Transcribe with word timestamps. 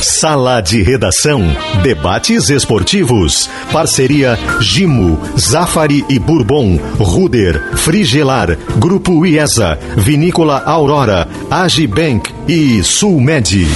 Sala 0.00 0.62
de 0.62 0.82
Redação. 0.82 1.42
Debates 1.82 2.48
esportivos. 2.48 3.50
Parceria 3.70 4.38
Gimo, 4.58 5.20
Zafari 5.38 6.04
e 6.08 6.18
Bourbon, 6.18 6.78
Ruder, 6.98 7.76
Frigelar, 7.76 8.56
Grupo 8.78 9.26
IESA, 9.26 9.78
Vinícola 9.96 10.62
Aurora, 10.64 11.28
Agibank 11.50 12.32
e 12.48 12.82
Sulmed. 12.82 13.66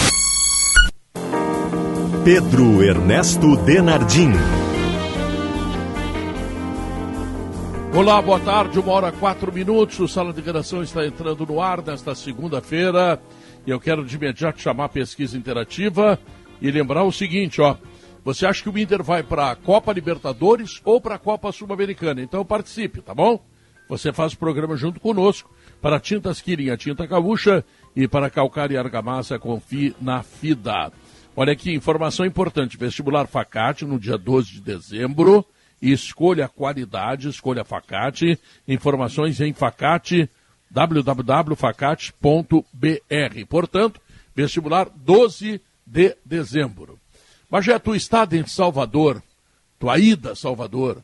Pedro 2.25 2.83
Ernesto 2.83 3.57
Denardim. 3.59 4.33
Olá, 7.95 8.21
boa 8.23 8.41
tarde, 8.41 8.79
uma 8.79 8.93
hora 8.93 9.13
quatro 9.13 9.53
minutos. 9.53 10.01
O 10.01 10.09
Sala 10.09 10.33
de 10.33 10.41
Redação 10.41 10.83
está 10.83 11.07
entrando 11.07 11.47
no 11.47 11.61
ar 11.61 11.83
nesta 11.83 12.15
segunda-feira. 12.15 13.21
E 13.67 13.71
eu 13.71 13.81
quero 13.81 14.05
de 14.05 14.17
imediato 14.17 14.61
chamar 14.61 14.87
a 14.87 14.89
pesquisa 14.89 15.37
interativa 15.37 16.19
e 16.61 16.71
lembrar 16.71 17.05
o 17.05 17.13
seguinte, 17.13 17.61
ó. 17.61 17.77
Você 18.25 18.47
acha 18.47 18.63
que 18.63 18.69
o 18.69 18.79
Inter 18.79 19.03
vai 19.03 19.23
para 19.23 19.51
a 19.51 19.57
Copa 19.57 19.93
Libertadores 19.93 20.81
ou 20.85 21.01
para 21.01 21.17
a 21.17 21.19
Copa 21.19 21.53
Sul-Americana? 21.53 22.23
Então 22.23 22.45
participe, 22.45 23.03
tá 23.03 23.15
bom? 23.15 23.43
Você 23.89 24.13
faz 24.13 24.33
o 24.33 24.39
programa 24.39 24.77
junto 24.77 24.99
conosco. 24.99 25.51
Para 25.81 26.01
Tintas 26.01 26.41
Kirin, 26.41 26.71
a 26.71 26.77
tinta 26.77 27.05
gaúcha, 27.05 27.63
e 27.95 28.09
para 28.09 28.31
Calcário 28.31 28.75
e 28.75 28.79
Argamassa, 28.79 29.39
confie 29.39 29.95
na 30.01 30.23
FIDA. 30.23 30.91
Olha 31.37 31.53
aqui, 31.53 31.75
informação 31.75 32.25
importante. 32.25 32.79
Vestibular 32.79 33.27
Facate 33.27 33.85
no 33.85 33.99
dia 33.99 34.17
12 34.17 34.53
de 34.53 34.61
dezembro. 34.63 35.45
Escolha 35.83 36.49
qualidade, 36.49 37.29
escolha 37.29 37.63
Facate. 37.63 38.39
Informações 38.67 39.39
em 39.41 39.53
Facate.com 39.53 40.44
www.facate.br. 40.75 43.47
Portanto, 43.49 44.01
vestibular 44.35 44.91
12 44.95 45.61
de 45.87 46.17
dezembro. 46.25 46.99
Mas 47.49 47.65
já 47.65 47.79
tu 47.79 47.95
estado 47.95 48.35
em 48.35 48.45
Salvador, 48.45 49.23
tua 49.79 49.97
ida 49.99 50.33
a 50.33 50.37
Salvador, 50.37 50.99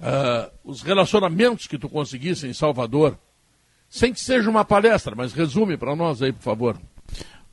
uh, 0.00 0.50
os 0.62 0.82
relacionamentos 0.82 1.66
que 1.66 1.76
tu 1.76 1.88
conseguisse 1.88 2.46
em 2.46 2.52
Salvador, 2.52 3.18
sem 3.90 4.12
que 4.12 4.20
seja 4.20 4.48
uma 4.48 4.64
palestra, 4.64 5.16
mas 5.16 5.32
resume 5.32 5.76
para 5.76 5.96
nós 5.96 6.22
aí, 6.22 6.32
por 6.32 6.42
favor. 6.42 6.78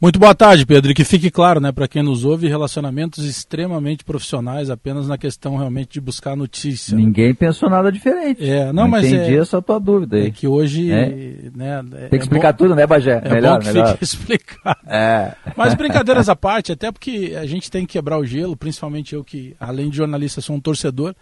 Muito 0.01 0.17
boa 0.17 0.33
tarde, 0.33 0.65
Pedro. 0.65 0.91
E 0.91 0.93
que 0.93 1.03
fique 1.03 1.29
claro, 1.29 1.59
né, 1.59 1.73
para 1.73 1.85
quem 1.85 2.01
nos 2.01 2.23
ouve, 2.23 2.47
relacionamentos 2.47 3.25
extremamente 3.25 4.05
profissionais, 4.05 4.69
apenas 4.69 5.09
na 5.09 5.17
questão 5.17 5.57
realmente 5.57 5.91
de 5.91 5.99
buscar 5.99 6.37
notícia. 6.37 6.95
Ninguém 6.95 7.35
pensou 7.35 7.69
nada 7.69 7.91
diferente. 7.91 8.49
É, 8.49 8.67
não, 8.67 8.83
não 8.83 8.87
mas 8.87 9.05
entendi 9.05 9.35
é, 9.35 9.39
essa 9.39 9.61
tua 9.61 9.77
dúvida 9.77 10.15
aí. 10.15 10.27
É 10.27 10.31
que 10.31 10.47
hoje, 10.47 10.89
é? 10.89 11.51
né, 11.53 11.83
é 11.95 12.07
Tem 12.07 12.17
que 12.17 12.23
explicar 12.23 12.53
bom, 12.53 12.59
tudo, 12.59 12.75
né, 12.75 12.87
Bagé? 12.87 13.21
É 13.25 13.29
melhor, 13.29 13.55
bom 13.55 13.59
que 13.59 13.73
melhor. 13.73 13.91
fique 13.91 14.03
explicado. 14.05 14.79
É. 14.87 15.33
Mas 15.57 15.75
brincadeiras 15.75 16.29
à 16.29 16.35
parte, 16.35 16.71
até 16.71 16.93
porque 16.93 17.35
a 17.37 17.45
gente 17.45 17.69
tem 17.69 17.85
que 17.85 17.93
quebrar 17.93 18.17
o 18.17 18.25
gelo, 18.25 18.55
principalmente 18.55 19.13
eu 19.13 19.23
que, 19.23 19.53
além 19.59 19.89
de 19.89 19.97
jornalista, 19.97 20.39
sou 20.39 20.55
um 20.55 20.61
torcedor 20.61 21.13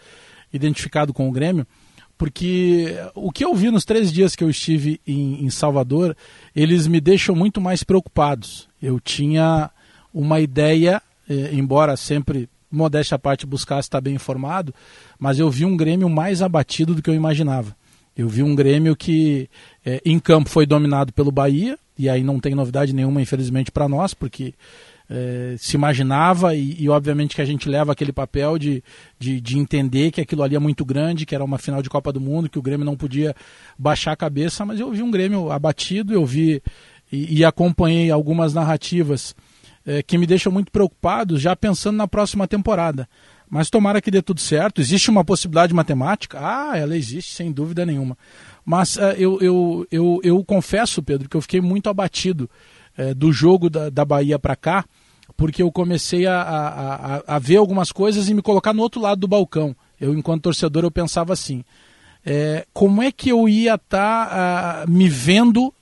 identificado 0.52 1.12
com 1.12 1.28
o 1.28 1.32
Grêmio 1.32 1.66
porque 2.18 2.96
o 3.14 3.30
que 3.30 3.44
eu 3.44 3.54
vi 3.54 3.70
nos 3.70 3.84
três 3.84 4.12
dias 4.12 4.34
que 4.34 4.42
eu 4.42 4.50
estive 4.50 5.00
em, 5.06 5.44
em, 5.44 5.50
Salvador, 5.50 6.16
eles 6.54 6.88
me 6.88 7.00
deixam 7.00 7.34
muito 7.34 7.60
mais 7.60 7.84
preocupados. 7.84 8.67
Eu 8.82 9.00
tinha 9.00 9.70
uma 10.12 10.40
ideia, 10.40 11.02
eh, 11.28 11.50
embora 11.52 11.96
sempre, 11.96 12.48
modéstia 12.70 13.16
à 13.16 13.18
parte, 13.18 13.46
buscasse 13.46 13.86
estar 13.86 14.00
bem 14.00 14.14
informado, 14.14 14.74
mas 15.18 15.38
eu 15.38 15.50
vi 15.50 15.64
um 15.64 15.76
Grêmio 15.76 16.08
mais 16.08 16.42
abatido 16.42 16.94
do 16.94 17.02
que 17.02 17.10
eu 17.10 17.14
imaginava. 17.14 17.76
Eu 18.16 18.28
vi 18.28 18.42
um 18.42 18.54
Grêmio 18.54 18.96
que 18.96 19.48
eh, 19.84 20.00
em 20.04 20.18
campo 20.18 20.50
foi 20.50 20.66
dominado 20.66 21.12
pelo 21.12 21.30
Bahia, 21.30 21.78
e 21.98 22.08
aí 22.08 22.22
não 22.22 22.38
tem 22.38 22.54
novidade 22.54 22.92
nenhuma, 22.92 23.20
infelizmente, 23.20 23.72
para 23.72 23.88
nós, 23.88 24.14
porque 24.14 24.54
é, 25.10 25.54
se 25.56 25.74
imaginava 25.74 26.54
e, 26.54 26.76
e, 26.82 26.88
obviamente 26.88 27.34
que 27.34 27.40
a 27.40 27.44
gente 27.44 27.66
leva 27.66 27.92
aquele 27.92 28.12
papel 28.12 28.58
de, 28.58 28.84
de, 29.18 29.40
de, 29.40 29.58
entender 29.58 30.10
que 30.10 30.20
aquilo 30.20 30.42
ali 30.42 30.54
é 30.54 30.58
muito 30.58 30.84
grande, 30.84 31.24
que 31.24 31.34
era 31.34 31.42
uma 31.42 31.56
final 31.56 31.82
de 31.82 31.88
Copa 31.88 32.12
do 32.12 32.20
Mundo, 32.20 32.48
que 32.48 32.58
o 32.58 32.62
Grêmio 32.62 32.84
não 32.84 32.94
podia 32.94 33.34
baixar 33.78 34.12
a 34.12 34.16
cabeça, 34.16 34.66
mas 34.66 34.78
eu 34.78 34.92
vi 34.92 35.02
um 35.02 35.10
Grêmio 35.10 35.50
abatido, 35.50 36.12
eu 36.12 36.26
vi 36.26 36.62
e, 37.10 37.38
e 37.38 37.44
acompanhei 37.44 38.10
algumas 38.10 38.54
narrativas 38.54 39.34
é, 39.86 40.02
que 40.02 40.18
me 40.18 40.26
deixam 40.26 40.52
muito 40.52 40.70
preocupado, 40.70 41.38
já 41.38 41.56
pensando 41.56 41.96
na 41.96 42.06
próxima 42.06 42.46
temporada. 42.46 43.08
Mas 43.50 43.70
tomara 43.70 44.00
que 44.02 44.10
dê 44.10 44.20
tudo 44.20 44.40
certo. 44.40 44.80
Existe 44.80 45.08
uma 45.08 45.24
possibilidade 45.24 45.72
matemática? 45.72 46.38
Ah, 46.40 46.76
ela 46.76 46.96
existe, 46.96 47.34
sem 47.34 47.50
dúvida 47.50 47.86
nenhuma. 47.86 48.16
Mas 48.64 48.96
uh, 48.96 49.14
eu, 49.16 49.40
eu, 49.40 49.86
eu, 49.90 50.20
eu 50.22 50.44
confesso, 50.44 51.02
Pedro, 51.02 51.28
que 51.28 51.36
eu 51.36 51.40
fiquei 51.40 51.60
muito 51.60 51.88
abatido 51.88 52.50
uh, 52.98 53.14
do 53.14 53.32
jogo 53.32 53.70
da, 53.70 53.88
da 53.88 54.04
Bahia 54.04 54.38
para 54.38 54.54
cá, 54.54 54.84
porque 55.36 55.62
eu 55.62 55.72
comecei 55.72 56.26
a, 56.26 56.42
a, 56.42 57.36
a, 57.36 57.38
ver 57.38 57.56
algumas 57.56 57.90
coisas 57.90 58.28
e 58.28 58.34
me 58.34 58.42
colocar 58.42 58.74
no 58.74 58.82
outro 58.82 59.00
lado 59.00 59.20
do 59.20 59.28
balcão. 59.28 59.74
Eu, 59.98 60.12
enquanto 60.12 60.42
torcedor, 60.42 60.84
eu 60.84 60.90
pensava 60.90 61.32
assim: 61.32 61.64
é, 62.26 62.66
como 62.74 63.02
é 63.02 63.10
que 63.10 63.30
eu 63.30 63.48
ia 63.48 63.76
estar 63.76 64.28
tá, 64.28 64.84
uh, 64.84 64.90
me 64.90 65.08
vendo 65.08 65.72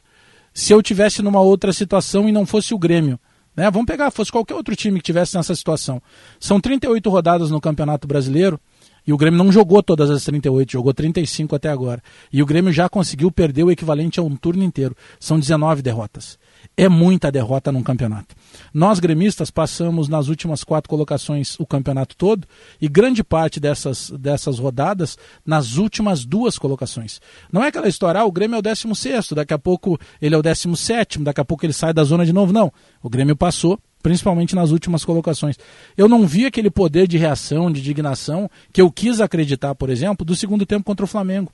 se 0.56 0.72
eu 0.72 0.80
tivesse 0.80 1.20
numa 1.20 1.42
outra 1.42 1.70
situação 1.70 2.26
e 2.26 2.32
não 2.32 2.46
fosse 2.46 2.72
o 2.72 2.78
Grêmio? 2.78 3.20
Né? 3.54 3.70
Vamos 3.70 3.86
pegar, 3.86 4.10
fosse 4.10 4.32
qualquer 4.32 4.54
outro 4.54 4.74
time 4.74 4.98
que 4.98 5.04
tivesse 5.04 5.36
nessa 5.36 5.54
situação. 5.54 6.00
São 6.40 6.58
38 6.58 7.10
rodadas 7.10 7.50
no 7.50 7.60
Campeonato 7.60 8.08
Brasileiro. 8.08 8.58
E 9.06 9.12
o 9.12 9.18
Grêmio 9.18 9.36
não 9.36 9.52
jogou 9.52 9.82
todas 9.82 10.10
as 10.10 10.24
38, 10.24 10.72
jogou 10.72 10.94
35 10.94 11.54
até 11.54 11.68
agora. 11.68 12.02
E 12.32 12.42
o 12.42 12.46
Grêmio 12.46 12.72
já 12.72 12.88
conseguiu 12.88 13.30
perder 13.30 13.64
o 13.64 13.70
equivalente 13.70 14.18
a 14.18 14.22
um 14.22 14.34
turno 14.34 14.64
inteiro. 14.64 14.96
São 15.20 15.38
19 15.38 15.82
derrotas 15.82 16.38
é 16.77 16.88
muita 16.88 17.31
derrota 17.31 17.71
num 17.71 17.82
campeonato. 17.82 18.34
Nós, 18.72 18.99
gremistas, 18.99 19.50
passamos 19.50 20.09
nas 20.09 20.28
últimas 20.28 20.65
quatro 20.65 20.88
colocações 20.88 21.59
o 21.59 21.66
campeonato 21.66 22.16
todo 22.16 22.47
e 22.81 22.88
grande 22.88 23.22
parte 23.22 23.59
dessas, 23.60 24.10
dessas 24.10 24.59
rodadas 24.59 25.19
nas 25.44 25.77
últimas 25.77 26.25
duas 26.25 26.59
colocações. 26.59 27.21
Não 27.53 27.62
é 27.62 27.69
aquela 27.69 27.88
história, 27.88 28.21
ah, 28.21 28.25
o 28.25 28.32
Grêmio 28.32 28.56
é 28.56 28.59
o 28.59 28.62
16, 28.62 29.32
daqui 29.32 29.54
a 29.54 29.59
pouco 29.59 29.99
ele 30.21 30.34
é 30.34 30.38
o 30.38 30.43
17, 30.43 31.19
daqui 31.21 31.41
a 31.41 31.44
pouco 31.44 31.65
ele 31.66 31.72
sai 31.72 31.93
da 31.93 32.04
zona 32.04 32.25
de 32.25 32.32
novo. 32.32 32.53
Não. 32.53 32.72
O 33.03 33.10
Grêmio 33.10 33.37
passou 33.37 33.78
principalmente 34.03 34.54
nas 34.54 34.71
últimas 34.71 35.04
colocações. 35.04 35.56
Eu 35.97 36.09
não 36.09 36.28
vi 36.28 36.47
aquele 36.47 36.71
poder 36.71 37.09
de 37.09 37.19
reação, 37.19 37.72
de 37.72 37.81
indignação 37.81 38.48
que 38.72 38.81
eu 38.81 38.88
quis 38.88 39.21
acreditar, 39.21 39.75
por 39.75 39.91
exemplo, 39.91 40.25
do 40.25 40.37
segundo 40.37 40.65
tempo 40.65 40.84
contra 40.84 41.04
o 41.04 41.09
Flamengo. 41.09 41.53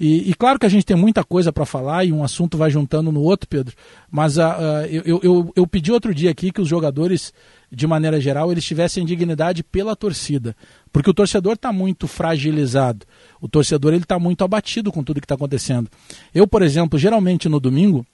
E, 0.00 0.30
e, 0.30 0.34
claro 0.34 0.58
que 0.58 0.64
a 0.64 0.68
gente 0.70 0.86
tem 0.86 0.96
muita 0.96 1.22
coisa 1.22 1.52
para 1.52 1.66
falar 1.66 2.06
e 2.06 2.12
um 2.12 2.24
assunto 2.24 2.56
vai 2.56 2.70
juntando 2.70 3.12
no 3.12 3.20
outro, 3.20 3.46
Pedro. 3.46 3.76
Mas 4.10 4.38
uh, 4.38 4.40
eu, 4.88 5.20
eu, 5.22 5.52
eu 5.54 5.66
pedi 5.66 5.92
outro 5.92 6.14
dia 6.14 6.30
aqui 6.30 6.50
que 6.50 6.60
os 6.62 6.66
jogadores, 6.66 7.34
de 7.70 7.86
maneira 7.86 8.18
geral, 8.18 8.50
eles 8.50 8.64
tivessem 8.64 9.04
dignidade 9.04 9.62
pela 9.62 9.94
torcida. 9.94 10.56
Porque 10.90 11.10
o 11.10 11.12
torcedor 11.12 11.52
está 11.52 11.70
muito 11.70 12.08
fragilizado. 12.08 13.04
O 13.42 13.46
torcedor 13.46 13.92
ele 13.92 14.02
está 14.02 14.18
muito 14.18 14.42
abatido 14.42 14.90
com 14.90 15.04
tudo 15.04 15.20
que 15.20 15.26
está 15.26 15.34
acontecendo. 15.34 15.90
Eu, 16.34 16.46
por 16.46 16.62
exemplo, 16.62 16.98
geralmente 16.98 17.46
no 17.46 17.60
domingo, 17.60 18.06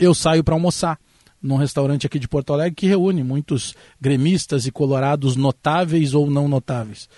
eu 0.00 0.14
saio 0.14 0.44
para 0.44 0.54
almoçar 0.54 1.00
num 1.42 1.56
restaurante 1.56 2.06
aqui 2.06 2.20
de 2.20 2.28
Porto 2.28 2.52
Alegre 2.52 2.76
que 2.76 2.86
reúne 2.86 3.24
muitos 3.24 3.74
gremistas 4.00 4.66
e 4.66 4.70
colorados 4.70 5.34
notáveis 5.34 6.14
ou 6.14 6.30
não 6.30 6.46
notáveis. 6.46 7.08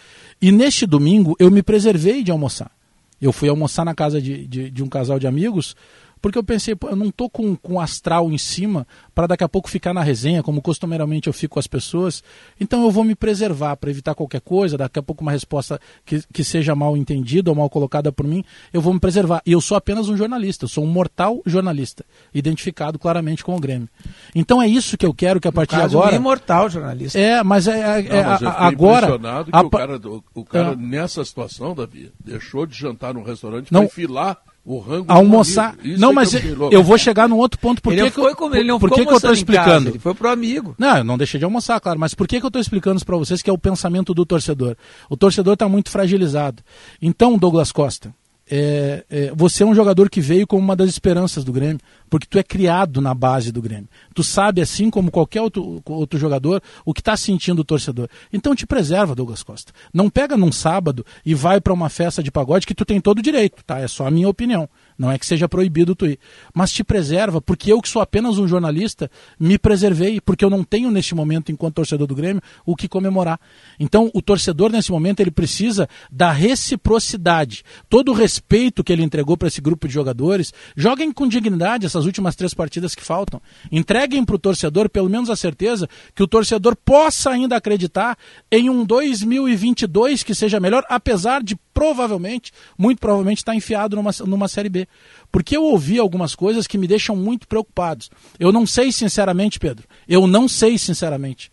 E 0.41 0.51
neste 0.51 0.87
domingo 0.87 1.37
eu 1.39 1.51
me 1.51 1.63
preservei 1.63 2.23
de 2.23 2.31
almoçar. 2.31 2.80
Eu 3.21 3.33
fui 3.33 3.49
almoçar 3.49 3.85
na 3.85 3.95
casa 3.95 4.21
de, 4.21 4.47
de, 4.47 4.71
de 4.71 4.83
um 4.83 4.89
casal 4.89 5.19
de 5.19 5.27
amigos 5.27 5.77
porque 6.21 6.39
eu 6.39 6.45
pensei, 6.45 6.75
pô, 6.75 6.89
eu 6.89 6.97
não 6.97 7.11
tô 7.11 7.29
com, 7.29 7.57
com 7.57 7.81
astral 7.81 8.31
em 8.31 8.39
cima 8.39 8.87
para 9.15 9.27
daqui 9.27 9.45
a 9.45 9.49
pouco 9.49 9.71
ficar 9.71 9.95
na 9.95 10.03
resenha, 10.03 10.43
como 10.43 10.61
costumeiramente 10.61 11.27
eu 11.27 11.33
fico 11.33 11.55
com 11.55 11.61
as 11.61 11.67
pessoas. 11.67 12.23
Então 12.61 12.83
eu 12.83 12.91
vou 12.91 13.05
me 13.05 13.15
preservar 13.15 13.77
para 13.77 13.91
evitar 13.91 14.15
qualquer 14.15 14.41
coisa, 14.41 14.77
daqui 14.77 14.99
a 14.99 15.03
pouco 15.03 15.23
uma 15.23 15.33
resposta 15.33 15.81
que, 16.05 16.23
que 16.33 16.45
seja 16.45 16.75
mal 16.75 16.97
entendida 16.97 17.51
ou 17.51 17.57
mal 17.57 17.71
colocada 17.71 18.13
por 18.13 18.27
mim, 18.27 18.45
eu 18.73 18.81
vou 18.81 18.93
me 18.93 19.01
preservar. 19.01 19.43
E 19.47 19.53
eu 19.53 19.61
sou 19.61 19.77
apenas 19.77 20.09
um 20.09 20.17
jornalista, 20.17 20.65
eu 20.65 20.69
sou 20.69 20.85
um 20.85 20.89
mortal 20.89 21.41
jornalista, 21.47 22.05
identificado 22.35 22.99
claramente 22.99 23.45
com 23.45 23.57
o 23.57 23.61
Grêmio. 23.61 23.89
Então 24.35 24.61
é 24.61 24.69
isso 24.69 24.97
que 24.97 25.07
eu 25.07 25.15
quero 25.15 25.41
que 25.41 25.49
a 25.49 25.53
partir 25.53 25.77
de 25.77 25.83
agora. 25.83 26.17
É 26.17 26.19
mortal 26.19 26.69
jornalista. 26.69 27.19
É, 27.19 27.43
mas 27.43 27.67
é, 27.67 28.01
é, 28.01 28.07
é 28.07 28.23
não, 28.23 28.31
mas 28.31 28.43
agora. 28.43 29.07
Impressionado 29.07 29.51
que 29.51 29.57
a... 29.57 29.61
o 29.61 29.71
cara, 29.71 30.01
o, 30.35 30.45
cara 30.45 30.73
é. 30.73 30.77
nessa 30.77 31.25
situação, 31.25 31.75
Davi, 31.75 32.13
deixou 32.23 32.67
de 32.67 32.77
jantar 32.77 33.15
no 33.15 33.23
restaurante 33.23 33.71
para 33.71 33.85
enfilar 33.85 34.39
o 34.65 34.79
rango 34.79 35.07
almoçar. 35.09 35.77
Não, 35.99 36.13
mas 36.13 36.35
eu, 36.35 36.71
eu 36.71 36.83
vou 36.83 36.99
chegar 36.99 37.29
num 37.29 37.37
outro 37.37 37.59
ponto. 37.59 37.81
Por 37.81 37.93
ele 37.93 38.11
que 38.11 38.21
foi 38.21 38.35
como 38.35 38.55
ele 38.55 38.69
não 38.69 38.79
por 38.79 38.91
que, 38.91 39.05
que 39.05 39.13
eu 39.13 39.17
estou 39.17 39.33
explicando? 39.33 39.71
Casa, 39.71 39.89
ele 39.89 39.99
foi 39.99 40.15
pro 40.15 40.29
amigo. 40.29 40.75
Não, 40.79 40.99
eu 40.99 41.05
não 41.05 41.19
deixei 41.19 41.39
de 41.39 41.45
almoçar, 41.45 41.81
claro. 41.81 41.99
Mas 41.99 42.15
por 42.15 42.29
que, 42.29 42.39
que 42.39 42.45
eu 42.45 42.49
estou 42.49 42.61
explicando 42.61 43.05
para 43.05 43.17
vocês 43.17 43.43
que 43.43 43.51
é 43.51 43.53
o 43.53 43.59
pensamento 43.59 44.13
do 44.13 44.27
torcedor? 44.27 44.77
O 45.09 45.17
torcedor 45.17 45.55
está 45.55 45.69
muito 45.69 45.91
fragilizado. 45.91 46.63
Então, 47.01 47.39
Douglas 47.39 47.73
Costa, 47.73 48.15
é, 48.51 49.05
é, 49.09 49.33
você 49.35 49.63
é 49.63 49.67
um 49.67 49.75
jogador 49.75 50.11
que 50.11 50.21
veio 50.21 50.47
como 50.47 50.63
uma 50.63 50.75
das 50.75 50.91
esperanças 50.91 51.45
do 51.45 51.53
Grêmio, 51.53 51.79
porque 52.09 52.27
tu 52.29 52.37
é 52.37 52.43
criado 52.43 53.01
na 53.01 53.15
base 53.15 53.53
do 53.53 53.63
Grêmio. 53.63 53.89
Tu 54.13 54.25
sabe, 54.25 54.61
assim 54.61 54.91
como 54.91 55.11
qualquer 55.11 55.41
outro, 55.41 55.81
outro 55.87 56.19
jogador, 56.19 56.61
o 56.85 56.93
que 56.93 57.01
está 57.01 57.17
sentindo 57.17 57.61
o 57.61 57.65
torcedor. 57.65 58.09
Então 58.33 58.55
te 58.55 58.67
preserva, 58.67 59.15
Douglas 59.15 59.45
Costa. 59.45 59.73
Não 59.95 60.11
pega 60.11 60.37
num 60.37 60.51
sábado 60.51 61.07
e 61.25 61.33
vai 61.33 61.61
para 61.61 61.73
uma 61.73 61.89
festa 61.89 62.23
de 62.23 62.31
pagode 62.33 62.67
que 62.67 62.75
tu 62.75 62.85
tem 62.85 63.01
todo 63.01 63.21
o 63.21 63.23
direito, 63.23 63.63
tá? 63.65 63.79
É 63.79 63.87
só 63.87 64.07
a 64.07 64.11
minha 64.11 64.29
opinião. 64.29 64.69
Não 65.01 65.11
é 65.11 65.19
que 65.19 65.25
seja 65.25 65.49
proibido 65.49 65.95
tu 65.95 66.05
ir. 66.05 66.19
Mas 66.53 66.71
te 66.71 66.85
preserva, 66.85 67.41
porque 67.41 67.73
eu 67.73 67.81
que 67.81 67.89
sou 67.89 68.03
apenas 68.03 68.37
um 68.37 68.47
jornalista, 68.47 69.11
me 69.39 69.57
preservei, 69.57 70.21
porque 70.21 70.45
eu 70.45 70.51
não 70.51 70.63
tenho 70.63 70.91
neste 70.91 71.15
momento, 71.15 71.51
enquanto 71.51 71.77
torcedor 71.77 72.07
do 72.07 72.15
Grêmio, 72.15 72.43
o 72.67 72.77
que 72.77 72.87
comemorar. 72.87 73.41
Então, 73.79 74.11
o 74.13 74.21
torcedor, 74.21 74.71
nesse 74.71 74.93
momento, 74.93 75.21
ele 75.21 75.31
precisa 75.31 75.89
da 76.13 76.31
reciprocidade. 76.31 77.65
Todo 77.89 78.13
o 78.13 78.15
respeito 78.15 78.85
que 78.85 78.93
ele 78.93 79.03
entregou 79.03 79.39
para 79.39 79.49
esse 79.49 79.63
grupo 79.63 79.89
de 79.89 79.95
jogadores, 79.95 80.53
joguem 80.77 81.11
com 81.11 81.27
dignidade 81.27 81.87
essas 81.87 82.05
últimas 82.05 82.37
três 82.37 82.53
partidas 82.53 82.95
que 82.95 83.03
faltam. 83.03 83.41
Entreguem 83.73 84.23
para 84.23 84.37
o 84.37 84.39
torcedor, 84.39 84.91
pelo 84.91 85.09
menos 85.09 85.31
a 85.31 85.37
certeza, 85.37 85.89
que 86.15 86.23
o 86.23 86.29
torcedor 86.29 86.77
possa 86.77 87.31
ainda 87.31 87.57
acreditar 87.57 88.19
em 88.53 88.69
um 88.69 88.85
2022 88.85 90.23
que 90.23 90.35
seja 90.35 90.61
melhor, 90.61 90.85
apesar 90.91 91.43
de 91.43 91.57
provavelmente, 91.81 92.53
muito 92.77 92.99
provavelmente, 92.99 93.39
estar 93.39 93.55
enfiado 93.55 93.97
numa, 93.97 94.11
numa 94.27 94.49
Série 94.49 94.69
B. 94.69 94.87
Porque 95.33 95.57
eu 95.57 95.65
ouvi 95.65 95.99
algumas 95.99 96.35
coisas 96.35 96.67
que 96.67 96.77
me 96.77 96.87
deixam 96.87 97.17
muito 97.17 97.49
preocupados. 97.49 98.11
Eu 98.39 98.53
não 98.53 98.67
sei, 98.67 98.93
sinceramente, 98.93 99.59
Pedro, 99.59 99.89
eu 100.07 100.27
não 100.27 100.47
sei, 100.47 100.77
sinceramente, 100.77 101.51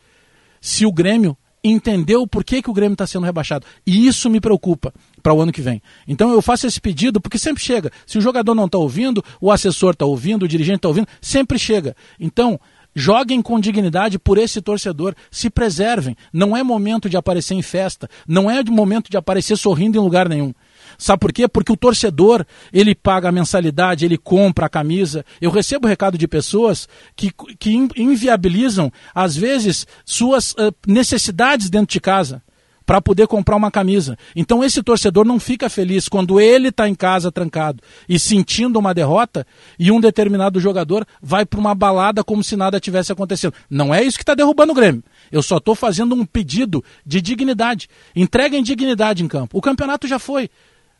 se 0.59 0.85
o 0.85 0.91
Grêmio 0.91 1.38
entendeu 1.63 2.27
por 2.27 2.44
que, 2.44 2.62
que 2.62 2.69
o 2.69 2.74
Grêmio 2.74 2.94
está 2.94 3.07
sendo 3.07 3.25
rebaixado. 3.25 3.65
E 3.85 4.06
isso 4.06 4.29
me 4.29 4.41
preocupa 4.41 4.94
para 5.24 5.33
o 5.33 5.41
ano 5.41 5.53
que 5.53 5.62
vem. 5.62 5.81
Então 6.06 6.30
eu 6.31 6.41
faço 6.41 6.68
esse 6.68 6.81
pedido 6.81 7.21
porque 7.21 7.39
sempre 7.39 7.63
chega. 7.63 7.89
Se 8.06 8.18
o 8.18 8.21
jogador 8.21 8.53
não 8.53 8.65
está 8.65 8.77
ouvindo, 8.77 9.23
o 9.39 9.50
assessor 9.50 9.94
está 9.94 10.06
ouvindo, 10.06 10.44
o 10.44 10.47
dirigente 10.47 10.80
está 10.80 10.89
ouvindo, 10.89 11.07
sempre 11.21 11.57
chega. 11.57 11.95
Então, 12.19 12.59
joguem 12.97 13.44
com 13.44 13.59
dignidade 13.59 14.17
por 14.17 14.39
esse 14.39 14.59
torcedor, 14.59 15.13
se 15.29 15.51
preservem. 15.51 16.17
Não 16.33 16.57
é 16.57 16.63
momento 16.63 17.07
de 17.07 17.15
aparecer 17.15 17.53
em 17.53 17.61
festa, 17.61 18.09
não 18.27 18.49
é 18.49 18.63
momento 18.63 19.11
de 19.11 19.17
aparecer 19.17 19.55
sorrindo 19.55 19.99
em 19.99 20.01
lugar 20.01 20.27
nenhum. 20.27 20.51
Sabe 20.97 21.19
por 21.19 21.31
quê? 21.31 21.47
Porque 21.47 21.71
o 21.71 21.77
torcedor, 21.77 22.44
ele 22.73 22.95
paga 22.95 23.29
a 23.29 23.31
mensalidade, 23.31 24.03
ele 24.03 24.17
compra 24.17 24.65
a 24.65 24.69
camisa. 24.69 25.23
Eu 25.39 25.51
recebo 25.51 25.88
recado 25.88 26.17
de 26.17 26.27
pessoas 26.27 26.89
que, 27.15 27.31
que 27.59 27.71
inviabilizam, 27.95 28.91
às 29.13 29.35
vezes, 29.35 29.85
suas 30.03 30.53
uh, 30.53 30.73
necessidades 30.88 31.69
dentro 31.69 31.94
de 31.94 31.99
casa 31.99 32.41
para 32.88 33.01
poder 33.01 33.28
comprar 33.28 33.57
uma 33.57 33.69
camisa. 33.69 34.18
Então 34.34 34.63
esse 34.63 34.81
torcedor 34.81 35.25
não 35.25 35.42
fica 35.42 35.69
feliz 35.69 36.07
quando 36.07 36.39
ele 36.39 36.69
está 36.69 36.88
em 36.88 36.95
casa 36.95 37.30
trancado 37.30 37.84
e 38.07 38.18
sentindo 38.18 38.80
uma 38.80 38.94
derrota 38.94 39.45
e 39.78 39.92
um 39.92 40.00
determinado 40.00 40.57
jogador 40.57 41.06
vai 41.22 41.45
para 41.45 41.60
uma 41.60 41.75
balada 41.75 42.24
como 42.24 42.42
se 42.42 42.56
nada 42.56 42.80
tivesse 42.80 43.12
acontecendo. 43.12 43.54
Não 43.69 43.94
é 43.94 44.01
isso 44.01 44.18
que 44.18 44.24
está 44.24 44.34
derrubando 44.34 44.72
o 44.72 44.75
Grêmio. 44.75 45.04
Eu 45.30 45.44
só 45.44 45.57
estou 45.57 45.75
fazendo 45.75 46.16
um 46.16 46.25
pedido 46.25 46.81
de 47.06 47.22
dignidade. 47.22 47.89
Entreguem 48.16 48.63
dignidade 48.63 49.22
em 49.22 49.28
campo. 49.28 49.57
O 49.57 49.62
campeonato 49.62 50.07
já 50.07 50.18
foi. 50.18 50.50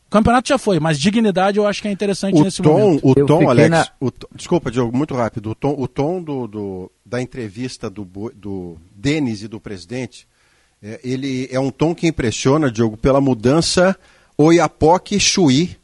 O 0.07 0.10
campeonato 0.10 0.50
já 0.50 0.57
foi, 0.57 0.81
mas 0.81 1.00
dignidade 1.00 1.57
eu 1.57 1.66
acho 1.66 1.81
que 1.81 1.88
é 1.88 1.92
interessante 1.92 2.40
o 2.40 2.44
nesse 2.44 2.62
tom, 2.62 2.80
momento. 2.80 3.07
O 3.07 3.25
tom, 3.25 3.50
Alex, 3.50 3.69
na... 3.69 3.88
o 4.01 4.12
desculpa, 4.36 4.69
Diogo, 4.69 4.95
muito 4.95 5.16
rápido. 5.16 5.51
O 5.51 5.56
tom, 5.56 5.74
o 5.78 5.88
tom 5.88 6.22
do, 6.22 6.48
do 6.48 6.92
da 7.06 7.22
entrevista 7.22 7.90
do, 7.90 8.06
do 8.36 8.78
Denis 8.94 9.42
e 9.42 9.48
do 9.48 9.60
presidente, 9.60 10.28
é, 10.81 11.00
ele 11.03 11.47
é 11.51 11.59
um 11.59 11.71
tom 11.71 11.95
que 11.95 12.07
impressiona, 12.07 12.71
Diogo, 12.71 12.97
pela 12.97 13.19
mudança 13.19 13.95
Oiapoque-Chuí 14.38 15.75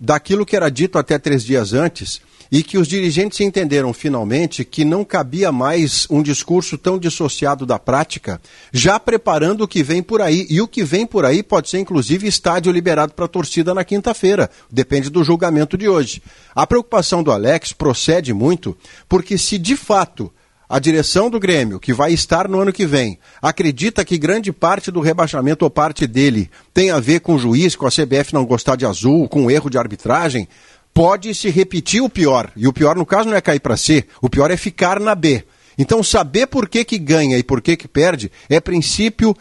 daquilo 0.00 0.46
que 0.46 0.56
era 0.56 0.70
dito 0.70 0.98
até 0.98 1.18
três 1.18 1.44
dias 1.44 1.72
antes 1.72 2.20
e 2.50 2.62
que 2.62 2.78
os 2.78 2.88
dirigentes 2.88 3.40
entenderam 3.40 3.92
finalmente 3.92 4.64
que 4.64 4.84
não 4.84 5.04
cabia 5.04 5.52
mais 5.52 6.06
um 6.08 6.22
discurso 6.22 6.78
tão 6.78 6.98
dissociado 6.98 7.66
da 7.66 7.78
prática, 7.78 8.40
já 8.72 8.98
preparando 8.98 9.64
o 9.64 9.68
que 9.68 9.82
vem 9.82 10.02
por 10.02 10.22
aí. 10.22 10.46
E 10.48 10.60
o 10.60 10.66
que 10.66 10.82
vem 10.82 11.06
por 11.06 11.24
aí 11.24 11.42
pode 11.42 11.68
ser, 11.68 11.78
inclusive, 11.78 12.26
estádio 12.26 12.72
liberado 12.72 13.12
para 13.12 13.26
a 13.26 13.28
torcida 13.28 13.74
na 13.74 13.84
quinta-feira. 13.84 14.50
Depende 14.70 15.10
do 15.10 15.22
julgamento 15.22 15.76
de 15.76 15.88
hoje. 15.88 16.22
A 16.54 16.66
preocupação 16.66 17.22
do 17.22 17.30
Alex 17.30 17.72
procede 17.72 18.32
muito 18.32 18.76
porque, 19.08 19.36
se 19.36 19.58
de 19.58 19.76
fato 19.76 20.32
a 20.68 20.78
direção 20.78 21.30
do 21.30 21.40
Grêmio, 21.40 21.80
que 21.80 21.94
vai 21.94 22.12
estar 22.12 22.46
no 22.46 22.60
ano 22.60 22.72
que 22.72 22.86
vem, 22.86 23.18
acredita 23.40 24.04
que 24.04 24.18
grande 24.18 24.52
parte 24.52 24.90
do 24.90 25.00
rebaixamento 25.00 25.64
ou 25.64 25.70
parte 25.70 26.06
dele 26.06 26.50
tem 26.74 26.90
a 26.90 27.00
ver 27.00 27.20
com 27.20 27.34
o 27.34 27.38
juiz, 27.38 27.74
com 27.74 27.86
a 27.86 27.90
CBF 27.90 28.34
não 28.34 28.44
gostar 28.44 28.76
de 28.76 28.84
azul, 28.84 29.28
com 29.28 29.46
o 29.46 29.50
erro 29.50 29.70
de 29.70 29.78
arbitragem, 29.78 30.46
pode 30.92 31.34
se 31.34 31.48
repetir 31.48 32.02
o 32.02 32.10
pior. 32.10 32.50
E 32.54 32.68
o 32.68 32.72
pior, 32.72 32.96
no 32.96 33.06
caso, 33.06 33.28
não 33.28 33.36
é 33.36 33.40
cair 33.40 33.60
para 33.60 33.76
C, 33.76 34.04
o 34.20 34.28
pior 34.28 34.50
é 34.50 34.56
ficar 34.56 35.00
na 35.00 35.14
B. 35.14 35.42
Então, 35.78 36.02
saber 36.02 36.48
por 36.48 36.68
que, 36.68 36.84
que 36.84 36.98
ganha 36.98 37.38
e 37.38 37.42
por 37.42 37.62
que, 37.62 37.76
que 37.76 37.88
perde 37.88 38.30
é 38.50 38.60
princípio 38.60 39.34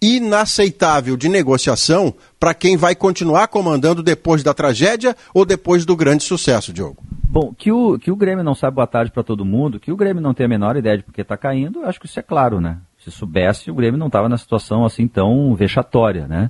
inaceitável 0.00 1.16
de 1.16 1.28
negociação 1.28 2.14
para 2.38 2.54
quem 2.54 2.76
vai 2.76 2.94
continuar 2.94 3.48
comandando 3.48 4.02
depois 4.02 4.42
da 4.42 4.54
tragédia 4.54 5.16
ou 5.32 5.44
depois 5.44 5.84
do 5.84 5.96
grande 5.96 6.22
sucesso, 6.22 6.72
Diogo. 6.72 7.02
Bom, 7.34 7.52
que 7.52 7.72
o, 7.72 7.98
que 7.98 8.12
o 8.12 8.16
Grêmio 8.16 8.44
não 8.44 8.54
sabe 8.54 8.76
boa 8.76 8.86
tarde 8.86 9.10
para 9.10 9.24
todo 9.24 9.44
mundo, 9.44 9.80
que 9.80 9.90
o 9.90 9.96
Grêmio 9.96 10.22
não 10.22 10.32
tem 10.32 10.46
a 10.46 10.48
menor 10.48 10.76
ideia 10.76 10.98
de 10.98 11.02
por 11.02 11.12
que 11.12 11.20
está 11.20 11.36
caindo, 11.36 11.84
acho 11.84 11.98
que 11.98 12.06
isso 12.06 12.20
é 12.20 12.22
claro, 12.22 12.60
né? 12.60 12.78
Se 12.96 13.10
soubesse, 13.10 13.72
o 13.72 13.74
Grêmio 13.74 13.98
não 13.98 14.06
estava 14.06 14.28
na 14.28 14.38
situação 14.38 14.84
assim 14.84 15.08
tão 15.08 15.52
vexatória, 15.56 16.28
né? 16.28 16.48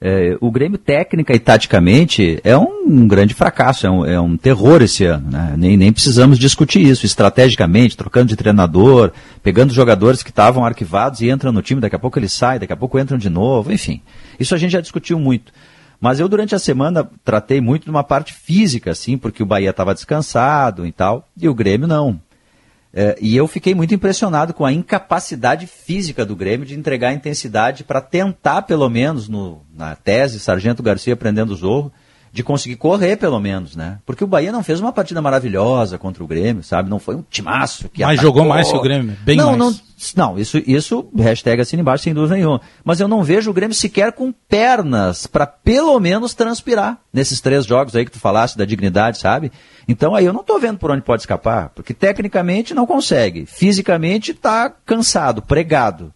É, 0.00 0.38
o 0.40 0.48
Grêmio, 0.48 0.78
técnica 0.78 1.34
e 1.34 1.38
taticamente, 1.40 2.38
é 2.44 2.56
um, 2.56 2.84
um 2.86 3.08
grande 3.08 3.34
fracasso, 3.34 3.88
é 3.88 3.90
um, 3.90 4.06
é 4.06 4.20
um, 4.20 4.36
terror 4.36 4.80
esse 4.82 5.04
ano. 5.04 5.32
Né? 5.32 5.54
Nem, 5.58 5.76
nem 5.76 5.92
precisamos 5.92 6.38
discutir 6.38 6.80
isso. 6.80 7.04
Estrategicamente, 7.04 7.96
trocando 7.96 8.28
de 8.28 8.36
treinador, 8.36 9.10
pegando 9.42 9.74
jogadores 9.74 10.22
que 10.22 10.30
estavam 10.30 10.64
arquivados 10.64 11.20
e 11.22 11.28
entram 11.28 11.50
no 11.50 11.60
time, 11.60 11.80
daqui 11.80 11.96
a 11.96 11.98
pouco 11.98 12.20
eles 12.20 12.32
saem, 12.32 12.60
daqui 12.60 12.72
a 12.72 12.76
pouco 12.76 13.00
entram 13.00 13.18
de 13.18 13.28
novo, 13.28 13.72
enfim. 13.72 14.00
Isso 14.38 14.54
a 14.54 14.58
gente 14.58 14.70
já 14.70 14.80
discutiu 14.80 15.18
muito. 15.18 15.52
Mas 16.00 16.18
eu, 16.18 16.28
durante 16.28 16.54
a 16.54 16.58
semana, 16.58 17.08
tratei 17.22 17.60
muito 17.60 17.84
de 17.84 17.90
uma 17.90 18.02
parte 18.02 18.32
física, 18.32 18.90
assim, 18.90 19.18
porque 19.18 19.42
o 19.42 19.46
Bahia 19.46 19.70
estava 19.70 19.94
descansado 19.94 20.86
e 20.86 20.92
tal, 20.92 21.28
e 21.36 21.48
o 21.48 21.54
Grêmio 21.54 21.86
não. 21.86 22.18
É, 22.92 23.16
e 23.20 23.36
eu 23.36 23.46
fiquei 23.46 23.74
muito 23.74 23.94
impressionado 23.94 24.52
com 24.52 24.64
a 24.64 24.72
incapacidade 24.72 25.66
física 25.66 26.24
do 26.24 26.34
Grêmio 26.34 26.66
de 26.66 26.74
entregar 26.74 27.12
intensidade 27.12 27.84
para 27.84 28.00
tentar, 28.00 28.62
pelo 28.62 28.88
menos, 28.88 29.28
no, 29.28 29.62
na 29.72 29.94
tese, 29.94 30.40
Sargento 30.40 30.82
Garcia 30.82 31.14
prendendo 31.14 31.52
o 31.52 31.56
Zorro, 31.56 31.92
de 32.32 32.42
conseguir 32.42 32.76
correr, 32.76 33.16
pelo 33.16 33.40
menos, 33.40 33.74
né? 33.74 33.98
Porque 34.06 34.22
o 34.22 34.26
Bahia 34.26 34.52
não 34.52 34.62
fez 34.62 34.80
uma 34.80 34.92
partida 34.92 35.20
maravilhosa 35.20 35.98
contra 35.98 36.22
o 36.22 36.26
Grêmio, 36.26 36.62
sabe? 36.62 36.88
Não 36.88 36.98
foi 36.98 37.16
um 37.16 37.24
timaço 37.28 37.88
que 37.88 38.02
Mas 38.02 38.18
atacou. 38.18 38.22
jogou 38.22 38.48
mais 38.48 38.70
que 38.70 38.76
o 38.76 38.80
Grêmio, 38.80 39.16
bem 39.22 39.36
não, 39.36 39.56
mais. 39.56 39.58
Não, 39.58 39.70
não 40.16 40.38
isso, 40.38 40.58
isso, 40.66 41.08
hashtag 41.16 41.60
assim 41.60 41.76
embaixo, 41.76 42.04
sem 42.04 42.14
dúvida 42.14 42.36
nenhuma. 42.36 42.60
Mas 42.84 43.00
eu 43.00 43.08
não 43.08 43.22
vejo 43.22 43.50
o 43.50 43.54
Grêmio 43.54 43.74
sequer 43.74 44.12
com 44.12 44.32
pernas 44.32 45.26
para 45.26 45.46
pelo 45.46 45.98
menos 45.98 46.32
transpirar 46.32 46.98
nesses 47.12 47.40
três 47.40 47.66
jogos 47.66 47.96
aí 47.96 48.04
que 48.04 48.12
tu 48.12 48.20
falaste 48.20 48.56
da 48.56 48.64
dignidade, 48.64 49.18
sabe? 49.18 49.50
Então 49.88 50.14
aí 50.14 50.24
eu 50.24 50.32
não 50.32 50.40
estou 50.40 50.58
vendo 50.60 50.78
por 50.78 50.90
onde 50.90 51.02
pode 51.02 51.22
escapar, 51.22 51.70
porque 51.70 51.92
tecnicamente 51.92 52.74
não 52.74 52.86
consegue, 52.86 53.44
fisicamente 53.44 54.30
está 54.30 54.70
cansado, 54.70 55.42
pregado 55.42 56.12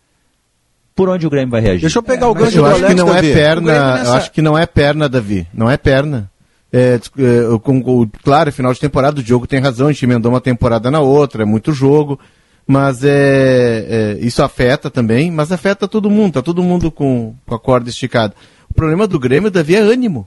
por 0.95 1.09
onde 1.09 1.27
o 1.27 1.31
Grêmio 1.31 1.51
vai 1.51 1.61
reagir. 1.61 1.83
Deixa 1.83 1.99
eu 1.99 2.03
pegar 2.03 2.27
é, 2.27 2.29
o 2.29 2.35
gancho 2.35 2.59
eu 2.59 2.63
do 2.63 2.69
acho 2.69 2.85
Alex, 2.85 2.95
que 2.95 3.01
não 3.01 3.13
Davi. 3.13 3.31
é 3.31 3.35
perna, 3.35 3.95
nessa... 3.95 4.11
eu 4.11 4.13
acho 4.15 4.33
que 4.33 4.43
não 4.43 4.59
é 4.59 4.67
perna, 4.67 5.09
Davi. 5.09 5.47
Não 5.53 5.71
é 5.71 5.77
perna. 5.77 6.31
É, 6.73 6.95
é, 7.19 7.59
com, 7.63 7.83
com, 7.83 8.09
claro, 8.23 8.53
final 8.53 8.73
de 8.73 8.81
temporada, 8.81 9.21
o 9.21 9.23
Diogo 9.23 9.47
tem 9.47 9.61
razão, 9.61 9.89
a 9.89 9.93
gente 9.93 10.05
emendou 10.05 10.33
uma 10.33 10.41
temporada 10.41 10.91
na 10.91 11.01
outra, 11.01 11.43
é 11.43 11.47
muito 11.47 11.73
jogo, 11.73 12.19
mas 12.67 13.05
é, 13.05 14.17
é, 14.19 14.19
isso 14.21 14.43
afeta 14.43 14.91
também, 14.91 15.31
mas 15.31 15.53
afeta 15.53 15.87
todo 15.87 16.11
mundo, 16.11 16.35
tá 16.35 16.43
todo 16.43 16.63
mundo 16.63 16.91
com, 16.91 17.35
com 17.47 17.55
a 17.55 17.59
corda 17.59 17.89
esticada. 17.89 18.35
O 18.69 18.75
problema 18.75 19.07
do 19.07 19.21
Grêmio, 19.21 19.51
Davi, 19.51 19.77
é 19.77 19.79
ânimo. 19.79 20.27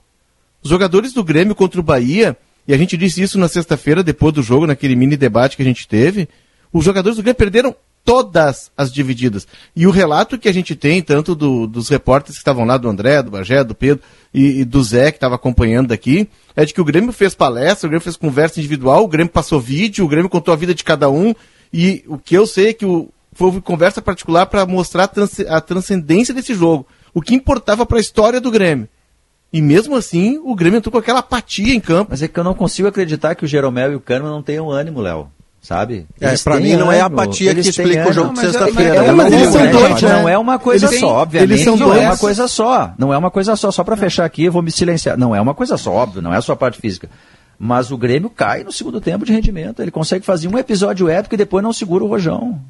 Os 0.63 0.69
jogadores 0.69 1.11
do 1.11 1.23
Grêmio 1.23 1.53
contra 1.53 1.79
o 1.79 1.83
Bahia, 1.83 2.37
e 2.65 2.73
a 2.73 2.77
gente 2.77 2.95
disse 2.95 3.21
isso 3.21 3.37
na 3.37 3.49
sexta-feira, 3.49 4.01
depois 4.01 4.33
do 4.33 4.41
jogo, 4.41 4.67
naquele 4.67 4.95
mini 4.95 5.17
debate 5.17 5.57
que 5.57 5.63
a 5.63 5.65
gente 5.65 5.87
teve, 5.87 6.29
os 6.71 6.83
jogadores 6.83 7.17
do 7.17 7.23
Grêmio 7.23 7.37
perderam 7.37 7.75
todas 8.07 8.71
as 8.77 8.89
divididas. 8.89 9.45
E 9.75 9.85
o 9.85 9.91
relato 9.91 10.37
que 10.39 10.47
a 10.47 10.53
gente 10.53 10.77
tem, 10.77 11.01
tanto 11.01 11.35
do, 11.35 11.67
dos 11.67 11.89
repórteres 11.89 12.37
que 12.37 12.41
estavam 12.41 12.63
lá, 12.63 12.77
do 12.77 12.87
André, 12.87 13.21
do 13.21 13.31
Bagé, 13.31 13.65
do 13.65 13.75
Pedro 13.75 14.01
e, 14.33 14.61
e 14.61 14.63
do 14.63 14.81
Zé, 14.81 15.11
que 15.11 15.17
estava 15.17 15.35
acompanhando 15.35 15.89
daqui, 15.89 16.29
é 16.55 16.63
de 16.63 16.73
que 16.73 16.79
o 16.79 16.85
Grêmio 16.85 17.11
fez 17.11 17.35
palestra, 17.35 17.85
o 17.85 17.89
Grêmio 17.89 18.01
fez 18.01 18.15
conversa 18.15 18.61
individual, 18.61 19.03
o 19.03 19.09
Grêmio 19.09 19.29
passou 19.29 19.59
vídeo, 19.59 20.05
o 20.05 20.07
Grêmio 20.07 20.29
contou 20.29 20.53
a 20.53 20.57
vida 20.57 20.73
de 20.73 20.85
cada 20.85 21.09
um, 21.09 21.35
e 21.73 22.05
o 22.07 22.17
que 22.17 22.33
eu 22.33 22.47
sei 22.47 22.69
é 22.69 22.73
que 22.73 22.85
o, 22.85 23.09
foi 23.33 23.59
conversa 23.59 24.01
particular 24.01 24.45
para 24.45 24.65
mostrar 24.65 25.03
a, 25.03 25.07
trans, 25.09 25.41
a 25.41 25.59
transcendência 25.59 26.33
desse 26.33 26.53
jogo, 26.53 26.87
o 27.13 27.21
que 27.21 27.35
importava 27.35 27.85
para 27.85 27.97
a 27.97 28.01
história 28.01 28.39
do 28.39 28.49
Grêmio. 28.49 28.87
E 29.51 29.61
mesmo 29.61 29.97
assim, 29.97 30.39
o 30.45 30.55
Grêmio 30.55 30.77
entrou 30.77 30.93
com 30.93 30.97
aquela 30.97 31.19
apatia 31.19 31.73
em 31.73 31.79
campo. 31.79 32.11
Mas 32.11 32.21
é 32.21 32.27
que 32.27 32.37
eu 32.37 32.43
não 32.43 32.53
consigo 32.53 32.87
acreditar 32.87 33.33
que 33.33 33.45
o 33.45 33.47
Jeromel 33.47 33.93
e 33.93 33.95
o 33.95 33.99
Kahneman 33.99 34.31
não 34.31 34.43
tenham 34.43 34.69
ânimo, 34.69 35.01
Léo 35.01 35.31
sabe? 35.67 36.07
É, 36.21 36.33
para 36.37 36.61
mim 36.61 36.77
não 36.77 36.89
é 36.89 37.01
a 37.01 37.07
apatia 37.07 37.53
que 37.53 37.59
explica 37.59 38.09
o 38.09 38.13
jogo 38.13 38.33
de 38.33 38.39
sexta-feira. 38.39 39.03
É, 39.03 39.11
mas 39.11 39.33
eles 39.33 39.49
são 39.49 39.69
dois, 39.69 40.01
né? 40.01 40.21
Não 40.21 40.29
é 40.29 40.37
uma 40.37 40.57
coisa 40.57 40.87
só, 40.87 41.07
obviamente. 41.07 41.51
Eles 41.51 41.63
são 41.65 41.75
não 41.75 41.87
dois. 41.89 42.01
é 42.01 42.05
uma 42.07 42.17
coisa 42.17 42.47
só. 42.47 42.93
Não 42.97 43.13
é 43.13 43.17
uma 43.17 43.29
coisa 43.29 43.55
só. 43.57 43.69
Só 43.69 43.83
para 43.83 43.97
fechar 43.97 44.23
aqui, 44.23 44.45
eu 44.45 44.51
vou 44.51 44.61
me 44.61 44.71
silenciar. 44.71 45.17
Não 45.17 45.35
é 45.35 45.41
uma 45.41 45.53
coisa 45.53 45.75
só, 45.75 45.91
óbvio, 45.91 46.21
não 46.21 46.33
é 46.33 46.39
só 46.39 46.53
a 46.53 46.55
parte 46.55 46.79
física. 46.79 47.09
Mas 47.59 47.91
o 47.91 47.97
Grêmio 47.97 48.29
cai 48.29 48.63
no 48.63 48.71
segundo 48.71 49.01
tempo 49.01 49.25
de 49.25 49.33
rendimento. 49.33 49.81
Ele 49.81 49.91
consegue 49.91 50.25
fazer 50.25 50.47
um 50.47 50.57
episódio 50.57 51.09
épico 51.09 51.35
e 51.35 51.37
depois 51.37 51.61
não 51.61 51.73
segura 51.73 52.03
o 52.03 52.07
rojão. 52.07 52.61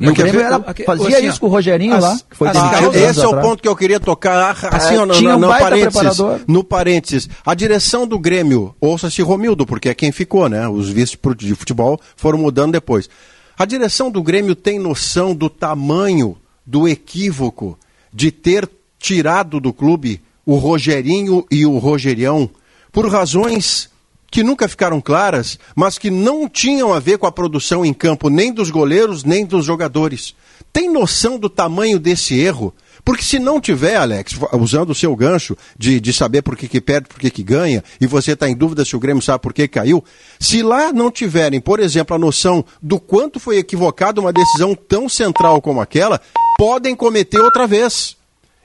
E 0.00 0.08
o 0.08 0.14
Grêmio 0.14 0.40
era, 0.40 0.62
fazia 0.86 1.20
isso 1.20 1.40
com 1.40 1.46
o 1.46 1.50
Rogerinho 1.50 1.94
as, 1.94 2.02
lá, 2.02 2.18
que 2.30 2.36
foi 2.36 2.48
ah, 2.48 2.80
Esse 2.94 3.20
é 3.20 3.26
o 3.26 3.40
ponto 3.40 3.60
que 3.60 3.68
eu 3.68 3.74
queria 3.74 3.98
tocar, 3.98 4.56
assim, 4.72 4.94
é, 4.94 5.04
no, 5.04 5.06
no, 5.06 5.38
no, 5.38 5.48
parênteses, 5.48 6.18
no 6.46 6.64
parênteses. 6.64 7.28
A 7.44 7.54
direção 7.54 8.06
do 8.06 8.18
Grêmio, 8.18 8.74
ouça-se 8.80 9.20
Romildo, 9.22 9.66
porque 9.66 9.88
é 9.88 9.94
quem 9.94 10.12
ficou, 10.12 10.48
né? 10.48 10.68
Os 10.68 10.88
vice 10.88 11.18
de 11.36 11.54
futebol 11.54 12.00
foram 12.16 12.38
mudando 12.38 12.72
depois. 12.72 13.10
A 13.58 13.64
direção 13.64 14.08
do 14.08 14.22
Grêmio 14.22 14.54
tem 14.54 14.78
noção 14.78 15.34
do 15.34 15.50
tamanho 15.50 16.36
do 16.64 16.86
equívoco 16.86 17.76
de 18.12 18.30
ter 18.30 18.68
tirado 18.98 19.58
do 19.58 19.72
clube 19.72 20.22
o 20.46 20.56
Rogerinho 20.56 21.44
e 21.50 21.66
o 21.66 21.76
Rogerião 21.78 22.48
por 22.92 23.10
razões 23.10 23.90
que 24.30 24.42
nunca 24.42 24.68
ficaram 24.68 25.00
claras, 25.00 25.58
mas 25.74 25.98
que 25.98 26.10
não 26.10 26.48
tinham 26.48 26.92
a 26.92 27.00
ver 27.00 27.18
com 27.18 27.26
a 27.26 27.32
produção 27.32 27.84
em 27.84 27.94
campo 27.94 28.28
nem 28.28 28.52
dos 28.52 28.70
goleiros 28.70 29.24
nem 29.24 29.44
dos 29.44 29.64
jogadores. 29.64 30.34
Tem 30.72 30.90
noção 30.90 31.38
do 31.38 31.48
tamanho 31.48 31.98
desse 31.98 32.38
erro? 32.38 32.74
Porque 33.04 33.22
se 33.22 33.38
não 33.38 33.58
tiver, 33.58 33.96
Alex, 33.96 34.38
usando 34.52 34.90
o 34.90 34.94
seu 34.94 35.16
gancho 35.16 35.56
de, 35.78 35.98
de 35.98 36.12
saber 36.12 36.42
por 36.42 36.54
que, 36.56 36.68
que 36.68 36.78
perde, 36.80 37.08
por 37.08 37.18
que, 37.18 37.30
que 37.30 37.42
ganha, 37.42 37.82
e 37.98 38.06
você 38.06 38.32
está 38.32 38.48
em 38.48 38.54
dúvida 38.54 38.84
se 38.84 38.94
o 38.94 39.00
Grêmio 39.00 39.22
sabe 39.22 39.40
por 39.40 39.54
que 39.54 39.66
caiu, 39.66 40.04
se 40.38 40.62
lá 40.62 40.92
não 40.92 41.10
tiverem, 41.10 41.58
por 41.58 41.80
exemplo, 41.80 42.14
a 42.14 42.18
noção 42.18 42.62
do 42.82 43.00
quanto 43.00 43.40
foi 43.40 43.56
equivocada 43.56 44.20
uma 44.20 44.32
decisão 44.32 44.74
tão 44.74 45.08
central 45.08 45.62
como 45.62 45.80
aquela, 45.80 46.20
podem 46.58 46.94
cometer 46.94 47.40
outra 47.40 47.66
vez. 47.66 48.17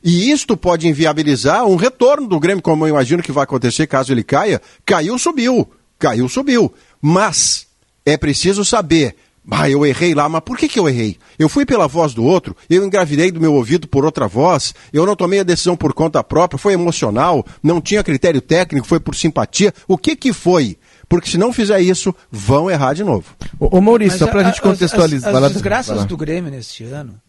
E 0.03 0.29
isto 0.31 0.57
pode 0.57 0.87
inviabilizar 0.87 1.65
um 1.65 1.77
retorno 1.77 2.27
do 2.27 2.39
Grêmio, 2.39 2.61
como 2.61 2.85
eu 2.85 2.89
imagino 2.89 3.23
que 3.23 3.31
vai 3.31 3.45
acontecer 3.45 3.87
caso 3.87 4.11
ele 4.11 4.23
caia. 4.23 4.61
Caiu, 4.85 5.17
subiu. 5.17 5.71
Caiu, 5.97 6.27
subiu. 6.27 6.73
Mas 7.01 7.67
é 8.05 8.17
preciso 8.17 8.65
saber. 8.65 9.15
Ah, 9.49 9.69
eu 9.69 9.85
errei 9.85 10.13
lá, 10.13 10.27
mas 10.27 10.41
por 10.41 10.57
que, 10.57 10.67
que 10.67 10.79
eu 10.79 10.87
errei? 10.87 11.17
Eu 11.37 11.49
fui 11.49 11.65
pela 11.65 11.85
voz 11.87 12.13
do 12.13 12.23
outro, 12.23 12.55
eu 12.69 12.85
engravidei 12.85 13.29
do 13.29 13.41
meu 13.41 13.53
ouvido 13.53 13.89
por 13.89 14.05
outra 14.05 14.25
voz, 14.25 14.73
eu 14.93 15.05
não 15.05 15.17
tomei 15.17 15.41
a 15.41 15.43
decisão 15.43 15.75
por 15.75 15.93
conta 15.93 16.23
própria, 16.23 16.57
foi 16.57 16.71
emocional, 16.71 17.45
não 17.61 17.81
tinha 17.81 18.01
critério 18.01 18.39
técnico, 18.39 18.87
foi 18.87 19.01
por 19.01 19.15
simpatia. 19.15 19.73
O 19.85 19.97
que 19.97 20.15
que 20.15 20.31
foi? 20.31 20.77
Porque 21.09 21.29
se 21.29 21.37
não 21.37 21.51
fizer 21.51 21.81
isso, 21.81 22.15
vão 22.31 22.71
errar 22.71 22.93
de 22.93 23.03
novo. 23.03 23.35
Ô, 23.59 23.77
ô 23.77 23.81
Maurício, 23.81 24.13
mas 24.13 24.19
só 24.19 24.27
pra 24.27 24.41
a, 24.41 24.43
gente 24.45 24.61
contextualizar. 24.61 25.31
As, 25.31 25.35
as, 25.35 25.43
as 25.43 25.53
desgraças 25.53 26.05
do 26.05 26.15
Grêmio 26.15 26.49
neste 26.49 26.85
ano 26.85 27.19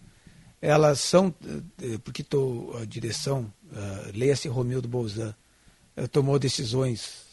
elas 0.64 0.98
são, 1.00 1.34
eh, 1.82 1.98
porque 2.02 2.22
tô, 2.22 2.74
a 2.80 2.86
direção, 2.86 3.52
uh, 3.70 4.10
leia-se 4.14 4.48
Romildo 4.48 4.88
Bolzan, 4.88 5.34
tomou 6.10 6.38
decisões 6.38 7.26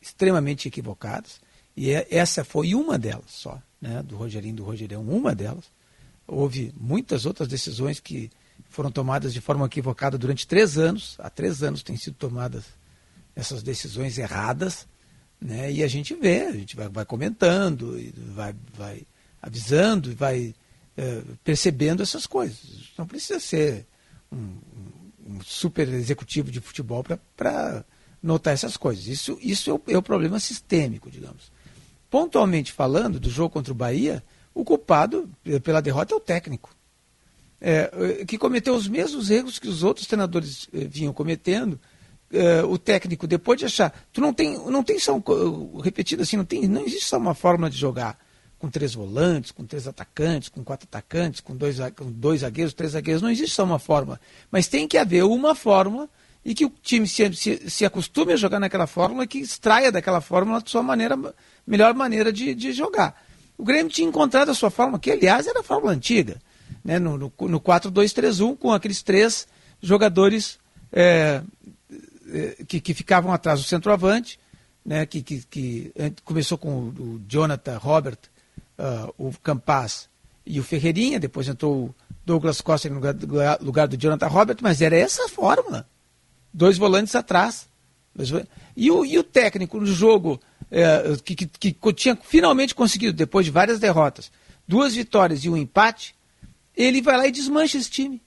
extremamente 0.00 0.66
equivocadas, 0.66 1.40
e 1.76 1.92
é, 1.92 2.08
essa 2.10 2.44
foi 2.44 2.74
uma 2.74 2.98
delas 2.98 3.28
só, 3.28 3.62
né, 3.80 4.02
do 4.02 4.16
Rogerinho 4.16 4.56
do 4.56 4.64
Rogerião, 4.64 5.02
uma 5.02 5.32
delas. 5.32 5.64
Houve 6.26 6.74
muitas 6.76 7.24
outras 7.24 7.46
decisões 7.46 8.00
que 8.00 8.32
foram 8.68 8.90
tomadas 8.90 9.32
de 9.32 9.40
forma 9.40 9.64
equivocada 9.66 10.18
durante 10.18 10.44
três 10.44 10.76
anos, 10.76 11.14
há 11.20 11.30
três 11.30 11.62
anos 11.62 11.84
têm 11.84 11.96
sido 11.96 12.16
tomadas 12.16 12.64
essas 13.36 13.62
decisões 13.62 14.18
erradas, 14.18 14.88
né, 15.40 15.70
e 15.70 15.84
a 15.84 15.88
gente 15.88 16.14
vê, 16.16 16.46
a 16.46 16.52
gente 16.52 16.74
vai, 16.74 16.88
vai 16.88 17.04
comentando, 17.04 17.96
vai, 18.34 18.56
vai 18.76 19.02
avisando, 19.40 20.12
vai 20.16 20.52
é, 20.96 21.22
percebendo 21.44 22.02
essas 22.02 22.26
coisas. 22.26 22.58
Não 22.96 23.06
precisa 23.06 23.38
ser 23.38 23.86
um, 24.32 24.56
um 25.26 25.40
super 25.42 25.88
executivo 25.88 26.50
de 26.50 26.60
futebol 26.60 27.04
para 27.36 27.84
notar 28.22 28.54
essas 28.54 28.76
coisas. 28.76 29.06
Isso, 29.06 29.38
isso 29.42 29.70
é, 29.70 29.74
o, 29.74 29.82
é 29.88 29.98
o 29.98 30.02
problema 30.02 30.40
sistêmico, 30.40 31.10
digamos. 31.10 31.52
Pontualmente 32.08 32.72
falando, 32.72 33.20
do 33.20 33.28
jogo 33.28 33.50
contra 33.50 33.72
o 33.72 33.76
Bahia, 33.76 34.24
o 34.54 34.64
culpado 34.64 35.28
pela 35.62 35.82
derrota 35.82 36.14
é 36.14 36.16
o 36.16 36.20
técnico. 36.20 36.74
É, 37.60 38.24
que 38.26 38.36
cometeu 38.38 38.74
os 38.74 38.86
mesmos 38.86 39.30
erros 39.30 39.58
que 39.58 39.68
os 39.68 39.82
outros 39.82 40.06
treinadores 40.06 40.68
eh, 40.74 40.84
vinham 40.84 41.12
cometendo. 41.12 41.80
É, 42.30 42.62
o 42.62 42.76
técnico, 42.76 43.26
depois 43.26 43.58
de 43.58 43.64
achar. 43.64 44.06
Tu 44.12 44.20
não 44.20 44.32
tem, 44.32 44.58
não 44.70 44.82
tem 44.82 44.98
só, 44.98 45.20
repetido 45.82 46.22
assim, 46.22 46.36
não, 46.36 46.44
tem, 46.44 46.66
não 46.68 46.82
existe 46.82 47.06
só 47.06 47.18
uma 47.18 47.34
forma 47.34 47.70
de 47.70 47.76
jogar 47.76 48.18
com 48.58 48.70
três 48.70 48.94
volantes, 48.94 49.50
com 49.50 49.64
três 49.64 49.86
atacantes, 49.86 50.48
com 50.48 50.64
quatro 50.64 50.88
atacantes, 50.90 51.40
com 51.40 51.54
dois, 51.54 51.78
com 51.94 52.10
dois 52.10 52.40
zagueiros, 52.40 52.72
três 52.72 52.92
zagueiros. 52.92 53.22
Não 53.22 53.30
existe 53.30 53.54
só 53.54 53.64
uma 53.64 53.78
fórmula. 53.78 54.20
Mas 54.50 54.66
tem 54.66 54.88
que 54.88 54.96
haver 54.96 55.24
uma 55.24 55.54
fórmula 55.54 56.08
e 56.44 56.54
que 56.54 56.64
o 56.64 56.72
time 56.82 57.06
se, 57.06 57.34
se, 57.34 57.70
se 57.70 57.84
acostume 57.84 58.32
a 58.32 58.36
jogar 58.36 58.60
naquela 58.60 58.86
fórmula 58.86 59.24
e 59.24 59.26
que 59.26 59.38
extraia 59.38 59.92
daquela 59.92 60.20
fórmula 60.20 60.58
a 60.58 60.62
sua 60.64 60.82
maneira, 60.82 61.18
melhor 61.66 61.92
maneira 61.92 62.32
de, 62.32 62.54
de 62.54 62.72
jogar. 62.72 63.20
O 63.58 63.64
Grêmio 63.64 63.90
tinha 63.90 64.08
encontrado 64.08 64.50
a 64.50 64.54
sua 64.54 64.70
fórmula, 64.70 64.98
que 64.98 65.10
aliás 65.10 65.46
era 65.46 65.60
a 65.60 65.62
fórmula 65.62 65.92
antiga, 65.92 66.40
né? 66.84 66.98
no, 66.98 67.18
no, 67.18 67.32
no 67.40 67.60
4-2-3-1, 67.60 68.56
com 68.56 68.72
aqueles 68.72 69.02
três 69.02 69.48
jogadores 69.82 70.58
é, 70.92 71.42
é, 72.30 72.64
que, 72.66 72.80
que 72.80 72.94
ficavam 72.94 73.32
atrás 73.32 73.60
do 73.60 73.66
centroavante, 73.66 74.38
né? 74.84 75.04
que, 75.04 75.22
que, 75.22 75.42
que 75.50 75.92
começou 76.24 76.56
com 76.56 76.70
o, 76.70 76.88
o 76.88 77.20
Jonathan 77.26 77.76
Robert 77.78 78.18
uh, 78.78 79.12
o 79.18 79.32
Campas 79.42 80.08
e 80.44 80.60
o 80.60 80.64
Ferreirinha, 80.64 81.18
depois 81.18 81.48
entrou 81.48 81.86
o 81.86 81.94
Douglas 82.24 82.60
Costa 82.60 82.88
no 82.88 82.96
lugar, 82.96 83.88
do 83.88 83.96
Jonathan 83.96 84.26
Robert, 84.28 84.56
mas 84.60 84.80
era 84.80 84.96
essa 84.96 85.24
a 85.24 85.28
fórmula. 85.28 85.88
Dois 86.52 86.78
volantes 86.78 87.14
atrás. 87.14 87.68
E 88.76 88.90
o, 88.90 89.04
e 89.04 89.18
o 89.18 89.24
técnico 89.24 89.78
no 89.78 89.86
jogo, 89.86 90.40
é, 90.70 91.16
que, 91.22 91.34
que, 91.34 91.72
que, 91.72 91.92
tinha 91.92 92.16
finalmente 92.16 92.74
conseguido, 92.74 93.12
depois 93.12 93.44
de 93.44 93.52
várias 93.52 93.78
derrotas, 93.78 94.30
duas 94.66 94.94
vitórias 94.94 95.44
e 95.44 95.50
um 95.50 95.56
empate, 95.56 96.14
ele 96.76 97.02
vai 97.02 97.16
lá 97.16 97.26
e 97.26 97.32
desmancha 97.32 97.76
esse 97.76 97.90
time. 97.90 98.22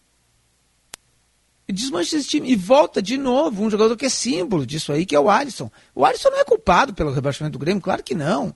Desmancha 1.68 2.18
esse 2.18 2.28
time. 2.28 2.50
E 2.52 2.56
volta 2.56 3.02
de 3.02 3.18
novo 3.18 3.64
um 3.64 3.70
jogador 3.70 3.96
que 3.96 4.06
é 4.06 4.10
símbolo 4.10 4.66
disso 4.66 4.92
aí, 4.92 5.06
que 5.06 5.16
é 5.16 5.20
o 5.20 5.30
Alisson. 5.30 5.72
O 5.94 6.04
Alisson 6.04 6.30
não 6.30 6.40
é 6.40 6.44
culpado 6.44 6.94
pelo 6.94 7.12
rebaixamento 7.12 7.58
do 7.58 7.62
Grêmio, 7.62 7.82
claro 7.82 8.04
que 8.04 8.16
não. 8.16 8.56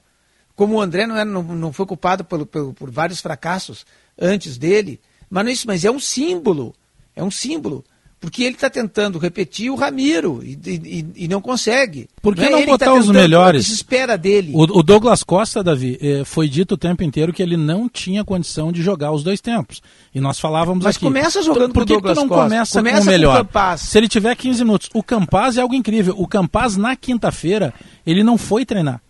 Como 0.56 0.76
o 0.76 0.82
André 0.82 1.08
não, 1.08 1.16
era, 1.16 1.26
não, 1.26 1.44
não 1.44 1.74
foi 1.74 1.86
culpado 1.86 2.24
pelo, 2.24 2.46
pelo, 2.46 2.74
por 2.74 2.92
vários 2.92 3.20
fracassos 3.20 3.86
antes 4.20 4.58
dele, 4.58 5.00
mas 5.30 5.44
não 5.44 5.50
é 5.50 5.54
isso, 5.54 5.68
mas 5.68 5.84
é 5.84 5.92
um 5.92 6.00
símbolo. 6.00 6.74
É 7.16 7.24
um 7.24 7.32
símbolo. 7.32 7.84
Porque 8.24 8.44
ele 8.44 8.56
está 8.56 8.70
tentando 8.70 9.20
repetir 9.20 9.70
o 9.70 9.76
Ramiro 9.76 10.42
e, 10.42 10.58
e, 10.66 11.26
e 11.26 11.28
não 11.28 11.42
consegue. 11.42 12.08
Por 12.22 12.34
que 12.34 12.48
não, 12.48 12.52
não 12.52 12.66
botar 12.66 12.86
tá 12.86 12.94
os 12.94 13.10
melhores? 13.10 13.66
Se 13.66 13.74
espera 13.74 14.18
dele. 14.18 14.54
O, 14.56 14.62
o, 14.62 14.82
Douglas 14.82 15.24
Costa, 15.24 15.62
Davi, 15.62 16.00
eh, 16.02 16.24
foi 16.24 16.48
dito 16.48 16.76
o 16.76 16.78
tempo 16.78 17.04
inteiro 17.04 17.34
que 17.34 17.44
ele 17.44 17.58
não 17.58 17.90
tinha 17.90 18.24
condição 18.24 18.72
de 18.72 18.82
jogar 18.82 19.12
os 19.12 19.24
dois 19.24 19.42
tempos. 19.42 19.82
E 20.16 20.22
nós 20.22 20.40
falávamos 20.40 20.86
Mas 20.86 20.96
aqui. 20.96 21.04
Mas 21.04 21.14
começa 21.14 21.44
jogando 21.44 21.74
Por 21.74 21.86
que, 21.86 21.96
Douglas 21.96 22.18
que 22.18 22.24
tu 22.24 22.24
não 22.24 22.30
Costa? 22.30 22.44
começa, 22.44 22.80
começa 22.80 22.98
com 23.00 23.04
o 23.04 23.12
melhor? 23.12 23.46
Com 23.46 23.60
o 23.60 23.78
Se 23.78 23.98
ele 23.98 24.08
tiver 24.08 24.34
15 24.38 24.64
minutos. 24.64 24.90
O 24.94 25.04
Campaz 25.04 25.58
é 25.58 25.62
algo 25.62 25.76
incrível. 25.76 26.16
O 26.18 26.26
Campaz, 26.26 26.78
na 26.78 26.96
quinta-feira, 26.96 27.74
ele 28.06 28.24
não 28.24 28.38
foi 28.38 28.66
treinar. 28.66 29.02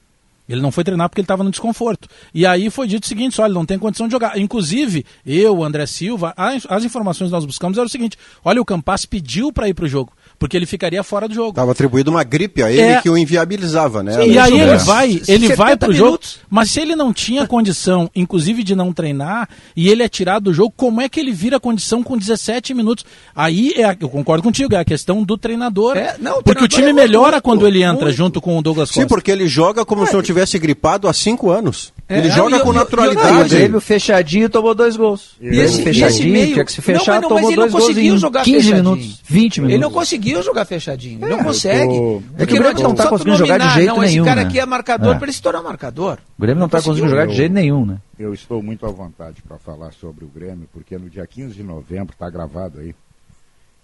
Ele 0.47 0.61
não 0.61 0.71
foi 0.71 0.83
treinar 0.83 1.09
porque 1.09 1.21
ele 1.21 1.25
estava 1.25 1.43
no 1.43 1.51
desconforto. 1.51 2.07
E 2.33 2.45
aí 2.45 2.69
foi 2.69 2.87
dito 2.87 3.03
o 3.03 3.07
seguinte: 3.07 3.39
olha, 3.39 3.53
não 3.53 3.65
tem 3.65 3.79
condição 3.79 4.07
de 4.07 4.11
jogar. 4.11 4.37
Inclusive, 4.37 5.05
eu, 5.25 5.63
André 5.63 5.85
Silva, 5.85 6.33
as 6.37 6.83
informações 6.83 7.29
que 7.29 7.33
nós 7.33 7.45
buscamos 7.45 7.77
eram 7.77 7.87
o 7.87 7.89
seguinte: 7.89 8.17
olha, 8.43 8.61
o 8.61 8.65
Campas 8.65 9.05
pediu 9.05 9.51
para 9.51 9.69
ir 9.69 9.73
para 9.73 9.85
o 9.85 9.87
jogo 9.87 10.11
porque 10.37 10.57
ele 10.57 10.65
ficaria 10.65 11.03
fora 11.03 11.27
do 11.27 11.33
jogo. 11.33 11.49
Estava 11.49 11.71
atribuído 11.71 12.11
uma 12.11 12.23
gripe 12.23 12.63
a 12.63 12.71
ele 12.71 12.81
é... 12.81 13.01
que 13.01 13.09
o 13.09 13.17
inviabilizava, 13.17 14.03
né? 14.03 14.13
Sim, 14.13 14.31
e 14.31 14.37
aí 14.37 14.59
ele 14.59 14.77
vai, 14.77 15.21
ele 15.27 15.55
vai 15.55 15.77
pro 15.77 15.93
jogo, 15.93 16.19
mas 16.49 16.71
se 16.71 16.81
ele 16.81 16.95
não 16.95 17.13
tinha 17.13 17.47
condição, 17.47 18.09
inclusive 18.15 18.63
de 18.63 18.75
não 18.75 18.91
treinar, 18.91 19.47
e 19.75 19.89
ele 19.89 20.03
é 20.03 20.09
tirado 20.09 20.45
do 20.45 20.53
jogo, 20.53 20.73
como 20.75 21.01
é 21.01 21.07
que 21.07 21.19
ele 21.19 21.31
vira 21.31 21.59
condição 21.59 22.03
com 22.03 22.17
17 22.17 22.73
minutos? 22.73 23.05
Aí 23.35 23.73
é, 23.77 23.95
eu 23.99 24.09
concordo 24.09 24.43
contigo, 24.43 24.75
é 24.75 24.79
a 24.79 24.85
questão 24.85 25.23
do 25.23 25.37
treinador. 25.37 25.97
É, 25.97 26.15
não, 26.19 26.39
o 26.39 26.43
porque 26.43 26.63
o 26.63 26.67
time 26.67 26.89
é 26.89 26.93
melhora 26.93 27.33
muito, 27.33 27.43
quando 27.43 27.67
ele 27.67 27.83
entra 27.83 28.05
muito. 28.05 28.11
junto 28.15 28.41
com 28.41 28.57
o 28.57 28.61
Douglas 28.61 28.89
Costa. 28.89 29.01
Sim, 29.01 29.07
porque 29.07 29.31
ele 29.31 29.47
joga 29.47 29.85
como 29.85 30.03
é. 30.03 30.07
se 30.07 30.13
não 30.13 30.21
tivesse 30.21 30.57
gripado 30.59 31.07
há 31.07 31.13
cinco 31.13 31.49
anos. 31.49 31.93
É, 32.07 32.17
ele 32.17 32.29
joga 32.29 32.59
com 32.59 32.73
naturalidade. 32.73 33.55
o 33.55 33.57
Grêmio 33.57 33.81
fechadinho 33.81 34.49
tomou 34.49 34.75
dois 34.75 34.95
gols. 34.95 35.31
E 35.41 35.57
esse, 35.57 35.81
fechadinho, 35.81 36.33
meio... 36.33 36.53
tinha 36.53 36.65
que 36.65 36.71
se 36.71 36.81
fechar, 36.81 37.21
não, 37.21 37.29
não, 37.29 37.37
tomou 37.37 37.55
dois 37.55 37.71
gols 37.71 37.97
em 37.97 38.19
15 38.43 38.73
minutos, 38.73 39.21
20 39.25 39.61
minutos. 39.61 39.73
Ele 39.73 39.77
não 39.77 39.91
conseguiu 39.91 40.22
jogar 40.43 40.65
fechadinho, 40.65 41.19
ele 41.19 41.31
não 41.31 41.41
é, 41.41 41.43
consegue. 41.43 41.93
Tô... 41.93 42.23
Porque 42.37 42.53
o 42.53 42.59
Grêmio 42.59 42.83
não 42.83 42.91
está 42.91 43.09
conseguindo 43.09 43.37
jogar 43.37 43.57
de 43.57 43.73
jeito 43.73 43.87
não, 43.87 44.01
nenhum. 44.01 44.23
Esse 44.23 44.29
cara 44.29 44.41
né? 44.41 44.47
aqui 44.47 44.59
é 44.59 44.65
marcador 44.65 45.15
é. 45.15 45.17
para 45.17 45.25
ele 45.25 45.33
se 45.33 45.41
tornar 45.41 45.61
marcador. 45.61 46.19
O 46.37 46.41
Grêmio 46.41 46.59
não 46.59 46.67
está 46.67 46.81
conseguindo 46.81 47.09
jogar 47.09 47.27
de 47.27 47.35
jeito 47.35 47.51
nenhum, 47.51 47.85
né? 47.85 47.99
Eu 48.17 48.33
estou 48.33 48.61
muito 48.61 48.85
à 48.85 48.89
vontade 48.89 49.41
para 49.41 49.57
falar 49.57 49.91
sobre 49.91 50.23
o 50.23 50.27
Grêmio, 50.27 50.67
porque 50.71 50.97
no 50.97 51.09
dia 51.09 51.25
15 51.27 51.53
de 51.55 51.63
novembro, 51.63 52.13
está 52.13 52.29
gravado 52.29 52.79
aí, 52.79 52.95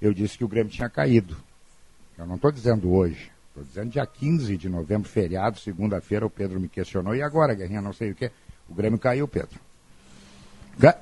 eu 0.02 0.14
disse 0.14 0.38
que 0.38 0.44
o 0.44 0.48
Grêmio 0.48 0.72
tinha 0.72 0.90
caído. 0.90 1.36
Eu 2.18 2.26
não 2.26 2.36
estou 2.36 2.52
dizendo 2.52 2.92
hoje. 2.92 3.30
Estou 3.50 3.64
dizendo 3.64 3.92
dia 3.92 4.06
15 4.06 4.56
de 4.56 4.70
novembro, 4.70 5.10
feriado, 5.10 5.60
segunda-feira, 5.60 6.26
o 6.26 6.30
Pedro 6.30 6.60
me 6.60 6.70
questionou. 6.70 7.16
E 7.16 7.22
agora, 7.22 7.54
Guerrinha, 7.54 7.82
não 7.82 7.94
sei 7.94 8.12
o 8.12 8.16
quê. 8.16 8.32
O 8.70 8.74
Grêmio 8.74 9.00
caiu, 9.00 9.28
Pedro. 9.28 9.60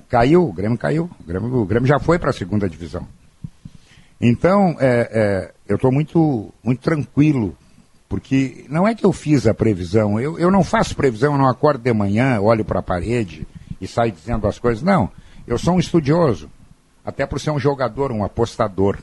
caiu, 0.07 0.47
o 0.47 0.53
Grêmio 0.53 0.77
caiu. 0.77 1.09
O 1.19 1.23
Grêmio, 1.23 1.53
o 1.53 1.65
Grêmio 1.65 1.87
já 1.87 1.99
foi 1.99 2.17
para 2.17 2.29
a 2.29 2.33
segunda 2.33 2.67
divisão. 2.69 3.07
Então, 4.19 4.75
é, 4.79 5.09
é, 5.11 5.53
eu 5.67 5.75
estou 5.75 5.91
muito, 5.91 6.53
muito 6.63 6.81
tranquilo, 6.81 7.55
porque 8.09 8.65
não 8.69 8.87
é 8.87 8.95
que 8.95 9.05
eu 9.05 9.13
fiz 9.13 9.45
a 9.45 9.53
previsão, 9.53 10.19
eu, 10.19 10.39
eu 10.39 10.49
não 10.49 10.63
faço 10.63 10.95
previsão, 10.95 11.33
eu 11.33 11.37
não 11.37 11.47
acordo 11.47 11.81
de 11.81 11.93
manhã, 11.93 12.39
olho 12.41 12.65
para 12.65 12.79
a 12.79 12.83
parede 12.83 13.47
e 13.79 13.87
sai 13.87 14.11
dizendo 14.11 14.47
as 14.47 14.57
coisas. 14.57 14.81
Não, 14.81 15.11
eu 15.45 15.57
sou 15.57 15.75
um 15.75 15.79
estudioso, 15.79 16.49
até 17.05 17.25
por 17.25 17.39
ser 17.39 17.51
um 17.51 17.59
jogador, 17.59 18.11
um 18.11 18.23
apostador. 18.23 18.97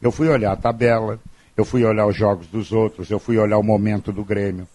Eu 0.00 0.10
fui 0.10 0.28
olhar 0.28 0.52
a 0.52 0.56
tabela, 0.56 1.20
eu 1.56 1.64
fui 1.64 1.84
olhar 1.84 2.06
os 2.06 2.16
jogos 2.16 2.46
dos 2.46 2.72
outros, 2.72 3.10
eu 3.10 3.18
fui 3.18 3.36
olhar 3.36 3.58
o 3.58 3.62
momento 3.62 4.10
do 4.10 4.24
Grêmio. 4.24 4.66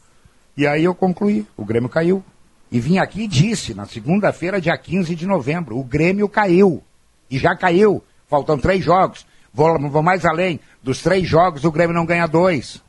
E 0.56 0.68
aí 0.68 0.84
eu 0.84 0.94
concluí, 0.94 1.46
o 1.58 1.66
Grêmio 1.66 1.90
caiu. 1.90 2.24
E 2.72 2.80
vim 2.80 2.98
aqui 2.98 3.24
e 3.24 3.28
disse, 3.28 3.74
na 3.74 3.86
segunda-feira, 3.86 4.62
dia 4.62 4.78
15 4.78 5.16
de 5.16 5.26
novembro, 5.26 5.78
o 5.78 5.84
Grêmio 5.84 6.30
caiu. 6.30 6.84
E 7.30 7.38
já 7.38 7.56
caiu. 7.56 8.04
Faltam 8.28 8.58
três 8.58 8.84
jogos. 8.84 9.26
Vou, 9.56 9.80
vou 9.90 10.04
mais 10.04 10.26
além. 10.26 10.60
Dos 10.84 11.02
três 11.02 11.26
jogos, 11.26 11.64
o 11.64 11.72
Grêmio 11.72 11.96
não 11.96 12.06
ganha 12.06 12.28
dois. 12.28 12.84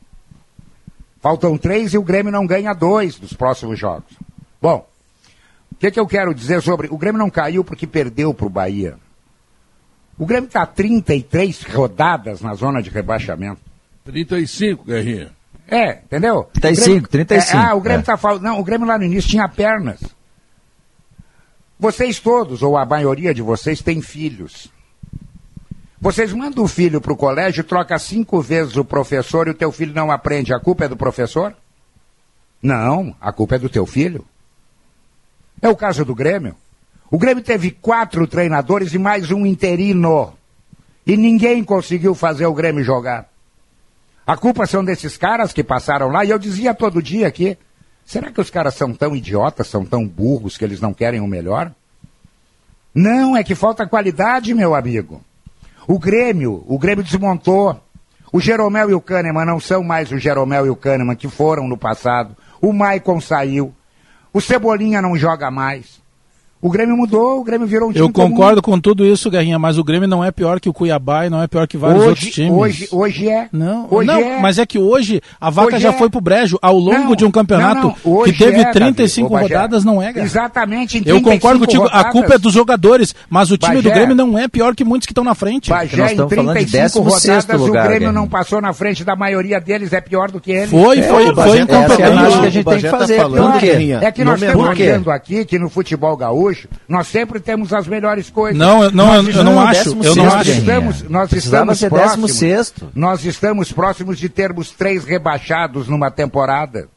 Faltam 1.21 1.57
três 1.57 1.93
e 1.93 1.97
o 1.97 2.03
Grêmio 2.03 2.31
não 2.31 2.45
ganha 2.45 2.73
dois 2.73 3.17
dos 3.17 3.31
próximos 3.31 3.79
jogos. 3.79 4.13
Bom, 4.61 4.85
o 5.71 5.75
que, 5.75 5.89
que 5.89 5.99
eu 5.99 6.05
quero 6.05 6.35
dizer 6.35 6.61
sobre. 6.61 6.89
O 6.91 6.97
Grêmio 6.97 7.17
não 7.17 7.29
caiu 7.29 7.63
porque 7.63 7.87
perdeu 7.87 8.33
para 8.33 8.45
o 8.45 8.49
Bahia. 8.49 8.97
O 10.19 10.25
Grêmio 10.25 10.47
está 10.47 10.65
33 10.65 11.63
rodadas 11.63 12.41
na 12.41 12.53
zona 12.53 12.81
de 12.81 12.89
rebaixamento. 12.89 13.61
35, 14.03 14.83
Guerrinha. 14.83 15.31
É, 15.69 15.99
entendeu? 15.99 16.49
35, 16.53 16.85
Grêmio, 16.85 17.07
35. 17.07 17.57
É, 17.57 17.65
ah, 17.65 17.75
o 17.75 17.81
Grêmio 17.81 18.01
é. 18.01 18.05
tá 18.05 18.17
falando. 18.17 18.41
Não, 18.41 18.59
o 18.59 18.63
Grêmio 18.63 18.87
lá 18.87 18.97
no 18.97 19.05
início 19.05 19.29
tinha 19.29 19.47
pernas. 19.47 20.01
Vocês 21.79 22.19
todos, 22.19 22.61
ou 22.61 22.75
a 22.75 22.85
maioria 22.85 23.33
de 23.33 23.41
vocês, 23.41 23.81
têm 23.81 24.01
filhos. 24.01 24.69
Vocês 25.99 26.31
mandam 26.31 26.63
o 26.63 26.67
filho 26.67 27.01
para 27.01 27.11
o 27.11 27.17
colégio, 27.17 27.63
troca 27.63 27.97
cinco 27.97 28.39
vezes 28.39 28.77
o 28.77 28.85
professor 28.85 29.47
e 29.47 29.51
o 29.51 29.55
teu 29.55 29.71
filho 29.71 29.93
não 29.93 30.11
aprende. 30.11 30.53
A 30.53 30.59
culpa 30.59 30.85
é 30.85 30.87
do 30.87 30.95
professor? 30.95 31.55
Não, 32.61 33.15
a 33.19 33.31
culpa 33.31 33.55
é 33.55 33.59
do 33.59 33.69
teu 33.69 33.85
filho. 33.85 34.23
É 35.61 35.67
o 35.67 35.75
caso 35.75 36.05
do 36.05 36.13
Grêmio. 36.13 36.55
O 37.09 37.17
Grêmio 37.17 37.43
teve 37.43 37.71
quatro 37.71 38.27
treinadores 38.27 38.93
e 38.93 38.99
mais 38.99 39.31
um 39.31 39.45
interino. 39.45 40.33
E 41.05 41.17
ninguém 41.17 41.63
conseguiu 41.63 42.13
fazer 42.13 42.45
o 42.45 42.53
Grêmio 42.53 42.83
jogar. 42.83 43.27
A 44.25 44.35
culpa 44.35 44.67
são 44.67 44.83
desses 44.83 45.17
caras 45.17 45.53
que 45.53 45.63
passaram 45.63 46.09
lá, 46.09 46.25
e 46.25 46.29
eu 46.29 46.37
dizia 46.37 46.75
todo 46.75 47.01
dia 47.01 47.27
aqui, 47.27 47.57
será 48.05 48.29
que 48.29 48.41
os 48.41 48.49
caras 48.49 48.75
são 48.75 48.93
tão 48.93 49.15
idiotas, 49.15 49.67
são 49.67 49.85
tão 49.85 50.05
burros 50.05 50.57
que 50.57 50.65
eles 50.65 50.81
não 50.81 50.93
querem 50.93 51.21
o 51.21 51.27
melhor? 51.27 51.71
Não, 52.93 53.37
é 53.37 53.43
que 53.43 53.55
falta 53.55 53.87
qualidade, 53.87 54.53
meu 54.53 54.75
amigo. 54.75 55.23
O 55.87 55.97
Grêmio, 55.97 56.65
o 56.67 56.77
Grêmio 56.77 57.03
desmontou. 57.03 57.79
O 58.33 58.41
Jeromel 58.41 58.89
e 58.89 58.93
o 58.93 58.99
Kahneman 58.99 59.45
não 59.45 59.57
são 59.57 59.81
mais 59.81 60.11
o 60.11 60.17
Jeromel 60.17 60.65
e 60.65 60.69
o 60.69 60.75
Kahneman 60.75 61.15
que 61.15 61.29
foram 61.29 61.65
no 61.65 61.77
passado. 61.77 62.35
O 62.61 62.73
Maicon 62.73 63.21
saiu. 63.21 63.73
O 64.33 64.41
Cebolinha 64.41 65.01
não 65.01 65.15
joga 65.15 65.49
mais. 65.49 66.01
O 66.59 66.71
Grêmio 66.71 66.97
mudou, 66.97 67.39
o 67.39 67.43
Grêmio 67.43 67.67
virou 67.67 67.89
um 67.89 67.93
time 67.93 68.03
Eu 68.03 68.11
concordo 68.11 68.63
com 68.63 68.79
tudo 68.79 69.05
isso, 69.05 69.29
Guerrinha, 69.29 69.59
mas 69.59 69.77
o 69.77 69.83
Grêmio 69.83 70.07
não 70.07 70.23
é 70.23 70.31
pior 70.31 70.59
que 70.59 70.67
o 70.67 70.73
Cuiabá 70.73 71.27
e 71.27 71.29
não 71.29 71.41
é 71.41 71.47
pior 71.47 71.67
que 71.67 71.77
vários 71.77 71.99
hoje, 71.99 72.09
outros 72.09 72.29
times. 72.31 72.51
Hoje, 72.51 72.87
hoje 72.91 73.29
é. 73.29 73.47
Não, 73.51 73.87
hoje 73.91 74.07
não 74.07 74.19
é. 74.19 74.41
mas 74.41 74.57
é 74.57 74.65
que 74.65 74.79
hoje 74.79 75.21
a 75.39 75.51
vaca 75.51 75.75
Hoje 75.75 75.83
já 75.83 75.89
é. 75.89 75.93
foi 75.93 76.09
pro 76.09 76.19
brejo. 76.19 76.57
Ao 76.59 76.75
longo 76.75 77.09
Não, 77.09 77.15
de 77.15 77.25
um 77.25 77.29
campeonato 77.29 77.93
não, 78.03 78.23
que 78.23 78.33
teve 78.33 78.61
é, 78.61 78.71
35 78.71 79.29
Davi, 79.29 79.43
rodadas, 79.43 79.85
não 79.85 80.01
é, 80.01 80.11
Guerra. 80.11 80.25
Exatamente. 80.25 80.97
em 80.97 81.03
Eu 81.05 81.21
concordo 81.21 81.59
35 81.59 81.59
contigo, 81.59 81.83
a 81.83 81.85
rodadas, 81.85 82.11
culpa 82.11 82.33
é 82.33 82.37
dos 82.39 82.53
jogadores, 82.53 83.13
mas 83.29 83.51
o 83.51 83.57
time 83.57 83.75
do 83.75 83.83
Bagé. 83.83 83.95
Grêmio 83.95 84.15
não 84.15 84.37
é 84.37 84.47
pior 84.47 84.75
que 84.75 84.83
muitos 84.83 85.05
que 85.05 85.11
estão 85.11 85.23
na 85.23 85.35
frente. 85.35 85.69
nós 85.69 85.81
Bagé, 85.81 86.01
em 86.01 86.05
estamos 86.07 86.33
falando 86.33 86.57
de 86.57 86.65
35 86.65 87.07
16º 87.07 87.11
rodadas, 87.11 87.61
lugar, 87.61 87.85
o 87.85 87.89
Grêmio 87.89 88.11
não 88.11 88.27
passou 88.27 88.59
na 88.59 88.73
frente 88.73 89.03
da 89.03 89.15
maioria 89.15 89.61
deles, 89.61 89.93
é 89.93 90.01
pior 90.01 90.31
do 90.31 90.41
que 90.41 90.51
ele. 90.51 90.67
Foi, 90.67 90.97
É, 90.97 91.03
foi, 91.03 91.35
foi 91.35 91.59
essa 91.59 92.01
é 92.01 92.05
a 92.05 92.07
análise 92.07 92.39
que 92.39 92.45
a 92.45 92.49
gente 92.49 92.65
tem 92.65 92.77
que 92.77 92.89
tá 92.89 92.97
fazer. 92.97 93.21
É 94.01 94.11
que 94.11 94.23
nós 94.23 94.41
estamos 94.41 94.67
olhando 94.67 95.11
aqui 95.11 95.45
que 95.45 95.59
no 95.59 95.69
futebol 95.69 96.17
gaúcho 96.17 96.46
nós 96.87 97.07
sempre 97.07 97.39
temos 97.39 97.73
as 97.73 97.87
melhores 97.87 98.29
coisas. 98.29 98.57
Não, 98.57 98.83
eu- 98.83 98.91
não, 98.91 99.07
Nós 99.07 99.27
eu, 99.27 99.33
eu 99.33 99.43
não 99.43 99.53
Não, 99.53 99.61
acho. 99.61 99.89
Eu 99.89 99.95
não 99.95 100.03
sexto, 100.03 100.35
acho. 100.35 100.49
Estamos, 100.51 101.01
nós 101.03 101.29
Precisava 101.29 101.73
estamos 101.73 101.79
ser 101.79 101.89
próximos. 101.89 102.31
16º. 102.31 102.89
Nós 102.95 103.25
estamos 103.25 103.71
próximos 103.71 104.17
de 104.19 104.29
termos 104.29 104.71
três 104.71 105.03
rebaixados 105.05 105.87
numa 105.87 106.11
temporada. 106.11 106.87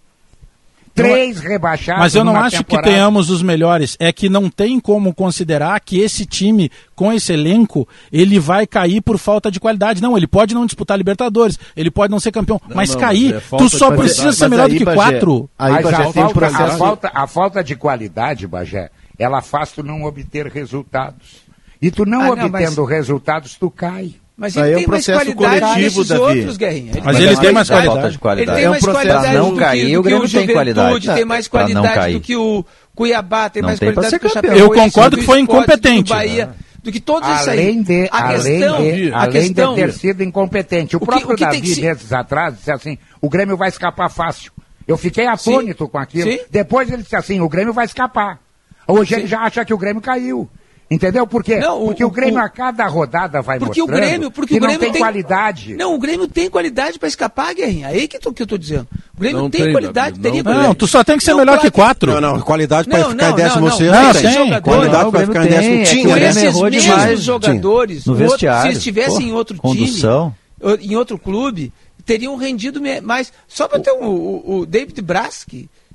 Três 0.93 1.39
rebaixados 1.39 2.01
Mas 2.03 2.15
eu 2.17 2.25
não 2.25 2.33
numa 2.33 2.47
acho 2.47 2.59
que 2.59 2.65
temporada. 2.65 2.91
tenhamos 2.91 3.31
os 3.31 3.43
melhores. 3.43 3.97
É 4.01 4.13
que 4.13 4.29
não 4.29 4.51
tem 4.51 4.81
como 4.81 5.15
considerar 5.15 5.79
que 5.81 6.01
esse 6.01 6.27
time, 6.27 6.69
com 6.97 7.13
esse 7.13 7.33
elenco, 7.33 7.89
ele 8.13 8.41
vai 8.41 8.67
cair 8.67 9.01
por 9.01 9.17
falta 9.17 9.53
de 9.53 9.61
qualidade. 9.61 10.03
Não, 10.03 10.17
ele 10.17 10.27
pode 10.27 10.53
não 10.53 10.67
disputar 10.67 10.99
Libertadores, 10.99 11.59
ele 11.77 11.93
pode 11.93 12.11
não 12.11 12.19
ser 12.19 12.33
campeão, 12.33 12.61
mas 12.75 12.93
não, 12.93 13.01
cair, 13.01 13.37
é 13.37 13.41
tu 13.57 13.71
só 13.71 13.93
precisa 13.93 14.33
ser 14.33 14.49
melhor 14.49 14.67
aí, 14.67 14.73
do 14.73 14.79
que 14.79 14.85
Bagé, 14.85 14.97
quatro. 14.97 15.49
Aí, 15.57 15.73
Mas 15.75 15.85
Bagé, 15.85 15.97
a, 16.03 16.09
um 16.09 16.13
falta, 16.13 16.47
a, 16.47 16.71
falta, 16.77 17.11
a 17.15 17.27
falta 17.27 17.65
de 17.65 17.77
qualidade, 17.77 18.47
Bagé, 18.49 18.91
ela 19.23 19.41
faz 19.43 19.71
tu 19.73 19.83
não 19.83 20.03
obter 20.05 20.47
resultados. 20.47 21.43
E 21.81 21.91
tu 21.91 22.05
não 22.05 22.33
Ah, 22.33 22.37
não, 22.37 22.47
obtendo 22.47 22.85
resultados, 22.85 23.55
tu 23.55 23.71
cai. 23.71 24.15
Mas 24.37 24.57
ele 24.57 24.71
é 24.71 24.73
um 24.73 24.79
tem 24.81 24.87
mais 24.89 25.05
processo 25.05 25.35
qualidade 25.37 25.61
coletivo, 25.75 26.01
desses 26.05 26.09
Davi. 26.09 26.23
outros, 26.39 26.57
Guerrinha. 26.57 26.93
Mas 27.05 27.21
ele 27.21 27.37
tem 27.37 27.53
mais 27.53 27.69
falta 27.69 27.85
qualidade. 27.87 28.13
de 28.13 28.19
qualidade. 28.19 28.51
Ele 28.51 28.57
tem 28.57 28.65
É 28.65 28.69
um 28.69 28.71
mais 28.71 28.83
processo- 28.83 29.07
qualidade 29.07 29.33
Pra 29.35 29.43
não 29.43 29.51
do 29.53 29.57
cair, 29.61 29.87
que, 29.87 29.97
o 29.99 30.03
Grêmio 30.03 30.25
o 30.25 30.29
tem 30.31 30.47
qualidade. 30.49 31.15
tem 31.15 31.25
mais 31.27 31.49
qualidade 31.49 31.95
cair. 31.95 32.13
do 32.15 32.21
que 32.21 32.37
o 32.37 32.65
Cuiabá, 32.95 33.51
tem 33.51 33.61
Não 33.63 33.69
mais 33.69 33.79
tem 33.79 33.93
qualidade 33.93 34.17
do 34.17 34.21
que 34.21 34.27
o 34.27 34.31
campeão. 34.33 34.53
Chapecoense, 34.57 34.79
Eu 34.79 34.85
concordo 34.85 35.17
do 35.17 35.21
que 35.21 35.27
foi 35.27 35.41
incompetente. 35.41 36.03
Do 36.05 36.09
Bahia, 36.15 36.51
do 36.83 36.91
que 36.93 37.01
todos 37.01 37.29
isso 37.29 37.51
aí. 37.51 37.59
Além 37.61 37.83
de, 37.83 38.09
a 38.11 38.25
além 38.29 38.37
questão, 38.61 38.83
de, 38.83 39.13
a 39.13 39.19
além 39.21 39.33
questão, 39.33 39.75
de 39.75 39.81
ter 39.83 39.93
sido 39.93 40.23
incompetente. 40.23 40.97
O, 40.97 40.99
O 40.99 41.01
que- 41.01 41.07
próprio 41.07 41.33
o 41.35 41.37
que 41.37 41.45
tem 41.51 41.61
Davi, 41.61 41.75
se- 41.75 41.81
meses 41.83 42.13
atrás, 42.13 42.55
disse 42.57 42.73
assim, 42.73 42.97
o 43.21 43.29
Grêmio 43.29 43.57
vai 43.59 43.69
escapar 43.69 44.09
fácil. 44.11 44.53
Eu 44.89 44.97
fiquei 44.97 45.27
atônito 45.27 45.87
com 45.89 45.99
aquilo. 45.99 46.31
Sim. 46.31 46.39
Depois 46.51 46.91
ele 46.91 47.03
disse 47.03 47.15
assim, 47.17 47.41
o 47.41 47.49
Grêmio 47.49 47.73
vai 47.75 47.85
escapar. 47.85 48.39
Hoje 48.87 49.15
ele 49.15 49.27
já 49.27 49.41
acha 49.41 49.65
que 49.65 49.73
o 49.75 49.79
Grêmio 49.79 50.03
caiu. 50.03 50.49
Entendeu 50.93 51.25
por 51.25 51.45
quê? 51.45 51.59
Não, 51.61 51.81
o- 51.81 51.87
porque 51.87 52.03
o, 52.05 52.09
o- 52.09 52.11
Grêmio 52.11 52.41
o- 52.41 52.43
a 52.43 52.49
cada 52.49 52.85
rodada 52.89 53.41
vai 53.41 53.61
porque 53.61 53.81
o 53.81 53.85
mostrando 53.87 54.09
Grêmio, 54.09 54.31
porque 54.33 54.55
que 54.55 54.59
o 54.59 54.61
Grêmio 54.61 54.85
não 54.87 54.93
tem, 54.93 55.01
qualidade. 55.01 55.75
Não, 55.77 55.95
o 55.95 55.99
Grêmio 56.01 56.27
tem 56.27 56.51
qualidade 56.51 56.99
para 56.99 57.07
escapar, 57.07 57.55
Guerrinha. 57.55 57.87
Aí 57.87 58.09
que, 58.09 58.19
tu, 58.19 58.33
que 58.33 58.43
eu 58.43 58.47
tô 58.47 58.59
dizendo. 58.59 58.89
O 59.17 59.21
Grêmio 59.21 59.41
Não 59.43 59.49
tem, 59.49 59.63
tem, 59.63 59.73
qualidade, 59.73 60.19
Davi, 60.19 60.43
teria 60.43 60.43
não 60.53 60.63
Não, 60.65 60.75
tu 60.75 60.89
só 60.89 61.05
tem 61.05 61.17
que 61.17 61.23
ser 61.23 61.31
Não, 61.31 61.39
melhor 61.39 61.53
claro 61.59 61.61
que 61.61 61.71
quatro. 61.71 62.13
Não, 62.21 62.21
não, 62.21 62.41
qualidade 62.41 62.89
para 62.89 62.99
Não, 62.99 63.11
ficar 63.11 63.23
não, 63.25 63.31
em 63.33 63.37
décimo 63.37 63.61
não, 63.61 63.69
não. 63.69 63.77
sexto. 63.77 63.93
Não, 63.95 64.13
tem. 64.13 64.23
tem. 64.23 64.33
Jogadores- 64.33 64.63
Qualidade 64.65 65.05
Não, 65.05 65.11
para 65.13 65.23
o 65.23 65.27
ficar 65.29 65.45
em 65.45 65.49
décimo 65.49 65.63
tem, 65.75 65.81
é 65.81 65.85
tinha, 65.85 66.05
o 66.05 66.09
né? 66.09 66.15
Grêmio 66.15 66.31
esses 66.31 66.43
errou 66.43 66.65
mesmos 66.65 66.83
demais. 66.83 67.21
jogadores, 67.23 68.07
No 68.07 68.13
outro- 68.15 68.29
vestiário, 68.29 68.73
se 68.73 68.79
estivessem 68.79 69.29
em 69.29 69.33
outro 69.33 69.57
condução. 69.59 70.35
time, 70.61 70.87
em 70.93 70.97
outro 70.97 71.17
clube, 71.17 71.73
teriam 72.05 72.35
rendido 72.35 72.83
mais. 73.05 73.33
Só 73.47 73.69
para 73.69 73.79
ter 73.79 73.93
um, 73.93 74.07
o, 74.07 74.59
o 74.59 74.67
David 74.67 75.01
Braz, 75.03 75.47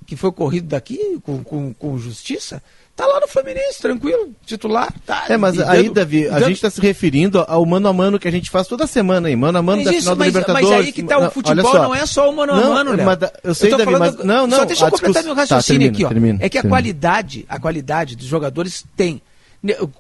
que, 0.05 0.15
foi 0.15 0.31
corrido 0.31 0.67
daqui 0.67 1.19
com, 1.23 1.43
com, 1.43 1.73
com 1.73 1.97
justiça, 1.97 2.61
tá 2.95 3.05
lá 3.05 3.19
no 3.19 3.27
Fluminense, 3.27 3.81
tranquilo, 3.81 4.29
titular. 4.45 4.93
Tá, 5.05 5.25
É, 5.27 5.35
mas 5.37 5.55
e 5.55 5.63
aí, 5.63 5.83
dando- 5.83 5.93
Davi, 5.95 6.27
a 6.27 6.31
dando- 6.31 6.45
gente 6.47 6.55
está 6.55 6.69
se 6.69 6.79
referindo 6.79 7.43
ao 7.47 7.65
mano 7.65 7.87
a 7.89 7.93
mano 7.93 8.17
que 8.19 8.27
a 8.27 8.31
gente 8.31 8.49
faz 8.49 8.67
toda 8.67 8.87
semana 8.87 9.27
aí, 9.27 9.35
mano 9.35 9.57
a 9.57 9.61
mano 9.61 9.77
Mas 9.77 9.85
da 9.85 9.91
isso, 9.91 10.01
final 10.01 10.15
mas, 10.15 10.27
Libertadores. 10.27 10.69
mas 10.69 10.79
aí 10.85 10.91
que 10.91 11.03
tá, 11.03 11.17
o 11.19 11.29
futebol 11.31 11.73
não 11.73 11.93
é 11.95 12.05
só 12.05 12.29
o 12.29 12.35
mano 12.35 12.53
a 12.53 12.55
mano, 12.55 13.17
da- 13.17 13.33
eu 13.43 13.53
sei, 13.53 13.69
tô 13.69 13.77
Davi, 13.77 13.91
falando- 13.91 14.15
mas- 14.17 14.25
não, 14.25 14.47
não, 14.47 14.57
Só 14.59 14.65
deixa 14.65 14.85
eu 14.85 14.91
completar 14.91 15.23
discuss- 15.23 15.25
meu 15.25 15.35
raciocínio 15.35 15.89
Tá, 15.89 15.93
aqui, 15.93 16.05
ó. 16.05 16.07
termina, 16.09 16.39
é 16.41 16.49
que 16.49 16.57
a 16.57 16.61
termina. 16.61 16.75
qualidade, 16.77 17.45
a 17.49 17.59
qualidade 17.59 18.15
dos 18.15 18.27
jogadores 18.27 18.85
tem. 18.95 19.21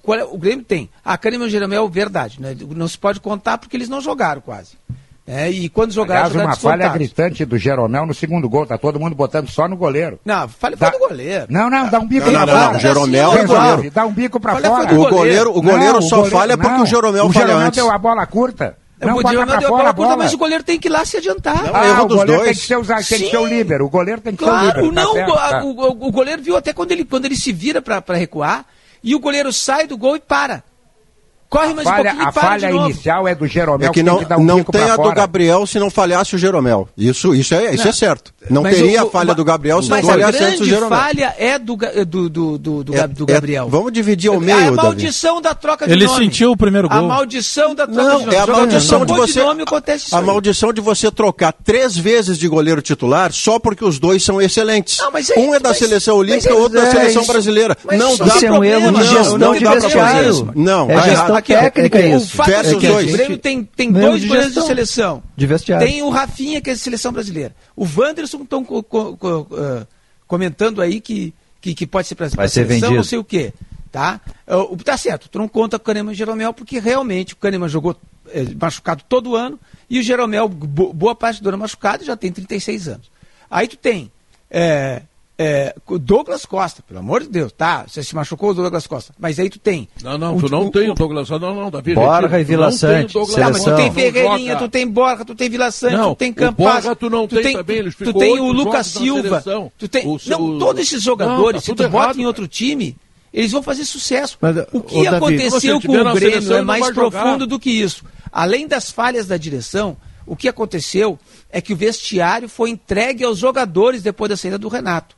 O 0.03 0.13
é- 0.13 0.23
O 0.23 0.37
Grêmio 0.37 0.63
tem. 0.63 0.87
A 1.03 1.17
Kahneman 1.17 1.45
e 1.45 1.47
o 1.47 1.51
Jeromel, 1.51 1.89
verdade. 1.89 2.39
Né? 2.39 2.55
Não 2.75 2.87
se 2.87 2.97
pode 2.99 3.19
contar 3.19 3.57
porque 3.57 3.75
eles 3.75 3.89
não 3.89 3.99
jogaram 3.99 4.39
quase. 4.39 4.73
É, 5.27 5.49
e 5.49 5.67
quando 5.69 5.91
jogaram, 5.91 6.19
Aliás, 6.25 6.33
jogaram 6.33 6.49
uma 6.51 6.55
falha 6.55 6.87
gritante 6.89 7.43
do 7.45 7.57
Jeromel 7.57 8.05
no 8.05 8.13
segundo 8.13 8.47
gol. 8.47 8.65
Tá 8.67 8.77
todo 8.77 8.99
mundo 8.99 9.15
botando 9.15 9.49
só 9.49 9.67
no 9.67 9.75
goleiro. 9.75 10.19
Não, 10.23 10.47
falha 10.47 10.75
Dá- 10.75 10.91
foi 10.91 10.99
do 10.99 11.07
goleiro. 11.09 11.45
Não, 11.49 11.67
não, 11.67 11.89
dá 11.89 11.99
um 11.99 12.07
bico 12.07 12.29
Não, 12.29 12.33
pra 12.33 12.45
não, 12.45 12.53
não, 12.53 12.65
fora. 12.65 12.77
o 12.77 12.79
Jeromel 12.79 13.33
é 13.33 13.45
goleiro. 13.45 13.91
Dá 13.91 14.05
um 14.05 14.11
bico 14.13 14.39
pra 14.39 14.53
Falha 14.53 14.69
fora. 14.69 14.87
foi 14.87 14.95
do 14.95 15.01
O 15.01 15.09
goleiro, 15.09 15.49
o 15.57 15.61
goleiro 15.63 15.93
Não, 15.95 16.01
só 16.03 16.25
falha 16.25 16.55
porque 16.55 16.71
não. 16.77 16.83
o 16.83 16.85
Jeromel 16.85 17.25
O 17.25 17.33
Jeromel 17.33 17.57
antes. 17.57 17.75
deu 17.83 17.91
a 17.91 17.97
bola 17.97 18.25
curta. 18.27 18.77
Não 19.01 19.13
o 19.13 19.15
bota 19.23 19.29
Jeromel 19.29 19.47
pra 19.47 19.59
deu 19.59 19.67
a 19.67 19.71
fora 19.71 19.77
bola 19.83 19.89
a 19.89 19.93
curta, 19.93 20.09
bola. 20.11 20.23
mas 20.23 20.33
o 20.33 20.37
goleiro 20.37 20.63
tem 20.63 20.79
que 20.79 20.87
ir 20.87 20.91
lá 20.91 21.03
se 21.03 21.17
adiantar. 21.17 21.63
Não, 21.63 21.75
Ah, 21.75 21.87
erro 21.87 22.03
o 22.03 22.05
dos 22.07 22.17
goleiro 22.17 22.41
dois. 22.43 22.51
tem 22.51 22.61
que 22.61 22.67
ser, 22.67 22.77
usar, 22.77 22.95
tem 23.03 23.19
que 23.19 23.29
ser 23.31 23.37
o 23.37 23.45
líbero. 23.47 23.85
O 23.85 23.89
goleiro 23.89 24.21
tem 24.21 24.35
que 24.35 24.43
ser 24.43 24.49
o 24.49 24.53
Claro, 24.53 24.67
líbero. 24.67 24.93
tá 24.93 25.01
não. 25.03 25.13
certo, 25.13 25.31
o- 25.31 25.35
tá. 25.35 25.63
o, 25.63 25.69
o- 25.71 26.07
o 26.07 26.11
goleiro 26.11 26.41
viu 26.43 26.55
até 26.55 26.71
quando 26.71 26.91
ele, 26.91 27.03
quando 27.03 27.25
ele 27.25 27.35
se 27.35 27.51
vira 27.51 27.81
para 27.81 28.01
recuar 28.15 28.63
e 29.03 29.13
o 29.15 29.19
goleiro 29.19 29.51
sai 29.51 29.85
do 29.87 29.97
gol 29.97 30.15
e 30.15 30.19
para. 30.19 30.63
Corre 31.49 31.73
mais 31.73 31.87
um 31.87 31.91
Falha- 31.91 32.03
pouquinho 32.11 32.25
a 32.25 32.29
e 32.29 32.33
para 32.33 32.41
falha 32.41 32.67
de 32.67 32.73
novo. 32.73 32.89
inicial 32.89 33.27
é 33.27 33.35
do 33.35 33.47
Jeromel 33.47 33.89
É 33.89 33.93
que 33.93 34.03
não, 34.03 34.15
tem 34.15 34.23
que 34.23 34.29
dar 34.29 34.37
um 34.37 34.43
não 34.43 34.63
tem 34.63 34.81
a 34.81 34.95
do 34.95 35.03
fora. 35.03 35.15
Gabriel 35.15 35.65
se 35.67 35.79
não 35.79 35.89
falhasse 35.89 36.35
o 36.35 36.37
Jeromel. 36.39 36.89
Isso, 36.97 37.33
isso, 37.35 37.53
é, 37.53 37.73
isso 37.73 37.83
Não. 37.83 37.89
é 37.89 37.93
certo. 37.93 38.33
Não 38.49 38.61
Mas 38.63 38.75
teria 38.75 39.03
o- 39.03 39.07
a 39.07 39.11
falha 39.11 39.31
o- 39.31 39.35
do 39.35 39.43
Gabriel 39.45 39.81
se 39.81 39.89
não 39.89 39.97
mas 39.97 40.05
a 40.07 40.11
falhasse 40.11 40.37
antes 40.43 40.55
o 40.55 40.57
grande 40.57 40.69
Jeromel. 40.69 40.99
falha 40.99 41.35
é 41.37 41.57
do, 41.59 41.77
Ga- 41.77 41.91
do, 42.05 42.29
do, 42.29 42.57
do, 42.57 42.83
do, 42.83 42.95
É- 42.95 43.07
do 43.07 43.23
é- 43.23 43.33
Gabriel. 43.33 43.69
vamos 43.69 43.93
dividir 43.93 44.29
ao 44.29 44.35
É 44.35 44.39
meio, 44.39 44.57
a 44.57 44.61
Davi. 44.71 44.75
maldição 44.75 45.41
da 45.41 45.53
troca 45.55 45.85
de 45.87 45.93
Ele 45.93 46.05
nome. 46.07 46.23
sentiu 46.25 46.51
o 46.51 46.57
primeiro 46.57 46.87
A 46.91 46.99
gol. 46.99 47.07
maldição 47.07 47.73
da 47.75 47.87
troca 47.87 48.01
de 48.01 48.07
Não, 48.07 48.19
nome. 48.21 48.35
é 48.35 48.39
a 48.39 48.47
maldição 48.47 48.99
de 49.01 49.05
trocou 49.07 49.27
você. 49.27 49.39
nome, 49.43 49.61
acontece 49.63 50.05
isso 50.07 50.15
A 50.15 50.21
maldição 50.21 50.73
de 50.73 50.81
você 50.81 51.11
trocar 51.11 51.53
três 51.53 51.95
vezes 51.95 52.37
de 52.37 52.47
goleiro 52.47 52.81
titular 52.81 53.31
só 53.31 53.59
porque 53.59 53.85
os 53.85 53.97
dois 53.99 54.23
são 54.23 54.41
excelentes. 54.41 54.97
Não, 54.99 55.11
mas 55.11 55.29
é- 55.29 55.39
um 55.39 55.53
é 55.55 55.59
da 55.59 55.69
mas- 55.69 55.77
seleção 55.77 56.17
mas 56.17 56.27
olímpica, 56.27 56.49
é- 56.49 56.53
o 56.53 56.59
outro 56.59 56.79
da 56.81 56.87
é 56.87 56.91
seleção 56.91 57.25
brasileira. 57.25 57.77
Mas 57.85 57.97
não 57.99 58.17
dá 58.17 58.25
não 58.25 58.63
é 58.63 58.77
um 58.77 58.91
de 58.91 59.13
não, 59.13 59.37
não 59.37 59.53
de 59.53 59.59
pra 59.63 59.81
fazer 59.89 60.29
isso. 60.29 60.47
Não, 60.55 60.89
É 60.89 60.95
tá 60.95 61.01
gestão 61.01 61.34
Aqui, 61.37 61.53
ó, 61.53 61.59
técnica 61.59 61.97
o 61.99 62.17
isso. 62.17 62.35
fato 62.35 62.49
é 62.49 62.53
o 62.53 62.55
Versus 62.55 62.73
seguinte, 62.73 62.91
dois. 62.91 63.09
o 63.09 63.13
Grêmio 63.17 63.37
tem, 63.37 63.63
tem 63.63 63.91
dois 63.91 64.21
de 64.21 64.27
goleiros 64.27 64.53
de 64.53 64.61
seleção. 64.63 65.23
De 65.35 65.45
vestiário. 65.47 65.87
Tem 65.87 66.01
o 66.01 66.09
Rafinha, 66.09 66.61
que 66.61 66.69
é 66.69 66.73
de 66.73 66.79
seleção 66.79 67.11
brasileira. 67.11 67.55
O 67.75 67.85
Wanderson 67.85 68.41
estão 68.43 68.63
co- 68.63 68.83
co- 68.83 69.15
co- 69.17 69.47
eh, 69.57 69.85
comentando 70.27 70.81
aí 70.81 70.99
que, 71.01 71.33
que, 71.61 71.73
que 71.73 71.85
pode 71.87 72.07
ser 72.07 72.15
para 72.15 72.27
Vai 72.29 72.47
ser 72.47 72.63
vendido. 72.65 72.91
não 72.93 73.03
sei 73.03 73.17
o 73.19 73.23
quê. 73.23 73.53
Tá? 73.91 74.19
Uh, 74.45 74.75
tá 74.83 74.97
certo, 74.97 75.29
tu 75.29 75.37
não 75.39 75.47
conta 75.47 75.79
com 75.79 75.83
o 75.83 75.85
Kahneman 75.85 76.11
e 76.11 76.15
o 76.15 76.17
Jeromel, 76.17 76.53
porque 76.53 76.79
realmente 76.79 77.33
o 77.33 77.37
Kahneman 77.37 77.69
jogou 77.69 77.95
eh, 78.33 78.43
machucado 78.59 79.03
todo 79.07 79.37
ano 79.37 79.57
e 79.89 79.99
o 79.99 80.03
Jeromel, 80.03 80.49
bo- 80.49 80.91
boa 80.91 81.15
parte 81.15 81.41
do 81.41 81.47
ano 81.47 81.57
machucado, 81.59 82.03
já 82.03 82.17
tem 82.17 82.29
36 82.29 82.89
anos. 82.89 83.09
Aí 83.49 83.69
tu 83.69 83.77
tem 83.77 84.11
é, 84.51 85.01
é, 85.37 85.75
Douglas 85.99 86.45
Costa, 86.45 86.81
pelo 86.87 86.99
amor 86.99 87.21
de 87.23 87.29
Deus, 87.29 87.51
tá? 87.51 87.85
Você 87.87 88.01
se 88.03 88.15
machucou 88.15 88.51
o 88.51 88.53
Douglas 88.53 88.87
Costa, 88.87 89.13
mas 89.19 89.37
aí 89.37 89.49
tu 89.49 89.59
tem. 89.59 89.87
Não, 90.01 90.17
não, 90.17 90.37
o- 90.37 90.39
tu 90.41 90.49
não 90.49 90.67
o- 90.67 90.71
tem 90.71 90.89
o- 90.89 90.93
Douglas 90.93 91.29
Não, 91.29 91.39
não, 91.39 91.69
Davi. 91.71 91.93
Borja 91.93 92.39
e 92.39 92.43
tu 92.45 92.47
Vila 92.47 92.65
não 92.65 92.71
Sante, 92.71 93.13
Tá, 93.13 93.49
mas 93.51 93.63
tu 93.63 93.75
tem 93.75 93.85
Não 93.87 93.93
Ferreirinha, 93.93 94.55
tu 94.57 94.69
tem 94.69 94.87
Borja, 94.87 95.25
tu 95.25 95.35
tem 95.35 95.49
Vila 95.49 95.71
Sante, 95.71 95.95
Não, 95.95 96.15
tu 96.15 96.19
tem 96.19 96.31
Campas, 96.33 96.65
Borja 96.65 96.95
tu 96.95 97.09
não 97.09 97.27
tem 97.27 97.41
tem, 97.43 97.53
também, 97.57 97.77
ele 97.77 97.91
tu 97.91 98.13
tem 98.13 98.39
o 98.39 98.51
Lucas 98.51 98.87
Silva, 98.87 99.43
tu 99.77 99.87
tem, 99.87 100.07
O 100.07 100.17
não, 100.27 100.57
todos 100.57 100.81
esses 100.81 100.93
Não, 100.99 101.01
jogadores, 101.01 101.61
tá 101.61 101.65
se 101.65 101.75
tu 101.75 101.83
bota 101.83 101.95
errado, 101.97 102.13
em 102.15 102.17
cara. 102.19 102.27
outro 102.27 102.47
time, 102.47 102.95
eles 103.33 103.51
vão 103.51 103.61
fazer 103.61 103.83
sucesso. 103.83 104.37
Mas, 104.39 104.55
o 104.71 104.79
que 104.79 105.03
Davi, 105.03 105.15
aconteceu 105.17 105.59
se 105.81 105.87
com 105.87 105.93
o 105.97 106.13
Grêmio 106.13 106.53
é 106.53 106.57
não 106.59 106.65
mais 106.65 106.89
profundo 106.91 107.45
do 107.45 107.59
que 107.59 107.69
isso. 107.71 108.05
Além 108.31 108.67
das 108.67 108.89
falhas 108.89 109.27
da 109.27 109.35
direção, 109.35 109.97
o 110.25 110.35
que 110.35 110.47
aconteceu 110.47 111.19
é 111.51 111.59
que 111.61 111.73
o 111.73 111.75
vestiário 111.75 112.47
foi 112.49 112.69
entregue 112.69 113.23
aos 113.23 113.37
jogadores 113.37 114.01
depois 114.01 114.29
da 114.29 114.37
saída 114.37 114.57
do 114.57 114.67
Renato. 114.69 115.15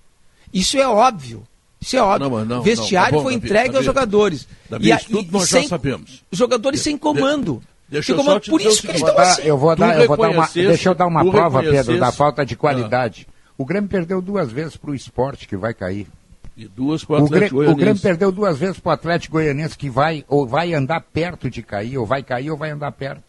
Isso 0.53 0.77
é 0.77 0.87
óbvio. 0.87 1.43
Isso 1.79 1.95
é 1.95 2.01
óbvio. 2.01 2.29
Não, 2.29 2.37
mas 2.37 2.47
não, 2.47 2.61
vestiário 2.61 3.11
não, 3.13 3.19
tá 3.19 3.23
bom, 3.23 3.23
foi 3.23 3.33
Davi, 3.35 3.45
entregue 3.45 3.65
Davi. 3.65 3.77
aos 3.77 3.85
jogadores. 3.85 4.47
Davi, 4.69 4.91
a- 4.91 4.95
isso 4.95 5.09
tudo 5.09 5.31
nós 5.31 5.47
já 5.49 5.63
sabemos. 5.63 6.23
Jogadores 6.31 6.81
sem 6.81 6.97
comando. 6.97 7.61
deixa 7.87 8.07
Sem 8.07 8.15
eu 8.15 8.17
só 8.19 8.23
comando. 8.25 8.41
te 8.43 8.49
Por 8.49 8.61
isso 8.61 8.81
que 8.81 8.87
eles 8.87 9.01
estão 9.01 9.17
assim. 9.19 9.41
eu 9.43 9.57
vou 9.57 9.75
dar, 9.75 9.99
eu 10.01 10.07
vou 10.07 10.17
dar 10.17 10.29
uma, 10.31 10.47
deixa 10.53 10.89
eu 10.89 10.95
dar 10.95 11.05
uma 11.07 11.29
prova, 11.29 11.61
Pedro, 11.61 11.99
da 11.99 12.11
falta 12.11 12.45
de 12.45 12.53
Ah. 12.55 12.57
qualidade. 12.57 13.27
O 13.57 13.63
Grêmio 13.65 13.89
perdeu 13.89 14.21
duas 14.21 14.51
vezes 14.51 14.75
para 14.75 14.91
o 14.91 14.95
esporte 14.95 15.47
que 15.47 15.55
vai 15.57 15.73
cair. 15.73 16.07
E 16.55 16.67
duas 16.67 17.03
pro 17.05 17.13
O 17.13 17.17
Atlético 17.25 17.31
Grêmio, 17.39 17.53
o 17.53 17.55
Goianiense. 17.57 17.79
Grêmio 17.81 18.01
perdeu 18.01 18.31
duas 18.31 18.57
vezes 18.57 18.79
para 18.79 18.89
o 18.89 18.93
Atlético 18.93 19.33
Goianiense 19.33 19.77
que 19.77 19.89
vai 19.91 20.25
ou 20.27 20.47
vai 20.47 20.73
andar 20.73 21.01
perto 21.01 21.49
de 21.51 21.61
cair, 21.61 21.97
ou 21.99 22.05
vai 22.05 22.23
cair 22.23 22.49
ou 22.49 22.57
vai 22.57 22.71
andar 22.71 22.91
perto. 22.91 23.26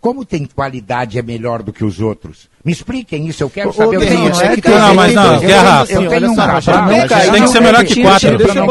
Como 0.00 0.24
tem 0.24 0.44
qualidade 0.46 1.18
é 1.18 1.22
melhor 1.22 1.60
do 1.62 1.72
que 1.72 1.84
os 1.84 2.00
outros? 2.00 2.48
Me 2.64 2.70
expliquem 2.72 3.26
isso, 3.26 3.42
eu 3.42 3.50
quero 3.50 3.72
saber 3.72 3.96
o 3.96 4.00
que 4.00 4.06
Guerrinha, 4.06 4.30
é 4.42 4.56
que 4.56 4.68
Não, 4.68 4.94
mas 4.94 5.14
não, 5.14 5.40
Guerra, 5.40 5.86
eu 5.88 6.08
tenho 6.08 6.30
um 6.30 6.34
não 7.00 7.08
cair, 7.08 7.32
tem 7.32 7.42
que 7.42 7.48
ser 7.48 7.60
melhor 7.60 7.84
que 7.84 8.02
quatro. 8.02 8.54
Não 8.54 8.66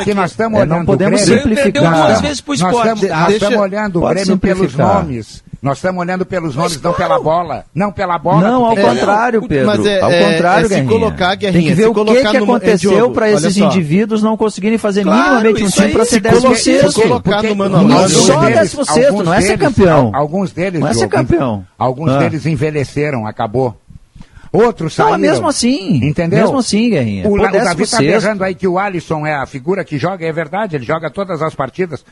aqui 0.00 0.14
nós 0.14 0.30
estamos 0.30 0.60
É, 0.60 0.64
não 0.64 0.76
olhando 0.76 0.86
podemos 0.86 1.22
o 1.22 1.26
Grêmio. 1.26 1.82
Nós 1.82 2.76
estamos, 2.76 3.02
nós 3.02 3.26
Deixa- 3.26 3.34
estamos 3.34 3.58
olhando 3.58 4.02
o 4.02 4.08
Grêmio 4.08 4.38
pelos 4.38 4.74
nomes. 4.74 5.44
Nós 5.62 5.78
estamos 5.78 6.00
olhando 6.00 6.24
pelos 6.26 6.54
nomes, 6.54 6.80
não 6.80 6.92
pela 6.92 7.18
bola. 7.18 7.64
Não 7.74 7.90
pela 7.90 8.18
bola. 8.18 8.40
Não, 8.48 8.64
ao 8.66 8.74
tem- 8.74 8.84
contrário, 8.84 9.48
Pedro. 9.48 9.66
Mas 9.66 9.86
é- 9.86 10.00
ao 10.00 10.10
é- 10.10 10.32
contrário, 10.32 10.66
é 10.66 10.68
se 10.68 10.74
Guerrinha. 10.74 10.90
colocar, 10.92 11.28
Tem 11.30 11.38
Guerrinha, 11.38 11.62
que 11.70 11.74
ver 11.74 11.82
se 11.82 11.88
o 11.88 11.92
que, 11.92 11.94
colocar 11.94 12.30
que 12.30 12.36
é, 12.36 12.40
aconteceu 12.40 13.10
para 13.10 13.30
esses 13.30 13.56
indivíduos 13.56 14.22
não 14.22 14.36
conseguirem 14.36 14.78
fazer 14.78 15.02
Claro, 15.02 15.18
minimamente 15.22 15.64
um 15.64 15.68
time 15.70 15.88
para 15.92 16.04
se 16.04 16.10
ser 16.10 16.20
décimo 16.20 16.42
colocar- 16.42 16.60
sexto. 16.60 16.92
se 16.92 17.02
colocar 17.02 17.42
no 17.42 17.56
mano 17.56 17.76
a 17.76 17.82
não 17.82 17.88
mano, 17.88 18.08
só 18.08 18.34
não 19.24 19.34
é 19.34 19.40
ser 19.40 19.58
campeão. 19.58 20.10
al- 20.14 20.20
Alguns 20.20 20.52
deles, 20.52 20.80
Não 20.80 20.88
é 20.88 20.94
ser 20.94 21.08
campeão. 21.08 21.64
Alguns 21.78 22.10
Ah. 22.12 22.18
deles 22.18 22.46
envelheceram, 22.46 23.26
acabou. 23.26 23.76
Outros 24.52 24.96
Não, 24.96 25.06
saíram. 25.06 25.18
é 25.24 25.28
mesmo 25.30 25.48
assim. 25.48 25.96
Entendeu? 26.06 26.40
Mesmo 26.40 26.58
assim, 26.58 26.90
Guerrinha. 26.90 27.28
O, 27.28 27.34
o 27.34 27.42
Davi 27.50 27.82
está 27.82 27.98
berrando 27.98 28.44
aí 28.44 28.54
que 28.54 28.66
o 28.68 28.78
Alisson 28.78 29.26
é 29.26 29.34
a 29.34 29.44
figura 29.46 29.84
que 29.84 29.98
joga, 29.98 30.24
é 30.24 30.32
verdade, 30.32 30.76
ele 30.76 30.84
joga 30.84 31.10
todas 31.10 31.42
as 31.42 31.54
partidas. 31.54 32.04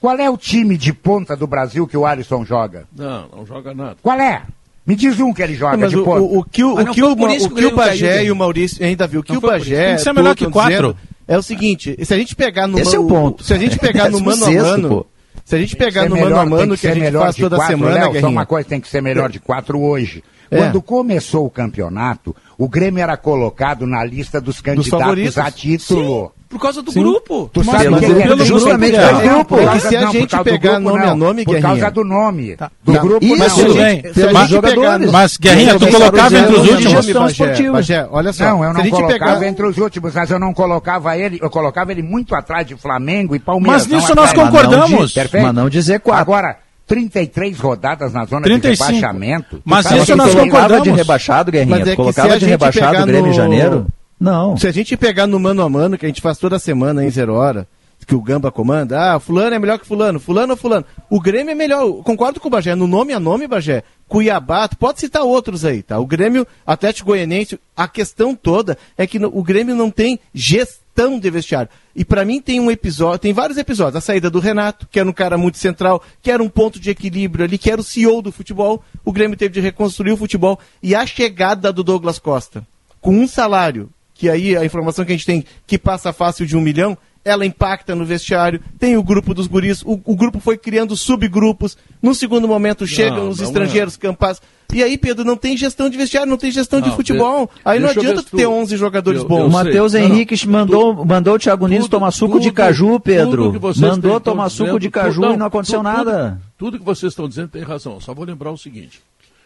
Qual 0.00 0.16
é 0.18 0.30
o 0.30 0.36
time 0.36 0.76
de 0.76 0.92
ponta 0.92 1.34
do 1.36 1.46
Brasil 1.46 1.86
que 1.86 1.96
o 1.96 2.06
Alisson 2.06 2.44
joga? 2.44 2.84
Não, 2.96 3.28
não 3.36 3.46
joga 3.46 3.74
nada. 3.74 3.96
Qual 4.02 4.18
é? 4.18 4.42
Me 4.86 4.94
diz 4.96 5.18
um 5.20 5.34
que 5.34 5.42
ele 5.42 5.54
joga 5.54 5.76
Mas 5.76 5.90
de 5.90 5.98
o, 5.98 6.04
ponta. 6.04 6.20
o, 6.22 6.38
o 6.38 6.44
que 6.44 6.64
o, 6.64 6.72
o, 6.72 6.76
que 6.94 7.02
o, 7.02 7.12
o, 7.12 7.16
que 7.16 7.44
o 7.46 7.50
que 7.50 7.66
o 7.66 7.76
Bagé 7.76 8.24
e 8.24 8.30
o 8.30 8.36
Maurício, 8.36 8.82
hein, 8.84 8.96
Davi, 8.96 9.18
o 9.18 9.22
que 9.22 9.36
o 9.36 9.40
Bagé. 9.40 9.86
Tem 9.88 9.96
que 9.96 10.02
ser 10.02 10.12
melhor 10.14 10.34
que 10.34 10.46
quatro. 10.48 10.72
dizendo 10.94 10.96
É 11.26 11.36
o 11.36 11.42
seguinte, 11.42 11.96
se 12.02 12.14
a 12.14 12.16
gente 12.16 12.34
pegar 12.34 12.66
no 12.66 12.78
Esse 12.78 12.96
é 12.96 12.98
o 12.98 13.02
mano- 13.02 13.14
ponto. 13.22 13.44
Se 13.44 13.52
a 13.52 13.58
gente 13.58 13.78
pegar 13.78 14.04
no 14.10 14.12
Décimo 14.20 14.30
mano 14.30 14.44
a 14.44 14.46
sexto, 14.48 14.64
mano, 14.70 14.88
pô. 14.88 15.06
se 15.44 15.54
a 15.56 15.58
gente 15.58 15.76
pegar 15.76 16.04
no 16.08 16.10
mano 16.16 16.24
melhor, 16.24 16.38
a 16.38 16.40
tem 16.42 16.50
mano 16.50 16.74
que 16.74 16.80
ser 16.80 16.88
a 16.88 16.94
gente 16.94 17.12
faz 17.12 17.36
toda 17.36 17.56
quatro, 17.56 17.76
semana, 17.76 18.08
Léo, 18.08 18.20
só 18.20 18.28
uma 18.28 18.46
coisa, 18.46 18.68
tem 18.68 18.80
que 18.80 18.88
ser 18.88 19.02
melhor 19.02 19.28
de 19.30 19.40
quatro 19.40 19.78
hoje. 19.80 20.22
É. 20.50 20.56
Quando 20.56 20.80
começou 20.80 21.44
o 21.44 21.50
campeonato, 21.50 22.34
o 22.56 22.66
Grêmio 22.66 23.02
era 23.02 23.18
colocado 23.18 23.86
na 23.86 24.02
lista 24.02 24.40
dos 24.40 24.62
candidatos 24.62 24.88
favoritos. 24.88 25.36
a 25.36 25.50
título. 25.50 26.32
Por 26.48 26.58
causa 26.58 26.80
do 26.80 26.90
Sim. 26.90 27.00
grupo. 27.02 27.50
Tu 27.52 27.60
Mas- 27.62 27.76
sabe 27.76 27.88
mas 27.90 28.00
quem 28.00 28.08
é 28.14 28.18
é? 28.20 28.26
pelo 28.26 28.44
justamente 28.46 28.96
grupo, 28.96 29.06
pelo 29.18 29.20
grupo. 29.34 29.54
É 29.54 29.58
que 29.58 29.70
Por 29.70 29.80
se 29.80 29.96
a 29.96 30.06
gente 30.06 30.36
por 30.36 30.44
pegar 30.44 30.70
grupo, 30.78 30.88
nome 30.88 31.02
a 31.02 31.06
não. 31.08 31.16
nome, 31.16 31.44
Por 31.44 31.50
Guerrinha. 31.52 31.68
causa 31.80 31.90
do 31.90 32.04
nome. 32.04 32.56
Tá. 32.56 32.70
Do 32.82 32.92
Não, 32.92 33.00
grupo, 33.02 33.24
isso, 33.26 33.36
não. 33.36 33.48
tudo 33.66 33.74
bem. 33.74 33.98
A 33.98 34.14
pegar 34.14 34.46
jogadores. 34.46 35.10
Mas, 35.12 35.36
Guerrinha, 35.36 35.78
tu 35.78 35.84
a 35.84 35.90
colocava 35.90 36.38
entre 36.38 36.52
os 36.54 36.58
últimos. 36.60 36.84
nome, 36.84 37.02
gestão 37.02 37.22
Bagé, 37.22 37.32
esportiva. 37.32 37.72
Bagé, 37.72 38.08
olha 38.10 38.32
só. 38.32 38.44
Não, 38.44 38.64
eu 38.64 38.72
não 38.72 38.80
a 38.80 38.84
gente 38.84 38.92
colocava 38.92 39.34
pegar... 39.36 39.46
entre 39.46 39.66
os 39.66 39.76
últimos, 39.76 40.14
mas 40.14 40.30
eu 40.30 40.38
não 40.38 40.54
colocava 40.54 41.16
ele, 41.18 41.38
eu 41.42 41.50
colocava 41.50 41.92
ele 41.92 42.02
muito 42.02 42.34
atrás 42.34 42.66
de 42.66 42.74
Flamengo 42.76 43.36
e 43.36 43.38
Palmeiras. 43.38 43.86
Mas 43.86 43.92
nisso 43.94 44.14
não 44.14 44.22
nós 44.22 44.32
concordamos. 44.32 45.14
Mas 45.14 45.32
não, 45.34 45.42
mas 45.42 45.54
não 45.54 45.68
dizer 45.68 46.00
quatro. 46.00 46.22
Agora, 46.22 46.56
33 46.86 47.58
rodadas 47.60 48.14
na 48.14 48.24
zona 48.24 48.40
35. 48.42 48.86
de 48.88 48.94
rebaixamento. 48.96 49.60
Mas 49.64 49.90
isso 49.90 50.16
nós 50.16 50.34
concordamos. 50.34 50.84
de 50.84 50.90
rebaixado, 50.90 51.52
Guerrinha? 51.52 51.76
Mas 51.78 51.86
é 51.86 51.90
que 51.90 51.96
colocava 51.96 52.32
a 52.32 52.38
de 52.38 52.46
rebaixado 52.46 53.02
o 53.02 53.06
Grêmio 53.06 53.26
em 53.26 53.28
no- 53.28 53.34
janeiro? 53.34 53.86
Não. 54.18 54.56
Se 54.56 54.66
a 54.66 54.72
gente 54.72 54.96
pegar 54.96 55.26
no 55.26 55.38
mano 55.38 55.62
a 55.62 55.68
mano, 55.68 55.96
que 55.96 56.06
a 56.06 56.08
gente 56.08 56.20
faz 56.20 56.38
toda 56.38 56.58
semana 56.58 57.04
em 57.04 57.10
zero 57.10 57.34
hora, 57.34 57.66
que 58.06 58.14
o 58.14 58.22
Gamba 58.22 58.50
comanda, 58.50 59.14
ah, 59.14 59.20
fulano 59.20 59.54
é 59.54 59.58
melhor 59.58 59.78
que 59.78 59.86
fulano, 59.86 60.18
fulano 60.18 60.52
ou 60.52 60.56
fulano. 60.56 60.86
O 61.10 61.20
Grêmio 61.20 61.52
é 61.52 61.54
melhor, 61.54 61.86
concordo 62.02 62.40
com 62.40 62.48
o 62.48 62.50
Bagé, 62.50 62.74
no 62.74 62.86
nome 62.86 63.12
a 63.12 63.20
nome, 63.20 63.46
Bagé, 63.46 63.82
Cuiabá, 64.08 64.66
pode 64.68 65.00
citar 65.00 65.22
outros 65.22 65.62
aí, 65.62 65.82
tá? 65.82 65.98
O 65.98 66.06
Grêmio, 66.06 66.46
Atlético 66.66 67.08
Goianiense, 67.08 67.60
a 67.76 67.86
questão 67.86 68.34
toda 68.34 68.78
é 68.96 69.06
que 69.06 69.18
o 69.18 69.42
Grêmio 69.42 69.76
não 69.76 69.90
tem 69.90 70.18
gestão 70.32 71.18
de 71.18 71.30
vestiário. 71.30 71.68
E 71.94 72.02
pra 72.02 72.24
mim 72.24 72.40
tem 72.40 72.58
um 72.58 72.70
episódio, 72.70 73.18
tem 73.18 73.34
vários 73.34 73.58
episódios, 73.58 73.96
a 73.96 74.00
saída 74.00 74.30
do 74.30 74.40
Renato, 74.40 74.88
que 74.90 74.98
era 74.98 75.08
um 75.08 75.12
cara 75.12 75.36
muito 75.36 75.58
central, 75.58 76.02
que 76.22 76.30
era 76.30 76.42
um 76.42 76.48
ponto 76.48 76.80
de 76.80 76.88
equilíbrio 76.88 77.44
ali, 77.44 77.58
que 77.58 77.70
era 77.70 77.80
o 77.80 77.84
CEO 77.84 78.22
do 78.22 78.32
futebol, 78.32 78.82
o 79.04 79.12
Grêmio 79.12 79.36
teve 79.36 79.52
de 79.52 79.60
reconstruir 79.60 80.12
o 80.12 80.16
futebol, 80.16 80.58
e 80.82 80.94
a 80.94 81.04
chegada 81.04 81.70
do 81.70 81.84
Douglas 81.84 82.18
Costa, 82.18 82.66
com 83.02 83.14
um 83.14 83.28
salário 83.28 83.90
que 84.18 84.28
aí 84.28 84.56
a 84.56 84.64
informação 84.64 85.04
que 85.04 85.12
a 85.12 85.14
gente 85.14 85.24
tem 85.24 85.44
que 85.64 85.78
passa 85.78 86.12
fácil 86.12 86.44
de 86.44 86.56
um 86.56 86.60
milhão, 86.60 86.98
ela 87.24 87.46
impacta 87.46 87.94
no 87.94 88.04
vestiário, 88.04 88.60
tem 88.78 88.96
o 88.96 89.02
grupo 89.02 89.32
dos 89.32 89.46
guris, 89.46 89.80
o, 89.82 90.00
o 90.04 90.16
grupo 90.16 90.40
foi 90.40 90.58
criando 90.58 90.96
subgrupos, 90.96 91.78
no 92.02 92.14
segundo 92.14 92.48
momento 92.48 92.84
chegam 92.86 93.28
os 93.28 93.38
não 93.38 93.44
estrangeiros, 93.46 93.96
campas. 93.96 94.42
E 94.74 94.82
aí, 94.82 94.98
Pedro, 94.98 95.24
não 95.24 95.36
tem 95.36 95.56
gestão 95.56 95.88
de 95.88 95.96
vestiário, 95.96 96.28
não 96.28 96.36
tem 96.36 96.50
gestão 96.50 96.80
de 96.80 96.88
Não, 96.90 96.96
futebol. 96.96 97.46
de- 97.46 97.60
aí 97.64 97.78
não 97.80 97.88
adianta 97.88 98.22
tu 98.22 98.36
ter 98.36 98.42
tu- 98.44 98.50
11 98.50 98.76
jogadores 98.76 99.22
eu- 99.22 99.28
bons. 99.28 99.38
eu 99.40 99.46
O. 99.46 99.50
Matheus 99.50 99.92
Não, 99.94 100.00
não. 100.00 100.08
Henrique 100.08 100.46
mandou, 100.48 101.04
mandou 101.06 101.34
o 101.36 101.38
Thiago 101.38 101.66
Nunes 101.68 101.88
tomar 101.88 102.10
suco 102.10 102.38
de 102.38 102.48
tudo- 102.48 102.56
caju, 102.56 103.00
Pedro. 103.00 103.52
Mandou 103.78 104.20
tomar 104.20 104.48
dizendo, 104.48 104.66
suco 104.66 104.80
de 104.80 104.90
caju 104.90 105.32
e 105.32 105.36
não 105.36 105.46
aconteceu 105.46 105.78
tudo- 105.78 105.84
nada. 105.88 106.40
Tudo, 106.58 106.72
tudo 106.72 106.78
que 106.80 106.84
vocês 106.84 107.12
estão 107.12 107.28
dizendo 107.28 107.48
tem 107.48 107.62
razão. 107.62 107.98
Só 108.00 108.12
vou 108.12 108.24
lembrar 108.26 108.50
o 108.50 108.58
seguinte: 108.58 109.00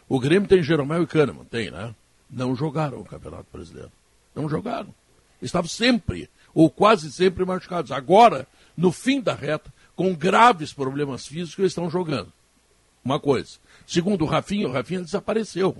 o 0.08 0.18
Grêmio 0.18 0.48
tem 0.48 0.62
Jeromel 0.62 1.02
e 1.02 1.06
Kahneman, 1.06 1.44
tem, 1.50 1.70
né? 1.70 1.90
Não 2.30 2.56
jogaram 2.56 2.98
o 2.98 3.04
Campeonato 3.04 3.46
Brasileiro. 3.52 3.90
Não 4.34 4.48
jogaram. 4.48 4.94
Estavam 5.40 5.68
sempre, 5.68 6.28
ou 6.54 6.70
quase 6.70 7.10
sempre, 7.12 7.44
machucados. 7.44 7.90
Agora, 7.92 8.46
no 8.76 8.92
fim 8.92 9.20
da 9.20 9.34
reta, 9.34 9.72
com 9.96 10.14
graves 10.14 10.72
problemas 10.72 11.26
físicos, 11.26 11.58
eles 11.58 11.72
estão 11.72 11.90
jogando. 11.90 12.32
Uma 13.04 13.18
coisa. 13.18 13.56
Segundo, 13.86 14.22
o 14.22 14.28
Rafinha, 14.28 14.68
o 14.68 14.72
Rafinha 14.72 15.00
desapareceu. 15.02 15.76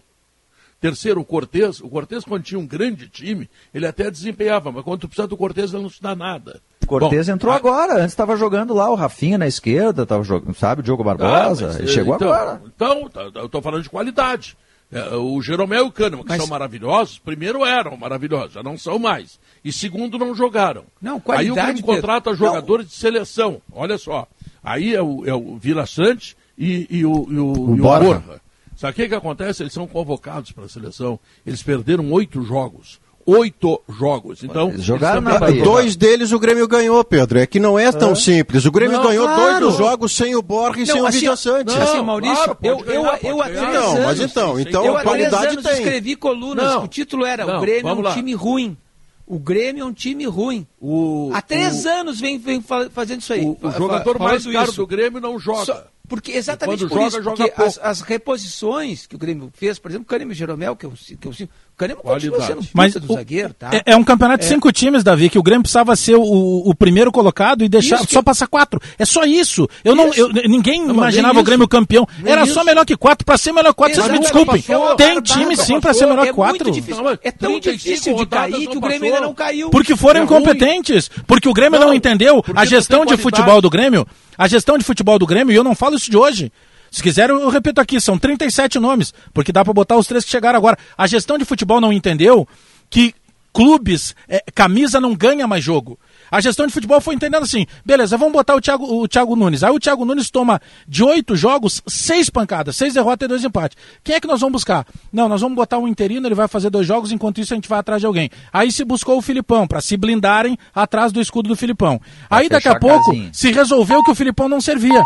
Terceiro, 0.81 1.21
o 1.21 1.25
Cortez. 1.25 1.81
O 1.81 1.89
Cortez, 1.89 2.25
quando 2.25 2.43
tinha 2.43 2.59
um 2.59 2.67
grande 2.67 3.09
time, 3.09 3.49
ele 3.73 3.87
até 3.87 4.11
desempenhava, 4.11 4.73
mas 4.73 4.83
quando 4.83 5.03
tu 5.03 5.09
precisa 5.09 5.29
do 5.29 5.37
Cortez, 5.37 5.73
ele 5.73 5.85
não 5.85 5.89
te 5.91 6.03
dá 6.03 6.17
nada. 6.17 6.61
Cortez 6.85 7.29
Bom, 7.29 7.35
entrou 7.35 7.53
a- 7.53 7.57
agora, 7.57 7.95
antes 7.99 8.09
estava 8.13 8.37
jogando 8.37 8.75
lá 8.75 8.91
o 8.91 8.97
Rafinha 8.97 9.39
na 9.39 9.47
esquerda, 9.47 10.05
tava 10.05 10.25
jogando, 10.25 10.53
sabe, 10.57 10.81
o 10.81 10.85
Diogo 10.85 11.05
Barbosa, 11.05 11.67
Ah, 11.67 11.69
mas, 11.69 11.79
ele 11.79 11.87
chegou 11.89 12.17
então, 12.17 12.33
agora. 12.33 12.61
Então, 12.67 13.09
tá- 13.09 13.31
tá- 13.31 13.39
eu 13.41 13.47
estou 13.47 13.63
falando 13.63 13.85
de 13.85 13.89
qualidade. 13.91 14.57
É, 14.93 15.17
o 15.17 15.41
Jeromel 15.41 15.87
e 15.87 15.89
o 15.89 15.91
Kahneman, 15.91 16.23
que 16.23 16.29
Mas- 16.29 16.39
são 16.39 16.47
maravilhosos, 16.47 17.19
primeiro 17.19 17.65
eram 17.65 17.97
maravilhosos, 17.97 18.53
já 18.53 18.63
não 18.63 18.77
são 18.77 18.99
mais. 18.99 19.41
E 19.65 19.73
segundo, 19.73 20.19
não 20.19 20.35
jogaram. 20.35 20.85
Não, 21.01 21.15
Aí 21.15 21.19
o 21.19 21.23
qualidade, 21.23 21.55
Grêmio 21.55 21.77
Pedro. 21.83 21.95
contrata 21.95 22.35
jogadores 22.35 22.89
de 22.89 22.93
seleção. 22.95 23.63
Olha 23.73 23.97
só. 23.97 24.27
Aí 24.63 24.95
é 24.95 25.01
o, 25.03 25.25
é 25.27 25.35
o 25.35 25.57
Vila 25.57 25.87
Sante 25.87 26.37
e, 26.59 26.87
e 26.91 27.07
o, 27.07 27.27
e 27.31 27.39
o, 27.39 27.53
e 27.55 27.61
o 27.61 27.77
Borja. 27.77 28.19
Borja. 28.21 28.41
Sabe 28.77 28.93
o 28.93 28.95
que, 28.97 29.09
que 29.09 29.15
acontece? 29.15 29.63
Eles 29.63 29.73
são 29.73 29.87
convocados 29.87 30.53
para 30.53 30.65
a 30.65 30.69
seleção. 30.69 31.19
Eles 31.47 31.63
perderam 31.63 32.11
oito 32.13 32.43
jogos. 32.43 33.01
Oito 33.25 33.81
jogos. 33.89 34.43
Então, 34.43 34.73
jogaram 34.79 35.21
na 35.21 35.39
Bahia. 35.39 35.63
Dois 35.63 35.95
deles 35.97 36.33
o 36.33 36.39
Grêmio 36.39 36.67
ganhou, 36.67 37.03
Pedro. 37.05 37.39
É 37.39 37.47
que 37.47 37.61
não 37.61 37.79
é 37.79 37.91
tão 37.93 38.15
simples. 38.15 38.65
O 38.67 38.71
Grêmio 38.73 38.99
Não, 38.99 39.05
ganhou 39.07 39.27
claro. 39.27 39.41
dois 39.43 39.61
dos 39.61 39.77
jogos 39.77 40.17
sem 40.17 40.35
o 40.35 40.43
Borja 40.43 40.81
e 40.83 40.87
sem 40.87 41.01
o 41.01 41.07
assim, 41.07 41.19
Vidia 41.19 41.37
Sante. 41.37 41.67
não, 41.77 41.83
assim, 41.83 42.03
Maurício, 42.03 42.37
claro, 42.37 42.59
eu, 42.63 42.77
ganhar, 42.79 42.95
eu, 42.97 43.03
pode 43.11 43.27
eu 43.27 43.41
há 43.43 43.45
três 43.45 43.61
Não, 43.61 43.91
anos, 43.93 44.05
mas 44.05 44.21
então, 44.21 44.61
então 44.61 44.85
eu 44.85 44.95
qualidade 45.03 45.47
anos 45.47 45.65
tem. 45.65 45.73
escrevi 45.75 46.17
colunas, 46.17 46.65
Não. 46.65 46.85
o 46.85 46.89
título 46.89 47.25
era 47.25 47.45
Não, 47.47 47.59
O 47.59 47.61
Grêmio 47.61 47.89
é 47.89 47.93
um 47.95 48.01
lá. 48.01 48.15
time 48.15 48.35
ruim. 48.35 48.77
O 49.25 49.39
Grêmio 49.39 49.83
é 49.83 49.87
um 49.87 49.93
time 49.93 50.27
ruim. 50.27 50.67
O, 50.81 51.31
Há 51.33 51.41
três 51.41 51.85
o- 51.85 51.89
anos 51.89 52.21
vem, 52.21 52.39
vem 52.39 52.61
fa- 52.61 52.91
fazendo 52.91 53.21
isso 53.21 53.33
aí. 53.33 53.45
O, 53.45 53.57
o 53.63 53.71
jogador 53.71 54.19
fa- 54.19 54.25
mais 54.25 54.45
caro 54.45 54.69
isso. 54.71 54.77
do 54.77 54.87
Grêmio 54.87 55.21
não 55.21 55.39
joga. 55.39 55.65
Só- 55.65 55.85
porque 56.09 56.33
exatamente 56.33 56.81
por 56.87 56.91
joga, 56.97 57.07
isso, 57.07 57.23
joga 57.23 57.37
porque 57.49 57.63
as, 57.63 57.79
as 57.83 58.01
reposições 58.03 59.07
que 59.07 59.15
o 59.15 59.19
Grêmio 59.19 59.51
fez, 59.55 59.79
por 59.79 59.91
exemplo, 59.91 60.05
o 60.05 60.09
e 60.33 60.35
Jeromel, 60.35 60.77
que 60.77 60.85
eu, 60.85 60.93
que 61.19 61.29
eu, 61.29 61.33
O 61.75 61.97
continua 62.03 62.41
sendo 62.47 62.61
Mas 62.73 62.95
o- 62.95 63.15
zagueiro, 63.15 63.53
tá? 63.55 63.71
é, 63.73 63.93
é 63.93 63.97
um 63.97 64.05
campeonato 64.05 64.41
de 64.45 64.49
cinco 64.49 64.71
times, 64.71 65.03
Davi, 65.03 65.29
que 65.29 65.39
o 65.39 65.43
Grêmio 65.43 65.63
precisava 65.63 65.97
ser 65.97 66.15
o, 66.15 66.23
o 66.23 66.75
primeiro 66.75 67.11
colocado 67.11 67.65
e 67.65 67.69
deixar 67.69 67.97
Isso 67.97 68.07
que- 68.07 68.13
só 68.15 68.23
passar 68.23 68.47
quatro. 68.47 68.81
É 68.99 69.05
só 69.05 69.25
isso. 69.25 69.69
Eu 69.85 69.97
não, 69.97 70.09
Isso. 70.11 70.21
eu- 70.21 70.29
ninguém 70.49 70.83
mas 70.87 70.95
imaginava 70.97 71.41
o 71.41 71.43
Grêmio 71.43 71.65
isso. 71.65 71.69
campeão. 71.69 72.07
Nem 72.23 72.33
Era 72.33 72.45
isso. 72.45 72.55
só 72.55 72.63
melhor 72.63 72.85
que 72.85 72.97
quatro. 72.97 73.25
Para 73.25 73.37
ser 73.37 73.53
melhor 73.53 73.71
que 73.71 73.77
quatro, 73.79 73.97
vocês 73.97 74.13
me 74.13 74.19
desculpem. 74.21 74.63
passou, 74.63 74.97
Tem 74.97 75.21
time 75.23 75.57
sim 75.57 75.81
para 75.81 75.93
ser 75.95 76.07
melhor 76.07 76.25
é 76.25 76.29
que 76.29 76.35
quatro. 76.35 76.71
Não, 76.71 77.11
É 77.23 77.31
tão 77.33 77.59
35 77.61 77.79
difícil 77.79 78.15
de 78.17 78.27
cair 78.27 78.53
não 78.53 78.71
que 78.73 78.79
o 78.79 78.81
Grêmio 78.81 79.07
ainda 79.15 79.21
não 79.27 79.35
caiu. 79.35 79.71
Porque 79.71 79.97
foram 79.97 80.21
É 80.21 80.25
incompetentes. 80.25 81.11
Porque 81.27 81.49
o 81.49 81.53
Grêmio 81.53 81.81
não, 81.81 81.89
Não, 81.89 81.95
entendeu 81.95 82.45
a 82.55 82.61
não 82.61 82.67
gestão 82.67 83.05
de 83.05 83.17
futebol 83.17 83.61
do 83.61 83.69
Grêmio. 83.71 84.07
A 84.39 84.47
gestão 84.47 84.79
de 84.79 84.85
futebol 84.85 85.19
do 85.19 85.27
Grêmio, 85.27 85.53
e 85.53 85.57
eu 85.57 85.65
não 85.65 85.75
falo 85.75 85.97
isso 85.97 86.11
de 86.11 86.17
hoje. 86.17 86.53
Se 86.93 87.03
quiser, 87.03 87.31
eu 87.31 87.41
eu 87.41 87.49
repito 87.49 87.81
aqui, 87.81 87.99
são 88.01 88.19
37 88.19 88.79
nomes, 88.79 89.15
porque 89.33 89.51
dá 89.51 89.65
pra 89.65 89.73
botar 89.73 89.97
os 89.97 90.07
três 90.07 90.25
que 90.25 90.31
chegaram 90.31 90.59
agora. 90.59 90.79
A 90.97 91.07
gestão 91.07 91.39
de 91.39 91.45
futebol 91.45 91.81
não 91.81 91.93
entendeu 91.93 92.47
que 92.91 93.15
clubes, 93.53 94.15
é, 94.29 94.43
camisa 94.55 95.01
não 95.01 95.15
ganha 95.15 95.47
mais 95.47 95.65
jogo. 95.65 95.99
A 96.31 96.41
gestão 96.41 96.67
de 96.67 96.73
futebol 96.73 97.01
foi 97.01 97.15
entendendo 97.15 97.43
assim, 97.43 97.67
beleza, 97.85 98.17
vamos 98.17 98.33
botar 98.33 98.55
o 98.55 98.61
Thiago, 98.61 98.85
o 98.85 99.07
Thiago 99.07 99.37
Nunes. 99.37 99.63
Aí 99.63 99.71
o 99.71 99.79
Thiago 99.79 100.05
Nunes 100.05 100.31
toma 100.31 100.61
de 100.89 101.03
oito 101.03 101.37
jogos, 101.37 101.83
seis 101.87 102.31
pancadas, 102.31 102.77
seis 102.77 102.95
derrotas 102.95 103.27
e 103.27 103.29
dois 103.29 103.45
empates. 103.45 103.77
Quem 104.03 104.15
é 104.15 104.21
que 104.21 104.27
nós 104.27 104.41
vamos 104.41 104.55
buscar? 104.55 104.87
Não, 105.13 105.29
nós 105.29 105.41
vamos 105.43 105.57
botar 105.57 105.79
um 105.79 105.87
interino, 105.87 106.27
ele 106.27 106.35
vai 106.35 106.49
fazer 106.49 106.71
dois 106.71 106.87
jogos, 106.87 107.13
enquanto 107.13 107.41
isso 107.41 107.53
a 107.53 107.57
gente 107.57 107.69
vai 107.69 107.79
atrás 107.81 108.01
de 108.01 108.07
alguém. 108.07 108.31
Aí 108.53 108.73
se 108.73 108.85
buscou 108.85 109.19
o 109.19 109.23
Filipão, 109.23 109.67
para 109.67 109.81
se 109.81 109.97
blindarem 109.97 110.59
atrás 110.75 111.13
do 111.13 111.21
escudo 111.21 111.49
do 111.49 111.57
Filipão. 111.57 112.01
Aí 112.31 112.49
daqui 112.49 112.69
a 112.69 112.79
pouco 112.79 113.15
se 113.33 113.51
resolveu 113.51 114.03
que 114.03 114.11
o 114.11 114.15
Filipão 114.15 114.49
não 114.49 114.61
servia. 114.61 115.03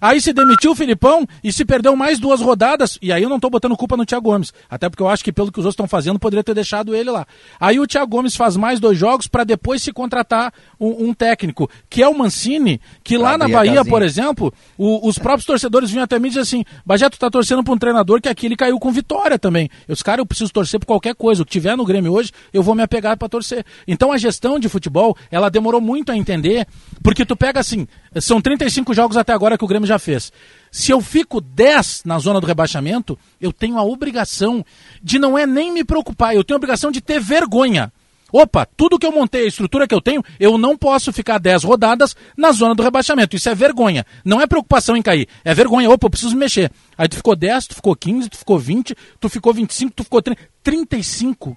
Aí 0.00 0.20
se 0.20 0.32
demitiu 0.32 0.72
o 0.72 0.74
Filipão 0.74 1.26
e 1.44 1.52
se 1.52 1.64
perdeu 1.64 1.94
mais 1.94 2.18
duas 2.18 2.40
rodadas. 2.40 2.98
E 3.02 3.12
aí 3.12 3.22
eu 3.22 3.28
não 3.28 3.38
tô 3.40 3.50
botando 3.50 3.76
culpa 3.76 3.96
no 3.96 4.06
Thiago 4.06 4.30
Gomes. 4.30 4.52
Até 4.68 4.88
porque 4.88 5.02
eu 5.02 5.08
acho 5.08 5.22
que 5.22 5.32
pelo 5.32 5.52
que 5.52 5.58
os 5.58 5.64
outros 5.66 5.74
estão 5.74 5.86
fazendo, 5.88 6.18
poderia 6.18 6.42
ter 6.44 6.54
deixado 6.54 6.94
ele 6.94 7.10
lá. 7.10 7.26
Aí 7.60 7.78
o 7.78 7.86
Thiago 7.86 8.08
Gomes 8.10 8.34
faz 8.36 8.56
mais 8.56 8.80
dois 8.80 8.96
jogos 8.96 9.26
para 9.26 9.44
depois 9.44 9.82
se 9.82 9.92
contratar 9.92 10.52
um, 10.78 11.08
um 11.08 11.14
técnico, 11.14 11.68
que 11.88 12.02
é 12.02 12.08
o 12.08 12.16
Mancini, 12.16 12.80
que 13.04 13.16
lá 13.16 13.36
na 13.38 13.46
Bahia, 13.52 13.84
por 13.90 14.02
exemplo, 14.02 14.52
o- 14.78 15.08
os 15.08 15.18
próprios 15.18 15.44
torcedores 15.46 15.90
vinham 15.90 16.04
até 16.04 16.18
mim 16.18 16.26
e 16.26 16.30
diziam 16.30 16.42
assim: 16.42 16.64
Bagé, 16.84 17.08
tu 17.10 17.18
tá 17.18 17.28
torcendo 17.30 17.62
pra 17.62 17.74
um 17.74 17.78
treinador 17.78 18.20
que 18.20 18.28
aqui 18.28 18.46
ele 18.46 18.56
caiu 18.56 18.78
com 18.78 18.90
vitória 18.90 19.38
também. 19.38 19.68
Eu 19.86 19.94
disse, 19.94 20.04
cara, 20.04 20.20
eu 20.20 20.26
preciso 20.26 20.52
torcer 20.52 20.80
por 20.80 20.86
qualquer 20.86 21.14
coisa. 21.14 21.42
O 21.42 21.44
que 21.44 21.52
tiver 21.52 21.76
no 21.76 21.84
Grêmio 21.84 22.12
hoje, 22.12 22.30
eu 22.52 22.62
vou 22.62 22.74
me 22.74 22.82
apegar 22.82 23.16
para 23.18 23.28
torcer. 23.28 23.64
Então 23.86 24.12
a 24.12 24.16
gestão 24.18 24.58
de 24.58 24.68
futebol, 24.68 25.16
ela 25.30 25.50
demorou 25.50 25.80
muito 25.80 26.10
a 26.10 26.16
entender, 26.16 26.66
porque 27.02 27.24
tu 27.26 27.36
pega 27.36 27.60
assim, 27.60 27.86
são 28.18 28.40
35 28.40 28.92
jogos 28.94 29.16
até 29.16 29.32
agora 29.32 29.56
que 29.56 29.64
o 29.64 29.68
Grêmio 29.68 29.86
já 29.86 29.98
fez. 29.98 30.32
Se 30.70 30.90
eu 30.90 31.00
fico 31.00 31.40
10 31.40 32.02
na 32.04 32.18
zona 32.18 32.40
do 32.40 32.46
rebaixamento, 32.46 33.18
eu 33.40 33.52
tenho 33.52 33.78
a 33.78 33.84
obrigação 33.84 34.64
de 35.02 35.18
não 35.18 35.38
é 35.38 35.46
nem 35.46 35.72
me 35.72 35.84
preocupar, 35.84 36.34
eu 36.34 36.42
tenho 36.42 36.56
a 36.56 36.58
obrigação 36.58 36.90
de 36.90 37.00
ter 37.00 37.20
vergonha. 37.20 37.92
Opa, 38.32 38.64
tudo 38.64 38.98
que 38.98 39.06
eu 39.06 39.12
montei, 39.12 39.44
a 39.44 39.48
estrutura 39.48 39.88
que 39.88 39.94
eu 39.94 40.00
tenho, 40.00 40.22
eu 40.38 40.56
não 40.56 40.76
posso 40.76 41.12
ficar 41.12 41.38
10 41.38 41.64
rodadas 41.64 42.16
na 42.36 42.52
zona 42.52 42.74
do 42.74 42.82
rebaixamento. 42.82 43.34
Isso 43.34 43.48
é 43.48 43.54
vergonha. 43.54 44.06
Não 44.24 44.40
é 44.40 44.46
preocupação 44.46 44.96
em 44.96 45.02
cair. 45.02 45.28
É 45.44 45.52
vergonha. 45.52 45.90
Opa, 45.90 46.06
eu 46.06 46.10
preciso 46.10 46.36
mexer. 46.36 46.70
Aí 46.96 47.08
tu 47.08 47.16
ficou 47.16 47.34
10, 47.34 47.66
tu 47.66 47.74
ficou 47.74 47.96
15, 47.96 48.28
tu 48.28 48.38
ficou 48.38 48.58
20, 48.58 48.94
tu 49.18 49.28
ficou 49.28 49.52
25, 49.52 49.92
tu 49.94 50.04
ficou 50.04 50.22
30, 50.22 50.40
35. 50.62 51.56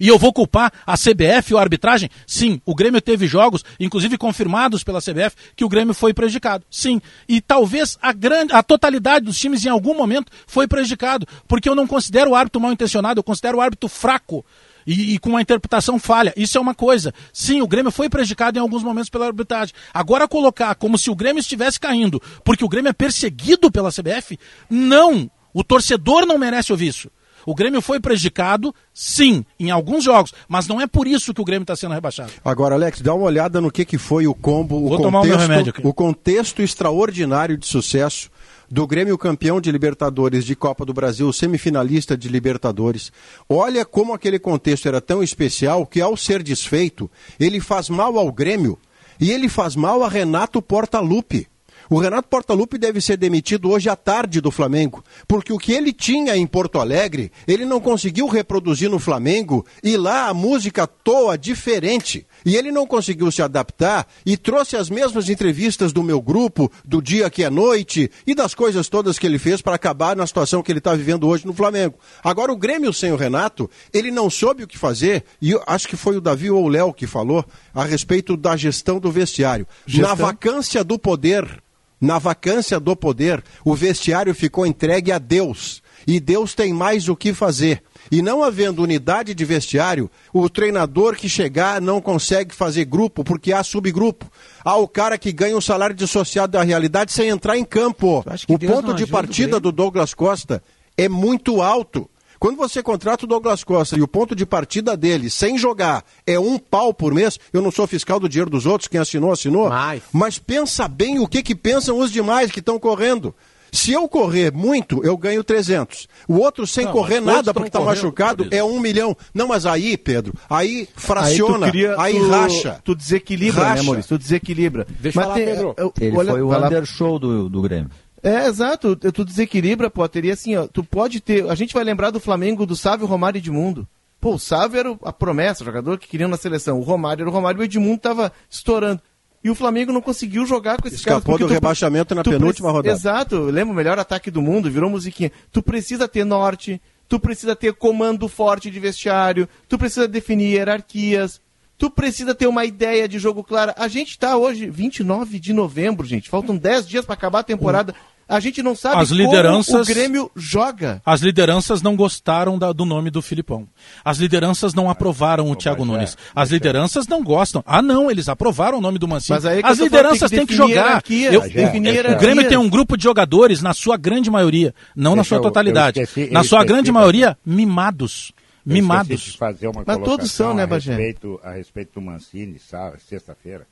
E 0.00 0.08
eu 0.08 0.18
vou 0.18 0.32
culpar 0.32 0.72
a 0.86 0.94
CBF 0.96 1.54
ou 1.54 1.58
a 1.58 1.62
arbitragem? 1.62 2.10
Sim, 2.26 2.60
o 2.64 2.74
Grêmio 2.74 3.00
teve 3.00 3.26
jogos, 3.26 3.64
inclusive 3.78 4.18
confirmados 4.18 4.82
pela 4.82 5.00
CBF, 5.00 5.36
que 5.56 5.64
o 5.64 5.68
Grêmio 5.68 5.94
foi 5.94 6.12
prejudicado. 6.12 6.64
Sim. 6.70 7.00
E 7.28 7.40
talvez 7.40 7.98
a 8.00 8.12
grande, 8.12 8.52
a 8.52 8.62
totalidade 8.62 9.26
dos 9.26 9.38
times 9.38 9.64
em 9.64 9.68
algum 9.68 9.94
momento 9.94 10.32
foi 10.46 10.66
prejudicado, 10.66 11.26
porque 11.46 11.68
eu 11.68 11.74
não 11.74 11.86
considero 11.86 12.30
o 12.30 12.34
árbitro 12.34 12.60
mal 12.60 12.72
intencionado, 12.72 13.18
eu 13.18 13.24
considero 13.24 13.58
o 13.58 13.60
árbitro 13.60 13.88
fraco. 13.88 14.44
E, 14.86 15.14
e 15.14 15.18
com 15.18 15.30
uma 15.30 15.40
interpretação 15.40 15.98
falha. 15.98 16.34
Isso 16.36 16.58
é 16.58 16.60
uma 16.60 16.74
coisa. 16.74 17.14
Sim, 17.32 17.62
o 17.62 17.66
Grêmio 17.66 17.90
foi 17.90 18.10
prejudicado 18.10 18.58
em 18.58 18.60
alguns 18.60 18.82
momentos 18.82 19.08
pela 19.08 19.26
arbitragem. 19.26 19.74
Agora 19.94 20.28
colocar 20.28 20.74
como 20.74 20.98
se 20.98 21.10
o 21.10 21.14
Grêmio 21.14 21.40
estivesse 21.40 21.80
caindo 21.80 22.20
porque 22.44 22.64
o 22.64 22.68
Grêmio 22.68 22.90
é 22.90 22.92
perseguido 22.92 23.70
pela 23.70 23.90
CBF, 23.90 24.38
não. 24.68 25.30
O 25.54 25.62
torcedor 25.62 26.26
não 26.26 26.36
merece 26.36 26.72
ouvir 26.72 26.88
isso. 26.88 27.08
O 27.46 27.54
Grêmio 27.54 27.80
foi 27.80 28.00
prejudicado, 28.00 28.74
sim, 28.92 29.44
em 29.58 29.70
alguns 29.70 30.04
jogos, 30.04 30.32
mas 30.48 30.66
não 30.66 30.80
é 30.80 30.86
por 30.86 31.06
isso 31.06 31.32
que 31.34 31.40
o 31.40 31.44
Grêmio 31.44 31.64
está 31.64 31.76
sendo 31.76 31.94
rebaixado. 31.94 32.32
Agora, 32.44 32.74
Alex, 32.74 33.00
dá 33.00 33.14
uma 33.14 33.26
olhada 33.26 33.60
no 33.60 33.70
que, 33.70 33.84
que 33.84 33.98
foi 33.98 34.26
o 34.26 34.34
combo, 34.34 34.76
o 34.76 34.88
Vou 34.88 35.00
o 35.00 35.10
remédio 35.10 35.36
contexto, 35.36 35.68
aqui. 35.70 35.86
o 35.86 35.92
contexto 35.94 36.62
extraordinário 36.62 37.56
de 37.56 37.66
sucesso 37.66 38.30
do 38.70 38.86
Grêmio 38.86 39.16
campeão 39.18 39.60
de 39.60 39.70
Libertadores 39.70 40.44
de 40.44 40.56
Copa 40.56 40.84
do 40.84 40.92
Brasil, 40.92 41.32
semifinalista 41.32 42.16
de 42.16 42.28
Libertadores. 42.28 43.12
Olha 43.48 43.84
como 43.84 44.12
aquele 44.12 44.38
contexto 44.38 44.88
era 44.88 45.00
tão 45.00 45.22
especial 45.22 45.86
que, 45.86 46.00
ao 46.00 46.16
ser 46.16 46.42
desfeito, 46.42 47.10
ele 47.38 47.60
faz 47.60 47.88
mal 47.88 48.18
ao 48.18 48.32
Grêmio 48.32 48.78
e 49.20 49.30
ele 49.30 49.48
faz 49.48 49.76
mal 49.76 50.02
a 50.02 50.08
Renato 50.08 50.60
Portaluppi. 50.60 51.46
O 51.90 51.98
Renato 51.98 52.28
Portaluppi 52.28 52.78
deve 52.78 53.00
ser 53.00 53.16
demitido 53.16 53.70
hoje 53.70 53.88
à 53.88 53.96
tarde 53.96 54.40
do 54.40 54.50
Flamengo, 54.50 55.04
porque 55.28 55.52
o 55.52 55.58
que 55.58 55.72
ele 55.72 55.92
tinha 55.92 56.36
em 56.36 56.46
Porto 56.46 56.80
Alegre, 56.80 57.30
ele 57.46 57.64
não 57.64 57.80
conseguiu 57.80 58.26
reproduzir 58.26 58.88
no 58.88 58.98
Flamengo 58.98 59.64
e 59.82 59.96
lá 59.96 60.28
a 60.28 60.34
música 60.34 60.86
toa 60.86 61.36
diferente. 61.36 62.26
E 62.44 62.56
ele 62.56 62.70
não 62.70 62.86
conseguiu 62.86 63.30
se 63.30 63.42
adaptar 63.42 64.06
e 64.24 64.36
trouxe 64.36 64.76
as 64.76 64.90
mesmas 64.90 65.28
entrevistas 65.28 65.92
do 65.92 66.02
meu 66.02 66.20
grupo, 66.20 66.70
do 66.84 67.00
dia 67.00 67.30
que 67.30 67.42
é 67.42 67.50
noite 67.50 68.10
e 68.26 68.34
das 68.34 68.54
coisas 68.54 68.88
todas 68.88 69.18
que 69.18 69.26
ele 69.26 69.38
fez 69.38 69.62
para 69.62 69.74
acabar 69.74 70.16
na 70.16 70.26
situação 70.26 70.62
que 70.62 70.70
ele 70.70 70.78
está 70.78 70.94
vivendo 70.94 71.26
hoje 71.26 71.46
no 71.46 71.54
Flamengo. 71.54 71.98
Agora, 72.22 72.52
o 72.52 72.56
Grêmio 72.56 72.92
sem 72.92 73.12
o 73.12 73.16
Renato, 73.16 73.70
ele 73.92 74.10
não 74.10 74.28
soube 74.28 74.62
o 74.62 74.66
que 74.66 74.78
fazer, 74.78 75.24
e 75.40 75.58
acho 75.66 75.88
que 75.88 75.96
foi 75.96 76.16
o 76.16 76.20
Davi 76.20 76.50
ou 76.50 76.64
o 76.64 76.68
Léo 76.68 76.92
que 76.92 77.06
falou 77.06 77.44
a 77.74 77.84
respeito 77.84 78.36
da 78.36 78.56
gestão 78.56 78.98
do 78.98 79.10
vestiário. 79.10 79.66
Gestão? 79.86 80.08
Na 80.08 80.14
vacância 80.14 80.84
do 80.84 80.98
poder, 80.98 81.63
na 82.04 82.18
vacância 82.18 82.78
do 82.78 82.94
poder, 82.94 83.42
o 83.64 83.74
vestiário 83.74 84.34
ficou 84.34 84.66
entregue 84.66 85.10
a 85.10 85.18
Deus. 85.18 85.82
E 86.06 86.20
Deus 86.20 86.54
tem 86.54 86.72
mais 86.72 87.08
o 87.08 87.16
que 87.16 87.32
fazer. 87.32 87.82
E 88.10 88.20
não 88.20 88.42
havendo 88.42 88.82
unidade 88.82 89.34
de 89.34 89.44
vestiário, 89.44 90.10
o 90.32 90.48
treinador 90.50 91.16
que 91.16 91.28
chegar 91.28 91.80
não 91.80 92.02
consegue 92.02 92.54
fazer 92.54 92.84
grupo 92.84 93.24
porque 93.24 93.52
há 93.52 93.64
subgrupo. 93.64 94.30
Há 94.62 94.76
o 94.76 94.86
cara 94.86 95.16
que 95.16 95.32
ganha 95.32 95.56
um 95.56 95.62
salário 95.62 95.96
dissociado 95.96 96.52
da 96.52 96.62
realidade 96.62 97.10
sem 97.10 97.28
entrar 97.28 97.56
em 97.56 97.64
campo. 97.64 98.22
O 98.48 98.58
Deus 98.58 98.70
ponto 98.70 98.92
de 98.92 99.06
partida 99.06 99.58
do 99.58 99.72
Douglas 99.72 100.12
Costa 100.12 100.62
é 100.98 101.08
muito 101.08 101.62
alto. 101.62 102.08
Quando 102.38 102.56
você 102.56 102.82
contrata 102.82 103.24
o 103.24 103.28
Douglas 103.28 103.64
Costa 103.64 103.96
e 103.96 104.02
o 104.02 104.08
ponto 104.08 104.34
de 104.34 104.44
partida 104.44 104.96
dele, 104.96 105.30
sem 105.30 105.56
jogar, 105.56 106.04
é 106.26 106.38
um 106.38 106.58
pau 106.58 106.92
por 106.92 107.14
mês, 107.14 107.38
eu 107.52 107.62
não 107.62 107.70
sou 107.70 107.86
fiscal 107.86 108.18
do 108.20 108.28
dinheiro 108.28 108.50
dos 108.50 108.66
outros, 108.66 108.88
quem 108.88 109.00
assinou, 109.00 109.32
assinou. 109.32 109.68
Mais. 109.68 110.02
Mas 110.12 110.38
pensa 110.38 110.86
bem 110.88 111.18
o 111.18 111.26
que, 111.26 111.42
que 111.42 111.54
pensam 111.54 111.98
os 111.98 112.10
demais 112.12 112.50
que 112.50 112.60
estão 112.60 112.78
correndo. 112.78 113.34
Se 113.72 113.90
eu 113.90 114.08
correr 114.08 114.52
muito, 114.52 115.04
eu 115.04 115.16
ganho 115.16 115.42
300. 115.42 116.06
O 116.28 116.34
outro 116.36 116.64
sem 116.64 116.84
Não, 116.84 116.92
correr 116.92 117.18
nada 117.18 117.52
porque 117.52 117.66
está 117.70 117.80
machucado 117.80 118.44
Fabrício. 118.44 118.60
é 118.60 118.62
um 118.64 118.78
milhão. 118.78 119.16
Não, 119.34 119.48
mas 119.48 119.66
aí, 119.66 119.96
Pedro, 119.96 120.32
aí 120.48 120.68
Aí 120.82 120.88
fraciona, 120.94 121.66
tu, 121.66 121.70
cria, 121.72 121.94
aí 121.98 122.14
tu, 122.16 122.28
racha. 122.28 122.80
Tu 122.84 122.94
desequilibra, 122.94 123.64
Racha. 123.64 123.74
né, 123.74 123.82
Maurício? 123.82 124.08
Tu 124.16 124.18
desequilibra. 124.22 124.86
Deixa 125.00 125.18
eu 125.18 125.20
Mas 125.20 125.24
falar, 125.24 125.34
tem- 125.34 125.46
Pedro. 125.46 125.74
eu- 125.76 125.92
Ele 126.00 126.16
olha, 126.16 126.30
foi 126.30 126.42
o 126.42 126.48
vai 126.48 126.60
lá. 126.60 126.66
undershow 126.68 127.18
do, 127.18 127.48
do 127.48 127.62
Grêmio. 127.62 127.90
É, 128.24 128.46
exato. 128.46 128.96
Tu, 128.96 129.24
desequilibra, 129.24 129.90
Potter. 129.90 130.24
E 130.24 130.30
assim, 130.30 130.56
ó, 130.56 130.66
tu 130.66 130.82
pode 130.82 131.20
ter. 131.20 131.48
A 131.48 131.54
gente 131.54 131.74
vai 131.74 131.84
lembrar 131.84 132.10
do 132.10 132.18
Flamengo 132.18 132.64
do 132.64 132.74
Sávio, 132.74 133.06
Romário 133.06 133.36
e 133.36 133.40
Edmundo. 133.40 133.86
Pô, 134.18 134.34
o 134.34 134.38
Sávio 134.38 134.80
era 134.80 134.98
a 135.04 135.12
promessa, 135.12 135.62
o 135.62 135.66
jogador 135.66 135.98
que 135.98 136.08
queriam 136.08 136.30
na 136.30 136.38
seleção. 136.38 136.78
O 136.78 136.82
Romário 136.82 137.22
era 137.22 137.28
o 137.28 137.32
Romário 137.32 137.60
e 137.60 137.62
o 137.62 137.64
Edmundo 137.64 137.98
tava 137.98 138.32
estourando. 138.50 139.02
E 139.44 139.50
o 139.50 139.54
Flamengo 139.54 139.92
não 139.92 140.00
conseguiu 140.00 140.46
jogar 140.46 140.80
com 140.80 140.88
esses 140.88 141.00
Escapou 141.00 141.20
caras. 141.20 141.38
porque 141.38 141.44
do 141.44 141.52
rebaixamento 141.52 142.14
na 142.14 142.22
penúltima 142.22 142.70
rodada. 142.70 142.96
Exato. 142.96 143.42
Lembra 143.42 143.74
o 143.74 143.76
melhor 143.76 143.98
ataque 143.98 144.30
do 144.30 144.40
mundo, 144.40 144.70
virou 144.70 144.88
musiquinha. 144.88 145.30
Tu 145.52 145.62
precisa 145.62 146.08
ter 146.08 146.24
norte, 146.24 146.80
tu 147.06 147.20
precisa 147.20 147.54
ter 147.54 147.74
comando 147.74 148.26
forte 148.26 148.70
de 148.70 148.80
vestiário, 148.80 149.46
tu 149.68 149.76
precisa 149.76 150.08
definir 150.08 150.54
hierarquias, 150.54 151.42
tu 151.76 151.90
precisa 151.90 152.34
ter 152.34 152.46
uma 152.46 152.64
ideia 152.64 153.06
de 153.06 153.18
jogo 153.18 153.44
clara. 153.44 153.74
A 153.76 153.86
gente 153.86 154.18
tá 154.18 154.34
hoje, 154.34 154.70
29 154.70 155.38
de 155.38 155.52
novembro, 155.52 156.06
gente. 156.06 156.30
Faltam 156.30 156.56
10 156.56 156.88
dias 156.88 157.04
para 157.04 157.12
acabar 157.12 157.40
a 157.40 157.44
temporada. 157.44 157.94
A 158.28 158.40
gente 158.40 158.62
não 158.62 158.74
sabe 158.74 159.00
As 159.02 159.10
lideranças- 159.10 159.66
como 159.72 159.82
o 159.82 159.86
Grêmio 159.86 160.30
joga. 160.34 161.02
As 161.04 161.20
lideranças 161.20 161.82
não 161.82 161.94
gostaram 161.94 162.58
da- 162.58 162.72
do 162.72 162.84
nome 162.84 163.10
do 163.10 163.20
Filipão. 163.20 163.68
As 164.04 164.18
lideranças 164.18 164.72
não 164.74 164.88
aprovaram 164.88 165.50
o 165.50 165.56
Thiago 165.56 165.82
é, 165.82 165.86
Nunes. 165.86 166.16
As 166.34 166.50
lideranças 166.50 167.06
não 167.06 167.22
gostam. 167.22 167.62
Ah, 167.66 167.82
não, 167.82 168.10
eles 168.10 168.28
aprovaram 168.28 168.78
o 168.78 168.80
nome 168.80 168.98
do 168.98 169.06
Mancini. 169.06 169.36
Mas 169.36 169.44
aí 169.44 169.62
que 169.62 169.68
As 169.68 169.78
eu 169.78 169.84
lideranças 169.84 170.30
têm 170.30 170.40
que 170.40 170.46
que 170.46 170.54
jogar. 170.56 171.02
Eu- 171.10 171.42
o-. 171.42 172.18
Grêmio 172.18 172.48
tem 172.48 172.56
um 172.56 172.68
grupo 172.68 172.96
de 172.96 173.04
jogadores, 173.04 173.60
na 173.60 173.74
sua 173.74 173.96
grande 173.96 174.30
maioria, 174.30 174.74
não 174.96 175.12
na 175.12 175.16
Deixa 175.22 175.28
sua 175.30 175.38
eu- 175.38 175.42
totalidade, 175.42 176.00
eu 176.00 176.04
esqueci- 176.04 176.30
na 176.32 176.40
eu 176.40 176.44
sua 176.44 176.58
esqueci, 176.58 176.72
grande 176.72 176.90
maioria, 176.92 177.36
mimados. 177.44 178.32
Eu 178.66 178.72
Mimados. 178.72 179.20
de 179.20 179.36
fazer 179.36 179.68
uma 179.68 179.84
Mas 179.86 179.98
todos 179.98 180.32
são, 180.32 180.54
né, 180.54 180.62
a 180.62 180.66
Bagé? 180.66 180.92
respeito, 180.94 181.38
a 181.44 181.50
respeito 181.50 181.92
do 181.94 182.00
Mancini, 182.00 182.58
sexta-feira. 183.06 183.66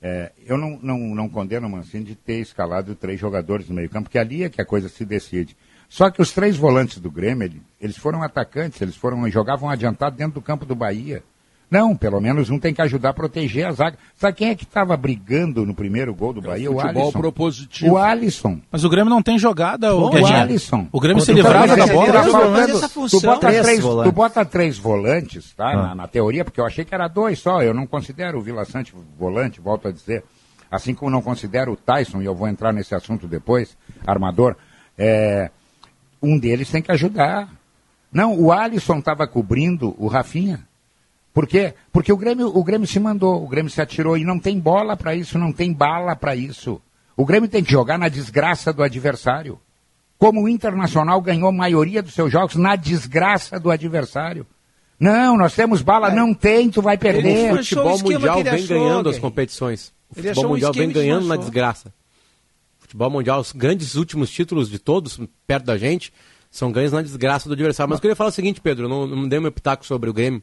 É, 0.00 0.30
eu 0.44 0.58
não, 0.58 0.78
não, 0.82 0.98
não 0.98 1.28
condeno 1.28 1.66
o 1.66 1.70
Mancini 1.70 2.04
de 2.04 2.14
ter 2.14 2.38
escalado 2.40 2.94
três 2.94 3.18
jogadores 3.18 3.68
no 3.68 3.74
meio 3.74 3.88
campo, 3.88 4.04
porque 4.04 4.18
ali 4.18 4.44
é 4.44 4.48
que 4.48 4.60
a 4.60 4.66
coisa 4.66 4.88
se 4.88 5.04
decide. 5.04 5.56
Só 5.88 6.10
que 6.10 6.20
os 6.20 6.32
três 6.32 6.56
volantes 6.56 6.98
do 6.98 7.10
Grêmio, 7.10 7.44
ele- 7.44 7.62
eles 7.80 7.96
foram 7.96 8.22
atacantes, 8.22 8.80
eles 8.82 8.96
foram 8.96 9.28
jogavam 9.30 9.70
adiantado 9.70 10.16
dentro 10.16 10.34
do 10.34 10.42
campo 10.42 10.66
do 10.66 10.74
Bahia. 10.74 11.22
Não, 11.68 11.96
pelo 11.96 12.20
menos 12.20 12.48
um 12.48 12.60
tem 12.60 12.72
que 12.72 12.80
ajudar 12.80 13.10
a 13.10 13.12
proteger 13.12 13.66
a 13.66 13.72
zaga. 13.72 13.98
Sabe 14.14 14.36
quem 14.36 14.50
é 14.50 14.54
que 14.54 14.62
estava 14.62 14.96
brigando 14.96 15.66
no 15.66 15.74
primeiro 15.74 16.14
gol 16.14 16.32
do 16.32 16.40
Bahia? 16.40 16.70
O 16.70 16.80
Alisson. 16.80 17.10
propositivo. 17.12 17.92
O 17.94 17.98
Alisson. 17.98 18.60
Mas 18.70 18.84
o 18.84 18.88
Grêmio 18.88 19.10
não 19.10 19.20
tem 19.20 19.36
jogada, 19.36 19.92
o, 19.92 20.08
O. 20.10 20.26
Alisson. 20.26 20.86
O 20.92 21.00
Grêmio 21.00 21.22
se 21.24 21.32
livrava 21.32 21.76
da 21.76 21.86
bola. 21.86 22.12
tá 22.12 22.60
essa 22.70 22.88
tu, 22.88 22.94
função- 22.94 23.20
bota 23.20 23.48
Três 23.48 23.80
tu 23.80 24.12
bota 24.12 24.44
três 24.44 24.78
volantes, 24.78 25.52
tá? 25.54 25.70
Ah. 25.70 25.76
Na, 25.88 25.94
na 25.96 26.06
teoria, 26.08 26.44
porque 26.44 26.60
eu 26.60 26.66
achei 26.66 26.84
que 26.84 26.94
era 26.94 27.08
dois 27.08 27.40
só. 27.40 27.60
Eu 27.62 27.74
não 27.74 27.86
considero 27.86 28.38
o 28.38 28.42
Vila 28.42 28.64
Sante 28.64 28.94
volante, 29.18 29.60
volto 29.60 29.88
a 29.88 29.92
dizer. 29.92 30.22
Assim 30.70 30.94
como 30.94 31.10
não 31.10 31.22
considero 31.22 31.72
o 31.72 31.76
Tyson, 31.76 32.22
e 32.22 32.26
eu 32.26 32.34
vou 32.34 32.46
entrar 32.48 32.72
nesse 32.72 32.94
assunto 32.94 33.26
depois, 33.26 33.76
armador. 34.06 34.56
É, 34.96 35.50
um 36.22 36.38
deles 36.38 36.70
tem 36.70 36.82
que 36.82 36.92
ajudar. 36.92 37.48
Não, 38.12 38.38
o 38.38 38.52
Alisson 38.52 38.98
estava 38.98 39.26
cobrindo 39.26 39.94
o 39.98 40.06
Rafinha. 40.06 40.60
Por 41.36 41.46
quê? 41.46 41.74
Porque 41.92 42.10
o 42.10 42.16
Grêmio, 42.16 42.46
o 42.46 42.64
Grêmio 42.64 42.88
se 42.88 42.98
mandou, 42.98 43.44
o 43.44 43.46
Grêmio 43.46 43.70
se 43.70 43.78
atirou 43.78 44.16
e 44.16 44.24
não 44.24 44.38
tem 44.38 44.58
bola 44.58 44.96
para 44.96 45.14
isso, 45.14 45.38
não 45.38 45.52
tem 45.52 45.70
bala 45.70 46.16
para 46.16 46.34
isso. 46.34 46.80
O 47.14 47.26
Grêmio 47.26 47.46
tem 47.46 47.62
que 47.62 47.70
jogar 47.70 47.98
na 47.98 48.08
desgraça 48.08 48.72
do 48.72 48.82
adversário. 48.82 49.60
Como 50.16 50.42
o 50.42 50.48
Internacional 50.48 51.20
ganhou 51.20 51.50
a 51.50 51.52
maioria 51.52 52.02
dos 52.02 52.14
seus 52.14 52.32
jogos 52.32 52.56
na 52.56 52.74
desgraça 52.74 53.60
do 53.60 53.70
adversário. 53.70 54.46
Não, 54.98 55.36
nós 55.36 55.54
temos 55.54 55.82
bala, 55.82 56.08
não 56.08 56.32
tem, 56.32 56.70
tu 56.70 56.80
vai 56.80 56.96
perder. 56.96 57.36
Ele 57.36 57.52
O 57.52 57.56
futebol 57.58 57.98
mundial 57.98 58.42
vem 58.42 58.54
achou, 58.54 58.68
ganhando 58.68 59.08
as 59.10 59.18
competições. 59.18 59.92
O 60.08 60.18
Ele 60.18 60.28
futebol 60.28 60.52
mundial 60.52 60.72
vem 60.72 60.88
ganhando 60.88 61.26
na 61.26 61.36
desgraça. 61.36 61.92
O 62.78 62.82
futebol 62.84 63.10
mundial, 63.10 63.40
os 63.40 63.52
grandes 63.52 63.94
últimos 63.94 64.30
títulos 64.30 64.70
de 64.70 64.78
todos, 64.78 65.20
perto 65.46 65.66
da 65.66 65.76
gente, 65.76 66.14
são 66.50 66.72
ganhos 66.72 66.92
na 66.92 67.02
desgraça 67.02 67.46
do 67.46 67.52
adversário. 67.52 67.90
Mas 67.90 67.98
eu 67.98 68.00
queria 68.00 68.16
falar 68.16 68.30
o 68.30 68.32
seguinte, 68.32 68.58
Pedro, 68.58 68.88
não, 68.88 69.06
não 69.06 69.28
dei 69.28 69.38
meu 69.38 69.52
pitaco 69.52 69.84
sobre 69.84 70.08
o 70.08 70.14
Grêmio 70.14 70.42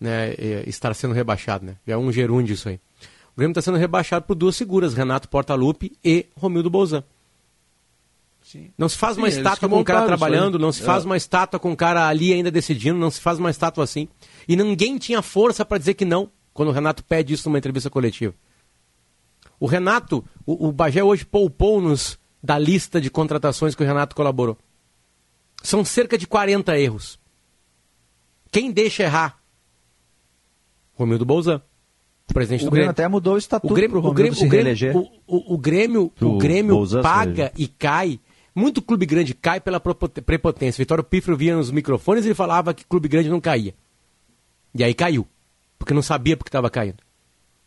né, 0.00 0.30
eh, 0.38 0.64
estar 0.66 0.94
sendo 0.94 1.14
rebaixado. 1.14 1.64
Né? 1.66 1.76
É 1.86 1.96
um 1.96 2.10
gerúndio 2.12 2.54
isso 2.54 2.68
aí. 2.68 2.80
O 3.34 3.38
Grêmio 3.38 3.52
está 3.52 3.62
sendo 3.62 3.78
rebaixado 3.78 4.24
por 4.24 4.34
duas 4.34 4.56
figuras, 4.56 4.94
Renato 4.94 5.28
Portaluppi 5.28 5.92
e 6.04 6.26
Romildo 6.36 6.68
Bolzan. 6.68 7.04
Sim. 8.42 8.70
Não 8.78 8.88
se 8.88 8.96
faz 8.96 9.14
Sim, 9.14 9.20
uma 9.20 9.28
estátua 9.28 9.68
com 9.68 9.78
o 9.80 9.84
cara 9.84 10.06
trabalhando, 10.06 10.58
não 10.58 10.72
se 10.72 10.82
faz 10.82 11.02
É. 11.04 11.06
uma 11.06 11.16
estátua 11.16 11.60
com 11.60 11.70
o 11.70 11.76
cara 11.76 12.08
ali 12.08 12.32
ainda 12.32 12.50
decidindo, 12.50 12.98
não 12.98 13.10
se 13.10 13.20
faz 13.20 13.38
uma 13.38 13.50
estátua 13.50 13.84
assim. 13.84 14.08
E 14.48 14.56
ninguém 14.56 14.96
tinha 14.96 15.20
força 15.20 15.64
para 15.64 15.76
dizer 15.78 15.94
que 15.94 16.04
não, 16.04 16.30
quando 16.54 16.70
o 16.70 16.72
Renato 16.72 17.04
pede 17.04 17.34
isso 17.34 17.48
numa 17.48 17.58
entrevista 17.58 17.90
coletiva. 17.90 18.34
O 19.60 19.66
Renato, 19.66 20.24
o, 20.46 20.68
o 20.68 20.72
Bagé 20.72 21.04
hoje 21.04 21.26
poupou-nos 21.26 22.18
da 22.42 22.58
lista 22.58 23.00
de 23.00 23.10
contratações 23.10 23.74
que 23.74 23.82
o 23.82 23.86
Renato 23.86 24.16
colaborou. 24.16 24.56
São 25.62 25.84
cerca 25.84 26.16
de 26.16 26.26
40 26.26 26.78
erros. 26.78 27.18
Quem 28.50 28.70
deixa 28.70 29.02
errar? 29.02 29.37
Romildo 30.98 31.24
Bolzan, 31.24 31.62
presidente 32.34 32.62
O 32.62 32.64
do 32.66 32.70
Grêmio 32.72 32.86
Grêmio. 32.86 32.90
até 32.90 33.08
mudou 33.08 33.34
o 33.34 33.38
estatuto 33.38 33.72
O 33.72 33.76
Grêmio, 33.76 34.00
pro 34.00 34.10
o 34.10 34.12
Grêmio, 34.12 34.34
se 34.34 34.44
o 34.44 34.48
Grêmio, 34.48 34.64
reeleger. 34.64 34.96
o, 34.96 35.54
o- 35.54 35.58
Grêmio, 35.58 36.12
o 36.20 36.36
Grêmio 36.38 36.74
Bolzan 36.74 37.00
paga 37.02 37.52
e 37.56 37.66
cai. 37.68 38.20
Muito 38.54 38.82
clube 38.82 39.06
grande 39.06 39.34
cai 39.34 39.60
pela 39.60 39.78
prepotência. 39.80 40.82
Vitório 40.82 41.04
Pifro 41.04 41.36
via 41.36 41.56
nos 41.56 41.70
microfones 41.70 42.24
e 42.24 42.28
ele 42.28 42.34
falava 42.34 42.74
que 42.74 42.84
clube 42.84 43.08
grande 43.08 43.28
não 43.30 43.40
caía. 43.40 43.72
E 44.74 44.82
aí 44.82 44.92
caiu. 44.92 45.26
Porque 45.78 45.94
não 45.94 46.02
sabia 46.02 46.36
porque 46.36 46.48
estava 46.48 46.68
caindo. 46.68 46.96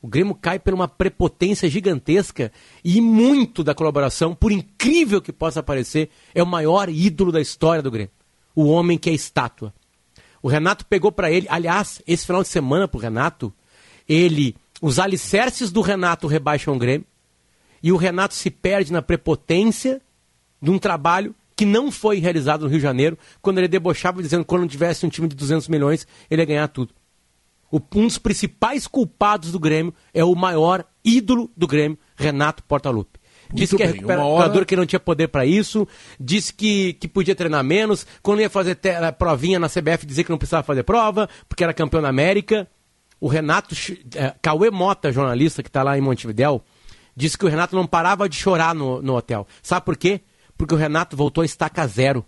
O 0.02 0.08
Grêmio 0.08 0.36
cai 0.36 0.60
por 0.60 0.74
uma 0.74 0.88
prepotência 0.88 1.70
gigantesca 1.70 2.52
e 2.84 3.00
muito 3.00 3.64
da 3.64 3.74
colaboração, 3.74 4.36
por 4.36 4.52
incrível 4.52 5.22
que 5.22 5.32
possa 5.32 5.62
parecer, 5.64 6.10
é 6.36 6.42
o 6.44 6.48
maior 6.48 6.90
ídolo 6.90 7.32
da 7.32 7.40
história 7.40 7.82
do 7.82 7.90
Grêmio. 7.92 8.12
O 8.54 8.66
homem 8.66 8.98
que 8.98 9.10
é 9.10 9.14
estátua. 9.14 9.74
O 10.42 10.48
Renato 10.48 10.86
pegou 10.86 11.12
para 11.12 11.32
ele, 11.32 11.46
aliás, 11.50 12.02
esse 12.08 12.26
final 12.26 12.42
de 12.42 12.48
semana 12.50 12.88
pro 12.88 13.00
Renato, 13.00 13.54
ele, 14.08 14.56
os 14.82 14.98
alicerces 15.00 15.72
do 15.72 15.82
Renato 15.82 16.28
rebaixam 16.28 16.76
o 16.76 16.80
Grêmio 16.80 17.06
e 17.84 17.92
o 17.92 17.98
Renato 17.98 18.34
se 18.34 18.50
perde 18.50 18.92
na 18.92 19.02
prepotência 19.02 20.02
de 20.62 20.70
um 20.72 20.78
trabalho 20.80 21.36
que 21.56 21.66
não 21.66 21.92
foi 21.92 22.18
realizado 22.20 22.62
no 22.62 22.68
Rio 22.68 22.80
de 22.80 22.84
Janeiro, 22.84 23.18
quando 23.42 23.60
ele 23.60 23.68
debochava 23.68 24.22
dizendo 24.22 24.42
que 24.44 24.48
quando 24.48 24.68
tivesse 24.68 25.06
um 25.06 25.10
time 25.10 25.28
de 25.28 25.36
200 25.36 25.68
milhões, 25.68 26.08
ele 26.30 26.42
ia 26.42 26.46
ganhar 26.46 26.68
tudo. 26.68 26.94
O- 27.72 27.80
um 27.96 28.08
dos 28.08 28.18
principais 28.18 28.88
culpados 28.88 29.52
do 29.52 29.60
Grêmio 29.60 29.94
é 30.14 30.24
o 30.26 30.36
maior 30.36 30.84
ídolo 31.06 31.52
do 31.56 31.68
Grêmio, 31.68 31.98
Renato 32.16 32.64
Portaluppi. 32.64 33.20
Disse 33.54 33.74
Muito 33.76 33.78
que 33.94 34.00
é 34.00 34.06
bem, 34.06 34.16
uma 34.18 34.26
hora- 34.26 34.66
que 34.66 34.76
não 34.76 34.86
tinha 34.86 35.00
poder 35.00 35.28
para 35.28 35.46
isso, 35.46 35.88
disse 36.20 36.54
que, 36.54 36.94
que 36.94 37.08
podia 37.08 37.36
treinar 37.36 37.64
menos, 37.64 38.06
quando 38.22 38.42
ia 38.42 38.50
fazer 38.50 38.78
eh, 38.84 39.12
provinha 39.12 39.60
na 39.60 39.68
CBF 39.68 40.06
dizia 40.06 40.24
que 40.24 40.30
não 40.30 40.38
precisava 40.38 40.64
fazer 40.64 40.84
prova, 40.84 41.28
porque 41.50 41.64
era 41.64 41.74
campeão 41.74 42.02
da 42.02 42.10
América. 42.10 42.68
O 43.20 43.28
Renato, 43.28 43.76
eh, 44.16 44.34
Cauê 44.42 44.72
Mota, 44.72 45.12
jornalista 45.12 45.62
que 45.62 45.70
está 45.70 45.84
lá 45.84 45.98
em 45.98 46.02
Montevidéu, 46.02 46.64
disse 47.16 47.38
que 47.38 47.46
o 47.46 47.50
Renato 47.50 47.76
não 47.76 47.86
parava 47.86 48.28
de 48.28 48.36
chorar 48.36 48.74
no, 48.74 49.02
no 49.02 49.16
hotel. 49.16 49.46
Sabe 49.62 49.86
por 49.86 49.96
quê? 49.98 50.22
Porque 50.58 50.74
o 50.74 50.78
Renato 50.78 51.16
voltou 51.16 51.42
a 51.42 51.46
estaca 51.46 51.86
zero. 51.88 52.26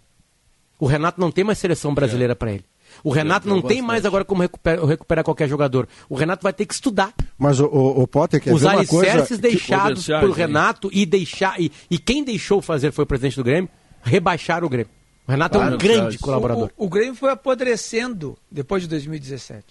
O 0.80 0.86
Renato 0.86 1.20
não 1.20 1.32
tem 1.32 1.44
mais 1.44 1.58
seleção 1.58 1.94
brasileira 1.94 2.36
para 2.36 2.52
ele. 2.52 2.66
O 3.04 3.12
Renato 3.12 3.50
não 3.50 3.62
tem 3.62 3.82
mais 3.82 4.06
agora 4.06 4.24
como 4.24 4.42
recuperar, 4.42 4.86
recuperar 4.86 5.24
qualquer 5.26 5.50
jogador. 5.50 5.88
O 6.08 6.16
Renato 6.16 6.42
vai 6.42 6.54
ter 6.54 6.66
que 6.66 6.74
estudar. 6.74 7.14
Mas 7.38 7.60
o, 7.60 7.66
o, 7.66 8.04
o 8.04 8.08
Potter 8.08 8.42
quer 8.42 8.54
Os 8.54 8.62
ver 8.62 8.68
uma 8.70 8.86
coisa... 8.86 9.12
alicerces 9.12 9.38
deixados 9.40 10.08
hein? 10.08 10.32
Renato 10.34 10.90
e 10.94 11.06
deixar 11.06 11.60
e, 11.60 11.70
e 11.92 11.98
quem 11.98 12.24
deixou 12.24 12.62
fazer 12.62 12.92
foi 12.94 13.04
o 13.04 13.08
presidente 13.08 13.36
do 13.36 13.44
Grêmio, 13.44 13.70
rebaixaram 14.02 14.68
o 14.68 14.70
Grêmio. 14.70 14.90
O 15.28 15.32
Renato 15.32 15.58
é 15.58 15.60
um 15.60 15.64
Claro, 15.64 15.78
grande 15.78 16.18
colaborador. 16.18 16.70
O, 16.78 16.86
o 16.86 16.90
Grêmio 16.90 17.16
foi 17.16 17.30
apodrecendo 17.32 18.38
depois 18.50 18.84
de 18.84 18.88
2017. 18.90 19.66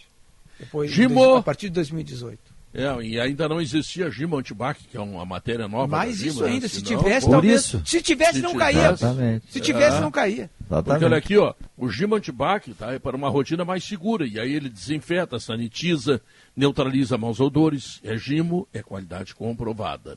Depois 0.61 0.91
de 0.91 0.97
Gimo! 0.97 1.15
dois- 1.25 1.39
a 1.39 1.43
partir 1.43 1.67
de 1.69 1.75
2018. 1.75 2.52
É, 2.75 3.03
e 3.05 3.21
ainda 3.21 3.47
não 3.49 3.61
existia 3.61 4.11
Gima 4.11 4.39
Antibac, 4.39 4.83
que 4.85 4.97
é 4.97 5.01
uma 5.01 5.27
matéria 5.27 5.69
nova. 5.69 5.87
Mais 5.87 6.17
da 6.17 6.25
Gima, 6.25 6.31
isso 6.31 6.43
né? 6.45 6.51
ainda. 6.51 6.69
Se 6.69 6.81
Senão, 6.81 7.03
tivesse, 7.03 7.27
pô, 7.27 7.33
talvez. 7.33 7.61
isso. 7.61 7.83
Se 7.85 8.01
tivesse, 8.03 8.33
Se 8.35 8.41
não 8.43 8.53
tivesse. 8.53 8.73
caía. 8.75 8.91
Exatamente. 8.93 9.45
Se 9.53 9.61
tivesse, 9.61 9.97
É. 9.97 10.01
não 10.01 10.11
caía. 10.11 10.51
Porque 10.69 11.05
olha 11.05 11.17
aqui, 11.19 11.37
ó, 11.37 11.53
o 11.77 11.91
Gima 11.91 12.17
Antibac 12.17 12.73
tá, 12.73 12.93
é 12.95 12.99
para 12.99 13.15
uma 13.15 13.29
rotina 13.29 13.63
mais 13.63 13.85
segura. 13.85 14.27
E 14.27 14.41
aí 14.41 14.55
ele 14.55 14.71
desinfeta, 14.71 15.39
sanitiza, 15.39 16.21
neutraliza 16.57 17.19
maus 17.19 17.41
odores. 17.41 18.01
É 18.03 18.17
Gimo, 18.17 18.67
é 18.73 18.83
qualidade 18.83 19.35
comprovada. 19.35 20.17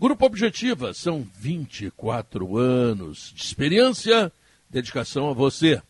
Grupo 0.00 0.24
Objetiva, 0.24 0.94
são 0.94 1.26
24 1.38 2.56
anos 2.56 3.30
de 3.36 3.42
experiência, 3.42 4.32
dedicação 4.70 5.28
a 5.28 5.34
você. 5.34 5.82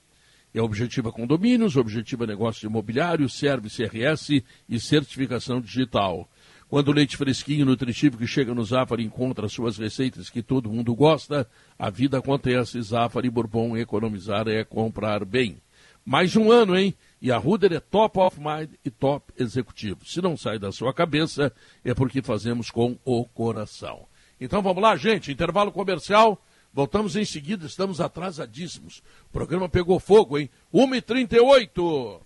É 0.53 0.61
Objetiva 0.61 1.13
Condomínios, 1.13 1.77
Objetiva 1.77 2.27
Negócio 2.27 2.67
Imobiliário, 2.67 3.29
Service 3.29 3.83
RS 3.85 4.43
e 4.69 4.81
Certificação 4.81 5.61
Digital. 5.61 6.29
Quando 6.69 6.89
o 6.89 6.93
leite 6.93 7.17
fresquinho 7.17 7.63
e 7.63 7.65
nutritivo 7.65 8.17
que 8.17 8.27
chega 8.27 8.55
no 8.55 8.65
Zafari 8.65 9.05
encontra 9.05 9.49
suas 9.49 9.77
receitas 9.77 10.31
que 10.31 10.43
todo 10.43 10.71
mundo 10.71 10.95
gosta, 10.95 11.49
a 11.79 11.91
vida 11.91 12.19
acontece. 12.19 12.81
Zafari 12.81 13.29
Bourbon, 13.29 13.77
economizar 13.77 14.47
é 14.47 14.63
comprar 14.63 15.25
bem. 15.25 15.61
Mais 16.05 16.35
um 16.37 16.51
ano, 16.51 16.77
hein? 16.77 16.95
E 17.21 17.31
a 17.31 17.37
Ruder 17.37 17.73
é 17.73 17.81
top 17.81 18.19
of 18.19 18.39
mind 18.41 18.71
e 18.85 18.91
top 18.91 19.33
executivo. 19.39 20.05
Se 20.05 20.23
não 20.23 20.37
sai 20.37 20.59
da 20.59 20.73
sua 20.73 20.95
cabeça, 20.95 21.53
é 21.85 21.93
porque 21.93 22.23
fazemos 22.23 22.71
com 22.71 22.97
o 23.05 23.25
coração. 23.25 24.07
Então 24.41 24.63
vamos 24.63 24.83
lá, 24.83 24.97
gente. 24.97 25.31
Intervalo 25.31 25.71
comercial. 25.71 26.41
Voltamos 26.73 27.17
em 27.17 27.25
seguida, 27.25 27.67
estamos 27.67 28.01
atrasadíssimos. 28.01 29.03
O 29.29 29.33
programa 29.33 29.69
pegou 29.69 29.99
fogo, 29.99 30.39
hein? 30.39 30.49
1h38. 30.73 32.21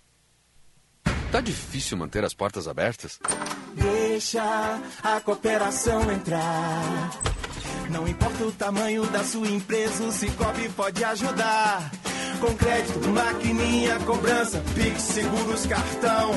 Tá 1.33 1.41
difícil 1.41 1.97
manter 1.97 2.25
as 2.25 2.35
portas 2.35 2.69
abertas? 2.69 3.19
Deixa 3.75 4.81
a 5.03 5.21
cooperação 5.21 6.11
entrar. 6.13 7.11
Não 7.91 8.07
importa 8.07 8.45
o 8.45 8.53
tamanho 8.53 9.05
da 9.07 9.25
sua 9.25 9.49
empresa, 9.49 10.05
o 10.05 10.13
Cicobi 10.13 10.69
pode 10.71 11.03
ajudar. 11.03 11.91
Com 12.41 12.55
crédito, 12.55 13.09
maquininha, 13.09 13.99
cobrança, 14.01 14.63
Pix, 14.75 15.03
seguros, 15.03 15.67
cartão. 15.67 16.33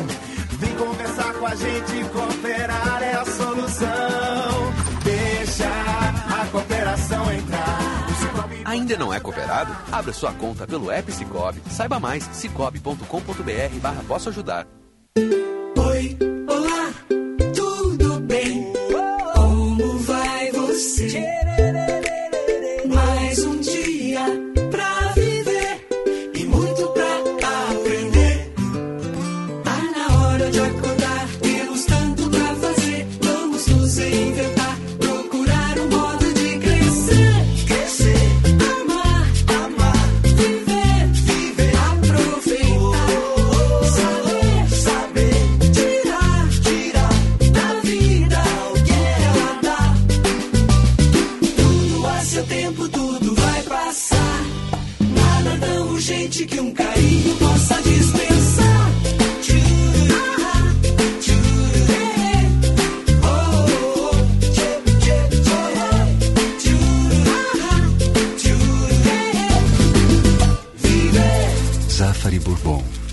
Vem 0.59 0.75
conversar 0.75 1.33
com 1.33 1.45
a 1.45 1.55
gente, 1.55 2.09
cooperar 2.11 3.03
é 3.03 3.13
a 3.13 3.25
solução. 3.25 4.73
Deixa 5.03 5.67
a 5.67 6.47
cooperação 6.51 7.31
entrar. 7.33 7.96
Ainda 8.67 8.97
não 8.97 9.13
é 9.13 9.19
cooperado? 9.21 9.73
Abra 9.89 10.11
sua 10.11 10.33
conta 10.33 10.67
pelo 10.67 10.91
app 10.91 11.09
Cicobi. 11.09 11.61
Saiba 11.69 12.01
mais, 12.01 12.25
cicobi.com.br 12.33 13.79
barra 13.81 14.03
posso 14.05 14.27
ajudar. 14.27 14.67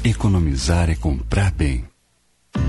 Economizar 0.05 0.91
é 0.91 0.95
comprar 0.95 1.51
bem. 1.51 1.83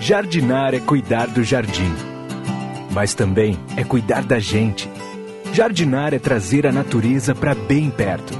Jardinar 0.00 0.74
é 0.74 0.80
cuidar 0.80 1.26
do 1.26 1.42
jardim, 1.42 1.92
mas 2.92 3.14
também 3.14 3.58
é 3.76 3.82
cuidar 3.82 4.22
da 4.22 4.38
gente. 4.38 4.88
Jardinar 5.52 6.14
é 6.14 6.18
trazer 6.18 6.66
a 6.66 6.72
natureza 6.72 7.34
para 7.34 7.54
bem 7.54 7.90
perto. 7.90 8.32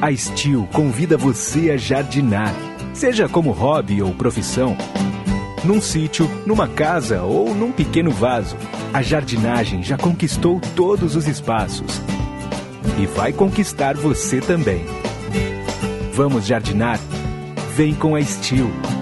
A 0.00 0.14
Steel 0.14 0.66
convida 0.72 1.18
você 1.18 1.70
a 1.70 1.76
jardinar, 1.76 2.52
seja 2.94 3.28
como 3.28 3.52
hobby 3.52 4.02
ou 4.02 4.14
profissão. 4.14 4.76
Num 5.62 5.80
sítio, 5.80 6.28
numa 6.46 6.66
casa 6.66 7.22
ou 7.22 7.54
num 7.54 7.70
pequeno 7.70 8.10
vaso, 8.10 8.56
a 8.92 9.02
jardinagem 9.02 9.82
já 9.82 9.98
conquistou 9.98 10.60
todos 10.74 11.14
os 11.14 11.28
espaços. 11.28 12.00
E 12.98 13.06
vai 13.06 13.32
conquistar 13.32 13.96
você 13.96 14.40
também. 14.40 14.84
Vamos 16.12 16.46
jardinar? 16.46 16.98
Vem 17.76 17.94
com 17.94 18.14
a 18.16 18.22
Steel. 18.22 18.93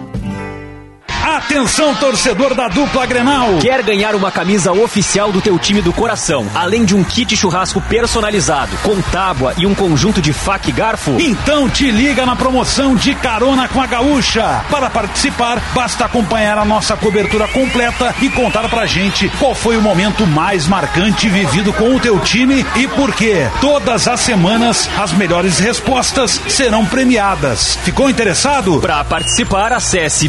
Atenção, 1.22 1.94
torcedor 1.94 2.52
da 2.52 2.66
dupla 2.66 3.06
Grenal! 3.06 3.58
Quer 3.60 3.80
ganhar 3.84 4.16
uma 4.16 4.32
camisa 4.32 4.72
oficial 4.72 5.30
do 5.30 5.40
teu 5.40 5.56
time 5.56 5.80
do 5.80 5.92
coração, 5.92 6.48
além 6.52 6.84
de 6.84 6.96
um 6.96 7.04
kit 7.04 7.36
churrasco 7.36 7.80
personalizado, 7.80 8.76
com 8.78 9.00
tábua 9.00 9.54
e 9.56 9.64
um 9.64 9.72
conjunto 9.72 10.20
de 10.20 10.32
faca 10.32 10.68
e 10.68 10.72
garfo? 10.72 11.16
Então 11.20 11.70
te 11.70 11.92
liga 11.92 12.26
na 12.26 12.34
promoção 12.34 12.96
de 12.96 13.14
carona 13.14 13.68
com 13.68 13.80
a 13.80 13.86
gaúcha. 13.86 14.64
Para 14.68 14.90
participar, 14.90 15.62
basta 15.72 16.04
acompanhar 16.04 16.58
a 16.58 16.64
nossa 16.64 16.96
cobertura 16.96 17.46
completa 17.46 18.12
e 18.20 18.28
contar 18.28 18.68
pra 18.68 18.84
gente 18.84 19.28
qual 19.38 19.54
foi 19.54 19.76
o 19.76 19.82
momento 19.82 20.26
mais 20.26 20.66
marcante 20.66 21.28
vivido 21.28 21.72
com 21.72 21.94
o 21.94 22.00
teu 22.00 22.18
time 22.18 22.66
e 22.74 22.88
por 22.88 23.14
quê. 23.14 23.48
Todas 23.60 24.08
as 24.08 24.18
semanas, 24.18 24.90
as 24.98 25.12
melhores 25.12 25.60
respostas 25.60 26.40
serão 26.48 26.84
premiadas. 26.84 27.78
Ficou 27.84 28.10
interessado? 28.10 28.80
Para 28.80 29.04
participar, 29.04 29.72
acesse 29.72 30.26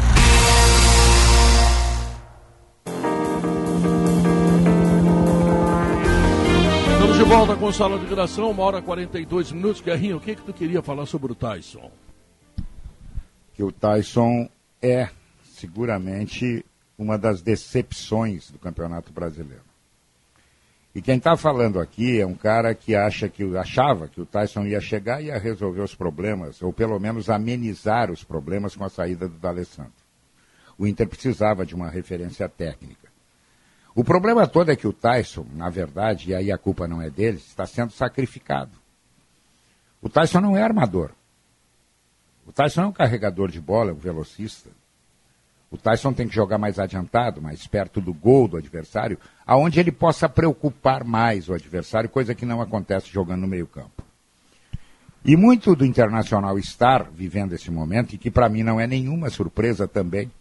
Com 7.68 7.74
sala 7.74 8.00
de 8.00 8.06
redação, 8.06 8.50
uma 8.50 8.64
hora 8.64 8.80
e 8.80 8.82
42 8.82 9.52
minutos. 9.52 9.82
Guerrinho, 9.82 10.16
o 10.16 10.22
que, 10.22 10.38
que 10.38 10.42
tu 10.42 10.54
queria 10.54 10.82
falar 10.82 11.06
sobre 11.06 11.34
o 11.34 11.36
Tyson? 11.36 11.92
Que 13.54 13.62
o 13.62 13.74
Tyson 13.74 14.48
é 14.82 15.10
seguramente 15.44 16.64
uma 16.98 17.18
das 17.18 17.42
decepções 17.42 18.50
do 18.50 18.58
Campeonato 18.58 19.12
Brasileiro. 19.12 19.66
E 20.96 21.02
quem 21.02 21.18
está 21.18 21.36
falando 21.36 21.82
aqui 21.82 22.22
é 22.22 22.26
um 22.26 22.36
cara 22.36 22.74
que 22.74 22.96
acha 22.96 23.28
que 23.28 23.44
achava 23.58 24.08
que 24.08 24.22
o 24.22 24.26
Tyson 24.26 24.64
ia 24.64 24.80
chegar 24.80 25.22
e 25.22 25.26
ia 25.26 25.38
resolver 25.38 25.82
os 25.82 25.94
problemas, 25.94 26.62
ou 26.62 26.72
pelo 26.72 26.98
menos 26.98 27.30
amenizar 27.30 28.10
os 28.10 28.24
problemas 28.24 28.78
com 28.78 28.86
a 28.86 28.90
saída 28.90 29.28
do 29.28 29.38
D'Alessandro. 29.38 29.92
O 30.78 30.88
Inter 30.88 31.06
precisava 31.06 31.66
de 31.66 31.76
uma 31.76 31.90
referência 31.90 32.48
técnica. 32.48 33.10
O 33.98 34.04
problema 34.04 34.46
todo 34.46 34.72
é 34.72 34.76
que 34.76 34.86
o 34.86 34.94
Tyson, 34.94 35.44
na 35.56 35.72
verdade, 35.72 36.30
e 36.30 36.36
aí 36.36 36.52
a 36.52 36.58
culpa 36.58 36.88
não 36.88 37.02
é 37.02 37.10
dele, 37.10 37.38
está 37.38 37.66
sendo 37.66 37.92
sacrificado. 37.92 38.70
O 40.00 40.08
Tyson 40.08 40.40
não 40.40 40.56
é 40.56 40.62
armador. 40.62 41.10
O 42.46 42.52
Tyson 42.52 42.84
é 42.84 42.86
um 42.86 42.92
carregador 42.92 43.50
de 43.50 43.60
bola, 43.60 43.90
é 43.90 43.94
um 43.96 43.98
velocista. 43.98 44.70
O 45.72 45.80
Tyson 45.80 46.14
tem 46.14 46.28
que 46.28 46.36
jogar 46.36 46.60
mais 46.60 46.78
adiantado, 46.78 47.42
mais 47.42 47.66
perto 47.66 48.00
do 48.00 48.14
gol 48.14 48.48
do 48.48 48.58
adversário, 48.58 49.18
aonde 49.48 49.80
ele 49.80 49.92
possa 49.92 50.30
preocupar 50.30 51.04
mais 51.04 51.50
o 51.50 51.56
adversário, 51.56 52.08
coisa 52.08 52.36
que 52.36 52.46
não 52.46 52.62
acontece 52.62 53.10
jogando 53.10 53.42
no 53.42 53.48
meio-campo. 53.48 54.04
E 55.26 55.36
muito 55.36 55.76
do 55.76 55.84
Internacional 55.84 56.60
estar 56.60 57.10
vivendo 57.10 57.54
esse 57.54 57.72
momento, 57.72 58.14
e 58.14 58.20
que 58.20 58.30
para 58.30 58.48
mim 58.48 58.62
não 58.62 58.80
é 58.80 58.86
nenhuma 58.86 59.32
surpresa 59.32 59.88
também, 59.88 60.32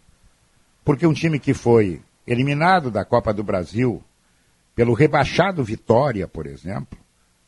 porque 0.85 1.07
um 1.07 1.13
time 1.13 1.39
que 1.39 1.55
foi 1.55 2.03
eliminado 2.27 2.91
da 2.91 3.05
Copa 3.05 3.33
do 3.33 3.43
Brasil 3.43 4.03
pelo 4.75 4.93
rebaixado 4.93 5.63
Vitória, 5.63 6.27
por 6.27 6.45
exemplo, 6.45 6.99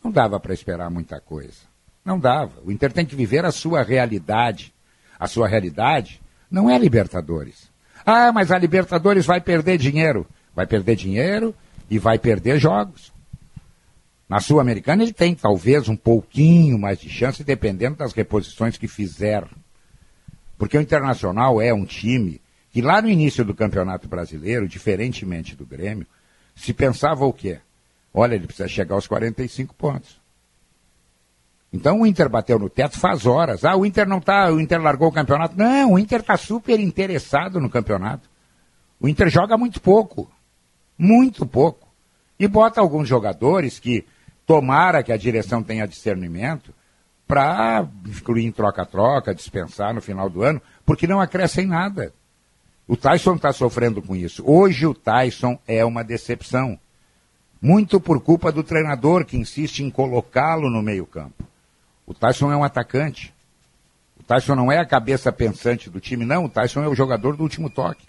não 0.03 0.09
dava 0.09 0.39
para 0.39 0.53
esperar 0.53 0.89
muita 0.89 1.19
coisa. 1.19 1.69
Não 2.03 2.17
dava. 2.17 2.53
O 2.63 2.71
Inter 2.71 2.91
tem 2.91 3.05
que 3.05 3.15
viver 3.15 3.45
a 3.45 3.51
sua 3.51 3.83
realidade. 3.83 4.73
A 5.19 5.27
sua 5.27 5.47
realidade 5.47 6.21
não 6.49 6.69
é 6.69 6.77
Libertadores. 6.77 7.69
Ah, 8.05 8.31
mas 8.31 8.51
a 8.51 8.57
Libertadores 8.57 9.25
vai 9.25 9.41
perder 9.41 9.77
dinheiro. 9.77 10.25
Vai 10.55 10.65
perder 10.65 10.95
dinheiro 10.95 11.53
e 11.89 11.99
vai 11.99 12.17
perder 12.17 12.57
jogos. 12.57 13.11
Na 14.27 14.39
Sul-Americana 14.39 15.03
ele 15.03 15.13
tem 15.13 15.35
talvez 15.35 15.89
um 15.89 15.95
pouquinho 15.95 16.79
mais 16.79 16.99
de 16.99 17.09
chance, 17.09 17.43
dependendo 17.43 17.97
das 17.97 18.13
reposições 18.13 18.77
que 18.77 18.87
fizer. 18.87 19.43
Porque 20.57 20.77
o 20.77 20.81
Internacional 20.81 21.61
é 21.61 21.73
um 21.73 21.85
time 21.85 22.41
que 22.71 22.81
lá 22.81 23.01
no 23.01 23.09
início 23.09 23.43
do 23.43 23.55
Campeonato 23.55 24.07
Brasileiro, 24.07 24.67
diferentemente 24.67 25.55
do 25.55 25.65
Grêmio, 25.65 26.05
se 26.55 26.73
pensava 26.73 27.25
o 27.25 27.33
quê? 27.33 27.59
Olha, 28.13 28.35
ele 28.35 28.45
precisa 28.45 28.67
chegar 28.67 28.95
aos 28.95 29.07
45 29.07 29.73
pontos. 29.75 30.19
Então 31.71 32.01
o 32.01 32.05
Inter 32.05 32.27
bateu 32.27 32.57
no 32.57 32.69
teto 32.69 32.99
faz 32.99 33.25
horas. 33.25 33.63
Ah, 33.63 33.75
o 33.75 33.85
Inter 33.85 34.07
não 34.07 34.19
tá, 34.19 34.51
o 34.51 34.59
Inter 34.59 34.81
largou 34.81 35.09
o 35.09 35.11
campeonato. 35.11 35.55
Não, 35.57 35.93
o 35.93 35.99
Inter 35.99 36.21
está 36.21 36.35
super 36.35 36.79
interessado 36.79 37.59
no 37.59 37.69
campeonato. 37.69 38.29
O 38.99 39.07
Inter 39.07 39.29
joga 39.29 39.57
muito 39.57 39.79
pouco. 39.79 40.29
Muito 40.97 41.45
pouco. 41.45 41.87
E 42.39 42.47
bota 42.47 42.81
alguns 42.81 43.07
jogadores 43.07 43.79
que 43.79 44.05
tomara 44.45 45.03
que 45.03 45.11
a 45.11 45.17
direção 45.17 45.61
tenha 45.61 45.87
discernimento 45.87 46.73
para 47.27 47.87
incluir 48.07 48.45
em 48.45 48.51
troca-troca, 48.51 49.35
dispensar 49.35 49.93
no 49.93 50.01
final 50.01 50.29
do 50.29 50.41
ano, 50.41 50.59
porque 50.83 51.05
não 51.05 51.21
acrescem 51.21 51.67
nada. 51.67 52.11
O 52.89 52.97
Tyson 52.97 53.35
está 53.35 53.53
sofrendo 53.53 54.01
com 54.01 54.15
isso. 54.15 54.43
Hoje 54.43 54.87
o 54.87 54.95
Tyson 54.95 55.59
é 55.67 55.85
uma 55.85 56.03
decepção. 56.03 56.75
Muito 57.61 58.01
por 58.01 58.19
culpa 58.19 58.51
do 58.51 58.63
treinador 58.63 59.25
que 59.25 59.37
insiste 59.37 59.81
em 59.83 59.91
colocá-lo 59.91 60.71
no 60.71 60.81
meio-campo. 60.81 61.43
O 62.07 62.15
Tyson 62.15 62.51
é 62.51 62.57
um 62.57 62.63
atacante. 62.63 63.31
O 64.19 64.23
Tyson 64.23 64.55
não 64.55 64.71
é 64.71 64.79
a 64.79 64.85
cabeça 64.87 65.31
pensante 65.31 65.87
do 65.87 65.99
time, 65.99 66.25
não. 66.25 66.45
O 66.45 66.49
Tyson 66.49 66.81
é 66.81 66.87
o 66.87 66.95
jogador 66.95 67.37
do 67.37 67.43
último 67.43 67.69
toque. 67.69 68.07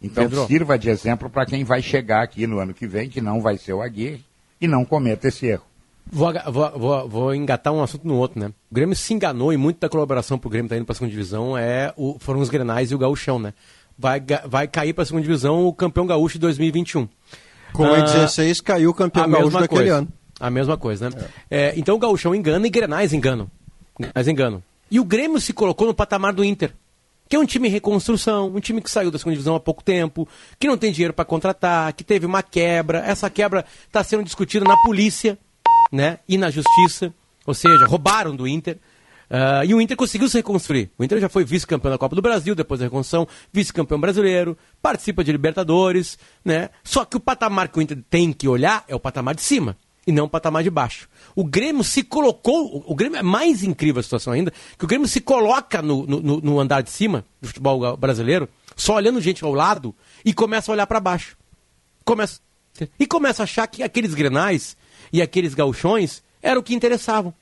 Então 0.00 0.24
Pedro. 0.24 0.46
sirva 0.46 0.78
de 0.78 0.88
exemplo 0.88 1.28
para 1.28 1.44
quem 1.44 1.64
vai 1.64 1.82
chegar 1.82 2.22
aqui 2.22 2.46
no 2.46 2.58
ano 2.58 2.72
que 2.72 2.86
vem, 2.86 3.10
que 3.10 3.20
não 3.20 3.42
vai 3.42 3.58
ser 3.58 3.74
o 3.74 3.82
Aguirre, 3.82 4.24
e 4.58 4.66
não 4.66 4.86
cometa 4.86 5.28
esse 5.28 5.44
erro. 5.44 5.66
Vou, 6.10 6.32
vou, 6.52 6.78
vou, 6.78 7.08
vou 7.08 7.34
engatar 7.34 7.72
um 7.72 7.82
assunto 7.82 8.06
no 8.06 8.16
outro, 8.16 8.38
né? 8.38 8.48
O 8.70 8.74
Grêmio 8.74 8.94
se 8.94 9.12
enganou 9.12 9.52
e 9.52 9.56
muito 9.56 9.80
da 9.80 9.88
colaboração 9.88 10.38
pro 10.38 10.50
Grêmio 10.50 10.68
tá 10.68 10.76
indo 10.76 10.84
pra 10.84 10.94
segunda 10.94 11.10
divisão 11.10 11.56
é 11.56 11.92
o, 11.96 12.16
foram 12.18 12.40
os 12.40 12.50
Grenais 12.50 12.90
e 12.90 12.94
o 12.94 12.98
Gaúchão, 12.98 13.38
né? 13.38 13.54
Vai, 13.98 14.22
vai 14.46 14.68
cair 14.68 14.92
pra 14.92 15.04
segunda 15.04 15.22
divisão 15.22 15.66
o 15.66 15.72
campeão 15.72 16.06
gaúcho 16.06 16.34
de 16.34 16.40
2021. 16.40 17.08
Com 17.72 17.84
o 17.84 18.02
16 18.02 18.60
caiu 18.60 18.90
o 18.90 18.94
campeão 18.94 19.28
gaúcho 19.28 19.58
daquele 19.58 19.80
coisa. 19.80 19.96
ano. 19.96 20.08
A 20.38 20.50
mesma 20.50 20.76
coisa, 20.76 21.10
né? 21.10 21.16
É, 21.50 21.74
então 21.76 21.94
o 21.94 21.98
Gaúchão 21.98 22.34
engana 22.34 22.66
e 22.66 22.70
Grenais 22.70 23.12
enganam. 23.12 23.50
Grenais 23.98 24.28
enganam. 24.28 24.62
E 24.90 24.98
o 24.98 25.04
Grêmio 25.04 25.40
se 25.40 25.52
colocou 25.52 25.86
no 25.86 25.94
patamar 25.94 26.32
do 26.32 26.44
Inter. 26.44 26.72
Que 27.28 27.36
é 27.36 27.38
um 27.38 27.46
time 27.46 27.68
em 27.68 27.70
reconstrução, 27.70 28.48
um 28.54 28.60
time 28.60 28.82
que 28.82 28.90
saiu 28.90 29.10
da 29.10 29.18
segunda 29.18 29.34
divisão 29.34 29.54
há 29.54 29.60
pouco 29.60 29.82
tempo, 29.82 30.28
que 30.58 30.68
não 30.68 30.76
tem 30.76 30.92
dinheiro 30.92 31.14
para 31.14 31.24
contratar, 31.24 31.92
que 31.94 32.04
teve 32.04 32.26
uma 32.26 32.42
quebra. 32.42 32.98
Essa 32.98 33.30
quebra 33.30 33.64
está 33.86 34.04
sendo 34.04 34.22
discutida 34.22 34.64
na 34.64 34.76
polícia 34.78 35.38
né, 35.94 36.18
e 36.28 36.36
na 36.36 36.50
justiça. 36.50 37.12
Ou 37.46 37.54
seja, 37.54 37.86
roubaram 37.86 38.34
do 38.34 38.46
Inter. 38.48 38.78
Ah, 39.30 39.64
e 39.64 39.74
o 39.74 39.80
Inter 39.80 39.96
conseguiu 39.96 40.28
se 40.28 40.36
reconstruir. 40.38 40.90
O 40.98 41.04
Inter 41.04 41.18
já 41.20 41.28
foi 41.28 41.44
vice-campeão 41.44 41.90
da 41.90 41.98
Copa 41.98 42.14
do 42.16 42.22
Brasil, 42.22 42.54
depois 42.54 42.80
da 42.80 42.86
reconstrução, 42.86 43.26
vice-campeão 43.52 43.98
brasileiro, 44.00 44.56
participa 44.82 45.22
de 45.24 45.32
Libertadores, 45.32 46.18
né? 46.44 46.70
Só 46.82 47.04
que 47.04 47.16
o 47.16 47.20
patamar 47.20 47.68
que 47.68 47.78
o 47.78 47.82
Inter 47.82 47.98
tem 48.10 48.32
que 48.32 48.46
olhar 48.48 48.84
é 48.88 48.94
o 48.94 49.00
patamar 49.00 49.34
de 49.34 49.42
cima 49.42 49.76
e 50.06 50.12
não 50.12 50.24
o 50.26 50.28
patamar 50.28 50.62
de 50.62 50.70
baixo. 50.70 51.08
O 51.34 51.42
Grêmio 51.44 51.82
se 51.82 52.02
colocou, 52.02 52.84
o- 52.86 52.94
Grêmio 52.94 53.18
é 53.18 53.22
mais 53.22 53.62
incrível 53.62 54.00
a 54.00 54.02
situação 54.02 54.32
ainda, 54.32 54.52
que 54.78 54.84
o 54.84 54.88
Grêmio 54.88 55.08
se 55.08 55.20
coloca 55.20 55.80
no, 55.82 56.06
no- 56.06 56.40
no- 56.40 56.60
andar 56.60 56.82
de 56.82 56.90
cima 56.90 57.24
do 57.40 57.48
futebol 57.48 57.96
brasileiro, 57.96 58.48
só 58.76 58.94
olhando 58.96 59.20
gente 59.20 59.42
ao 59.44 59.52
lado 59.54 59.94
e 60.24 60.32
começa 60.34 60.70
a 60.70 60.74
olhar 60.74 60.86
para 60.86 61.00
baixo. 61.00 61.36
Começa, 62.04 62.40
e 62.98 63.06
começa 63.06 63.42
a 63.42 63.44
achar 63.44 63.66
que 63.66 63.82
aqueles 63.82 64.12
grenais 64.14 64.76
e 65.14 65.22
aqueles 65.22 65.54
gauchões 65.54 66.24
eram 66.42 66.60
o 66.60 66.64
que 66.64 66.74
interessavam. 66.74 67.32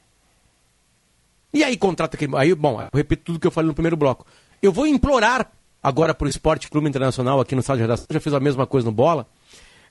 E 1.55 1.65
aí 1.65 1.75
contrata 1.75 2.19
aquele. 2.19 2.37
Aí, 2.37 2.55
bom, 2.55 2.83
eu 2.83 2.89
repito 2.93 3.25
tudo 3.25 3.41
que 3.41 3.47
eu 3.47 3.51
falei 3.51 3.67
no 3.67 3.73
primeiro 3.73 3.97
bloco. 3.97 4.27
Eu 4.61 4.71
vou 4.71 4.87
implorar 4.87 5.51
agora 5.83 6.13
para 6.13 6.27
o 6.27 6.29
Esporte 6.29 6.69
Clube 6.69 6.87
Internacional 6.87 7.41
aqui 7.41 7.55
no 7.55 7.63
sala 7.63 7.79
de 7.79 7.83
redação, 7.85 8.07
já 8.11 8.21
fiz 8.21 8.35
a 8.35 8.41
mesma 8.41 8.67
coisa 8.67 8.85
no 8.85 8.93
bola, 8.93 9.27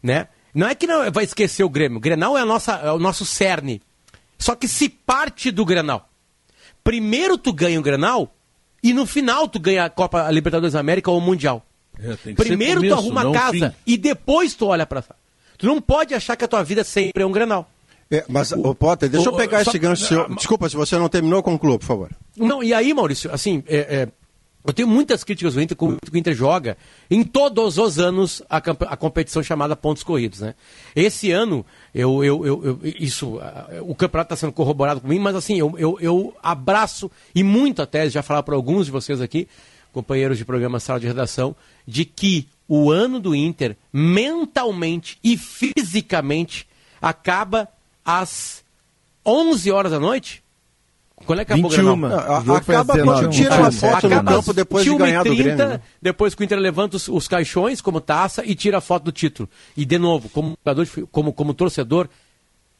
né? 0.01 0.27
Não 0.53 0.67
é 0.67 0.75
que 0.75 0.85
não 0.85 1.11
vai 1.11 1.23
esquecer 1.23 1.63
o 1.63 1.69
Grêmio. 1.69 1.97
O 1.97 1.99
Grenal 1.99 2.37
é, 2.37 2.41
a 2.41 2.45
nossa, 2.45 2.73
é 2.73 2.91
o 2.91 2.99
nosso 2.99 3.25
cerne. 3.25 3.81
Só 4.37 4.53
que 4.53 4.67
se 4.67 4.87
parte 4.87 5.49
do 5.49 5.65
Grenal. 5.65 6.07
Primeiro 6.83 7.35
tu 7.35 7.51
ganha 7.51 7.79
o 7.79 7.83
Grenal 7.83 8.31
e 8.83 8.93
no 8.93 9.07
final 9.07 9.47
tu 9.47 9.59
ganha 9.59 9.85
a 9.85 9.89
Copa 9.89 10.27
a 10.27 10.29
Libertadores 10.29 10.73
da 10.73 10.79
América 10.79 11.09
ou 11.09 11.17
o 11.17 11.21
Mundial. 11.21 11.65
É, 11.99 12.33
Primeiro 12.35 12.81
tu 12.81 12.89
começo, 12.89 12.93
arruma 12.93 13.23
não 13.23 13.31
a 13.31 13.33
casa 13.33 13.71
fim. 13.71 13.75
e 13.87 13.97
depois 13.97 14.53
tu 14.53 14.67
olha 14.67 14.85
pra. 14.85 15.03
Tu 15.57 15.65
não 15.65 15.81
pode 15.81 16.13
achar 16.13 16.35
que 16.35 16.45
a 16.45 16.47
tua 16.47 16.63
vida 16.63 16.83
sempre 16.83 17.23
é 17.23 17.25
um 17.25 17.31
Grenal. 17.31 17.70
É, 18.11 18.25
mas, 18.27 18.51
ô 18.51 18.75
Potter, 18.75 19.09
deixa 19.09 19.29
eu 19.29 19.33
o- 19.33 19.37
pegar 19.37 19.63
só- 19.63 19.71
esse 19.71 19.79
gancho 19.79 20.05
seu. 20.05 20.27
Desculpa, 20.35 20.67
se 20.67 20.75
você 20.75 20.97
não 20.97 21.07
terminou, 21.07 21.41
conclua, 21.41 21.79
por 21.79 21.85
favor. 21.85 22.09
Não, 22.35 22.61
e 22.61 22.73
aí, 22.73 22.93
Maurício, 22.93 23.33
assim, 23.33 23.63
é, 23.67 23.77
é, 23.77 24.07
eu 24.67 24.73
tenho 24.73 24.87
muitas 24.87 25.23
críticas 25.23 25.53
do 25.53 25.61
Inter, 25.61 25.77
como 25.77 25.93
o 26.11 26.17
Inter 26.17 26.35
joga 26.35 26.77
em 27.09 27.23
todos 27.23 27.77
os 27.77 27.99
anos 27.99 28.43
a, 28.49 28.57
a 28.57 28.97
competição 28.97 29.41
chamada 29.41 29.75
pontos 29.77 30.03
corridos, 30.03 30.41
né? 30.41 30.55
Esse 30.95 31.31
ano, 31.31 31.65
eu, 31.95 32.21
eu, 32.23 32.45
eu, 32.45 32.65
eu- 32.65 32.79
isso, 32.83 33.39
ah, 33.41 33.69
o 33.81 33.95
campeonato 33.95 34.33
está 34.33 34.45
sendo 34.45 34.51
corroborado 34.53 34.99
comigo, 35.01 35.23
mas 35.23 35.35
assim, 35.35 35.57
eu, 35.57 35.73
eu, 35.79 35.97
eu 36.01 36.35
abraço 36.43 37.09
e 37.33 37.43
muito 37.43 37.81
a 37.81 37.85
tese, 37.87 38.13
já 38.13 38.21
falar 38.21 38.43
para 38.43 38.55
alguns 38.55 38.87
de 38.87 38.91
vocês 38.91 39.21
aqui, 39.21 39.47
companheiros 39.93 40.37
de 40.37 40.43
programa 40.45 40.79
Sala 40.81 40.99
de 40.99 41.07
Redação, 41.07 41.55
de 41.87 42.03
que 42.05 42.47
o 42.67 42.91
ano 42.91 43.19
do 43.21 43.33
Inter, 43.33 43.75
mentalmente 43.91 45.17
e 45.23 45.37
fisicamente, 45.37 46.67
acaba 47.01 47.67
às 48.05 48.63
11 49.25 49.71
horas 49.71 49.91
da 49.91 49.99
noite. 49.99 50.43
Quando 51.25 51.39
é 51.39 51.45
que 51.45 51.53
acabou 51.53 51.69
o 51.69 51.73
21. 51.73 51.99
Grenal? 52.01 52.19
Não, 52.25 52.39
o 52.39 52.45
jogo 52.45 52.63
foi 52.63 52.75
às 52.75 52.87
19. 52.87 53.29
tira 53.29 53.55
uma 53.55 53.71
foto 53.71 54.09
no 54.09 54.15
acaba 54.15 54.31
campo 54.31 54.53
depois 54.53 54.83
de 54.83 54.89
21 54.89 55.05
ganhar 55.05 55.23
do 55.23 55.35
30, 55.35 55.43
Grêmio, 55.43 55.67
né? 55.67 55.81
Depois 56.01 56.35
que 56.35 56.41
o 56.41 56.43
Inter 56.43 56.59
levanta 56.59 56.97
os, 56.97 57.07
os 57.07 57.27
caixões 57.27 57.81
como 57.81 58.01
taça 58.01 58.43
e 58.45 58.55
tira 58.55 58.79
a 58.79 58.81
foto 58.81 59.03
do 59.03 59.11
título. 59.11 59.47
E, 59.77 59.85
de 59.85 59.99
novo, 59.99 60.29
como, 60.29 60.57
jogador 60.65 60.87
como, 61.11 61.31
como 61.31 61.53
torcedor, 61.53 62.09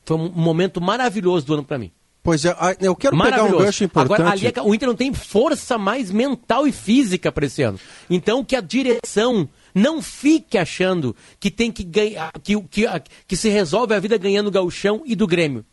foi 0.04 0.18
um 0.18 0.30
momento 0.30 0.82
maravilhoso 0.82 1.46
do 1.46 1.54
ano 1.54 1.64
para 1.64 1.78
mim. 1.78 1.92
Pois 2.24 2.46
é, 2.46 2.56
eu 2.80 2.96
quero 2.96 3.18
pegar 3.18 3.30
um 3.30 3.32
Maravilhoso. 3.32 3.66
gancho 3.66 3.84
importante. 3.84 4.22
Agora, 4.22 4.32
ali 4.32 4.48
é 4.48 4.52
que 4.52 4.60
o 4.60 4.76
Inter 4.76 4.88
não 4.88 4.96
tem 4.96 5.12
força 5.14 5.78
mais 5.78 6.12
mental 6.12 6.68
e 6.68 6.72
física 6.72 7.32
para 7.32 7.46
esse 7.46 7.64
ano. 7.64 7.80
Então, 8.10 8.44
que 8.44 8.56
a 8.56 8.62
direção 8.62 9.50
não 9.74 10.02
fique 10.02 10.58
achando 10.58 11.16
que 11.40 11.50
tem 11.52 11.72
que 11.72 11.84
ganhar, 11.84 12.32
que, 12.44 12.60
que, 12.64 12.86
que 13.28 13.38
se 13.38 13.50
resolve 13.50 13.94
a 13.94 14.00
vida 14.00 14.18
ganhando 14.18 14.52
gauchão 14.52 15.02
e 15.06 15.16
do 15.16 15.28
Grêmio. 15.28 15.66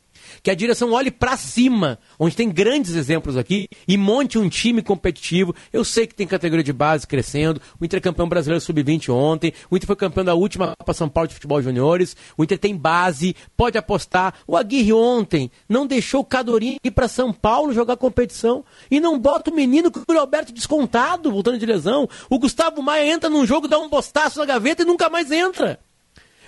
Que 0.42 0.50
a 0.50 0.54
direção 0.54 0.92
olhe 0.92 1.10
para 1.10 1.36
cima, 1.36 1.98
onde 2.18 2.36
tem 2.36 2.50
grandes 2.50 2.94
exemplos 2.94 3.36
aqui, 3.36 3.68
e 3.86 3.96
monte 3.96 4.38
um 4.38 4.48
time 4.48 4.82
competitivo. 4.82 5.54
Eu 5.72 5.84
sei 5.84 6.06
que 6.06 6.14
tem 6.14 6.26
categoria 6.26 6.64
de 6.64 6.72
base 6.72 7.06
crescendo. 7.06 7.60
O 7.80 7.84
Inter 7.84 7.98
é 7.98 8.00
campeão 8.00 8.28
brasileiro 8.28 8.60
sub-20 8.60 9.12
ontem. 9.12 9.52
O 9.70 9.76
Inter 9.76 9.86
foi 9.86 9.96
campeão 9.96 10.24
da 10.24 10.34
última 10.34 10.74
Copa 10.78 10.94
São 10.94 11.08
Paulo 11.08 11.28
de 11.28 11.34
Futebol 11.34 11.60
Juniores. 11.62 12.16
O 12.36 12.44
Inter 12.44 12.58
tem 12.58 12.76
base, 12.76 13.34
pode 13.56 13.78
apostar. 13.78 14.34
O 14.46 14.56
Aguirre 14.56 14.92
ontem 14.92 15.50
não 15.68 15.86
deixou 15.86 16.20
o 16.20 16.24
Cadorinho 16.24 16.78
ir 16.82 16.90
para 16.90 17.08
São 17.08 17.32
Paulo 17.32 17.72
jogar 17.72 17.96
competição 17.96 18.64
e 18.90 19.00
não 19.00 19.18
bota 19.18 19.50
o 19.50 19.54
menino 19.54 19.90
com 19.90 20.00
o 20.08 20.18
Alberto 20.18 20.52
descontado, 20.52 21.30
voltando 21.30 21.58
de 21.58 21.66
lesão. 21.66 22.08
O 22.28 22.38
Gustavo 22.38 22.82
Maia 22.82 23.12
entra 23.12 23.30
num 23.30 23.46
jogo, 23.46 23.68
dá 23.68 23.78
um 23.78 23.88
bostaço 23.88 24.38
na 24.38 24.44
gaveta 24.44 24.82
e 24.82 24.86
nunca 24.86 25.08
mais 25.08 25.30
entra. 25.30 25.78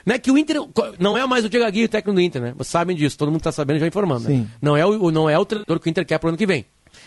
Né, 0.05 0.19
que 0.19 0.31
o 0.31 0.39
Inter 0.39 0.57
não 0.99 1.17
é 1.17 1.27
mais 1.27 1.45
o 1.45 1.49
Diego 1.49 1.67
Aguirre, 1.67 1.87
o 1.87 1.89
técnico 1.89 2.15
do 2.15 2.21
Inter, 2.21 2.43
né? 2.43 2.55
Vocês 2.57 2.69
sabem 2.69 2.97
disso, 2.97 3.19
todo 3.19 3.29
mundo 3.29 3.41
está 3.41 3.53
sabendo 3.53 3.77
e 3.77 3.81
já 3.81 3.87
informando. 3.87 4.29
Né? 4.29 4.47
Não, 4.61 4.77
é 4.77 4.85
o, 4.85 5.11
não 5.11 5.29
é 5.29 5.39
o 5.39 5.45
treinador 5.45 5.79
que 5.79 5.89
o 5.89 5.91
Inter 5.91 6.07
quer 6.07 6.19
para 6.19 6.27
o 6.27 6.31
ano 6.31 6.39
que 6.39 6.47
vem. 6.47 6.65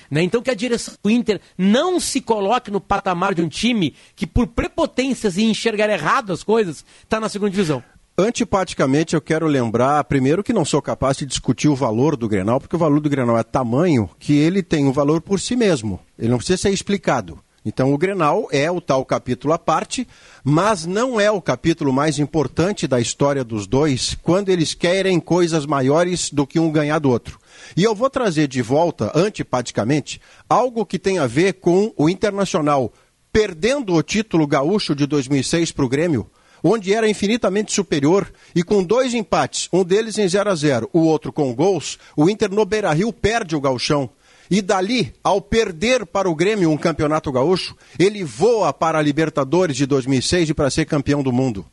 Né? 0.09 0.23
Então 0.23 0.41
que 0.41 0.51
a 0.51 0.55
direção 0.55 0.93
do 1.01 1.09
Inter 1.09 1.41
não 1.57 1.99
se 1.99 2.21
coloque 2.21 2.71
no 2.71 2.79
patamar 2.79 3.33
de 3.33 3.41
um 3.41 3.49
time 3.49 3.93
que, 4.15 4.27
por 4.27 4.47
prepotências 4.47 5.37
e 5.37 5.43
enxergar 5.43 5.89
errado 5.89 6.31
as 6.31 6.43
coisas, 6.43 6.85
está 7.03 7.19
na 7.19 7.29
segunda 7.29 7.51
divisão. 7.51 7.83
Antipaticamente, 8.15 9.15
eu 9.15 9.21
quero 9.21 9.47
lembrar, 9.47 10.03
primeiro, 10.03 10.43
que 10.43 10.53
não 10.53 10.63
sou 10.63 10.79
capaz 10.83 11.17
de 11.17 11.25
discutir 11.25 11.67
o 11.67 11.75
valor 11.75 12.15
do 12.15 12.29
Grenal, 12.29 12.59
porque 12.59 12.75
o 12.75 12.79
valor 12.79 12.99
do 12.99 13.09
Grenal 13.09 13.37
é 13.39 13.43
tamanho 13.43 14.07
que 14.19 14.37
ele 14.37 14.61
tem 14.61 14.85
um 14.85 14.91
valor 14.91 15.19
por 15.19 15.39
si 15.39 15.55
mesmo. 15.55 15.99
Ele 16.17 16.29
não 16.29 16.37
precisa 16.37 16.61
ser 16.61 16.69
explicado. 16.69 17.39
Então, 17.65 17.93
o 17.93 17.97
Grenal 17.97 18.47
é 18.51 18.69
o 18.69 18.81
tal 18.81 19.05
capítulo 19.05 19.53
à 19.53 19.59
parte, 19.59 20.07
mas 20.43 20.85
não 20.85 21.19
é 21.19 21.31
o 21.31 21.41
capítulo 21.41 21.93
mais 21.93 22.19
importante 22.19 22.87
da 22.87 22.99
história 22.99 23.43
dos 23.43 23.65
dois 23.65 24.17
quando 24.21 24.49
eles 24.49 24.73
querem 24.73 25.19
coisas 25.19 25.65
maiores 25.65 26.29
do 26.29 26.45
que 26.45 26.59
um 26.59 26.71
ganhar 26.71 26.99
do 26.99 27.09
outro. 27.09 27.39
E 27.77 27.83
eu 27.83 27.95
vou 27.95 28.09
trazer 28.09 28.47
de 28.47 28.61
volta, 28.61 29.11
antipaticamente, 29.15 30.19
algo 30.49 30.85
que 30.85 30.99
tem 30.99 31.19
a 31.19 31.27
ver 31.27 31.53
com 31.53 31.93
o 31.95 32.09
Internacional 32.09 32.91
perdendo 33.33 33.95
o 33.95 34.03
título 34.03 34.45
gaúcho 34.45 34.93
de 34.93 35.07
2006 35.07 35.71
para 35.71 35.83
o 35.83 35.89
Grêmio, 35.89 36.29
onde 36.63 36.93
era 36.93 37.09
infinitamente 37.09 37.73
superior 37.73 38.31
e 38.55 38.61
com 38.61 38.83
dois 38.83 39.15
empates, 39.15 39.67
um 39.73 39.83
deles 39.83 40.19
em 40.19 40.27
0 40.27 40.51
a 40.51 40.55
0 40.55 40.89
o 40.93 40.99
outro 40.99 41.33
com 41.33 41.53
gols, 41.53 41.97
o 42.15 42.29
Inter 42.29 42.51
no 42.51 42.63
Beira-Rio 42.63 43.11
perde 43.11 43.55
o 43.55 43.59
gauchão. 43.59 44.07
E 44.49 44.61
dali, 44.61 45.13
ao 45.23 45.41
perder 45.41 46.05
para 46.05 46.29
o 46.29 46.35
Grêmio 46.35 46.69
um 46.69 46.77
campeonato 46.77 47.31
gaúcho, 47.31 47.75
ele 47.97 48.23
voa 48.23 48.73
para 48.73 48.99
a 48.99 49.01
Libertadores 49.01 49.77
de 49.77 49.85
2006 49.85 50.49
e 50.49 50.53
para 50.53 50.69
ser 50.69 50.85
campeão 50.85 51.23
do 51.23 51.31
mundo. 51.31 51.65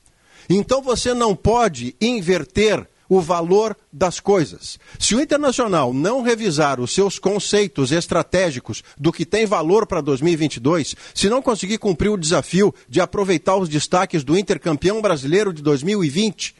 Então 0.48 0.82
você 0.82 1.14
não 1.14 1.34
pode 1.36 1.94
inverter 2.00 2.86
o 3.10 3.20
valor 3.20 3.76
das 3.92 4.20
coisas. 4.20 4.78
Se 4.96 5.16
o 5.16 5.20
Internacional 5.20 5.92
não 5.92 6.22
revisar 6.22 6.78
os 6.78 6.94
seus 6.94 7.18
conceitos 7.18 7.90
estratégicos 7.90 8.84
do 8.96 9.12
que 9.12 9.26
tem 9.26 9.44
valor 9.44 9.84
para 9.84 10.00
2022, 10.00 10.94
se 11.12 11.28
não 11.28 11.42
conseguir 11.42 11.78
cumprir 11.78 12.08
o 12.08 12.16
desafio 12.16 12.72
de 12.88 13.00
aproveitar 13.00 13.56
os 13.56 13.68
destaques 13.68 14.22
do 14.22 14.38
Inter 14.38 14.60
campeão 14.60 15.02
brasileiro 15.02 15.52
de 15.52 15.60
2020, 15.60 16.54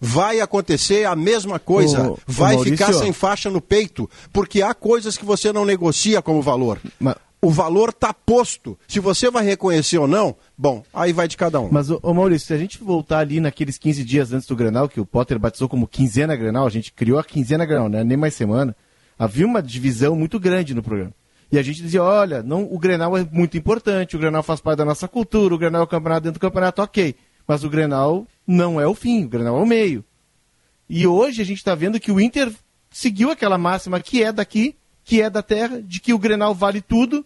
vai 0.00 0.40
acontecer 0.40 1.06
a 1.06 1.16
mesma 1.16 1.58
coisa. 1.58 2.10
Ô, 2.10 2.18
vai 2.26 2.54
Maurício. 2.54 2.76
ficar 2.76 2.92
sem 2.92 3.12
faixa 3.12 3.50
no 3.50 3.60
peito, 3.60 4.08
porque 4.32 4.62
há 4.62 4.74
coisas 4.74 5.16
que 5.16 5.24
você 5.24 5.52
não 5.52 5.64
negocia 5.64 6.22
como 6.22 6.42
valor. 6.42 6.78
O 7.40 7.50
valor 7.50 7.90
está 7.90 8.12
posto. 8.12 8.78
Se 8.88 8.98
você 8.98 9.30
vai 9.30 9.44
reconhecer 9.44 9.98
ou 9.98 10.08
não, 10.08 10.34
bom, 10.56 10.82
aí 10.92 11.12
vai 11.12 11.28
de 11.28 11.36
cada 11.36 11.60
um. 11.60 11.68
Mas, 11.70 11.90
ô, 11.90 12.00
ô 12.02 12.14
Maurício, 12.14 12.48
se 12.48 12.54
a 12.54 12.58
gente 12.58 12.82
voltar 12.82 13.18
ali 13.18 13.40
naqueles 13.40 13.78
15 13.78 14.04
dias 14.04 14.32
antes 14.32 14.48
do 14.48 14.56
Grenal, 14.56 14.88
que 14.88 15.00
o 15.00 15.06
Potter 15.06 15.38
batizou 15.38 15.68
como 15.68 15.86
quinzena 15.86 16.34
Grenal, 16.34 16.66
a 16.66 16.70
gente 16.70 16.92
criou 16.92 17.18
a 17.18 17.24
quinzena 17.24 17.64
Grenal, 17.64 17.88
né? 17.88 18.02
nem 18.02 18.16
mais 18.16 18.34
semana, 18.34 18.74
havia 19.18 19.46
uma 19.46 19.62
divisão 19.62 20.16
muito 20.16 20.40
grande 20.40 20.74
no 20.74 20.82
programa. 20.82 21.12
E 21.52 21.58
a 21.58 21.62
gente 21.62 21.80
dizia, 21.80 22.02
olha, 22.02 22.42
não, 22.42 22.64
o 22.64 22.78
Grenal 22.78 23.16
é 23.16 23.24
muito 23.30 23.56
importante, 23.56 24.16
o 24.16 24.18
Grenal 24.18 24.42
faz 24.42 24.60
parte 24.60 24.78
da 24.78 24.84
nossa 24.84 25.06
cultura, 25.06 25.54
o 25.54 25.58
Grenal 25.58 25.82
é 25.82 25.84
o 25.84 25.88
campeonato 25.88 26.22
dentro 26.22 26.40
do 26.40 26.42
campeonato, 26.42 26.82
ok. 26.82 27.14
Mas 27.46 27.62
o 27.62 27.70
Grenal 27.70 28.26
não 28.46 28.80
é 28.80 28.86
o 28.86 28.94
fim, 28.94 29.24
o 29.24 29.28
Grenal 29.28 29.58
é 29.58 29.62
o 29.62 29.66
meio. 29.66 30.04
E 30.88 31.06
hoje 31.06 31.42
a 31.42 31.44
gente 31.44 31.58
está 31.58 31.74
vendo 31.74 31.98
que 31.98 32.12
o 32.12 32.20
Inter 32.20 32.52
seguiu 32.90 33.30
aquela 33.30 33.58
máxima 33.58 34.00
que 34.00 34.22
é 34.22 34.30
daqui, 34.30 34.76
que 35.04 35.20
é 35.20 35.28
da 35.28 35.42
terra, 35.42 35.82
de 35.82 36.00
que 36.00 36.14
o 36.14 36.18
Grenal 36.18 36.54
vale 36.54 36.80
tudo, 36.80 37.24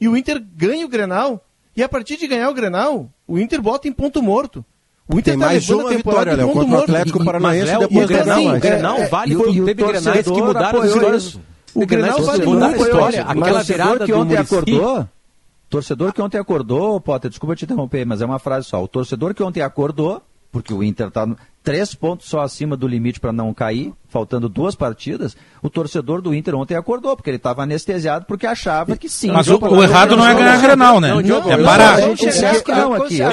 e 0.00 0.08
o 0.08 0.16
Inter 0.16 0.42
ganha 0.56 0.84
o 0.84 0.88
Grenal, 0.88 1.44
e 1.76 1.82
a 1.82 1.88
partir 1.88 2.16
de 2.16 2.26
ganhar 2.26 2.48
o 2.48 2.54
Grenal, 2.54 3.10
o 3.26 3.38
Inter 3.38 3.60
bota 3.60 3.88
em 3.88 3.92
ponto 3.92 4.22
morto. 4.22 4.64
O 5.06 5.18
Inter 5.18 5.34
tem 5.34 5.38
tá 5.38 5.46
mais 5.46 5.68
uma 5.68 5.90
vitória, 5.90 6.34
Léo, 6.34 6.50
contra 6.50 6.76
o 6.76 6.78
Atlético 6.78 7.24
Paranaense 7.24 7.66
Léo, 7.66 7.80
depois 7.80 8.06
do 8.06 8.08
Grenal. 8.08 8.38
Assim, 8.38 8.56
o 8.56 8.60
Grenal 8.60 8.96
é, 8.96 9.08
vale, 9.08 9.34
tudo 9.34 9.64
teve 9.66 9.74
Grenais 9.74 10.26
que 10.26 10.40
é 10.40 10.42
mudaram 10.42 10.80
a 10.80 10.86
história. 10.86 11.20
O 11.74 11.86
Grenal 11.86 12.22
vale 12.22 12.42
é 12.42 12.46
mudaram 12.46 12.74
a 12.74 12.76
história. 12.78 13.22
Aquela 13.22 13.62
virada 13.62 14.06
que 14.06 14.12
ontem 14.12 14.36
acordou... 14.36 15.08
Torcedor 15.68 16.12
que 16.12 16.22
ontem 16.22 16.38
acordou, 16.38 17.00
Potter, 17.00 17.28
desculpa 17.28 17.56
te 17.56 17.64
interromper, 17.64 18.06
mas 18.06 18.22
é 18.22 18.24
uma 18.24 18.38
frase 18.38 18.68
só. 18.68 18.82
O 18.82 18.86
torcedor 18.86 19.34
que 19.34 19.42
ontem 19.42 19.60
acordou 19.60 20.22
porque 20.54 20.72
o 20.72 20.84
Inter 20.84 21.08
está 21.08 21.26
três 21.64 21.96
pontos 21.96 22.28
só 22.28 22.40
acima 22.40 22.76
do 22.76 22.86
limite 22.86 23.18
para 23.18 23.32
não 23.32 23.52
cair, 23.52 23.92
faltando 24.08 24.48
duas 24.48 24.76
partidas. 24.76 25.36
O 25.60 25.68
torcedor 25.68 26.22
do 26.22 26.32
Inter 26.32 26.54
ontem 26.54 26.76
acordou, 26.76 27.16
porque 27.16 27.28
ele 27.28 27.38
estava 27.38 27.64
anestesiado, 27.64 28.24
porque 28.24 28.46
achava 28.46 28.96
que 28.96 29.08
sim. 29.08 29.32
Mas 29.32 29.48
o, 29.48 29.58
o 29.58 29.82
errado 29.82 30.16
não 30.16 30.24
é 30.24 30.32
ganhar 30.32 30.62
Grenal, 30.62 31.00
né? 31.00 31.08
Não, 31.08 31.20
Diogo, 31.20 31.50
é 31.50 31.56
gente. 32.00 32.28
É 32.28 32.54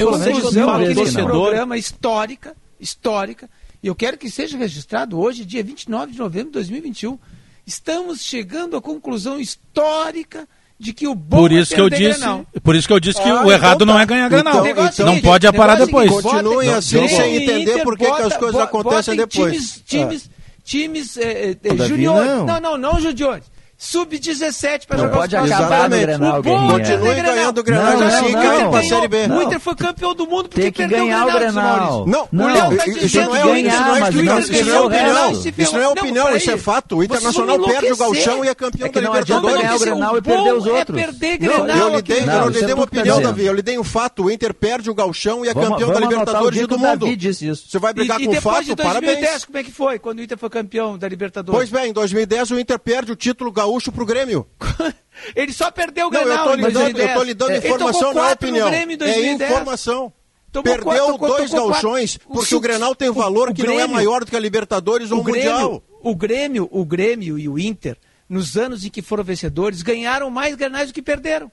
eu, 0.02 0.10
eu, 0.10 1.20
eu, 1.20 1.26
programa 1.26 1.76
histórica, 1.76 2.56
histórica, 2.80 3.48
e 3.80 3.86
eu 3.86 3.94
quero 3.94 4.18
que 4.18 4.28
seja 4.28 4.58
registrado 4.58 5.20
hoje, 5.20 5.44
dia 5.44 5.62
29 5.62 6.10
de 6.10 6.18
novembro 6.18 6.48
de 6.48 6.54
2021. 6.54 7.16
Estamos 7.64 8.24
chegando 8.24 8.76
à 8.76 8.82
conclusão 8.82 9.38
histórica 9.38 10.48
de 10.82 10.92
que 10.92 11.06
o 11.06 11.14
bom 11.14 11.38
por 11.38 11.52
é 11.52 11.54
isso 11.54 11.72
é 11.72 11.76
que 11.76 11.80
eu 11.80 11.88
disse 11.88 12.20
por 12.62 12.74
isso 12.74 12.88
que 12.88 12.92
eu 12.92 12.98
disse 12.98 13.22
que 13.22 13.28
ah, 13.28 13.44
o 13.44 13.52
errado 13.52 13.84
então, 13.84 13.86
não 13.86 13.96
é 13.96 14.00
tá. 14.00 14.04
ganhar 14.06 14.28
Grenal 14.28 14.66
então, 14.66 15.06
não. 15.06 15.14
É 15.14 15.20
pode 15.20 15.46
aparar 15.46 15.80
é 15.80 15.86
depois. 15.86 16.10
continuem 16.10 16.66
bota, 16.66 16.78
assim 16.78 17.08
sem 17.08 17.36
entender 17.36 17.82
por 17.84 17.96
que, 17.96 18.04
as 18.04 18.36
coisas 18.36 18.52
bota, 18.52 18.64
acontecem 18.64 19.16
depois. 19.16 19.82
times 19.86 20.30
times, 20.64 21.16
é. 21.16 21.54
times 21.54 21.80
é, 21.80 21.88
juniores. 21.88 22.30
não. 22.32 22.46
não 22.46 22.60
não 22.60 22.76
não 22.76 23.00
juniores 23.00 23.51
sub-17 23.82 24.86
para 24.86 24.98
jogar 24.98 25.16
pode 25.16 25.36
os 25.36 25.50
acabar 25.50 25.88
Grenal, 25.88 26.38
O 26.38 26.42
bom 26.42 26.68
Continue 26.68 27.14
ganhando 27.14 27.42
ganhando 27.42 27.58
o 27.58 27.64
Grenal, 27.64 27.98
não, 27.98 28.06
assim, 28.06 28.32
caiu 28.32 28.70
para 28.70 28.78
a 28.78 28.84
Série 28.84 29.08
B. 29.08 29.26
O 29.26 29.42
Inter 29.42 29.58
foi 29.60 29.74
campeão 29.74 30.14
do 30.14 30.26
mundo 30.26 30.48
porque 30.48 30.70
perdeu 30.70 30.98
ganhar 30.98 31.26
o 31.26 31.32
Grenal. 31.32 32.06
Não, 32.06 32.28
não, 32.30 32.72
isso 32.72 33.20
não 33.20 33.36
é 33.36 33.44
opinião. 33.44 35.30
Isso 35.58 35.74
não 35.74 35.82
é 35.82 35.88
opinião, 35.88 36.36
isso 36.36 36.50
é 36.50 36.56
fato. 36.56 36.98
O 36.98 37.02
Internacional 37.02 37.58
perde 37.60 37.92
o 37.92 37.96
Galchão 37.96 38.44
e 38.44 38.48
é 38.48 38.54
campeão 38.54 38.88
da 38.88 39.00
Libertadores. 39.00 39.74
o 39.74 39.78
Grenal 39.80 40.18
e 40.18 40.22
perder 40.22 40.54
os 40.54 40.66
é 40.66 40.70
outros. 40.70 40.98
É 40.98 41.06
perder 41.06 41.38
Grenal. 41.38 41.76
Eu 41.76 41.96
lhe 41.96 42.02
dei, 42.02 42.22
eu 42.22 42.48
lhe 42.48 42.62
dei 42.62 42.74
uma 42.74 42.84
opinião, 42.84 43.20
Davi, 43.20 43.44
eu 43.44 43.54
lhe 43.54 43.62
dei 43.62 43.78
um 43.78 43.84
fato. 43.84 44.24
O 44.24 44.30
Inter 44.30 44.54
perde 44.54 44.90
o 44.90 44.94
Galchão 44.94 45.44
e 45.44 45.48
é 45.48 45.54
campeão 45.54 45.92
da 45.92 46.00
Libertadores 46.00 46.60
e 46.60 46.66
do 46.66 46.78
mundo. 46.78 47.06
Você 47.06 47.78
vai 47.80 47.92
brigar 47.92 48.20
com 48.20 48.30
o 48.30 48.40
fato? 48.40 48.76
Parabéns. 48.76 49.12
2010, 49.12 49.44
como 49.44 49.58
é 49.58 49.62
que 49.64 49.72
foi? 49.72 49.98
Quando 49.98 50.20
o 50.20 50.22
Inter 50.22 50.38
foi 50.38 50.50
campeão 50.50 50.96
da 50.96 51.08
Libertadores? 51.08 51.58
Pois 51.58 51.70
bem, 51.70 51.90
em 51.90 51.92
2010 51.92 52.52
o 52.52 52.60
Inter 52.60 52.78
perde 52.78 53.10
o 53.10 53.16
título 53.16 53.50
gaúcho 53.50 53.71
Gaúcho 53.72 53.90
pro 53.90 54.04
Grêmio. 54.04 54.46
ele 55.34 55.52
só 55.52 55.70
perdeu 55.70 56.08
o 56.08 56.10
Grenal 56.10 56.50
eu 56.50 56.54
estou 56.54 56.56
lhe 56.56 56.72
dando, 56.72 56.98
eu 56.98 57.14
tô 57.14 57.22
lhe 57.22 57.34
dando 57.34 57.50
é, 57.52 57.58
informação, 57.58 58.14
não 58.14 58.24
é 58.24 58.32
opinião. 58.32 58.68
É 58.68 59.32
informação. 59.32 60.12
Tomou 60.50 60.64
perdeu 60.64 61.16
quatro, 61.16 61.26
dois 61.26 61.50
tocou 61.50 61.70
gauchões, 61.70 62.18
quatro. 62.18 62.34
porque 62.34 62.54
o, 62.54 62.58
o 62.58 62.60
Grenal 62.60 62.94
tem 62.94 63.10
valor 63.10 63.48
o 63.48 63.54
que 63.54 63.62
Grêmio, 63.62 63.78
não 63.78 63.84
é 63.84 63.88
maior 63.88 64.22
do 64.22 64.30
que 64.30 64.36
a 64.36 64.40
Libertadores 64.40 65.10
ou 65.10 65.20
o 65.20 65.24
Mundial. 65.24 65.82
O 66.02 66.14
Grêmio, 66.14 66.68
o 66.70 66.84
Grêmio 66.84 67.38
e 67.38 67.48
o 67.48 67.58
Inter, 67.58 67.96
nos 68.28 68.58
anos 68.58 68.84
em 68.84 68.90
que 68.90 69.00
foram 69.00 69.24
vencedores, 69.24 69.80
ganharam 69.80 70.28
mais 70.28 70.54
Grenais 70.54 70.88
do 70.88 70.94
que 70.94 71.00
perderam. 71.00 71.50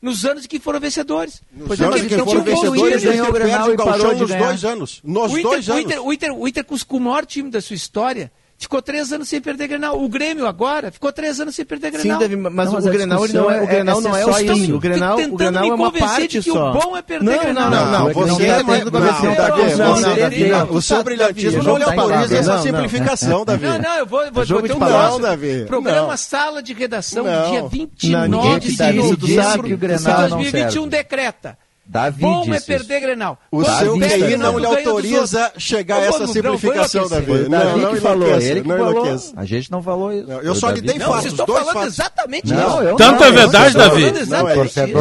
Nos 0.00 0.26
anos 0.26 0.44
em 0.44 0.48
que 0.48 0.60
foram 0.60 0.78
vencedores. 0.78 1.42
Nos 1.50 1.68
pois 1.68 1.80
anos 1.80 2.00
é, 2.02 2.06
que, 2.06 2.18
foram 2.18 2.42
vencedores, 2.42 2.82
o 2.82 2.86
Inter, 2.86 3.00
ganhou 3.00 3.28
o 3.28 3.32
Grenal 3.32 3.72
e 3.72 3.76
parou 3.76 4.14
de 4.14 4.26
ganhar. 4.26 4.46
dois 4.46 4.64
anos. 4.64 5.00
Nos 5.02 5.32
Inter, 5.32 5.42
dois 5.42 5.70
anos. 5.70 5.82
O 5.82 5.86
Inter, 5.86 6.04
o 6.04 6.12
Inter, 6.12 6.34
o 6.34 6.48
Inter, 6.48 6.64
com 6.64 6.96
o 6.96 7.00
maior 7.00 7.24
time 7.24 7.50
da 7.50 7.62
sua 7.62 7.74
história, 7.74 8.30
ficou 8.58 8.82
três 8.82 9.12
anos 9.12 9.28
sem 9.28 9.40
perder 9.40 9.68
Grenal. 9.68 10.02
O 10.02 10.08
Grêmio 10.08 10.46
agora 10.46 10.90
ficou 10.90 11.12
três 11.12 11.40
anos 11.40 11.54
sem 11.54 11.64
perder 11.64 11.92
Grenal. 11.92 12.18
Sim, 12.20 12.28
deve, 12.28 12.36
mas, 12.36 12.66
não, 12.66 12.74
mas 12.74 12.86
é- 12.86 12.88
o, 12.88 12.92
Grenal, 12.92 13.28
não 13.28 13.50
é, 13.50 13.58
é, 13.58 13.62
o 13.62 13.66
Grenal 13.66 14.00
não 14.00 14.16
é 14.16 14.22
só 14.22 14.40
isso. 14.40 14.74
O 14.74 14.80
Grenal, 14.80 15.18
o 15.18 15.36
Grenal 15.36 15.64
é 15.64 15.74
uma 15.74 15.92
parte 15.92 16.28
que 16.28 16.42
só. 16.42 16.70
o 16.70 16.72
bom 16.72 16.96
é 16.96 17.02
perder 17.02 17.24
não, 17.24 17.38
Grenal. 17.38 17.70
Não, 17.70 17.84
não, 17.86 18.04
não. 18.04 18.12
Você 18.12 18.42
está 18.42 18.64
tentando 18.64 18.90
convencer 18.90 19.30
o 19.30 20.16
Davi. 20.16 20.52
O 20.70 20.82
seu 20.82 21.04
brilhantismo 21.04 21.62
não 21.62 21.76
é 21.76 22.24
isso, 22.24 22.34
é, 22.34 22.36
é 22.36 22.38
essa 22.40 22.58
simplificação, 22.58 23.44
Davi. 23.44 23.66
Não, 23.66 23.78
não, 23.78 23.96
eu 23.96 24.06
vou, 24.06 24.32
vou, 24.32 24.44
vou 24.44 24.62
ter 24.62 24.72
um 24.72 24.78
próximo. 24.78 25.22
Davi. 25.22 25.64
Programa 25.66 26.16
Sala 26.16 26.62
de 26.62 26.72
Redação, 26.72 27.24
dia 27.24 27.68
29 27.68 28.60
de 28.60 28.76
dezembro 28.76 29.68
de 29.68 29.76
2021, 29.76 30.88
decreta 30.88 31.56
Davi 31.88 32.20
Bom 32.20 32.42
é 32.42 32.50
disse 32.50 32.70
é 32.70 32.76
perder 32.76 32.98
isso. 32.98 33.06
Grenal. 33.06 33.38
O 33.50 33.62
Quando 33.62 33.78
seu 33.78 33.98
PI 33.98 34.36
não, 34.36 34.58
lhe 34.58 34.66
autoriza 34.66 35.52
chegar 35.56 36.00
a 36.00 36.04
essa 36.04 36.26
simplificação, 36.26 37.02
não, 37.02 37.08
Davi. 37.08 37.32
Não, 37.32 37.48
Davi 37.48 37.80
não, 37.80 37.94
que 37.94 38.00
falou, 38.00 38.28
ele 38.28 38.60
que 38.60 38.68
falou. 38.68 39.20
A 39.34 39.44
gente 39.46 39.70
não 39.70 39.82
falou 39.82 40.12
isso. 40.12 40.30
eu 40.30 40.54
só 40.54 40.70
lhe 40.70 40.82
dei 40.82 40.98
fatos. 40.98 41.22
Vocês 41.22 41.32
estão 41.32 41.46
falando 41.46 41.72
fatos. 41.72 41.94
exatamente 41.94 42.52
não, 42.52 42.84
isso. 42.86 42.96
Tanto 42.96 43.24
é 43.24 43.32
verdade, 43.32 43.76
é 43.76 43.78
Davi. 43.78 44.04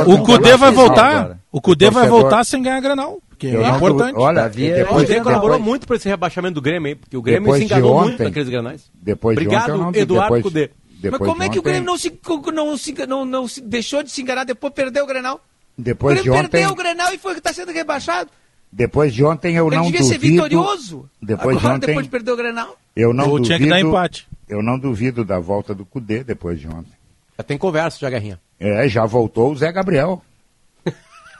O 0.07 0.23
Cudê 0.23 0.55
vai 0.55 0.71
voltar. 0.71 1.37
O 1.51 1.59
Cudê 1.59 1.89
vai 1.89 2.07
voltar 2.07 2.45
sem 2.45 2.61
ganhar 2.61 2.79
Grenal. 2.79 3.19
Que 3.37 3.47
é 3.47 3.69
importante. 3.69 4.15
Olha, 4.17 4.43
Davi, 4.43 4.71
é, 4.71 4.83
o 4.89 4.95
Grêmio 4.95 5.23
colaborou 5.23 5.59
muito 5.59 5.85
para 5.85 5.97
esse 5.97 6.07
rebaixamento 6.07 6.55
do 6.55 6.61
Grêmio, 6.61 6.97
porque 6.97 7.17
o 7.17 7.21
Grêmio 7.21 7.53
se 7.53 7.65
enganou 7.65 8.01
muito 8.01 8.23
naqueles 8.23 8.49
granais. 8.49 8.89
Obrigado, 9.21 9.95
Eduardo 9.95 10.41
Cude. 10.41 10.43
Cudê. 10.43 10.71
Mas 11.11 11.19
como 11.19 11.43
é 11.43 11.49
que 11.49 11.59
o 11.59 11.61
Grêmio 11.61 11.83
não 11.83 11.97
se, 11.97 12.11
não, 12.51 12.77
se, 12.77 12.95
não, 13.05 13.25
não 13.25 13.45
deixou 13.63 14.01
de 14.01 14.09
se 14.09 14.21
enganar 14.21 14.45
depois 14.45 14.73
perdeu 14.73 15.03
o 15.03 15.07
Grenal? 15.07 15.41
Depois 15.77 16.23
de 16.23 16.29
ontem. 16.29 16.47
perdeu 16.47 16.71
o 16.71 16.75
Grenal 16.75 17.13
e 17.13 17.17
foi 17.17 17.33
que 17.33 17.39
está 17.39 17.53
sendo 17.53 17.71
rebaixado. 17.71 18.29
Depois 18.71 19.13
de 19.13 19.23
ontem 19.23 19.55
eu 19.55 19.67
Ele 19.67 19.75
não 19.75 19.85
devia 19.85 19.99
duvido. 19.99 20.21
ser 20.21 20.27
vitorioso. 20.27 21.09
Depois 21.21 21.57
Agora, 21.57 21.59
de 21.59 21.75
ontem. 21.77 21.87
Depois 21.87 22.05
de 22.05 22.09
perder 22.09 22.31
o 22.31 22.37
Grenal. 22.37 22.77
Eu 22.95 23.13
não 23.13 23.25
eu 23.25 23.29
duvido. 23.31 23.45
Tinha 23.47 23.59
que 23.59 23.69
dar 23.69 23.79
empate. 23.79 24.27
Eu 24.49 24.63
não 24.63 24.77
duvido 24.79 25.23
da 25.23 25.39
volta 25.39 25.73
do 25.73 25.85
Cudê 25.85 26.23
depois 26.23 26.59
de 26.59 26.67
ontem. 26.67 26.91
Já 27.37 27.43
tem 27.43 27.57
conversa, 27.57 27.99
já 27.99 28.09
Guerrinha. 28.09 28.39
É, 28.59 28.87
já 28.87 29.05
voltou 29.05 29.51
o 29.51 29.55
Zé 29.55 29.71
Gabriel. 29.71 30.21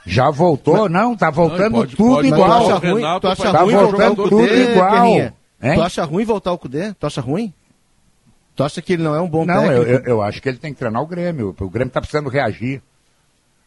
Já 0.06 0.30
voltou, 0.30 0.88
não, 0.88 1.14
tá 1.14 1.28
voltando 1.28 1.72
não, 1.72 1.80
pode, 1.80 1.96
tudo 1.96 2.14
pode, 2.14 2.28
igual. 2.28 2.80
Tu 2.80 2.86
ruim, 2.86 3.02
tu 3.20 3.28
acha 3.28 3.52
tá 3.52 3.60
ruim 3.60 3.74
voltando 3.74 4.16
tudo 4.16 4.30
Cudê, 4.30 4.72
igual. 4.72 5.06
Tu 5.60 5.82
acha 5.82 6.04
ruim 6.04 6.24
voltar 6.24 6.52
o 6.52 6.58
Cudê? 6.58 6.94
Tu 6.94 7.06
acha 7.06 7.20
ruim? 7.20 7.52
Tu 8.56 8.64
acha 8.64 8.80
que 8.80 8.94
ele 8.94 9.02
não 9.02 9.14
é 9.14 9.20
um 9.20 9.28
bom 9.28 9.44
não, 9.44 9.54
técnico? 9.54 9.74
Não, 9.74 9.82
eu, 9.82 9.98
eu, 9.98 10.04
eu, 10.04 10.22
acho 10.22 10.40
que 10.40 10.48
ele 10.48 10.58
tem 10.58 10.72
que 10.72 10.78
treinar 10.78 11.02
o 11.02 11.06
Grêmio. 11.06 11.54
O 11.60 11.68
Grêmio 11.68 11.92
tá 11.92 12.00
precisando 12.00 12.30
reagir. 12.30 12.82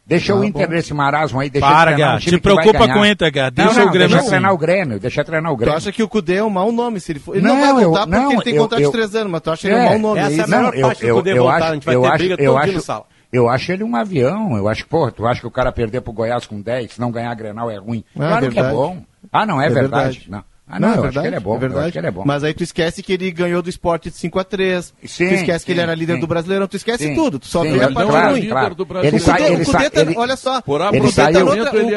Deixa 0.04 0.32
ah, 0.32 0.36
o 0.36 0.44
Inter 0.44 0.66
bom. 0.66 0.74
desse 0.74 0.92
marasmo 0.92 1.38
aí, 1.38 1.48
deixa 1.48 1.66
Para, 1.66 1.92
treinar 1.92 2.16
um 2.16 2.18
time 2.18 2.36
te 2.36 2.40
preocupa 2.42 2.88
com 2.88 3.00
o 3.00 3.06
Inter, 3.06 3.32
Gá. 3.32 3.50
Deixa 3.50 3.72
não, 3.72 3.78
não, 3.78 3.86
o 3.86 3.90
Grêmio. 3.92 4.08
Deixa 4.08 4.20
assim. 4.20 4.28
treinar 4.28 4.52
o 4.52 4.58
Grêmio, 4.58 5.00
deixa 5.00 5.24
treinar 5.24 5.52
o 5.52 5.56
Grêmio. 5.56 5.74
Tu 5.74 5.76
acha 5.76 5.92
que 5.92 6.02
o 6.02 6.08
Cudê 6.08 6.36
é 6.36 6.44
um 6.44 6.50
mau 6.50 6.72
nome? 6.72 6.98
Se 6.98 7.12
ele, 7.12 7.20
for... 7.20 7.36
ele 7.36 7.46
não, 7.46 7.54
não 7.54 7.60
vai 7.60 7.84
voltar 7.84 8.00
eu, 8.00 8.06
porque 8.06 8.20
não, 8.20 8.32
ele 8.32 8.42
tem 8.42 8.54
eu, 8.54 8.62
contrato 8.62 8.82
de 8.82 8.92
três 8.92 9.14
anos, 9.14 9.32
mas 9.32 9.40
tu 9.40 9.50
acha 9.52 9.68
que 9.68 9.68
é, 9.68 9.70
ele 9.70 9.78
é 9.78 9.82
um 9.82 9.88
mau 9.90 9.98
nome? 9.98 10.18
É 10.18 10.22
Essa 10.22 10.34
é, 10.34 10.38
é 10.38 10.42
a 10.42 10.46
melhor 10.48 10.80
parte 10.80 11.00
que 11.00 11.10
o 11.10 11.14
Cudê 11.14 11.34
voltar, 11.34 11.56
acho, 11.56 11.64
a 11.64 11.74
gente 11.74 11.86
vai 11.86 11.96
ter 11.96 12.06
acho, 12.06 12.18
briga 12.18 12.36
todo 12.36 12.56
acho, 12.56 12.66
dia 12.66 12.74
no 12.74 12.80
sala. 12.80 13.04
Eu 13.32 13.48
acho 13.48 13.72
ele 13.72 13.84
um 13.84 13.96
avião. 13.96 14.56
Eu 14.56 14.68
acho, 14.68 14.86
pô, 14.86 15.10
tu 15.10 15.26
acha 15.26 15.40
que 15.40 15.46
o 15.46 15.50
cara 15.50 15.72
perder 15.72 16.00
pro 16.00 16.12
Goiás 16.12 16.46
com 16.46 16.60
10, 16.60 16.92
se 16.94 17.00
não 17.00 17.10
ganhar 17.12 17.30
a 17.30 17.34
Grenal 17.34 17.70
é 17.70 17.78
ruim. 17.78 18.04
É, 18.14 18.18
claro 18.18 18.46
é 18.46 18.50
que 18.50 18.58
é 18.58 18.70
bom. 18.70 19.02
Ah, 19.32 19.46
não, 19.46 19.60
é, 19.60 19.66
é 19.66 19.70
verdade. 19.70 20.18
verdade. 20.18 20.30
Não. 20.30 20.51
Ah, 20.72 20.80
não, 20.80 20.88
não 20.88 20.94
é 20.94 20.98
eu 20.98 21.02
verdade, 21.02 21.18
acho 21.18 21.22
que 21.22 21.28
ele 21.28 21.36
é 21.36 21.40
bom. 21.40 21.54
É 21.54 21.58
verdade. 21.58 21.98
ele 21.98 22.06
é 22.06 22.10
bom. 22.10 22.22
Mas 22.24 22.42
aí 22.42 22.54
tu 22.54 22.62
esquece 22.62 23.02
que 23.02 23.12
ele 23.12 23.30
ganhou 23.30 23.60
do 23.60 23.68
esporte 23.68 24.08
de 24.08 24.16
5x3. 24.16 24.92
Tu 25.00 25.04
esquece 25.04 25.58
sim, 25.58 25.66
que 25.66 25.72
ele 25.72 25.82
era 25.82 25.94
líder 25.94 26.14
sim. 26.14 26.20
do 26.20 26.26
Brasileirão, 26.26 26.66
tu 26.66 26.78
esquece 26.78 27.08
sim. 27.08 27.14
tudo. 27.14 27.38
Tu 27.38 27.46
só 27.46 27.62
vê 27.62 27.82
a 27.82 27.92
parte 27.92 28.10
claro, 28.10 28.30
ruim. 28.30 28.48
Claro. 28.48 28.76
Ele 29.02 29.18
sai, 29.18 29.52
ele 29.52 29.62
o 29.62 29.66
Cudê 29.66 29.90
tá, 29.90 30.00
ele... 30.00 30.16
olha 30.16 30.34
só, 30.34 30.62
por 30.62 30.80
o 30.80 31.12
saiu, 31.12 31.46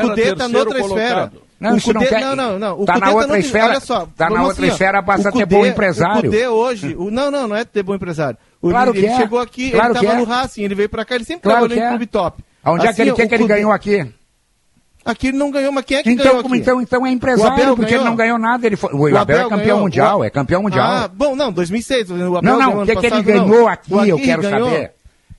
Cudê 0.01 0.35
tá 0.35 0.49
noutra 0.49 0.79
tá 0.79 0.85
esfera. 0.85 1.31
Não, 1.57 1.77
o 1.77 1.81
Cudê, 1.81 1.99
não, 1.99 2.05
quer... 2.05 2.21
não, 2.21 2.35
não, 2.35 2.59
não. 2.59 2.81
O 2.81 2.85
tá 2.85 2.95
na 2.95 2.99
tá 2.99 3.13
outra 3.13 3.27
tá 3.29 3.39
esfera, 3.39 3.65
olha 3.67 3.79
só, 3.79 4.07
tá 4.17 4.29
na 4.29 4.43
outra 4.43 4.65
assim, 4.65 4.73
esfera, 4.73 5.01
passa 5.01 5.31
Cudê, 5.31 5.45
ter 5.45 5.55
bom 5.55 5.65
empresário. 5.65 6.17
O 6.17 6.23
Cudê 6.23 6.47
hoje, 6.49 6.95
não, 6.99 7.31
não, 7.31 7.47
não 7.47 7.55
é 7.55 7.63
ter 7.63 7.81
bom 7.81 7.95
empresário. 7.95 8.37
O, 8.61 8.71
claro 8.71 8.91
ele, 8.91 8.99
que 8.99 9.05
ele 9.05 9.15
chegou 9.15 9.39
aqui, 9.39 9.69
ele 9.69 9.79
tava 9.93 10.05
é. 10.05 10.17
no 10.17 10.25
Racing, 10.25 10.63
ele 10.63 10.75
veio 10.75 10.89
pra 10.89 11.05
cá, 11.05 11.15
ele 11.15 11.23
sempre 11.23 11.43
claro 11.43 11.59
trabalhou 11.59 11.81
em 11.81 11.85
é. 11.85 11.89
clube 11.89 12.05
top. 12.07 12.43
Onde 12.65 12.87
é 12.87 12.93
que 12.93 13.01
ele 13.01 13.11
assim, 13.11 13.47
ganhou 13.47 13.71
aqui? 13.71 14.05
Não 15.33 15.51
ganhou, 15.51 15.71
mas 15.71 15.85
quem 15.85 15.97
é 15.97 16.03
que 16.03 16.09
Então, 16.09 16.25
ganhou 16.25 16.39
aqui? 16.39 16.57
então, 16.57 16.81
então 16.81 17.05
é 17.05 17.11
empresário, 17.11 17.53
Abel 17.53 17.75
porque 17.75 17.91
ele 17.93 17.99
ganhou? 17.99 18.05
não 18.09 18.15
ganhou 18.15 18.37
nada. 18.39 18.65
Ele 18.65 18.75
foi, 18.75 18.91
o, 18.93 19.05
Abel, 19.05 19.17
Abel 19.17 19.37
é 19.37 19.43
campeão 19.43 19.59
ganhou. 19.59 19.79
mundial, 19.81 20.19
O- 20.19 20.23
é 20.23 20.29
campeão 20.31 20.63
mundial. 20.63 20.85
Ah, 20.87 21.07
bom, 21.07 21.35
não, 21.35 21.51
2006. 21.51 22.09
O 22.09 22.13
Abel 22.37 22.41
não, 22.41 22.59
não, 22.59 22.81
o 22.81 22.85
que, 22.85 22.95
que 22.95 23.05
ele 23.05 23.21
ganhou 23.21 23.47
não. 23.47 23.67
aqui, 23.67 23.91
eu 24.09 24.17
quero 24.19 24.41
ganhou. 24.41 24.69
saber. 24.69 24.91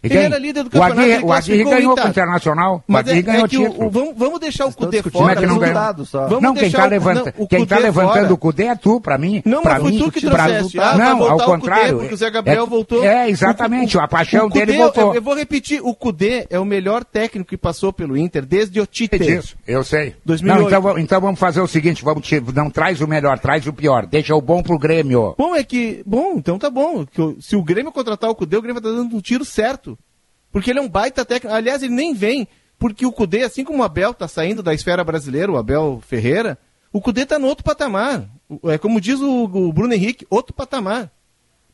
Ele 0.06 0.14
Quem? 0.14 0.24
era 0.24 0.38
líder 0.38 0.62
do 0.62 0.66
O 0.68 0.70
campeonato, 0.70 1.00
Aguirre, 1.00 1.16
ele 1.16 1.24
o 1.24 1.32
Aguirre 1.32 1.62
o 1.64 1.70
ganhou 1.70 1.92
Inter. 1.92 2.02
com 2.02 2.08
o 2.08 2.10
Internacional. 2.10 2.76
O 2.88 2.92
Mas 2.92 3.00
Aguirre 3.02 3.18
é, 3.18 3.22
ganhou 3.22 3.44
é 3.44 3.48
que 3.48 3.56
título. 3.58 3.82
o, 3.82 3.86
o- 3.86 3.90
vamos, 3.90 4.14
vamos 4.16 4.40
deixar 4.40 4.66
o 4.66 4.72
Cudê 4.72 5.02
fora. 5.02 5.12
Como 5.12 5.30
é 5.30 5.34
que 5.36 5.46
não 5.46 5.58
vamos- 5.58 5.74
ganhou? 5.74 6.28
Vamos 6.28 6.42
não, 6.42 6.52
quem 6.54 6.62
deixar 6.62 6.78
está 6.78 6.86
o- 6.86 6.90
levanta, 6.90 7.20
o 7.36 7.46
tá 7.46 7.56
Cudê 7.58 7.74
levantando 7.78 8.14
fora. 8.22 8.34
o 8.34 8.38
Cudê 8.38 8.64
é 8.64 8.74
tu, 8.76 9.00
pra 9.00 9.18
mim. 9.18 9.42
Não, 9.44 9.62
pra 9.62 9.74
mas 9.74 9.82
foi 9.82 9.90
mim, 9.92 9.98
tu 9.98 10.12
que 10.12 10.20
pra- 10.20 10.44
trouxeste. 10.44 10.78
Ah, 10.80 10.96
não, 10.96 11.18
voltar 11.18 11.32
ao 11.32 11.36
o 11.36 11.40
Cudê, 11.40 11.50
contrário. 11.52 11.98
porque 11.98 12.14
o 12.14 12.16
Zé 12.16 12.30
Gabriel 12.30 12.64
é, 12.64 12.66
voltou. 12.66 13.04
É, 13.04 13.28
exatamente, 13.30 13.96
O- 13.96 14.00
a 14.00 14.08
paixão 14.08 14.46
o 14.46 14.50
Cudê, 14.50 14.66
dele 14.66 14.78
voltou. 14.78 15.08
Eu, 15.08 15.14
eu 15.16 15.22
vou 15.22 15.34
repetir, 15.34 15.80
o 15.82 15.94
Cudê 15.94 16.46
é 16.50 16.58
o 16.58 16.64
melhor 16.64 17.04
técnico 17.04 17.48
que 17.50 17.56
passou 17.56 17.92
pelo 17.92 18.16
Inter 18.16 18.44
desde 18.44 18.80
o 18.80 18.86
Tite. 18.86 19.18
disso, 19.18 19.56
eu 19.66 19.82
sei. 19.84 20.14
2008. 20.24 20.70
Não, 20.70 20.78
então, 20.80 20.98
então 20.98 21.20
vamos 21.20 21.40
fazer 21.40 21.60
o 21.60 21.66
seguinte, 21.66 22.04
vamos 22.04 22.26
te- 22.26 22.42
não 22.54 22.70
traz 22.70 23.00
o 23.00 23.06
melhor, 23.08 23.38
traz 23.38 23.66
o 23.66 23.72
pior. 23.72 24.06
Deixa 24.06 24.34
o 24.34 24.40
bom 24.40 24.62
pro 24.62 24.78
Grêmio. 24.78 25.34
Bom, 25.38 25.54
é 25.54 25.62
que. 25.64 26.02
Bom, 26.06 26.34
então 26.36 26.58
tá 26.58 26.68
bom. 26.70 27.04
O- 27.18 27.36
se 27.40 27.56
o 27.56 27.62
Grêmio 27.62 27.92
contratar 27.92 28.30
o 28.30 28.34
Cudê, 28.34 28.56
o 28.56 28.62
Grêmio 28.62 28.80
tá 28.82 28.88
dando 28.88 29.16
um 29.16 29.20
tiro 29.20 29.44
certo. 29.44 29.95
Porque 30.56 30.70
ele 30.70 30.78
é 30.78 30.82
um 30.82 30.88
baita 30.88 31.22
técnico. 31.22 31.54
Aliás, 31.54 31.82
ele 31.82 31.92
nem 31.92 32.14
vem. 32.14 32.48
Porque 32.78 33.04
o 33.04 33.12
Cudê, 33.12 33.42
assim 33.42 33.62
como 33.62 33.80
o 33.80 33.82
Abel 33.82 34.14
tá 34.14 34.26
saindo 34.26 34.62
da 34.62 34.72
esfera 34.72 35.04
brasileira, 35.04 35.52
o 35.52 35.58
Abel 35.58 36.00
Ferreira, 36.06 36.56
o 36.90 36.98
Cudê 36.98 37.26
tá 37.26 37.38
no 37.38 37.46
outro 37.46 37.62
patamar. 37.62 38.24
É 38.64 38.78
como 38.78 38.98
diz 38.98 39.20
o, 39.20 39.44
o 39.44 39.70
Bruno 39.70 39.92
Henrique, 39.92 40.26
outro 40.30 40.54
patamar. 40.54 41.10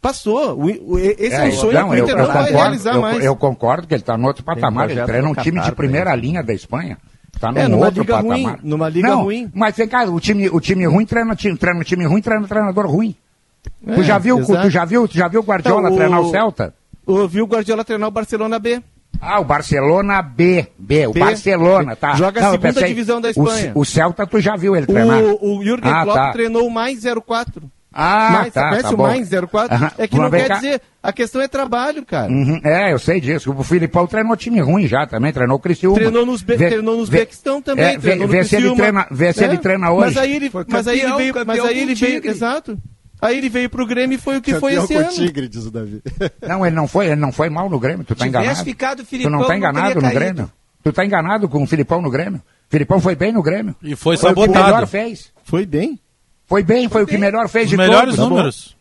Passou. 0.01 0.59
O- 0.59 0.95
o- 0.95 0.99
esse 0.99 1.33
é, 1.33 1.45
um 1.45 1.53
sonho 1.53 1.72
não, 1.74 1.91
que 1.91 1.95
o 1.95 1.99
Inter 2.03 2.16
eu 2.16 2.26
não 2.26 2.33
vai 2.33 2.51
realizar 2.51 2.95
eu, 2.97 3.01
mais. 3.03 3.24
eu 3.24 3.37
concordo 3.37 3.87
que 3.87 3.95
ele 3.95 4.03
está 4.03 4.16
no 4.18 4.26
outro 4.26 4.43
patamar. 4.43 4.91
Ele 4.91 5.01
treina 5.05 5.28
um 5.28 5.35
time 5.35 5.59
Catar 5.59 5.70
de 5.70 5.76
primeira 5.76 6.12
linha 6.16 6.43
da 6.43 6.53
Espanha. 6.53 6.99
Tá 7.39 7.53
num 7.53 7.59
É, 7.59 7.68
numa 7.68 7.87
outro 7.87 8.01
liga 8.03 8.14
patamar. 8.16 8.37
ruim, 8.37 8.57
numa 8.64 8.89
liga 8.89 9.07
Não, 9.09 9.22
ruim. 9.22 9.49
Mas 9.55 9.76
vem 9.76 9.87
cá, 9.87 10.05
o 10.05 10.18
time, 10.18 10.49
o 10.51 10.59
time 10.61 10.85
ruim 10.87 11.07
treina 11.07 11.37
time, 11.37 11.57
treina 11.57 11.85
time 11.85 12.05
ruim, 12.05 12.20
treina 12.20 12.49
treinador 12.49 12.87
ruim. 12.87 13.14
tu 13.62 14.01
É, 14.01 14.03
já 14.03 14.18
viu, 14.18 14.41
exato. 14.41 14.62
tu 14.62 14.70
já 14.70 14.85
viu, 14.85 15.07
tu 15.07 15.16
já 15.16 15.28
viu 15.28 15.41
o 15.41 15.45
Guardiola 15.45 15.83
Então, 15.83 15.93
o- 15.93 15.97
treinar 15.97 16.20
o 16.20 16.30
Celta? 16.30 16.74
Eu 17.07 17.26
vi 17.28 17.42
o 17.42 17.46
Guardiola 17.46 17.84
treinar 17.84 18.09
o 18.09 18.12
Barcelona 18.12 18.59
B. 18.59 18.80
Ah, 19.20 19.38
o 19.40 19.44
Barcelona 19.44 20.20
B, 20.22 20.66
B, 20.78 21.07
o 21.07 21.12
B. 21.12 21.20
Barcelona, 21.20 21.94
tá. 21.94 22.14
Joga 22.16 22.40
a 22.40 22.42
Não, 22.44 22.50
segunda 22.53 22.72
pensei, 22.72 22.88
divisão 22.88 23.20
da 23.20 23.28
o- 23.28 23.30
Espanha. 23.30 23.72
O, 23.74 23.84
Celta 23.84 24.26
tu 24.26 24.40
já 24.40 24.57
viu 24.57 24.74
ele 24.76 24.86
treinar? 24.86 25.20
O, 25.22 25.59
o 25.59 25.64
Jürgen 25.64 25.92
ah, 25.92 26.03
Klopp 26.03 26.16
tá. 26.16 26.32
treinou 26.32 26.66
o 26.66 26.70
mais 26.70 27.03
04. 27.05 27.62
Ah, 27.94 28.30
mais, 28.32 28.53
tá, 28.55 28.68
conhece 28.70 28.82
tá 28.84 28.90
o 28.90 28.96
bom. 28.96 29.03
mais 29.03 29.28
04? 29.28 29.76
Aham. 29.76 29.90
É 29.98 30.09
que 30.09 30.16
Vamos 30.16 30.32
não 30.32 30.38
quer 30.38 30.48
cá. 30.48 30.55
dizer, 30.55 30.80
a 31.03 31.12
questão 31.12 31.42
é 31.42 31.46
trabalho, 31.46 32.05
cara. 32.07 32.32
Uhum, 32.32 32.59
É, 32.64 32.90
eu 32.92 32.98
sei 32.98 33.20
disso. 33.20 33.53
O 33.53 33.62
Filipão 33.62 34.07
treinou 34.07 34.34
time 34.34 34.61
ruim 34.61 34.86
já 34.88 35.07
também, 35.07 35.30
treinou 35.30 35.57
o 35.57 35.61
Criciúma. 35.61 35.96
Treinou 35.96 36.24
nos, 36.24 36.40
Be 36.42 36.57
Vê- 36.57 36.68
treinou 36.68 36.96
nos 36.96 37.09
vê- 37.11 37.18
Bequistão 37.18 37.61
também. 37.61 37.84
é, 37.84 37.98
vê, 37.98 38.16
vê 38.26 38.44
se 38.44 38.57
ele 38.57 38.74
treina, 38.74 39.07
vê 39.11 39.32
se 39.34 39.44
ele 39.44 39.59
treina 39.59 39.92
hoje. 39.92 40.07
Mas 40.07 40.16
aí 40.16 40.34
ele, 40.36 40.50
Foi 40.50 40.64
mas 40.68 40.88
aí 40.88 41.00
ele 41.00 41.03
campeão, 41.11 41.18
veio, 41.18 41.46
mas 41.46 41.61
aí 41.64 41.78
ele 41.80 41.92
o 41.92 41.96
veio, 41.96 42.26
exato. 42.26 42.78
Aí 43.23 43.39
ele 43.39 43.49
veio 43.49 43.70
pro 43.70 43.87
Grêmio 43.87 44.16
e 44.16 44.18
foi 44.20 44.37
o 44.39 44.43
que 44.43 44.55
foi 44.59 44.75
esse 44.75 44.95
ano. 44.95 45.09
Tigre, 45.11 45.47
diz 45.49 45.64
o 45.64 45.70
Davi. 45.70 46.03
Não, 46.47 46.66
ele 46.66 46.75
não 46.75 46.89
foi, 46.89 47.07
ele 47.07 47.14
não 47.16 47.31
foi 47.31 47.49
mal 47.49 47.70
no 47.70 47.79
Grêmio, 47.79 48.05
tu 48.05 48.16
tá 48.16 48.25
Tivesse 48.25 48.29
enganado. 48.41 48.64
ficado 48.64 49.01
o 49.01 49.05
tu 49.05 49.09
Filipão, 49.09 49.31
não 49.31 49.43
tá 49.43 49.49
não 49.51 49.57
enganado 49.57 49.87
teria 49.87 49.95
no 49.95 50.01
caído. 50.03 50.18
Grêmio. 50.20 50.53
Tu 50.83 50.93
tá 50.93 51.05
enganado 51.07 51.49
com 51.49 51.62
o 51.62 51.66
Filipão 51.66 52.03
no 52.03 52.11
Grêmio. 52.11 52.43
Filipão 52.68 53.01
foi 53.01 53.14
bem 53.14 53.31
no 53.33 53.41
Grêmio. 53.43 53.77
E 53.81 53.95
foi 53.95 54.16
o 54.16 54.18
que 54.18 54.25
melhor 54.27 54.49
sabotado. 54.49 54.87
fez. 54.89 55.33
Foi 55.45 55.64
bem. 55.64 56.01
Foi 56.47 56.64
bem, 56.64 56.89
foi 56.89 57.05
o 57.05 57.07
que 57.07 57.16
melhor 57.16 57.49
fez 57.49 57.66
Os 57.66 57.70
de 57.70 57.77
melhores 57.77 58.16
todos. 58.16 58.29
números. 58.29 58.77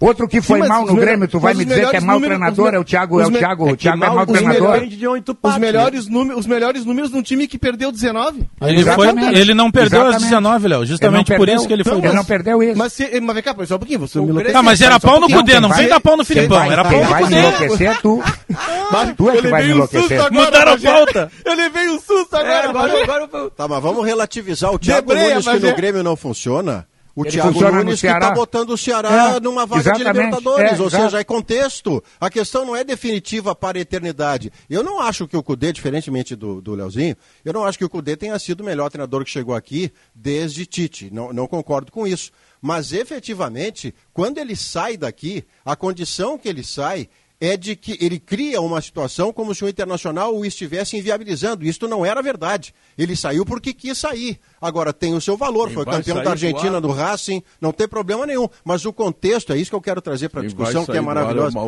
Outro 0.00 0.28
que 0.28 0.40
foi 0.40 0.62
Sim, 0.62 0.68
mal 0.68 0.80
no 0.82 0.92
melhor- 0.92 1.00
Grêmio, 1.06 1.28
tu 1.28 1.38
vai 1.40 1.54
me 1.54 1.64
dizer 1.64 1.88
que 1.90 1.96
é 1.96 2.00
mau 2.00 2.16
números- 2.16 2.36
treinador, 2.38 2.74
é 2.74 2.78
o 2.78 2.84
Thiago, 2.84 3.20
é 3.20 3.26
o 3.26 3.30
Thiago, 3.30 3.68
é 3.68 3.72
o 3.72 3.76
Thiago 3.76 3.96
é 3.96 4.06
mal- 4.06 4.14
mau 4.16 4.24
os 4.24 4.32
treinador. 4.32 4.72
Depende 4.74 4.96
de 4.96 5.06
onde 5.08 5.22
tu 5.22 5.32
Os 5.32 5.38
passa, 5.38 5.58
melhores, 5.58 6.08
números, 6.08 6.40
os 6.40 6.46
melhores 6.46 6.84
números 6.84 7.10
num 7.10 7.22
time 7.22 7.46
que 7.46 7.58
perdeu 7.58 7.90
19. 7.90 8.48
Ele, 8.60 8.84
foi, 8.84 9.08
ele 9.34 9.54
não 9.54 9.70
perdeu 9.70 10.00
as 10.02 10.06
Exatamente. 10.08 10.24
19, 10.30 10.68
Léo. 10.68 10.86
Justamente 10.86 11.26
por 11.26 11.36
perdeu. 11.38 11.54
isso 11.56 11.66
que 11.66 11.72
ele 11.72 11.84
foi 11.84 11.98
ele 11.98 12.12
não 12.12 12.24
perdeu 12.24 12.62
isso. 12.62 12.76
Mas, 12.78 12.92
se, 12.92 13.20
mas 13.20 13.34
vem 13.34 13.42
cá, 13.42 13.54
só 13.66 13.76
um 13.76 13.78
pouquinho, 13.78 13.98
você 14.00 14.20
me. 14.20 14.44
Tá, 14.44 14.62
mas 14.62 14.80
era 14.80 14.96
um 14.96 15.00
pau 15.00 15.20
no. 15.20 15.28
Cudê, 15.28 15.58
não 15.60 15.68
vem 15.70 15.88
dar 15.88 16.00
pau 16.00 16.16
no 16.16 16.24
Filipão. 16.24 16.62
Era 16.70 16.84
pau 16.84 16.92
no 17.02 17.04
vai 17.08 17.22
me 17.22 17.28
Cudê. 17.28 17.38
enlouquecer, 17.38 18.00
tu. 18.00 18.22
Tu 19.16 19.30
é 19.30 19.36
que 19.40 19.48
vai 19.48 19.64
me 19.64 19.70
enlouquecer. 19.72 20.32
Mudaram 20.32 20.72
a 20.72 20.78
pauta. 20.78 21.30
Eu 21.44 21.54
levei 21.54 21.88
um 21.88 21.98
susto 21.98 22.36
É, 22.36 22.66
agora. 22.66 22.92
eu- 23.32 23.50
Tá, 23.50 23.66
mas 23.68 23.82
vamos 23.82 24.04
relativizar 24.04 24.72
o 24.72 24.78
Thiago 24.78 25.12
Nunes, 25.14 25.46
que 25.46 25.58
no 25.58 25.68
é- 25.68 25.72
Grêmio 25.72 26.02
não 26.02 26.16
funciona. 26.16 26.86
O 27.16 27.22
Ele 27.22 27.30
Thiago 27.30 27.58
Nunes 27.72 27.94
que 27.94 28.00
Ceará. 28.02 28.28
tá 28.28 28.30
botando 28.32 28.70
o 28.70 28.76
Ceará 28.76 29.36
É, 29.36 29.40
numa 29.40 29.64
vaga 29.64 29.80
exatamente. 29.80 30.12
de 30.12 30.12
Libertadores, 30.20 30.78
É, 30.78 30.82
ou 30.82 30.90
seja, 30.90 31.18
é 31.18 31.24
contexto. 31.24 32.04
A 32.20 32.28
questão 32.28 32.66
não 32.66 32.76
é 32.76 32.84
definitiva 32.84 33.54
para 33.54 33.78
a 33.78 33.80
eternidade. 33.80 34.52
Eu 34.68 34.82
não 34.82 35.00
acho 35.00 35.26
que 35.26 35.34
o 35.34 35.42
Cudê, 35.42 35.72
diferentemente 35.72 36.36
do, 36.36 36.60
do 36.60 36.74
Leozinho, 36.74 37.16
eu 37.42 37.54
não 37.54 37.64
acho 37.64 37.78
que 37.78 37.84
o 37.86 37.88
Cudê 37.88 38.16
tenha 38.18 38.38
sido 38.38 38.60
o 38.60 38.64
melhor 38.64 38.90
treinador 38.90 39.24
que 39.24 39.30
chegou 39.30 39.54
aqui 39.54 39.90
desde 40.14 40.66
Tite. 40.66 41.08
Não, 41.10 41.32
não 41.32 41.46
concordo 41.46 41.90
com 41.90 42.06
isso. 42.06 42.30
Mas 42.60 42.92
efetivamente, 42.92 43.94
quando 44.12 44.36
ele 44.38 44.54
sai 44.54 44.96
daqui, 44.98 45.42
a 45.64 45.74
condição 45.74 46.36
que 46.36 46.48
ele 46.48 46.62
sai 46.62 47.08
é 47.40 47.56
de 47.56 47.76
que 47.76 47.98
ele 48.00 48.18
cria 48.18 48.60
uma 48.60 48.80
situação 48.80 49.32
como 49.32 49.54
se 49.54 49.64
o 49.64 49.68
Internacional 49.68 50.34
o 50.34 50.44
estivesse 50.44 50.96
inviabilizando. 50.96 51.64
Isto 51.66 51.86
não 51.86 52.04
era 52.04 52.22
verdade. 52.22 52.72
Ele 52.96 53.14
saiu 53.14 53.44
porque 53.44 53.74
quis 53.74 53.98
sair. 53.98 54.38
Agora 54.60 54.90
tem 54.92 55.12
o 55.14 55.20
seu 55.20 55.36
valor, 55.36 55.66
Quem 55.66 55.74
foi 55.74 55.84
campeão 55.84 56.16
da 56.16 56.22
do 56.22 56.28
Argentina, 56.30 56.76
ar? 56.76 56.80
do 56.80 56.90
Racing, 56.90 57.42
não 57.60 57.72
tem 57.72 57.86
problema 57.86 58.24
nenhum. 58.26 58.48
Mas 58.64 58.86
o 58.86 58.92
contexto, 58.92 59.52
é 59.52 59.58
isso 59.58 59.70
que 59.70 59.76
eu 59.76 59.80
quero 59.82 60.00
trazer 60.00 60.30
para 60.30 60.40
a 60.40 60.44
discussão, 60.44 60.84
que 60.86 60.92
é 60.92 60.94
do 60.94 60.98
é 60.98 61.00
maravilhosa. 61.02 61.58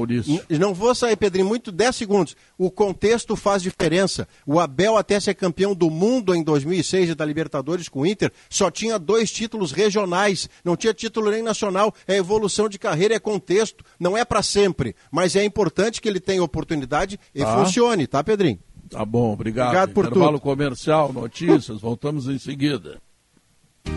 N- 0.48 0.58
Não 0.58 0.72
vou 0.72 0.94
sair, 0.94 1.16
Pedrinho, 1.16 1.46
muito 1.46 1.70
10 1.70 1.94
segundos. 1.94 2.34
O 2.56 2.70
contexto 2.70 3.36
faz 3.36 3.62
diferença. 3.62 4.26
O 4.46 4.58
Abel, 4.58 4.96
até 4.96 5.20
ser 5.20 5.34
campeão 5.34 5.74
do 5.74 5.90
mundo 5.90 6.34
em 6.34 6.42
2006 6.42 7.10
e 7.10 7.14
da 7.14 7.26
Libertadores 7.26 7.88
com 7.90 8.00
o 8.00 8.06
Inter, 8.06 8.32
só 8.48 8.70
tinha 8.70 8.98
dois 8.98 9.30
títulos 9.30 9.70
regionais, 9.70 10.48
não 10.64 10.76
tinha 10.76 10.94
título 10.94 11.30
nem 11.30 11.42
nacional. 11.42 11.94
É 12.06 12.16
evolução 12.16 12.70
de 12.70 12.78
carreira, 12.78 13.14
é 13.14 13.18
contexto. 13.18 13.84
Não 14.00 14.16
é 14.16 14.24
para 14.24 14.42
sempre, 14.42 14.96
mas 15.12 15.36
é 15.36 15.44
importante 15.44 15.57
que 16.00 16.08
ele 16.08 16.20
tenha 16.20 16.42
oportunidade 16.42 17.18
e 17.34 17.40
Tá. 17.42 17.56
funcione, 17.64 18.06
tá, 18.06 18.22
Pedrinho? 18.22 18.58
Tá 18.90 19.04
bom, 19.04 19.32
obrigado. 19.32 19.66
Obrigado 19.68 19.92
por 19.92 20.06
Intervalo 20.06 20.32
tudo. 20.38 20.42
comercial, 20.42 21.12
notícias, 21.12 21.80
voltamos 21.80 22.26
em 22.28 22.38
seguida. 22.38 23.00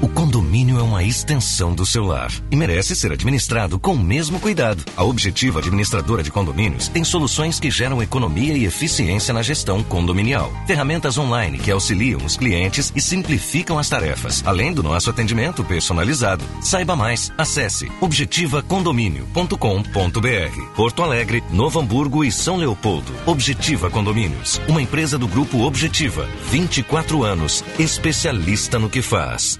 O 0.01 0.07
condomínio 0.07 0.79
é 0.79 0.81
uma 0.81 1.03
extensão 1.03 1.73
do 1.73 1.85
seu 1.85 2.05
lar 2.05 2.31
e 2.49 2.55
merece 2.55 2.95
ser 2.95 3.11
administrado 3.11 3.77
com 3.79 3.93
o 3.93 3.99
mesmo 3.99 4.39
cuidado. 4.39 4.83
A 4.95 5.03
Objetiva 5.03 5.59
Administradora 5.59 6.23
de 6.23 6.31
Condomínios 6.31 6.87
tem 6.87 7.03
soluções 7.03 7.59
que 7.59 7.69
geram 7.69 8.01
economia 8.01 8.57
e 8.57 8.65
eficiência 8.65 9.33
na 9.33 9.41
gestão 9.41 9.83
condominial. 9.83 10.51
Ferramentas 10.65 11.17
online 11.17 11.57
que 11.57 11.71
auxiliam 11.71 12.19
os 12.23 12.37
clientes 12.37 12.93
e 12.95 13.01
simplificam 13.01 13.77
as 13.77 13.89
tarefas, 13.89 14.41
além 14.45 14.73
do 14.73 14.83
nosso 14.83 15.09
atendimento 15.09 15.63
personalizado. 15.63 16.45
Saiba 16.61 16.95
mais, 16.95 17.31
acesse 17.37 17.91
objetivacondomínio.com.br. 17.99 20.75
Porto 20.75 21.03
Alegre, 21.03 21.43
Novo 21.51 21.79
Hamburgo 21.79 22.23
e 22.23 22.31
São 22.31 22.57
Leopoldo. 22.57 23.11
Objetiva 23.25 23.89
Condomínios, 23.89 24.61
uma 24.67 24.81
empresa 24.81 25.17
do 25.17 25.27
grupo 25.27 25.63
Objetiva. 25.63 26.27
24 26.49 27.23
anos, 27.23 27.63
especialista 27.79 28.79
no 28.79 28.89
que 28.89 29.01
faz. 29.01 29.59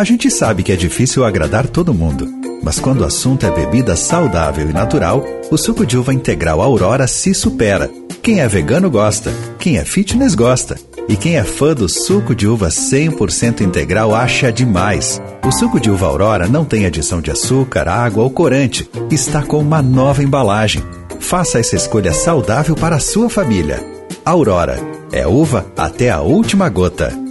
A 0.00 0.04
gente 0.04 0.30
sabe 0.30 0.62
que 0.62 0.72
é 0.72 0.76
difícil 0.76 1.26
agradar 1.26 1.66
todo 1.66 1.92
mundo, 1.92 2.26
mas 2.62 2.80
quando 2.80 3.02
o 3.02 3.04
assunto 3.04 3.44
é 3.44 3.50
bebida 3.50 3.94
saudável 3.94 4.70
e 4.70 4.72
natural, 4.72 5.22
o 5.50 5.58
suco 5.58 5.84
de 5.84 5.98
uva 5.98 6.14
integral 6.14 6.62
Aurora 6.62 7.06
se 7.06 7.34
supera. 7.34 7.90
Quem 8.22 8.40
é 8.40 8.48
vegano 8.48 8.90
gosta, 8.90 9.30
quem 9.58 9.76
é 9.76 9.84
fitness 9.84 10.34
gosta, 10.34 10.78
e 11.06 11.16
quem 11.16 11.36
é 11.36 11.44
fã 11.44 11.74
do 11.74 11.86
suco 11.86 12.34
de 12.34 12.48
uva 12.48 12.68
100% 12.68 13.60
integral 13.60 14.14
acha 14.14 14.50
demais. 14.50 15.20
O 15.46 15.52
suco 15.52 15.78
de 15.78 15.90
uva 15.90 16.06
Aurora 16.06 16.48
não 16.48 16.64
tem 16.64 16.86
adição 16.86 17.20
de 17.20 17.30
açúcar, 17.30 17.86
água 17.86 18.24
ou 18.24 18.30
corante. 18.30 18.88
Está 19.10 19.42
com 19.42 19.58
uma 19.58 19.82
nova 19.82 20.22
embalagem. 20.22 20.82
Faça 21.18 21.60
essa 21.60 21.76
escolha 21.76 22.14
saudável 22.14 22.74
para 22.74 22.96
a 22.96 23.00
sua 23.00 23.28
família. 23.28 23.84
Aurora 24.24 24.80
é 25.12 25.26
uva 25.26 25.66
até 25.76 26.08
a 26.08 26.22
última 26.22 26.70
gota. 26.70 27.29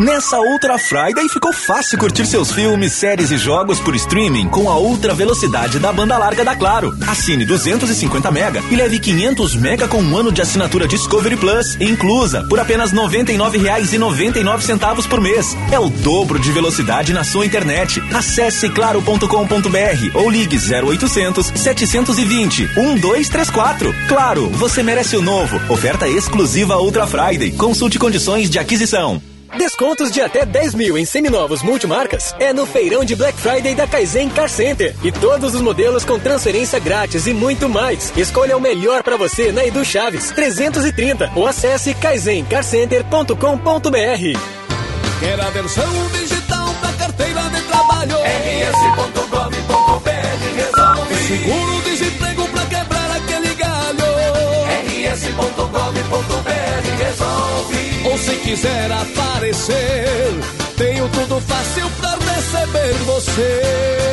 Nessa 0.00 0.40
Ultra 0.40 0.78
Friday 0.78 1.28
ficou 1.28 1.52
fácil 1.52 1.98
curtir 1.98 2.24
seus 2.24 2.50
filmes, 2.50 2.94
séries 2.94 3.30
e 3.30 3.36
jogos 3.36 3.78
por 3.80 3.94
streaming 3.94 4.48
com 4.48 4.70
a 4.70 4.78
ultra 4.78 5.12
velocidade 5.12 5.78
da 5.78 5.92
banda 5.92 6.16
larga 6.16 6.42
da 6.42 6.56
Claro. 6.56 6.96
Assine 7.06 7.44
250 7.44 8.30
mega 8.30 8.62
e 8.70 8.76
leve 8.76 8.98
500 8.98 9.56
mega 9.56 9.86
com 9.86 10.00
um 10.00 10.16
ano 10.16 10.32
de 10.32 10.40
assinatura 10.40 10.88
Discovery 10.88 11.36
Plus, 11.36 11.76
inclusa, 11.78 12.46
por 12.48 12.58
apenas 12.58 12.92
R$ 12.92 12.98
99,99 12.98 15.06
por 15.06 15.20
mês. 15.20 15.54
É 15.70 15.78
o 15.78 15.90
dobro 15.90 16.38
de 16.38 16.50
velocidade 16.50 17.12
na 17.12 17.22
sua 17.22 17.44
internet. 17.44 18.02
Acesse 18.14 18.70
claro.com.br 18.70 20.10
ou 20.14 20.30
ligue 20.30 20.56
0800 20.56 21.52
720 21.54 22.70
1234. 22.74 23.94
Claro, 24.08 24.48
você 24.48 24.82
merece 24.82 25.14
o 25.14 25.20
novo. 25.20 25.60
Oferta 25.70 26.08
exclusiva 26.08 26.78
Ultra 26.78 27.06
Friday. 27.06 27.50
Consulte 27.50 27.98
condições 27.98 28.48
de 28.48 28.58
aquisição. 28.58 29.20
Descontos 29.56 30.10
de 30.10 30.20
até 30.20 30.44
10 30.46 30.74
mil 30.74 30.96
em 30.96 31.04
seminovos 31.04 31.62
multimarcas 31.62 32.34
é 32.38 32.52
no 32.52 32.64
feirão 32.66 33.04
de 33.04 33.16
Black 33.16 33.36
Friday 33.38 33.74
da 33.74 33.86
Kaizen 33.86 34.28
Car 34.28 34.48
Center. 34.48 34.94
E 35.02 35.10
todos 35.10 35.54
os 35.54 35.60
modelos 35.60 36.04
com 36.04 36.18
transferência 36.18 36.78
grátis 36.78 37.26
e 37.26 37.34
muito 37.34 37.68
mais. 37.68 38.12
Escolha 38.16 38.56
o 38.56 38.60
melhor 38.60 39.02
para 39.02 39.16
você 39.16 39.50
na 39.52 39.64
Edu 39.64 39.84
Chaves 39.84 40.30
330 40.30 41.32
ou 41.34 41.46
acesse 41.46 41.92
kaizencarcenter.com.br. 41.94 44.38
Quer 45.20 45.40
a 45.40 45.50
versão 45.50 46.08
digital 46.12 46.68
da 46.80 46.92
carteira 46.92 47.42
de 47.50 47.60
trabalho? 47.62 48.16
rs.gov.br 48.16 50.10
resolve. 50.56 51.14
Seguro-desemprego 51.26 51.79
Ou 58.10 58.18
se 58.18 58.34
quiser 58.36 58.90
aparecer, 58.90 60.04
tenho 60.76 61.08
tudo 61.10 61.40
fácil 61.42 61.88
pra 62.00 62.10
receber 62.34 62.94
você. 63.04 63.60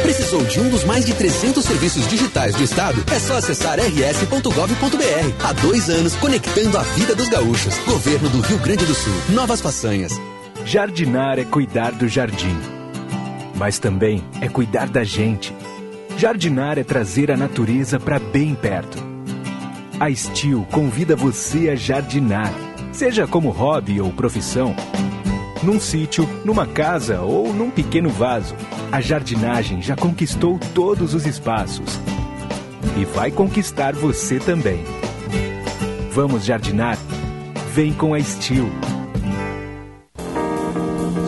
Precisou 0.03 0.43
de 0.43 0.59
um 0.59 0.69
dos 0.69 0.83
mais 0.83 1.03
de 1.03 1.15
300 1.15 1.65
serviços 1.65 2.07
digitais 2.07 2.53
do 2.53 2.63
Estado? 2.63 3.03
É 3.11 3.19
só 3.19 3.37
acessar 3.37 3.79
rs.gov.br. 3.79 5.43
Há 5.43 5.53
dois 5.53 5.89
anos, 5.89 6.15
conectando 6.15 6.77
a 6.77 6.83
vida 6.83 7.15
dos 7.15 7.27
gaúchos. 7.27 7.75
Governo 7.85 8.29
do 8.29 8.39
Rio 8.41 8.59
Grande 8.59 8.85
do 8.85 8.93
Sul. 8.93 9.13
Novas 9.29 9.61
façanhas. 9.61 10.13
Jardinar 10.63 11.39
é 11.39 11.43
cuidar 11.43 11.91
do 11.91 12.07
jardim. 12.07 12.55
Mas 13.55 13.79
também 13.79 14.23
é 14.41 14.47
cuidar 14.47 14.87
da 14.89 15.03
gente. 15.03 15.55
Jardinar 16.17 16.77
é 16.77 16.83
trazer 16.83 17.31
a 17.31 17.37
natureza 17.37 17.99
para 17.99 18.19
bem 18.19 18.53
perto. 18.53 18.97
A 19.99 20.13
Steel 20.13 20.67
convida 20.71 21.15
você 21.15 21.69
a 21.69 21.75
jardinar, 21.75 22.53
seja 22.97 23.27
como 23.27 23.51
hobby 23.51 24.01
ou 24.01 24.11
profissão. 24.11 24.75
Num 25.61 25.79
sítio, 25.79 26.27
numa 26.43 26.65
casa 26.65 27.21
ou 27.21 27.53
num 27.53 27.69
pequeno 27.69 28.09
vaso, 28.09 28.55
a 28.91 28.99
jardinagem 28.99 29.83
já 29.83 29.95
conquistou 29.95 30.57
todos 30.73 31.13
os 31.13 31.27
espaços. 31.27 31.99
E 32.99 33.05
vai 33.05 33.29
conquistar 33.29 33.93
você 33.93 34.39
também. 34.39 34.83
Vamos 36.11 36.43
jardinar? 36.43 36.97
Vem 37.71 37.93
com 37.93 38.15
a 38.15 38.19
Steel. 38.19 38.67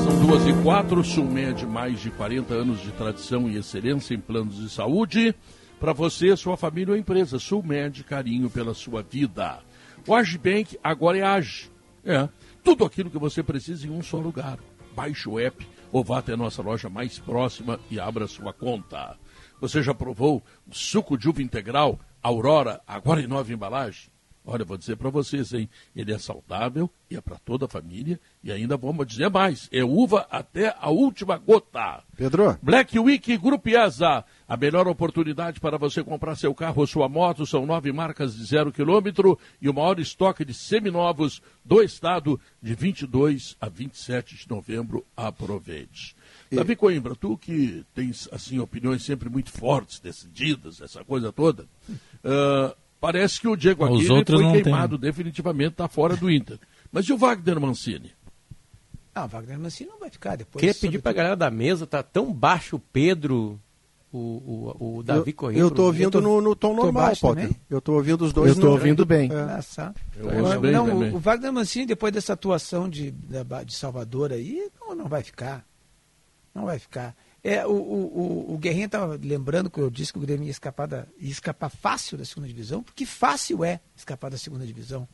São 0.04 0.26
duas 0.26 0.48
e 0.48 0.54
quatro, 0.64 1.04
Sulmed, 1.04 1.68
mais 1.68 2.00
de 2.00 2.10
40 2.10 2.52
anos 2.52 2.82
de 2.82 2.90
tradição 2.94 3.48
e 3.48 3.58
excelência 3.58 4.16
em 4.16 4.20
planos 4.20 4.56
de 4.56 4.70
saúde. 4.72 5.36
Para 5.80 5.94
você, 5.94 6.36
sua 6.36 6.58
família 6.58 6.94
ou 6.94 7.00
empresa, 7.00 7.38
Sulmed, 7.38 8.04
carinho 8.06 8.50
pela 8.50 8.74
sua 8.74 9.04
vida. 9.04 9.60
O 10.08 10.16
Agibank 10.16 10.78
agora 10.84 11.18
é 11.18 11.22
Age. 11.22 11.72
É, 12.04 12.28
tudo 12.64 12.86
aquilo 12.86 13.10
que 13.10 13.18
você 13.18 13.44
precisa 13.44 13.88
em 13.88 13.90
um 13.90 14.02
só 14.02 14.18
lugar. 14.18 14.58
Baixe 14.96 15.30
o 15.30 15.40
app 15.40 15.68
ou 15.92 16.04
vá 16.04 16.20
até 16.20 16.34
a 16.34 16.38
nossa 16.38 16.62
loja 16.62 16.90
mais 16.90 17.20
próxima 17.20 17.80
e 17.90 18.00
abra 18.00 18.28
sua 18.28 18.54
conta. 18.54 19.18
Você 19.60 19.82
já 19.84 19.94
provou 19.94 20.44
o 20.68 20.74
suco 20.74 21.18
de 21.18 21.30
uva 21.30 21.42
integral 21.42 22.00
Aurora, 22.22 22.82
agora 22.86 23.22
em 23.22 23.28
nova 23.28 23.52
embalagem? 23.52 24.10
Olha, 24.46 24.66
vou 24.66 24.78
dizer 24.78 24.96
para 24.96 25.10
vocês, 25.10 25.54
hein? 25.54 25.70
Ele 25.96 26.14
é 26.14 26.18
saudável 26.18 26.90
e 27.10 27.16
é 27.16 27.22
para 27.22 27.38
toda 27.38 27.66
a 27.66 27.70
família. 27.70 28.20
E 28.44 28.52
ainda 28.52 28.78
vamos 28.78 29.06
dizer 29.06 29.30
mais: 29.30 29.70
é 29.72 29.84
uva 29.84 30.28
até 30.32 30.76
a 30.80 30.90
última 30.90 31.38
gota. 31.38 32.04
Pedro? 32.16 32.58
Black 32.62 32.98
Week 32.98 33.38
Grupo 33.38 33.70
IASA. 33.70 34.26
A 34.48 34.58
melhor 34.58 34.88
oportunidade 34.88 35.60
para 35.60 35.78
você 35.78 36.04
comprar 36.04 36.36
seu 36.36 36.56
carro 36.56 36.82
ou 36.82 36.88
sua 36.88 37.08
moto 37.08 37.46
são 37.46 37.66
nove 37.66 37.92
marcas 37.92 38.36
de 38.36 38.44
zero 38.44 38.72
quilômetro 38.72 39.38
e 39.62 39.70
o 39.70 39.74
maior 39.74 40.00
estoque 40.00 40.44
de 40.44 40.54
seminovos 40.54 41.42
do 41.64 41.84
estado 41.84 42.40
de 42.60 42.74
22 42.74 43.56
a 43.62 43.70
27 43.70 44.36
de 44.36 44.50
novembro. 44.50 45.06
Aproveite. 45.16 46.16
Davi 46.52 46.76
Coimbra, 46.76 47.16
tu 47.16 47.38
que 47.38 47.86
tens 47.94 48.28
assim 48.32 48.58
opiniões 48.58 49.04
sempre 49.04 49.30
muito 49.30 49.52
fortes, 49.52 50.00
decididas, 50.00 50.82
essa 50.82 51.04
coisa 51.04 51.32
toda, 51.32 51.68
ah, 52.24 52.76
parece 53.00 53.40
que 53.40 53.48
o 53.48 53.56
Diego 53.56 53.86
Aguirre 53.86 54.24
foi 54.26 54.44
não 54.44 54.52
queimado 54.54 54.98
definitivamente, 54.98 55.72
está 55.72 55.88
fora 55.88 56.16
do 56.16 56.30
Inter. 56.30 56.60
Mas 56.92 57.06
e 57.06 57.14
o 57.14 57.18
Wagner 57.18 57.60
Mancini? 57.60 58.12
Ah, 59.14 59.26
o 59.26 59.28
Wagner 59.28 59.60
Mancini 59.60 59.90
não 59.90 60.00
vai 60.00 60.10
ficar 60.10 60.36
depois. 60.36 60.60
Queria 60.60 60.74
pedir 60.74 61.00
pra 61.00 61.12
sobretudo. 61.12 61.16
galera 61.16 61.36
da 61.36 61.52
mesa, 61.52 61.86
tá 61.88 62.02
tão 62.02 62.34
baixo 62.34 62.78
o 62.78 62.80
Pedro, 62.80 63.60
o, 64.12 64.18
o, 64.80 64.98
o 65.00 65.04
Davi 65.04 65.32
eu, 65.32 65.36
Corrêa. 65.36 65.60
eu 65.60 65.72
tô 65.72 65.84
ouvindo 65.86 66.22
no, 66.22 66.42
no 66.42 66.56
tom 66.56 66.76
tô 66.76 66.84
normal, 66.84 67.16
Potter. 67.16 67.44
também? 67.44 67.62
Eu 67.70 67.82
tô 67.82 67.94
ouvindo 67.94 68.24
os 68.26 68.34
dois. 68.34 68.50
Eu 68.56 68.56
tô 68.62 68.68
no- 68.68 68.72
ouvindo 68.74 69.06
bem. 69.06 69.30
É. 69.32 69.36
Ah. 69.78 69.94
Eu 70.16 70.44
ouço 70.44 70.60
bem 70.60 70.72
não, 70.72 70.88
também. 70.88 71.14
o, 71.14 71.20
Wagner 71.20 71.54
Mancini, 71.54 71.86
depois 71.86 72.12
dessa 72.14 72.34
atuação 72.34 72.90
de, 72.90 73.12
de 73.12 73.74
Salvador 73.76 74.32
aí, 74.32 74.70
não, 74.80 74.96
não 74.96 75.06
vai 75.08 75.22
ficar. 75.24 75.66
Não 76.54 76.66
vai 76.66 76.80
ficar. 76.80 77.16
É, 77.44 77.66
o, 77.66 77.72
o, 77.72 78.54
o, 78.54 78.58
Guerrinha 78.58 78.88
estava 78.88 79.18
lembrando 79.22 79.70
que 79.70 79.80
eu 79.80 79.90
disse 79.90 80.12
que 80.12 80.20
o 80.20 80.22
Grêmio 80.22 80.44
ia 80.46 80.52
escapar, 80.52 80.88
da, 80.88 81.06
ia 81.18 81.32
escapar 81.32 81.70
fácil 81.70 82.18
da 82.18 82.26
segunda 82.26 82.48
divisão, 82.48 82.84
porque 82.84 83.06
fácil 83.06 83.64
é 83.64 83.80
escapar 83.96 84.30
da 84.30 84.38
segunda 84.38 84.66
divisão. 84.66 85.08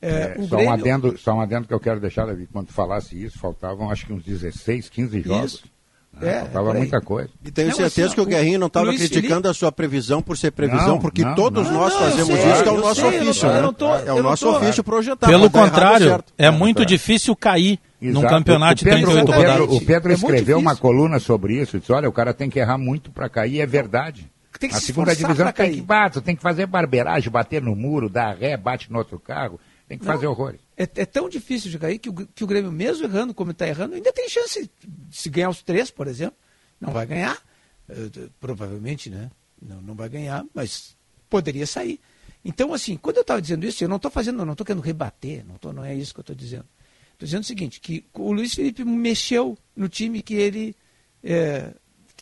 É, 0.00 0.08
É, 0.08 0.34
só, 0.42 0.56
Grêmio- 0.56 0.68
um 0.68 0.72
adendo, 0.72 1.18
só 1.18 1.34
um 1.34 1.40
adendo 1.40 1.66
que 1.66 1.72
eu 1.72 1.80
quero 1.80 1.98
deixar, 1.98 2.26
David, 2.26 2.50
quando 2.52 2.68
falasse 2.72 3.22
isso, 3.22 3.38
faltavam 3.38 3.90
acho 3.90 4.04
que 4.06 4.12
uns 4.12 4.22
16, 4.22 4.88
15 4.90 5.20
jogos. 5.22 5.52
Isso. 5.54 5.75
É, 6.22 6.40
Faltava 6.40 6.64
por 6.66 6.74
aí. 6.76 6.78
muita 6.82 7.00
coisa. 7.00 7.28
E 7.44 7.50
tenho 7.50 7.68
Não, 7.68 7.74
certeza 7.76 8.06
assim, 8.06 8.14
que 8.14 8.20
o 8.20 8.26
Guerrinho 8.26 8.58
não 8.58 8.68
estava 8.68 8.86
criticando 8.86 9.28
Felipe- 9.28 9.48
a 9.48 9.52
sua 9.54 9.70
previsão 9.70 10.22
por 10.22 10.36
ser 10.38 10.50
previsão, 10.50 10.88
Não, 10.88 10.98
porque 10.98 11.22
não, 11.22 11.34
todos 11.34 11.66
não. 11.66 11.74
nós 11.74 11.92
fazemos 11.94 12.26
sei, 12.40 12.52
isso, 12.52 12.62
que 12.62 12.68
é 12.68 12.72
o 12.72 12.74
eu 12.76 12.80
nosso 12.80 13.00
sei, 13.02 13.20
ofício, 13.20 13.48
né? 13.52 13.72
tô- 13.76 13.94
é 13.94 14.12
o 14.12 14.22
nosso 14.22 14.46
tô- 14.46 14.56
ofício 14.56 14.82
projetar. 14.84 15.26
Pelo 15.26 15.50
tá 15.50 15.58
errado, 15.58 15.70
contrário, 15.70 16.08
certo. 16.08 16.32
é 16.38 16.50
muito 16.50 16.86
difícil 16.86 17.36
cair 17.36 17.78
num 18.00 18.20
Exato. 18.20 18.28
campeonato 18.34 18.72
o 18.72 18.76
de 18.76 18.84
Pedro, 18.84 19.00
38 19.12 19.28
o 19.28 19.32
Pedro, 19.34 19.52
rodadas. 19.52 19.76
o 19.76 19.86
Pedro 19.86 20.10
É 20.10 20.14
escreveu 20.14 20.58
uma 20.58 20.70
difícil. 20.72 20.82
coluna 20.90 21.18
sobre 21.18 21.60
isso, 21.60 21.78
disse, 21.78 21.92
olha, 21.92 22.08
o 22.08 22.12
cara 22.12 22.32
tem 22.32 22.48
que 22.48 22.58
errar 22.58 22.78
muito 22.78 23.10
para 23.10 23.28
cair, 23.28 23.60
é 23.60 23.66
verdade. 23.66 24.30
Tem 24.58 24.70
que 24.70 24.76
a 24.76 24.78
se 24.80 24.86
segunda 24.86 25.14
divisão 25.14 25.52
tem 25.52 25.70
que, 25.84 25.84
tu 26.12 26.20
tem 26.22 26.34
que 26.34 26.40
fazer 26.42 26.64
barbeiragem, 26.66 27.30
bater 27.30 27.60
no 27.60 27.76
muro, 27.76 28.08
dar 28.08 28.34
ré, 28.36 28.56
bate 28.56 28.90
no 28.90 28.96
outro 28.98 29.20
carro, 29.20 29.60
tem 29.86 29.98
que 29.98 30.04
fazer 30.06 30.26
horrores. 30.26 30.60
É, 30.76 30.82
é 30.82 31.06
tão 31.06 31.28
difícil 31.28 31.70
de 31.70 31.78
cair 31.78 31.98
que 31.98 32.10
o, 32.10 32.12
que 32.12 32.44
o 32.44 32.46
Grêmio, 32.46 32.70
mesmo 32.70 33.04
errando 33.04 33.32
como 33.32 33.50
está 33.50 33.66
errando, 33.66 33.94
ainda 33.94 34.12
tem 34.12 34.28
chance 34.28 34.70
de 34.84 35.16
se 35.16 35.30
ganhar 35.30 35.48
os 35.48 35.62
três, 35.62 35.90
por 35.90 36.06
exemplo. 36.06 36.36
Não 36.78 36.92
vai 36.92 37.06
ganhar, 37.06 37.42
eh, 37.88 38.28
provavelmente, 38.38 39.08
né? 39.08 39.30
Não, 39.60 39.80
não 39.80 39.94
vai 39.94 40.10
ganhar, 40.10 40.44
mas 40.52 40.94
poderia 41.30 41.66
sair. 41.66 41.98
Então, 42.44 42.74
assim, 42.74 42.96
quando 42.96 43.16
eu 43.16 43.22
estava 43.22 43.40
dizendo 43.40 43.64
isso, 43.66 43.82
eu 43.82 43.88
não 43.88 43.96
estou 43.96 44.10
fazendo, 44.10 44.44
não 44.44 44.52
estou 44.52 44.66
querendo 44.66 44.82
rebater, 44.82 45.44
não, 45.46 45.56
tô, 45.56 45.72
não 45.72 45.84
é 45.84 45.94
isso 45.94 46.12
que 46.12 46.20
eu 46.20 46.22
estou 46.22 46.36
dizendo. 46.36 46.66
Estou 47.12 47.26
dizendo 47.26 47.42
o 47.42 47.46
seguinte, 47.46 47.80
que 47.80 48.04
o 48.12 48.30
Luiz 48.30 48.54
Felipe 48.54 48.84
mexeu 48.84 49.56
no 49.74 49.88
time 49.88 50.20
que 50.20 50.34
ele 50.34 50.76
eh, 51.24 51.72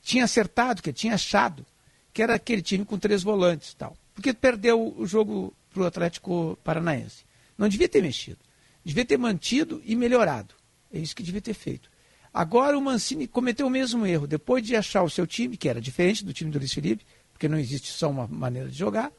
tinha 0.00 0.24
acertado, 0.24 0.80
que 0.80 0.90
ele 0.90 0.96
tinha 0.96 1.14
achado, 1.14 1.66
que 2.12 2.22
era 2.22 2.34
aquele 2.36 2.62
time 2.62 2.84
com 2.84 2.96
três 2.96 3.24
volantes 3.24 3.72
e 3.72 3.76
tal. 3.76 3.96
Porque 4.14 4.32
perdeu 4.32 4.94
o 4.96 5.04
jogo 5.04 5.52
para 5.72 5.82
o 5.82 5.86
Atlético 5.86 6.56
Paranaense. 6.62 7.23
Não 7.56 7.68
devia 7.68 7.88
ter 7.88 8.02
mexido. 8.02 8.38
Devia 8.84 9.04
ter 9.04 9.16
mantido 9.16 9.80
e 9.84 9.94
melhorado. 9.96 10.54
É 10.92 10.98
isso 10.98 11.14
que 11.16 11.22
devia 11.22 11.40
ter 11.40 11.54
feito. 11.54 11.90
Agora 12.32 12.76
o 12.76 12.80
Mancini 12.80 13.26
cometeu 13.28 13.66
o 13.66 13.70
mesmo 13.70 14.04
erro. 14.06 14.26
Depois 14.26 14.62
de 14.64 14.74
achar 14.76 15.02
o 15.02 15.10
seu 15.10 15.26
time, 15.26 15.56
que 15.56 15.68
era 15.68 15.80
diferente 15.80 16.24
do 16.24 16.32
time 16.32 16.50
do 16.50 16.58
Luiz 16.58 16.72
Felipe, 16.72 17.04
porque 17.32 17.48
não 17.48 17.58
existe 17.58 17.88
só 17.90 18.10
uma 18.10 18.26
maneira 18.26 18.68
de 18.68 18.76
jogar, 18.76 19.12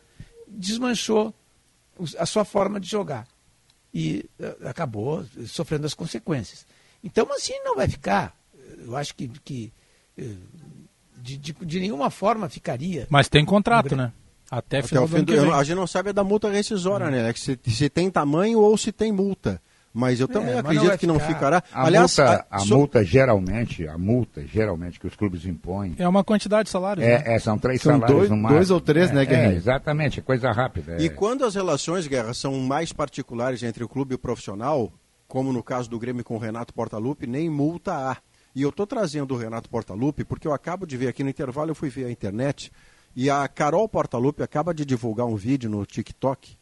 desmanchou 0.48 1.34
a 2.18 2.26
sua 2.26 2.46
forma 2.46 2.80
de 2.80 2.88
jogar. 2.90 3.28
E 3.94 4.26
eh, 4.40 4.58
acabou 4.66 5.26
sofrendo 5.48 5.86
as 5.86 5.94
consequências. 5.94 6.66
Então 7.04 7.26
o 7.26 7.30
Mancini 7.30 7.60
não 7.64 7.76
vai 7.76 7.88
ficar. 7.88 8.38
Eu 8.80 8.96
acho 8.96 9.16
que, 9.16 9.28
que 9.44 9.72
eh, 10.18 10.36
de, 11.18 11.38
de- 11.38 11.54
de 11.54 11.80
nenhuma 11.80 12.10
forma 12.10 12.50
ficaria. 12.50 13.08
Mas 13.10 13.30
tem 13.30 13.46
contrato, 13.46 13.96
né? 13.96 14.12
Até, 14.50 14.80
Até 14.80 15.00
o 15.00 15.08
fim 15.08 15.24
do, 15.24 15.34
vem. 15.41 15.52
a 15.52 15.64
gente 15.64 15.76
não 15.76 15.88
sabe 15.88 16.10
é 16.10 16.14
da 16.14 16.24
multa 16.24 16.50
rescisória, 16.50 17.10
né? 17.10 17.30
É 17.30 17.34
que 17.34 17.39
se, 17.39 17.60
se 17.68 17.89
tem 17.89 18.10
tamanho 18.12 18.60
ou 18.60 18.78
se 18.78 18.91
tem 18.91 19.12
multa. 19.12 19.62
Mas 19.98 20.20
eu 20.20 20.28
também 20.28 20.50
É, 20.50 20.56
mas 20.56 20.64
não 20.64 20.70
acredito 20.72 20.88
vai 20.89 20.98
que 20.98 21.08
não 21.08 21.16
ficar. 21.20 21.34
ficará. 21.34 21.64
A, 21.74 21.86
Aliás, 21.86 22.18
multa, 22.18 22.46
a- 22.52 22.58
a 22.58 22.60
so- 22.60 22.78
multa 22.78 23.04
geralmente, 23.04 23.88
a 23.88 23.98
multa 23.98 24.46
geralmente 24.46 25.00
que 25.00 25.08
os 25.08 25.16
clubes 25.16 25.46
impõem, 25.46 25.96
É 25.98 26.06
uma 26.06 26.22
quantidade 26.22 26.66
de 26.66 26.70
salários. 26.70 27.06
né? 27.06 27.24
é, 27.26 27.36
é, 27.36 27.39
são 27.39 27.58
três 27.58 27.82
São 27.82 27.93
salários 27.93 28.18
dois- 28.18 28.30
no 28.30 28.36
máximo. 28.36 28.58
dois 28.58 28.72
ou 28.72 28.82
três, 28.82 29.10
É, 29.10 29.14
né, 29.14 29.22
é, 29.22 29.26
Guerrinho? 29.26 29.56
exatamente, 29.56 30.20
é 30.20 30.22
coisa 30.22 30.52
rápida. 30.52 30.98
E 31.02 31.06
é. 31.06 31.10
quando 31.10 31.46
as 31.46 31.56
relações, 31.56 32.08
Guerra, 32.08 32.34
são 32.34 32.60
mais 32.60 32.91
particulares 32.91 33.64
entre 33.64 33.86
o 33.86 33.88
clube 33.88 34.12
e 34.12 34.16
o 34.16 34.20
profissional, 34.20 34.91
como 35.30 35.54
no 35.54 35.64
caso 35.64 35.89
do 35.89 35.98
Grêmio 35.98 36.26
com 36.26 36.36
o 36.36 36.39
Renato 36.39 36.74
Portaluppi, 36.74 37.26
nem 37.26 37.50
multa 37.50 37.93
há. 37.93 38.18
E 38.54 38.62
eu 38.64 38.70
estou 38.72 38.86
trazendo 38.86 39.34
o 39.34 39.38
Renato 39.38 39.70
Portaluppi 39.70 40.26
porque 40.26 40.46
eu 40.48 40.54
acabo 40.54 40.86
de 40.86 40.98
ver 40.98 41.08
aqui 41.08 41.24
no 41.24 41.30
intervalo, 41.30 41.72
eu 41.72 41.76
fui 41.76 41.89
ver 41.89 42.06
a 42.06 42.12
internet, 42.12 42.70
e 43.16 43.30
a 43.30 43.47
Carol 43.47 43.88
Portaluppi 43.88 44.43
acaba 44.43 44.74
de 44.74 44.86
divulgar 44.86 45.26
um 45.26 45.36
vídeo 45.36 45.70
no 45.70 45.86
TikTok 45.86 46.57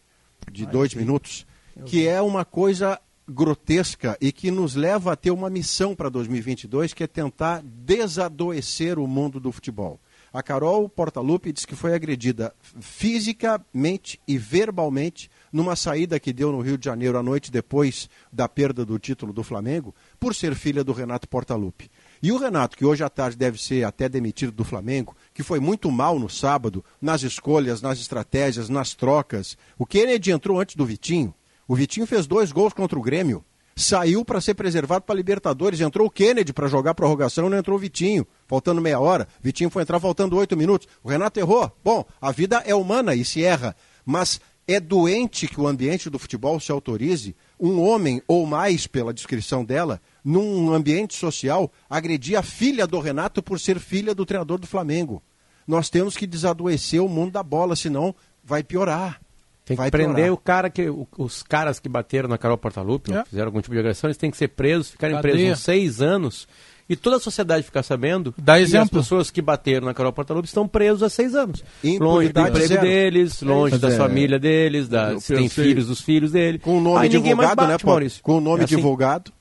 de 0.52 0.66
dois 0.66 0.94
minutos, 0.94 1.48
que 1.86 2.08
é 2.08 2.22
uma 2.22 2.46
coisa 2.46 3.00
grotesca 3.28 4.18
e 4.20 4.32
que 4.32 4.52
nos 4.52 4.76
leva 4.76 5.14
a 5.14 5.16
ter 5.16 5.32
uma 5.32 5.50
missão 5.50 5.96
para 5.96 6.10
2022, 6.10 6.94
que 6.94 7.04
é 7.04 7.08
tentar 7.08 7.62
desadoecer 7.64 9.00
o 9.00 9.08
mundo 9.08 9.40
do 9.40 9.52
futebol. 9.52 10.00
A 10.34 10.42
Carol 10.42 10.90
Portaluppi 10.90 11.54
disse 11.54 11.68
que 11.68 11.76
foi 11.76 11.94
agredida 11.94 12.56
fisicamente 12.82 14.20
e 14.28 14.36
verbalmente 14.36 15.30
numa 15.52 15.76
saída 15.76 16.20
que 16.20 16.34
deu 16.34 16.52
no 16.52 16.60
Rio 16.60 16.76
de 16.76 16.86
Janeiro 16.86 17.20
à 17.20 17.24
noite 17.24 17.52
depois 17.52 18.10
da 18.32 18.50
perda 18.50 18.84
do 18.84 18.98
título 18.98 19.32
do 19.32 19.44
Flamengo, 19.44 19.94
por 20.20 20.34
ser 20.34 20.56
filha 20.56 20.84
do 20.84 20.92
Renato 20.92 21.30
Portaluppi. 21.30 21.90
E 22.20 22.32
o 22.32 22.38
Renato, 22.38 22.76
que 22.76 22.84
hoje 22.84 23.04
à 23.04 23.10
tarde 23.10 23.38
deve 23.38 23.62
ser 23.62 23.84
até 23.84 24.10
demitido 24.10 24.52
do 24.52 24.64
Flamengo, 24.64 25.16
que 25.34 25.44
foi 25.44 25.60
muito 25.60 25.92
mal 25.92 26.20
no 26.20 26.30
sábado, 26.30 26.84
nas 27.02 27.24
escolhas, 27.24 27.82
nas 27.82 28.00
estratégias, 28.00 28.70
nas 28.70 28.94
trocas. 28.94 29.58
O 29.78 29.86
Kennedy 29.86 30.32
entrou 30.32 30.60
antes 30.60 30.76
do 30.76 30.86
Vitinho. 30.86 31.34
O 31.68 31.76
Vitinho 31.76 32.06
fez 32.06 32.28
dois 32.28 32.52
gols 32.52 32.74
contra 32.74 32.98
o 32.98 33.02
Grêmio. 33.02 33.44
Saiu 33.76 34.24
para 34.24 34.40
ser 34.40 34.54
preservado 34.54 35.04
para 35.04 35.16
Libertadores. 35.16 35.82
Entrou 35.82 36.08
o 36.08 36.12
Kennedy 36.12 36.54
para 36.54 36.68
jogar 36.68 36.94
prorrogação, 36.94 37.50
não 37.50 37.58
entrou 37.58 37.78
o 37.78 37.80
Vitinho. 37.80 38.28
Faltando 38.48 38.82
meia 38.82 39.00
hora. 39.00 39.28
Vitinho 39.42 39.70
foi 39.70 39.82
entrar 39.82 40.00
faltando 40.00 40.38
oito 40.38 40.56
minutos. 40.56 40.88
O 41.04 41.10
Renato 41.10 41.40
errou. 41.40 41.72
Bom, 41.84 42.06
a 42.22 42.32
vida 42.32 42.62
é 42.66 42.76
humana 42.76 43.16
e 43.16 43.26
se 43.26 43.44
erra. 43.44 43.76
Mas 44.06 44.40
é 44.68 44.80
doente 44.80 45.48
que 45.48 45.60
o 45.60 45.68
ambiente 45.68 46.10
do 46.10 46.20
futebol 46.20 46.60
se 46.60 46.72
autorize 46.72 47.36
um 47.60 47.82
homem 47.82 48.22
ou 48.28 48.46
mais, 48.46 48.88
pela 48.88 49.14
descrição 49.14 49.66
dela, 49.66 50.02
num 50.24 50.74
ambiente 50.74 51.16
social, 51.16 51.72
agredir 51.90 52.38
a 52.38 52.42
filha 52.44 52.88
do 52.88 53.00
Renato 53.00 53.42
por 53.44 53.60
ser 53.60 53.80
filha 53.80 54.16
do 54.16 54.26
treinador 54.26 54.58
do 54.60 54.68
Flamengo. 54.68 55.22
Nós 55.68 55.90
temos 55.90 56.16
que 56.18 56.28
desadoecer 56.28 57.04
o 57.04 57.10
mundo 57.10 57.32
da 57.32 57.44
bola, 57.44 57.76
senão 57.76 58.14
vai 58.44 58.64
piorar. 58.64 59.20
Tem 59.66 59.78
que 59.78 59.82
vai 59.82 59.90
prender 59.90 60.16
piorar. 60.16 60.34
o 60.34 60.38
cara 60.38 60.70
que. 60.70 60.90
o- 60.90 61.08
os 61.18 61.42
caras 61.42 61.80
que 61.80 61.88
bateram 61.88 62.28
na 62.28 62.38
Carol 62.38 62.58
Portalupi, 62.58 63.14
É. 63.14 63.20
ou 63.20 63.26
fizeram 63.26 63.48
algum 63.48 63.62
tipo 63.62 63.74
de 63.74 63.80
agressão, 63.80 64.10
eles 64.10 64.18
têm 64.18 64.30
que 64.30 64.36
ser 64.36 64.50
presos, 64.50 64.90
ficarem 64.92 65.16
Cadeia. 65.16 65.34
presos 65.36 65.52
uns 65.54 65.64
seis 65.64 66.02
anos. 66.02 66.48
E 66.90 66.98
toda 66.98 67.16
a 67.16 67.20
sociedade 67.20 67.64
ficar 67.64 67.82
sabendo 67.82 68.36
Dá 68.38 68.58
que 68.58 68.64
exemplo. 68.64 68.84
as 69.00 69.06
pessoas 69.06 69.32
que 69.32 69.42
bateram 69.42 69.88
na 69.88 69.94
Carol 69.94 70.12
Portalupi 70.12 70.50
estão 70.50 70.68
presos 70.68 71.02
há 71.02 71.10
seis 71.10 71.34
anos. 71.34 71.64
Longe 71.98 72.28
do 72.34 72.42
emprego 72.42 72.68
zero. 72.68 72.82
deles, 72.82 73.42
longe 73.42 73.76
É 73.76 73.78
da 73.78 73.88
isso. 73.88 73.98
família 73.98 74.38
deles, 74.38 74.90
da, 74.90 75.18
se 75.18 75.34
tem 75.34 75.48
filhos 75.48 75.88
dos 75.88 76.02
filhos 76.02 76.34
dele. 76.34 76.60
Com 76.60 76.80
o 76.80 76.82
nome 76.82 76.98
Aí 77.00 77.08
ninguém 77.10 77.34
mais 77.34 77.48
divulgado, 77.52 77.62
né, 77.62 77.74
bate, 77.76 77.84
Paulo? 77.86 77.96
Maurício. 77.96 78.22
Com 78.22 78.38
o 78.38 78.42
nome 78.42 78.62
É 78.62 78.66
assim. 78.66 78.76
divulgado. 78.76 79.32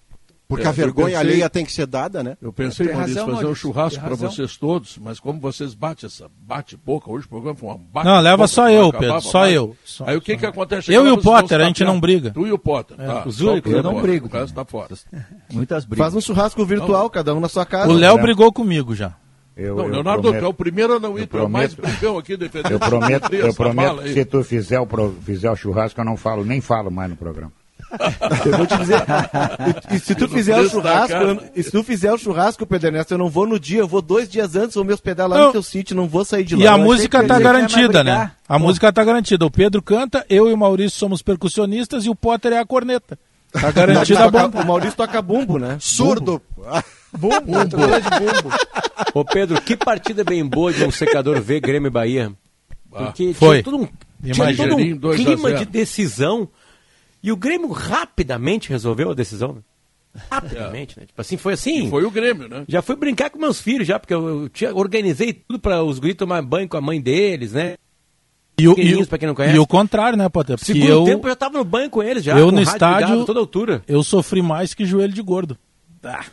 Porque 0.53 0.67
É, 0.67 0.69
a 0.69 0.73
vergonha 0.73 1.07
pensei- 1.19 1.21
alheia 1.31 1.51
tem 1.51 1.65
que 1.65 1.73
ser 1.73 1.87
dada, 1.87 2.23
né? 2.23 2.37
Eu 2.41 2.53
pensei, 2.53 2.87
Tem 2.87 2.97
Maurício, 2.97 3.21
razão, 3.23 3.35
fazer 3.37 3.47
um 3.51 3.55
churrasco 3.55 4.05
para 4.05 4.15
vocês 4.15 4.57
todos, 4.57 4.99
mas 4.99 5.19
como 5.19 5.41
vocês 5.41 5.75
batem 5.75 6.07
essa 6.07 6.29
bate-boca, 6.47 7.11
hoje 7.11 7.27
o 7.27 7.29
programa 7.29 7.57
foi 7.57 7.69
uma 7.71 7.79
bate 7.79 8.07
Não, 8.07 8.21
leva 8.21 8.47
só 8.47 8.69
eu, 8.71 8.89
acabava 8.89 9.15
Pedro, 9.15 9.31
só 9.31 9.41
mais. 9.41 9.55
eu. 9.55 9.77
Só- 9.85 10.05
Aí 10.07 10.17
o 10.17 10.21
que 10.21 10.37
que 10.37 10.45
acontece? 10.47 10.93
Eu 10.93 11.07
e 11.07 11.11
o 11.11 11.19
Potter, 11.19 11.61
a 11.61 11.65
gente 11.65 11.85
não 11.85 11.99
briga. 11.99 12.31
Tu 12.33 12.47
e 12.47 12.53
o 12.53 12.59
Potter, 12.59 12.97
É, 13.01 13.07
tá. 13.07 13.23
os 13.27 13.37
Só 13.37 13.45
o 13.45 13.51
únicos, 13.53 13.73
Potter, 13.73 13.87
eu 13.87 13.93
não 13.93 13.99
o 13.99 14.03
brigo. 14.03 14.29
resto 14.29 14.55
tá 14.55 14.65
fora. 14.65 14.95
Muitas 15.51 15.85
Faz 15.85 16.15
um 16.15 16.21
churrasco 16.21 16.65
virtual, 16.65 17.09
cada 17.11 17.35
um 17.35 17.41
na 17.41 17.49
sua 17.49 17.65
casa. 17.67 17.91
O 17.91 17.95
Léo 17.95 18.19
brigou 18.21 18.53
comigo 18.53 18.95
já. 18.95 19.15
Eu, 19.55 19.77
Não, 19.77 19.85
eu 19.85 19.91
Leonardo, 19.91 20.23
prometo- 20.23 20.41
tu 20.43 20.47
é 20.47 20.49
o 20.49 20.55
primeiro 20.55 20.95
a 20.95 20.99
não 21.01 21.19
ir, 21.19 21.23
eu 21.23 21.27
tu 21.27 21.37
é 21.39 21.43
o 21.43 21.49
mais 21.49 21.75
prometo- 21.75 21.93
brigão 21.99 22.17
aqui 22.19 22.37
defendendo. 22.39 22.73
Eu 22.73 22.79
prometo, 22.81 23.35
eu 23.35 23.55
prometo 23.55 24.03
que 24.03 24.13
se 24.15 24.25
tu 24.25 24.43
fizer 24.43 24.81
o, 24.81 24.87
pro- 24.87 25.15
fizer 25.25 25.51
o 25.51 25.57
churrasco, 25.57 26.01
eu 26.01 26.05
não 26.07 26.17
falo, 26.17 26.43
nem 26.43 26.61
falo 26.63 26.91
mais 26.91 27.11
no 27.11 27.17
programa. 27.17 27.53
Eu 28.47 28.57
vou 28.57 28.67
te 28.67 28.77
dizer. 28.79 29.03
E, 29.91 29.97
e 29.97 29.99
se 30.01 30.15
tu 30.15 30.29
fizer 30.29 30.59
o 30.61 30.69
churrasco, 30.69 31.13
eu 31.17 31.35
não- 31.35 31.43
e 31.55 31.63
se 31.63 31.71
tu 31.71 31.83
fizer 31.85 32.13
o 32.13 32.19
churrasco, 32.19 32.67
Pedro 32.67 32.89
Ernesto, 32.89 33.13
eu 33.15 33.19
não 33.19 33.29
vou 33.29 33.47
no 33.47 33.59
dia, 33.61 33.81
eu 33.81 33.89
vou 33.89 34.01
dois 34.01 34.29
dias 34.29 34.57
antes, 34.57 34.75
vou 34.75 34.85
me 34.85 34.93
hospedar 34.93 35.29
lá 35.29 35.37
Não. 35.39 35.47
no 35.47 35.53
teu 35.53 35.63
sítio, 35.63 35.95
não 35.95 36.09
vou 36.09 36.25
sair 36.25 36.45
de 36.45 36.57
lá. 36.57 36.63
E 36.63 36.67
a 36.67 36.79
música 36.79 37.23
tá 37.25 37.39
garantida, 37.39 38.03
né? 38.03 38.31
A 38.49 38.59
música 38.59 38.93
tá 38.93 39.05
garantida. 39.05 39.45
O 39.45 39.51
Pedro 39.51 39.83
canta, 39.83 40.25
eu 40.29 40.49
e 40.49 40.53
o 40.53 40.57
Maurício 40.57 40.99
somos 40.99 41.23
percussionistas 41.23 42.05
e 42.07 42.09
o 42.11 42.15
Potter 42.15 42.53
é 42.53 42.59
a 42.59 42.65
corneta. 42.67 43.19
Tá 43.53 43.71
garantida 43.71 44.25
a 44.25 44.31
bomba. 44.31 44.63
O 44.63 44.67
Maurício 44.67 44.97
toca 44.97 45.21
bumbo, 45.21 45.59
né? 45.59 45.77
Surdo. 45.79 46.41
Bumbo, 47.13 47.41
Bumbo. 47.45 47.67
de 47.67 47.77
bumbo. 47.77 48.57
Ô 49.13 49.25
Pedro, 49.25 49.61
que 49.61 49.77
partida 49.77 50.25
bem 50.25 50.43
boa 50.45 50.73
de 50.73 50.83
um 50.85 50.91
secador 50.91 51.39
V 51.43 51.61
Grêmio 51.61 51.89
e 51.89 51.91
Bahia. 51.91 52.33
Porque 52.91 53.35
Foi. 53.35 53.63
tinha 53.63 53.65
todo 53.65 53.77
um, 53.83 53.87
tinha 54.23 54.35
Imagina. 54.35 54.69
todo 54.71 54.81
um 55.11 55.15
clima 55.15 55.53
de 55.53 55.65
decisão. 55.67 56.49
E 57.23 57.31
o 57.33 57.37
Grêmio 57.37 57.71
rapidamente 57.71 58.69
resolveu 58.71 59.11
a 59.11 59.15
decisão. 59.15 59.53
né? 59.55 59.61
Rapidamente, 60.31 60.99
né? 60.99 61.07
Tipo 61.07 61.21
assim, 61.21 61.37
foi 61.37 61.55
assim. 61.55 61.87
E 61.87 61.91
foi 61.91 62.05
o 62.05 62.11
Grêmio, 62.11 62.49
né? 62.49 62.65
Já 62.69 62.83
fui 62.83 62.97
brincar 62.97 63.31
com 63.31 63.39
meus 63.39 63.61
filhos, 63.61 63.87
já, 63.87 63.99
porque 63.99 64.13
eu, 64.13 64.43
eu 64.43 64.49
tinha, 64.49 64.75
organizei 64.75 65.33
tudo 65.33 65.59
para 65.59 65.83
os 65.83 65.99
gritos 65.99 66.19
tomar 66.19 66.43
banho 66.43 66.69
com 66.69 66.77
a 66.77 66.81
mãe 66.81 67.01
deles, 67.01 67.53
né? 67.53 67.77
E 68.61 68.69
o, 68.69 68.79
e, 68.79 68.95
o- 68.97 69.07
pra 69.07 69.17
quem 69.17 69.27
não 69.27 69.35
conhece. 69.35 69.57
e 69.57 69.59
o 69.59 69.67
contrário, 69.67 70.19
né, 70.19 70.29
Potter? 70.29 70.59
Porque 70.59 70.73
Segundo 70.75 70.89
eu, 70.91 71.05
tempo 71.05 71.27
eu 71.27 71.31
já 71.31 71.37
tava 71.37 71.57
no 71.57 71.65
banho 71.65 71.89
com 71.89 72.03
eles 72.03 72.23
já. 72.23 72.39
eu 72.39 72.47
com 72.47 72.53
no 72.57 72.61
estádio, 72.61 73.09
ligado, 73.09 73.25
toda 73.25 73.41
altura. 73.41 73.83
eu 73.89 74.03
sofri 74.03 74.43
mais 74.43 74.75
que 74.75 74.85
joelho 74.85 75.13
de 75.15 75.23
gordo. 75.23 75.57
Ah, 76.05 76.25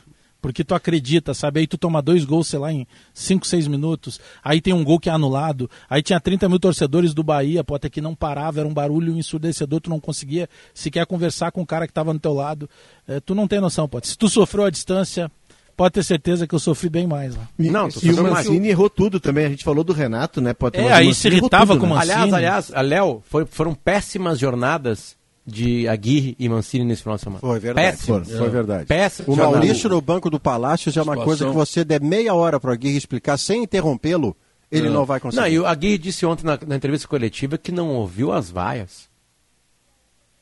porque 0.41 0.63
tu 0.63 0.73
acredita, 0.73 1.33
sabe? 1.33 1.61
Aí 1.61 1.67
tu 1.67 1.77
toma 1.77 2.01
dois 2.01 2.23
gols, 2.23 2.47
sei 2.47 2.59
lá, 2.59 2.71
em 2.71 2.87
5, 3.13 3.45
6 3.45 3.67
minutos. 3.67 4.19
Aí 4.43 4.61
tem 4.61 4.73
um 4.73 4.83
gol 4.83 4.99
que 4.99 5.09
é 5.09 5.11
anulado. 5.11 5.69
Aí 5.89 6.01
tinha 6.01 6.19
30 6.19 6.47
mil 6.47 6.59
torcedores 6.59 7.13
do 7.13 7.23
Bahia, 7.23 7.63
Potter, 7.63 7.91
que 7.91 8.01
não 8.01 8.15
parava, 8.15 8.59
era 8.59 8.67
um 8.67 8.73
barulho 8.73 9.17
ensurdecedor. 9.17 9.81
Tu 9.81 9.89
não 9.89 9.99
conseguia 9.99 10.49
sequer 10.73 11.05
conversar 11.05 11.51
com 11.51 11.61
o 11.61 11.65
cara 11.65 11.87
que 11.87 11.93
tava 11.93 12.13
no 12.13 12.19
teu 12.19 12.33
lado. 12.33 12.69
Eh, 13.07 13.19
tu 13.19 13.35
não 13.35 13.47
tem 13.47 13.59
noção, 13.59 13.87
Potter. 13.87 14.09
Se 14.09 14.17
tu 14.17 14.29
sofreu 14.29 14.65
a 14.65 14.69
distância, 14.69 15.29
pode 15.75 15.93
ter 15.93 16.03
certeza 16.03 16.47
que 16.47 16.55
eu 16.55 16.59
sofri 16.59 16.89
bem 16.89 17.05
mais 17.05 17.35
lá. 17.35 17.47
E, 17.57 17.67
e 17.67 18.11
o 18.11 18.23
Mancini 18.23 18.69
errou 18.69 18.89
tudo 18.89 19.19
também. 19.19 19.45
A 19.45 19.49
gente 19.49 19.63
falou 19.63 19.83
do 19.83 19.93
Renato, 19.93 20.39
né? 20.39 20.53
Pode 20.53 20.77
É, 20.77 20.91
aí 20.91 21.13
se 21.13 21.27
irritava 21.27 21.77
com 21.77 21.85
o 21.85 21.89
Mancini. 21.89 22.13
Aliás, 22.13 22.33
aliás, 22.33 22.71
a 22.73 22.81
Léo, 22.81 23.21
foram 23.49 23.73
péssimas 23.73 24.39
jornadas 24.39 25.18
de 25.49 25.87
Aguirre 25.87 26.35
e 26.39 26.47
Mancini 26.47 26.85
nesse 26.85 27.01
final 27.01 27.17
de 27.17 27.23
semana. 27.23 27.39
Foi 27.41 27.59
verdade. 27.59 27.91
Péssimas. 27.97 28.27
Foi, 28.29 28.37
foi 28.37 28.49
verdade. 28.49 28.85
Péssimas 28.85 29.27
O 29.27 29.35
jornadas. 29.35 29.59
Maurício 29.65 29.89
no 29.89 29.99
banco 30.01 30.29
do 30.29 30.39
Palácio 30.39 30.89
é 30.89 30.91
uma 31.01 31.13
Situação. 31.13 31.23
coisa 31.25 31.45
que 31.47 31.51
você 31.53 31.83
der 31.83 31.99
meia 32.01 32.33
hora 32.33 32.59
para 32.59 32.69
o 32.69 32.73
Aguirre 32.73 32.97
explicar 32.97 33.37
sem 33.37 33.63
interrompê-lo, 33.63 34.35
ele 34.71 34.89
não 34.89 35.03
vai 35.05 35.19
conseguir. 35.19 35.41
Não, 35.41 35.47
e 35.49 35.59
o 35.59 35.65
Aguirre 35.65 35.97
disse 35.97 36.25
ontem 36.25 36.45
na, 36.45 36.57
na 36.67 36.75
entrevista 36.75 37.07
coletiva 37.07 37.57
que 37.57 37.71
não 37.71 37.89
ouviu 37.95 38.31
as 38.31 38.49
vaias. 38.49 39.09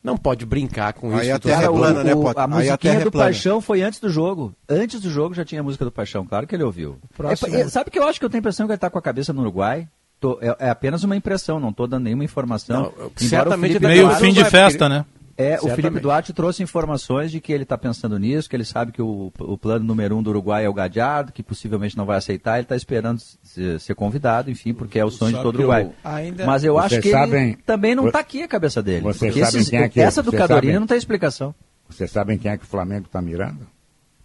Não 0.04 0.16
pode 0.16 0.46
brincar 0.46 0.94
com 0.94 1.14
Aí 1.16 1.28
isso. 1.28 1.36
a 1.36 1.40
terra 1.40 1.64
é 1.64 1.68
plana, 1.68 2.04
né, 2.04 2.14
O- 2.16 2.22
Potter? 2.22 2.40
a 2.42 2.46
Aí 2.46 2.46
a 2.46 2.48
musiquinha 2.56 2.78
terra 2.78 3.02
é 3.02 3.04
do 3.04 3.12
plana. 3.12 3.26
Paixão 3.26 3.60
foi 3.60 3.82
antes 3.82 4.00
do 4.00 4.10
jogo. 4.10 4.54
Antes 4.70 5.02
do 5.02 5.10
jogo 5.10 5.34
já 5.34 5.44
tinha 5.44 5.60
a 5.60 5.64
música 5.64 5.84
do 5.84 5.92
Paixão, 5.92 6.26
claro 6.26 6.48
que 6.48 6.56
ele 6.56 6.64
ouviu. 6.64 6.98
Próximo. 7.16 7.54
É, 7.54 7.62
é, 7.62 7.68
sabe 7.70 7.90
que 7.92 8.00
eu 8.00 8.08
acho 8.08 8.20
que 8.20 8.26
eu 8.26 8.30
tenho 8.30 8.40
a 8.40 8.44
impressão 8.44 8.66
que 8.68 8.72
ele 8.72 8.78
está 8.78 8.90
com 8.90 8.98
a 9.00 9.02
cabeça 9.02 9.34
no 9.34 9.42
Uruguai? 9.42 9.88
Tô- 10.20 10.40
é, 10.42 10.56
é 10.60 10.70
apenas 10.70 11.04
uma 11.04 11.16
impressão, 11.16 11.60
não 11.60 11.70
estou 11.70 11.88
dando 11.88 12.04
nenhuma 12.06 12.24
informação. 12.24 12.92
Não, 12.98 13.12
certamente 13.18 13.72
o 13.72 13.74
Felipe 13.80 13.86
é 13.86 13.90
Meio 13.90 14.04
Duarte- 14.08 14.22
fim 14.26 14.34
de 14.34 14.44
festa, 14.46 14.90
né? 14.90 15.06
É, 15.40 15.60
o. 15.62 15.68
Felipe 15.70 16.00
Duarte 16.00 16.34
trouxe 16.34 16.64
informações 16.64 17.30
de 17.30 17.40
que 17.40 17.54
ele 17.54 17.62
está 17.62 17.78
pensando 17.78 18.18
nisso, 18.18 18.50
que 18.50 18.56
ele 18.56 18.66
sabe 18.66 18.92
que 18.92 19.00
o, 19.04 19.32
o 19.40 19.56
plano 19.56 19.86
número 19.86 20.18
um 20.18 20.24
do 20.24 20.32
Uruguai 20.32 20.66
é 20.66 20.70
o 20.70 20.74
Gadiardo, 20.74 21.32
que 21.32 21.44
possivelmente 21.44 21.96
não 21.96 22.08
vai 22.08 22.18
aceitar, 22.18 22.56
ele 22.56 22.64
está 22.64 22.76
esperando 22.76 23.22
ser, 23.44 23.80
ser 23.80 23.94
convidado, 23.94 24.50
enfim, 24.50 24.74
porque 24.74 24.98
é 24.98 25.06
o 25.06 25.12
sonho 25.12 25.38
de 25.38 25.44
todo 25.44 25.60
Uruguai. 25.60 25.84
eu- 25.84 25.94
Ainda- 26.04 26.44
Mas 26.48 26.64
eu 26.64 26.80
acho 26.80 26.90
Vocês 26.90 27.04
que 27.04 27.12
sabem- 27.12 27.50
ele 27.50 27.58
também 27.64 27.94
não 27.94 28.08
está 28.08 28.18
aqui 28.18 28.42
a 28.42 28.48
cabeça 28.48 28.82
dele. 28.82 29.02
Vocês 29.02 29.32
Porque 29.32 29.46
sabem 29.46 29.64
quem 29.66 29.80
é 29.82 29.90
que- 29.90 30.00
essa 30.02 30.24
do 30.24 30.32
Cadorini 30.32 30.68
sabem- 30.74 30.80
não 30.80 30.88
tem 30.88 30.98
explicação. 30.98 31.54
Vocês 31.88 32.10
sabem 32.10 32.40
quem 32.40 32.50
é 32.50 32.58
que 32.58 32.64
o 32.64 32.68
Flamengo 32.68 33.06
está 33.06 33.22
mirando? 33.22 33.60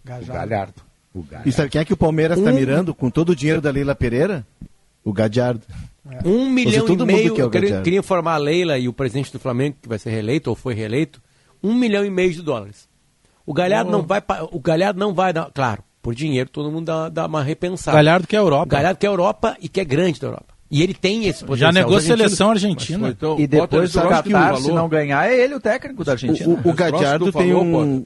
Gajardo. 0.03 0.31
O 0.31 0.33
Galhardo. 0.33 0.73
O 1.13 1.21
Galhardo. 1.21 1.47
E 1.47 1.51
sabe 1.51 1.69
quem 1.69 1.79
é 1.81 1.85
que 1.85 1.93
o 1.93 1.97
Palmeiras 1.97 2.39
está 2.39 2.49
Um- 2.49 2.55
mirando 2.55 2.95
com 2.95 3.11
todo 3.11 3.29
o 3.29 3.35
dinheiro 3.35 3.61
da 3.61 3.69
Leila 3.69 3.93
Pereira? 3.93 4.43
O 5.03 5.11
Gadiardo. 5.11 5.61
Um 6.25 6.49
milhão 6.49 6.85
todo 6.85 6.89
e 6.89 6.91
mundo 6.91 7.05
meio, 7.05 7.33
quer 7.33 7.43
o 7.43 7.45
eu 7.45 7.81
queria, 7.81 7.99
informar 7.99 8.33
a 8.33 8.37
Leila 8.37 8.77
e 8.77 8.87
o 8.87 8.93
presidente 8.93 9.31
do 9.31 9.39
Flamengo, 9.39 9.77
que 9.81 9.87
vai 9.87 9.97
ser 9.97 10.09
reeleito 10.09 10.49
ou 10.49 10.55
foi 10.55 10.73
reeleito, 10.73 11.21
um 11.63 11.73
milhão 11.73 12.05
e 12.05 12.09
meio 12.09 12.31
de 12.31 12.41
dólares. 12.41 12.89
O 13.45 13.53
Galhardo 13.53 13.91
não 13.91 14.01
vai, 14.01 14.21
o 14.51 14.59
Galhardo 14.59 14.99
não 14.99 15.13
vai 15.13 15.31
dar, 15.31 15.49
claro, 15.53 15.83
por 16.01 16.13
dinheiro 16.13 16.49
todo 16.49 16.71
mundo 16.71 16.85
dá, 16.85 17.09
dá 17.09 17.25
uma 17.25 17.41
repensada. 17.41 17.95
Galhardo 17.95 18.27
que 18.27 18.35
é 18.35 18.39
Europa. 18.39 18.65
O 18.65 18.69
Galhardo 18.69 18.99
que 18.99 19.05
é 19.05 19.09
Europa 19.09 19.57
e 19.61 19.69
que 19.69 19.79
é 19.79 19.85
grande 19.85 20.19
da 20.19 20.27
Europa. 20.27 20.53
E 20.69 20.81
ele 20.81 20.93
tem 20.93 21.25
esse 21.27 21.45
potencial. 21.45 21.71
Já 21.71 21.79
negou 21.79 22.01
seleção 22.01 22.49
argentina. 22.49 23.09
Então, 23.09 23.39
E 23.39 23.45
depois 23.45 23.95
o 23.95 24.01
Qatar, 24.01 24.57
se 24.57 24.71
não 24.71 24.89
ganhar, 24.89 25.29
é 25.29 25.39
ele 25.39 25.53
o 25.53 25.59
técnico 25.59 26.03
da 26.03 26.13
Argentina. 26.13 26.49
O, 26.49 26.67
o, 26.67 26.71
o 26.71 26.73
Gadiardo 26.73 27.31
tem 27.31 27.51
falou, 27.51 27.63
um. 27.63 28.05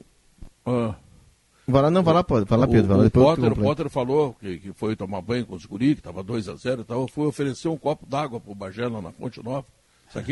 Vai 1.68 1.82
lá, 1.82 1.90
não, 1.90 2.02
vai 2.02 2.14
lá, 2.14 2.24
pode. 2.24 2.46
Vai 2.46 2.58
lá, 2.58 2.64
O- 2.66 2.68
Pedro. 2.70 2.88
Vai 2.88 2.96
lá, 2.96 3.06
o, 3.06 3.10
Potter, 3.10 3.52
o. 3.52 3.56
Potter 3.56 3.90
falou 3.90 4.34
que, 4.40 4.58
que 4.58 4.72
foi 4.72 4.96
tomar 4.96 5.20
banho 5.20 5.44
com 5.46 5.54
os 5.54 5.66
guri, 5.66 5.94
que 5.94 6.00
estava 6.00 6.24
2x0 6.24 6.80
e 6.80 6.84
tal. 6.84 7.02
Eu 7.02 7.08
fui 7.08 7.26
oferecer 7.26 7.68
um 7.68 7.76
copo 7.76 8.06
d'água 8.06 8.40
pro 8.40 8.54
Bagé 8.54 8.88
lá 8.88 9.02
na 9.02 9.12
Fonte 9.12 9.42
Nova. 9.44 9.66
Sabe 10.10 10.24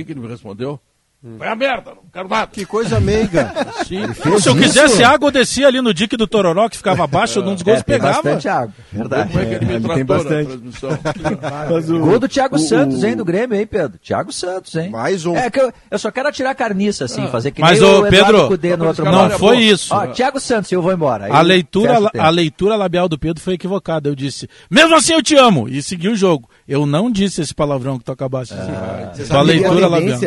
Vai 1.39 1.49
a 1.49 1.57
merda, 1.57 1.91
não 1.91 2.05
quero 2.13 2.29
nada. 2.29 2.47
Que 2.53 2.65
coisa 2.65 3.01
meiga. 3.01 3.53
Se 3.85 4.49
eu 4.49 4.55
quisesse 4.55 5.03
água, 5.03 5.27
eu 5.27 5.33
descia 5.33 5.67
ali 5.67 5.81
no 5.81 5.93
dique 5.93 6.17
do 6.17 6.27
Tororó, 6.27 6.69
que 6.69 6.77
ficava 6.77 7.03
abaixo, 7.03 7.41
eu 7.41 7.45
não 7.45 7.55
desgosto 7.55 7.81
é, 7.81 7.83
pegava. 7.83 8.23
tem 8.23 8.33
bastante 8.33 8.49
água, 8.49 8.75
é 8.93 8.97
verdade. 8.97 9.39
É 9.39 9.43
ele 9.55 9.89
tem 9.89 10.05
bastante. 10.05 10.61
Mas 11.69 11.91
o, 11.91 11.99
Gol 11.99 12.21
do 12.21 12.29
Thiago 12.29 12.55
o, 12.55 12.59
Santos, 12.61 13.03
hein, 13.03 13.17
do 13.17 13.25
Grêmio, 13.25 13.59
hein, 13.59 13.67
Pedro? 13.67 13.99
Thiago 13.99 14.33
Santos, 14.33 14.73
hein? 14.77 14.91
Mais 14.91 15.27
um. 15.27 15.37
É 15.37 15.51
que 15.51 15.61
eu, 15.61 15.73
eu 15.91 15.99
só 15.99 16.13
quero 16.13 16.29
atirar 16.29 16.55
carniça, 16.55 17.07
assim, 17.07 17.25
ah. 17.25 17.29
fazer 17.29 17.51
que 17.51 17.61
Mas, 17.61 17.81
nem 17.81 17.91
o, 17.91 18.07
o 18.07 18.09
Pedro, 18.09 18.47
Cudê 18.47 18.77
no 18.77 18.87
outro 18.87 19.05
Não 19.05 19.31
foi 19.31 19.59
isso. 19.59 19.93
Ó, 19.93 20.07
Thiago 20.07 20.39
Santos, 20.39 20.71
eu 20.71 20.81
vou 20.81 20.93
embora. 20.93 21.27
A 21.35 21.41
leitura, 21.41 21.99
a 22.17 22.31
leitura 22.31 22.77
labial 22.77 23.09
do 23.09 23.19
Pedro 23.19 23.43
foi 23.43 23.55
equivocada. 23.55 24.09
Eu 24.09 24.15
disse, 24.15 24.49
mesmo 24.71 24.95
assim 24.95 25.15
eu 25.15 25.23
te 25.23 25.35
amo, 25.35 25.69
e 25.69 25.83
segui 25.83 26.09
o 26.09 26.15
jogo. 26.15 26.49
Eu 26.69 26.87
não 26.87 27.11
disse 27.11 27.41
esse 27.41 27.55
palavrão 27.55 27.99
que 27.99 28.05
tu 28.05 28.13
acabaste 28.13 28.55
de 28.55 28.61
dizer. 28.61 29.35
Ah. 29.35 29.39
a 29.39 29.43
leitura 29.43 29.87
é 29.87 29.89
labial. 29.89 30.21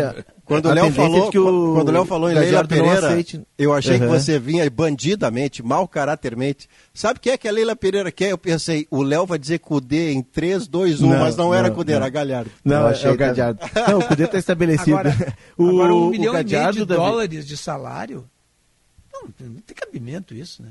É 0.49 0.53
quando 0.53 0.65
o 0.65 0.73
Léo 0.73 0.91
falou, 0.91 1.29
que 1.29 1.37
o... 1.37 1.73
quando 1.75 1.91
Léo 1.91 2.05
falou 2.05 2.31
em 2.31 2.33
Leila 2.33 2.67
Pereira, 2.67 3.23
eu 3.57 3.71
achei 3.71 3.93
uhum. 3.93 3.99
que 3.99 4.05
você 4.07 4.39
vinha 4.39 4.67
bandidamente, 4.69 5.61
mal 5.61 5.87
caratermente. 5.87 6.67
Sabe 6.91 7.19
o 7.19 7.21
que 7.21 7.29
é 7.29 7.37
que 7.37 7.47
a 7.47 7.51
Leila 7.51 7.75
Pereira 7.75 8.11
quer? 8.11 8.31
Eu 8.31 8.37
pensei, 8.37 8.87
o 8.89 9.03
Léo 9.03 9.27
vai 9.27 9.37
dizer 9.37 9.59
Cudê 9.59 10.11
em 10.11 10.23
3, 10.23 10.67
2, 10.67 11.01
1, 11.01 11.07
não, 11.07 11.19
mas 11.19 11.35
não, 11.35 11.45
não 11.45 11.53
era 11.53 11.69
Cudê, 11.69 11.93
era 11.93 12.09
Galhardo. 12.09 12.49
Não, 12.65 12.81
eu 12.81 12.87
achei 12.87 13.09
é 13.09 13.13
o 13.13 13.17
Galhardo. 13.17 13.59
não, 13.87 13.99
o 13.99 14.05
Cudê 14.07 14.23
está 14.23 14.39
estabelecido. 14.39 14.97
Agora, 14.97 15.35
o, 15.55 15.69
agora 15.69 15.93
um 15.93 16.09
milhão 16.09 16.39
e 16.39 16.43
meio 16.43 16.71
de 16.71 16.85
dólares 16.85 17.47
de 17.47 17.55
salário? 17.55 18.25
Não, 19.13 19.23
não 19.39 19.61
tem 19.61 19.75
cabimento 19.75 20.33
isso, 20.33 20.63
né? 20.63 20.69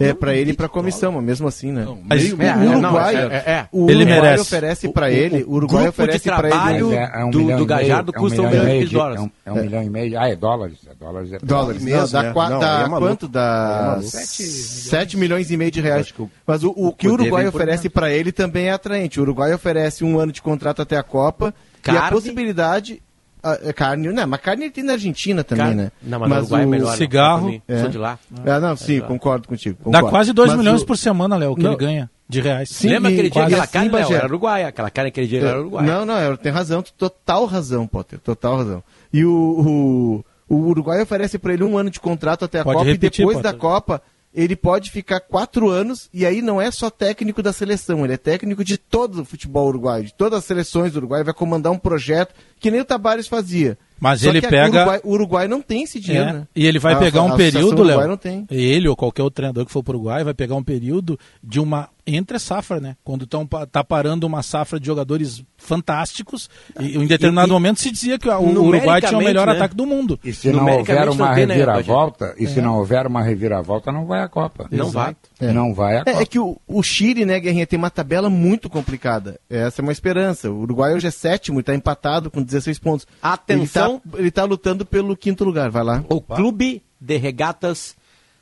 É 0.00 0.12
para 0.12 0.34
ele 0.34 0.50
e 0.50 0.54
para 0.54 0.66
a 0.66 0.68
comissão, 0.68 1.12
mas 1.12 1.24
mesmo 1.24 1.46
assim, 1.46 1.70
né? 1.70 1.86
Mas, 2.04 2.32
meio, 2.32 2.50
é, 2.50 2.56
o 2.56 2.62
é, 2.62 2.76
Uruguai, 2.76 3.14
não, 3.14 3.20
é, 3.20 3.24
é, 3.24 3.36
é, 3.36 3.50
é. 3.52 3.68
o 3.70 3.84
Uruguai 3.84 4.04
merece. 4.04 4.42
oferece 4.42 4.88
para 4.88 5.10
ele, 5.10 5.44
o, 5.44 5.52
Uruguai 5.52 5.84
grupo 5.84 6.02
oferece 6.02 6.28
para 6.28 6.48
ele 6.48 6.94
é, 6.94 7.24
um 7.24 7.30
do, 7.30 7.44
do, 7.44 7.56
do 7.58 7.66
Gajardo 7.66 8.12
é 8.14 8.18
um 8.18 8.22
custa 8.22 8.42
um 8.42 8.48
milhão, 8.48 8.62
e 8.62 8.66
meio 8.66 8.86
de 8.86 8.94
dólares. 8.94 9.30
É 9.44 9.52
um, 9.52 9.56
um 9.56 9.62
milhão 9.62 9.82
e 9.82 9.90
meio. 9.90 10.20
Ah, 10.20 10.28
é 10.28 10.36
dólares, 10.36 10.78
é 10.88 10.94
dólares, 10.94 11.32
é 11.32 11.38
dólares. 11.38 11.84
Não, 11.84 11.90
mesmo, 11.90 12.08
dá, 12.08 12.22
né? 12.22 12.32
Não, 12.34 12.58
dá 12.58 12.88
quanto 12.88 13.28
dá? 13.28 14.00
7 14.02 15.16
milhões 15.16 15.50
e 15.50 15.56
meio 15.56 15.70
de 15.70 15.80
reais. 15.80 16.12
Mas 16.44 16.64
o, 16.64 16.70
o 16.70 16.92
que 16.92 17.06
o 17.06 17.12
Uruguai 17.12 17.46
oferece 17.46 17.88
para 17.88 18.10
ele 18.10 18.32
também 18.32 18.66
é 18.66 18.72
atraente. 18.72 19.20
O 19.20 19.22
Uruguai 19.22 19.54
oferece 19.54 20.04
um 20.04 20.18
ano 20.18 20.32
de 20.32 20.42
contrato 20.42 20.82
até 20.82 20.96
a 20.96 21.02
Copa 21.04 21.54
e 21.86 21.96
a 21.96 22.10
possibilidade 22.10 23.00
a, 23.42 23.72
carne, 23.72 24.08
né? 24.08 24.26
Mas 24.26 24.40
carne 24.40 24.70
tem 24.70 24.84
na 24.84 24.94
Argentina 24.94 25.44
também, 25.44 25.66
Car... 25.66 25.74
né? 25.74 25.92
Não, 26.02 26.18
mas, 26.18 26.28
mas 26.28 26.38
Uruguai 26.42 26.60
é 26.60 26.64
o 26.64 26.68
é 26.68 26.70
melhor. 26.70 26.96
Cigarro. 26.96 27.62
É. 27.68 27.80
Sou 27.80 27.88
de 27.88 27.98
lá. 27.98 28.18
É. 28.44 28.50
Ah, 28.50 28.60
não, 28.60 28.76
sim, 28.76 29.00
concordo 29.00 29.46
contigo. 29.48 29.76
Concordo. 29.82 30.06
Dá 30.06 30.10
quase 30.10 30.32
2 30.32 30.54
milhões 30.54 30.82
o... 30.82 30.86
por 30.86 30.96
semana, 30.96 31.36
Léo, 31.36 31.54
que 31.54 31.62
não. 31.62 31.72
ele 31.72 31.78
ganha 31.78 32.10
de 32.28 32.40
reais. 32.40 32.68
Sim, 32.68 32.88
Lembra 32.88 33.10
aquele 33.10 33.30
dia 33.30 33.44
aquela 33.44 33.64
assim, 33.64 33.72
carne 33.72 33.90
Léo, 33.90 34.12
era 34.12 34.26
Uruguai, 34.26 34.64
aquela 34.64 34.90
carne 34.90 35.08
aquele 35.08 35.26
dia 35.26 35.40
era 35.40 35.60
Uruguai. 35.60 35.86
Não, 35.86 36.04
não, 36.04 36.36
tem 36.36 36.52
razão, 36.52 36.82
total 36.82 37.46
razão, 37.46 37.86
Potter, 37.86 38.18
total 38.18 38.58
razão. 38.58 38.84
E 39.12 39.24
o, 39.24 40.24
o, 40.48 40.54
o 40.54 40.56
Uruguai 40.68 41.00
oferece 41.00 41.38
para 41.38 41.54
ele 41.54 41.64
um 41.64 41.78
ano 41.78 41.90
de 41.90 41.98
contrato 41.98 42.44
até 42.44 42.60
a 42.60 42.64
Pode 42.64 42.78
Copa 42.78 42.90
repetir, 42.90 43.22
e 43.22 43.26
depois 43.26 43.38
Potter. 43.38 43.52
da 43.52 43.58
Copa 43.58 44.02
ele 44.34 44.54
pode 44.54 44.90
ficar 44.90 45.20
quatro 45.20 45.68
anos 45.68 46.08
e 46.12 46.24
aí 46.26 46.42
não 46.42 46.60
é 46.60 46.70
só 46.70 46.90
técnico 46.90 47.42
da 47.42 47.52
seleção, 47.52 48.04
ele 48.04 48.14
é 48.14 48.16
técnico 48.16 48.62
de 48.62 48.76
todo 48.76 49.22
o 49.22 49.24
futebol 49.24 49.68
uruguaio, 49.68 50.04
de 50.04 50.14
todas 50.14 50.40
as 50.40 50.44
seleções 50.44 50.92
do 50.92 50.96
Uruguai, 50.98 51.24
vai 51.24 51.34
comandar 51.34 51.72
um 51.72 51.78
projeto 51.78 52.34
que 52.60 52.70
nem 52.70 52.80
o 52.80 52.84
Tabares 52.84 53.26
fazia. 53.26 53.78
Mas 54.00 54.20
só 54.20 54.28
ele 54.28 54.40
pega. 54.40 54.64
O 54.64 54.80
Uruguai, 54.80 55.00
Uruguai, 55.04 55.48
não 55.48 55.60
tem 55.60 55.82
esse 55.82 55.98
dinheiro, 55.98 56.28
é, 56.28 56.32
né? 56.32 56.48
E 56.54 56.66
ele 56.66 56.78
vai 56.78 56.94
a, 56.94 56.98
pegar 56.98 57.22
um 57.22 57.32
a, 57.32 57.34
a 57.34 57.36
período, 57.36 57.82
Léo. 57.82 58.18
Ele 58.48 58.88
ou 58.88 58.94
qualquer 58.94 59.22
outro 59.22 59.36
treinador 59.36 59.66
que 59.66 59.72
for 59.72 59.82
para 59.82 59.96
o 59.96 59.98
Uruguai 59.98 60.22
vai 60.22 60.34
pegar 60.34 60.54
um 60.54 60.62
período 60.62 61.18
de 61.42 61.58
uma 61.58 61.88
entre 62.16 62.36
é 62.36 62.40
safra, 62.40 62.80
né? 62.80 62.96
Quando 63.04 63.26
tão, 63.26 63.46
tá 63.46 63.84
parando 63.84 64.26
uma 64.26 64.42
safra 64.42 64.78
de 64.78 64.86
jogadores 64.86 65.42
fantásticos, 65.56 66.48
ah. 66.76 66.82
e, 66.82 66.96
em 66.96 67.06
determinado 67.06 67.48
e, 67.48 67.52
momento 67.52 67.80
se 67.80 67.90
dizia 67.90 68.18
que 68.18 68.28
o 68.28 68.60
Uruguai 68.60 69.00
tinha 69.00 69.18
o 69.18 69.22
melhor 69.22 69.46
né? 69.46 69.54
ataque 69.54 69.74
do 69.74 69.86
mundo. 69.86 70.18
E 70.22 70.32
se 70.32 70.50
não 70.52 70.66
houver 70.66 71.08
uma 71.08 71.28
não 71.28 71.34
né, 71.34 71.54
reviravolta, 71.54 72.26
né, 72.28 72.34
e 72.38 72.46
se 72.46 72.58
é. 72.58 72.62
não 72.62 72.76
houver 72.78 73.06
uma 73.06 73.22
reviravolta, 73.22 73.92
não 73.92 74.06
vai 74.06 74.22
a 74.22 74.28
Copa. 74.28 74.68
Não 74.70 74.88
Exato. 74.88 75.16
vai. 75.38 75.48
É. 75.48 75.52
Não 75.52 75.74
vai 75.74 75.96
a 75.96 75.98
é, 75.98 76.00
é, 76.00 76.04
Copa. 76.04 76.22
É 76.22 76.26
que 76.26 76.38
o, 76.38 76.60
o, 76.66 76.82
Chile, 76.82 77.24
né, 77.24 77.38
Guerrinha, 77.40 77.66
tem 77.66 77.78
uma 77.78 77.90
tabela 77.90 78.30
muito 78.30 78.70
complicada. 78.70 79.38
Essa 79.48 79.80
é 79.80 79.82
uma 79.82 79.92
esperança. 79.92 80.50
O 80.50 80.60
Uruguai 80.60 80.94
hoje 80.94 81.06
é 81.06 81.10
sétimo 81.10 81.58
e 81.58 81.60
está 81.60 81.74
empatado 81.74 82.30
com 82.30 82.42
16 82.42 82.78
pontos. 82.78 83.06
Atenção! 83.22 84.00
Ele 84.14 84.28
está 84.28 84.42
tá 84.42 84.48
lutando 84.48 84.86
pelo 84.86 85.16
quinto 85.16 85.44
lugar, 85.44 85.70
vai 85.70 85.84
lá. 85.84 86.04
O 86.08 86.16
Opa. 86.16 86.36
Clube 86.36 86.82
de 87.00 87.16
Regatas 87.16 87.96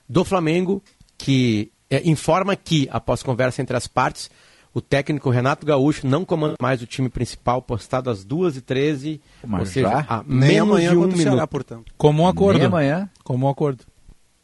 do 0.09 0.25
Flamengo, 0.25 0.83
que 1.19 1.71
é, 1.91 2.09
informa 2.09 2.57
que, 2.57 2.89
após 2.91 3.23
conversa 3.23 3.63
entre 3.63 3.77
as 3.77 3.87
partes, 3.87 4.31
o 4.75 4.81
técnico 4.81 5.31
Renato 5.31 5.65
Gaúcho 5.65 6.07
não 6.07 6.25
comanda 6.25 6.57
mais 6.61 6.83
o 6.83 6.87
time 6.87 7.09
principal, 7.09 7.63
postado 7.63 8.11
às 8.11 8.25
2h13. 8.25 9.21
Ou 9.51 9.67
seja, 9.67 9.89
já? 9.89 10.25
Nem 10.27 10.59
amanhã 10.59 10.91
de 10.91 10.97
um 10.97 11.07
minuto. 11.07 11.49
Portanto. 11.49 11.93
Como 11.97 12.25
um 12.25 12.29
acordo. 12.29 12.59
Nem 12.59 12.67
amanhã? 12.67 13.09
Como 13.25 13.47
um 13.47 13.49
acordo. 13.49 13.85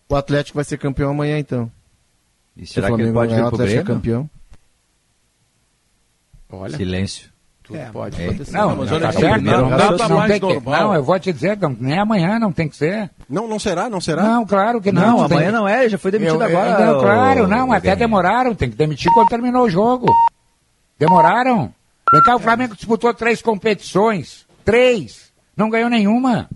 O 0.08 0.14
Atlético 0.14 0.56
vai 0.56 0.64
ser 0.64 0.78
campeão 0.78 1.10
amanhã, 1.10 1.38
então. 1.38 1.70
E 2.56 2.66
será 2.66 2.88
que 2.94 3.00
ele 3.00 3.12
pode 3.12 3.30
ganhar, 3.30 3.44
vir 3.44 3.48
pro 3.48 3.62
Atlético 3.62 3.80
É 3.80 3.94
campeão. 3.94 4.30
Olha. 6.50 6.76
Silêncio. 6.76 7.31
É, 7.74 7.84
pode 7.92 8.20
é, 8.20 8.26
acontecer. 8.26 8.52
Não, 8.52 8.68
não, 8.70 8.76
mas 8.76 8.92
olha, 8.92 9.00
tá 9.00 9.08
assim, 9.08 9.20
certo, 9.20 9.42
não, 9.42 9.70
não 9.70 10.62
não, 10.64 10.94
eu 10.94 11.02
vou 11.02 11.18
te 11.18 11.32
dizer, 11.32 11.58
não, 11.58 11.76
nem 11.78 11.98
amanhã 11.98 12.38
não 12.38 12.52
tem 12.52 12.68
que 12.68 12.76
ser. 12.76 13.10
Não, 13.28 13.48
não 13.48 13.58
será, 13.58 13.88
não 13.88 14.00
será? 14.00 14.22
Não, 14.22 14.46
claro 14.46 14.80
que 14.80 14.92
não. 14.92 15.02
Não, 15.02 15.24
amanhã 15.24 15.50
tem... 15.50 15.52
não 15.52 15.68
é, 15.68 15.88
já 15.88 15.98
foi 15.98 16.10
demitido 16.10 16.42
eu, 16.42 16.46
agora. 16.46 16.82
Eu, 16.82 16.86
não, 16.94 17.00
claro, 17.00 17.46
não, 17.46 17.72
até 17.72 17.96
demoraram, 17.96 18.54
tem 18.54 18.70
que 18.70 18.76
demitir 18.76 19.10
quando 19.12 19.28
terminou 19.28 19.64
o 19.64 19.70
jogo. 19.70 20.06
Demoraram. 20.98 21.72
Vem 22.12 22.22
cá, 22.22 22.36
o 22.36 22.40
Flamengo 22.40 22.76
disputou 22.76 23.12
três 23.14 23.40
competições. 23.40 24.46
Três. 24.64 25.32
Não 25.56 25.70
ganhou 25.70 25.88
nenhuma 25.88 26.48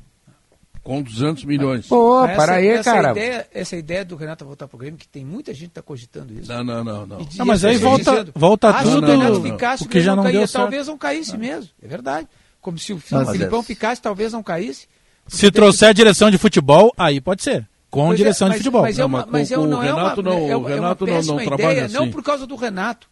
com 0.86 1.02
200 1.02 1.44
milhões. 1.44 1.88
Pô, 1.88 2.22
para 2.36 2.54
aí, 2.54 2.68
essa 2.68 2.92
cara. 2.92 3.10
Ideia, 3.10 3.48
essa 3.52 3.76
ideia 3.76 4.04
do 4.04 4.14
Renato 4.14 4.44
voltar 4.44 4.68
pro 4.68 4.78
Grêmio, 4.78 4.96
que 4.96 5.08
tem 5.08 5.24
muita 5.24 5.52
gente 5.52 5.70
que 5.70 5.74
tá 5.74 5.82
cogitando 5.82 6.32
isso. 6.32 6.48
Não, 6.48 6.62
não, 6.62 6.84
não. 6.84 7.04
Não, 7.04 7.18
não 7.18 7.44
mas 7.44 7.64
aí 7.64 7.74
assim, 7.74 7.82
volta, 7.82 8.10
dizendo, 8.12 8.32
volta 8.36 8.68
ah, 8.68 8.82
tudo. 8.84 9.06
Se 9.06 9.12
o 9.12 9.42
ficasse, 9.42 9.84
não 9.84 10.22
certo. 10.22 10.52
Talvez 10.52 10.86
não 10.86 10.96
caísse 10.96 11.32
não. 11.32 11.40
mesmo, 11.40 11.70
é 11.82 11.88
verdade. 11.88 12.28
Como 12.60 12.78
se 12.78 12.92
o, 12.92 13.00
se 13.00 13.16
é. 13.16 13.26
Filipão 13.26 13.60
é. 13.60 13.62
ficasse, 13.64 14.00
talvez 14.00 14.32
não 14.32 14.44
caísse. 14.44 14.86
Se 15.26 15.50
trouxer 15.50 15.88
que... 15.88 15.90
a 15.90 15.92
direção 15.92 16.30
de 16.30 16.38
futebol, 16.38 16.94
aí 16.96 17.20
pode 17.20 17.42
ser. 17.42 17.66
Com 17.90 18.06
pois 18.06 18.14
é, 18.14 18.16
direção 18.18 18.46
é, 18.46 18.50
mas, 18.50 18.58
de 18.58 18.62
futebol. 18.62 18.82
Mas, 18.82 18.98
é 19.00 19.04
uma, 19.04 19.26
mas 19.28 19.50
é 19.50 19.58
o, 19.58 19.62
Renato 19.62 20.20
é 20.20 20.22
uma, 20.22 20.30
não, 20.30 20.60
o 20.60 20.64
Renato 20.64 21.04
não, 21.04 21.36
trabalha 21.38 21.72
ideia, 21.72 21.86
assim. 21.86 21.94
Não 21.94 22.10
por 22.12 22.22
causa 22.22 22.46
do 22.46 22.54
Renato, 22.54 23.08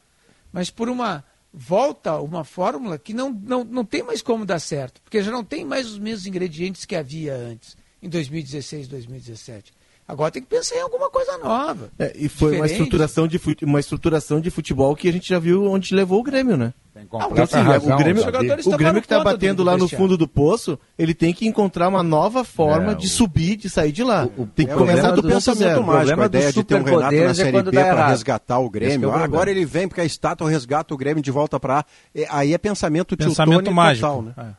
mas 0.52 0.70
por 0.70 0.88
uma 0.88 1.24
volta 1.54 2.20
uma 2.20 2.42
fórmula 2.42 2.98
que 2.98 3.14
não, 3.14 3.30
não, 3.30 3.62
não 3.62 3.84
tem 3.84 4.02
mais 4.02 4.20
como 4.20 4.44
dar 4.44 4.58
certo, 4.58 5.00
porque 5.02 5.22
já 5.22 5.30
não 5.30 5.44
tem 5.44 5.64
mais 5.64 5.86
os 5.86 5.98
mesmos 5.98 6.26
ingredientes 6.26 6.84
que 6.84 6.96
havia 6.96 7.34
antes, 7.34 7.76
em 8.02 8.08
2016, 8.08 8.88
2017. 8.88 9.72
Agora 10.06 10.30
tem 10.30 10.42
que 10.42 10.48
pensar 10.48 10.76
em 10.76 10.80
alguma 10.80 11.08
coisa 11.08 11.38
nova. 11.38 11.90
É, 11.98 12.12
e 12.14 12.28
foi 12.28 12.56
uma 12.56 12.66
estruturação, 12.66 13.26
de, 13.26 13.40
uma 13.62 13.80
estruturação 13.80 14.40
de 14.40 14.50
futebol 14.50 14.94
que 14.94 15.08
a 15.08 15.12
gente 15.12 15.28
já 15.28 15.38
viu 15.38 15.64
onde 15.64 15.94
levou 15.94 16.20
o 16.20 16.22
Grêmio, 16.22 16.56
né? 16.56 16.74
Completa 17.20 17.60
razão, 17.60 17.94
o 17.94 17.98
Grêmio, 17.98 18.22
o 18.22 18.76
Grêmio, 18.76 19.00
que 19.00 19.06
está 19.06 19.22
batendo 19.22 19.62
lá 19.62 19.76
no 19.76 19.88
fundo 19.88 20.16
do 20.16 20.26
poço, 20.26 20.78
ele 20.98 21.14
tem 21.14 21.32
que 21.32 21.46
encontrar 21.46 21.88
uma 21.88 22.02
nova 22.02 22.44
forma 22.44 22.92
é, 22.92 22.94
de 22.94 23.08
subir, 23.08 23.56
de 23.56 23.70
sair 23.70 23.92
de 23.92 24.02
lá. 24.02 24.28
O, 24.36 24.46
tem 24.46 24.66
que 24.66 24.74
começar 24.74 25.10
do, 25.12 25.22
do 25.22 25.28
pensamento 25.28 25.82
mágico. 25.82 25.90
O 25.90 25.94
problema 25.94 26.22
a 26.22 26.26
ideia 26.26 26.52
de 26.52 26.64
ter 26.64 26.74
um 26.74 26.82
Renato 26.82 27.16
na 27.16 27.34
Série 27.34 27.56
é 27.56 27.62
B 27.62 27.70
para 27.70 28.06
resgatar 28.08 28.58
o 28.58 28.70
Grêmio. 28.70 29.10
Ah, 29.10 29.24
agora 29.24 29.50
ele 29.50 29.64
vem 29.64 29.88
porque 29.88 30.00
a 30.00 30.04
estátua 30.04 30.48
resgata 30.48 30.94
o 30.94 30.96
Grêmio 30.96 31.22
de 31.22 31.30
volta 31.30 31.58
para 31.58 31.84
é, 32.14 32.26
Aí 32.30 32.52
é 32.52 32.58
pensamento 32.58 33.16
Pensamento 33.16 33.72
mágico. 33.72 34.06
Total, 34.06 34.22
né? 34.22 34.56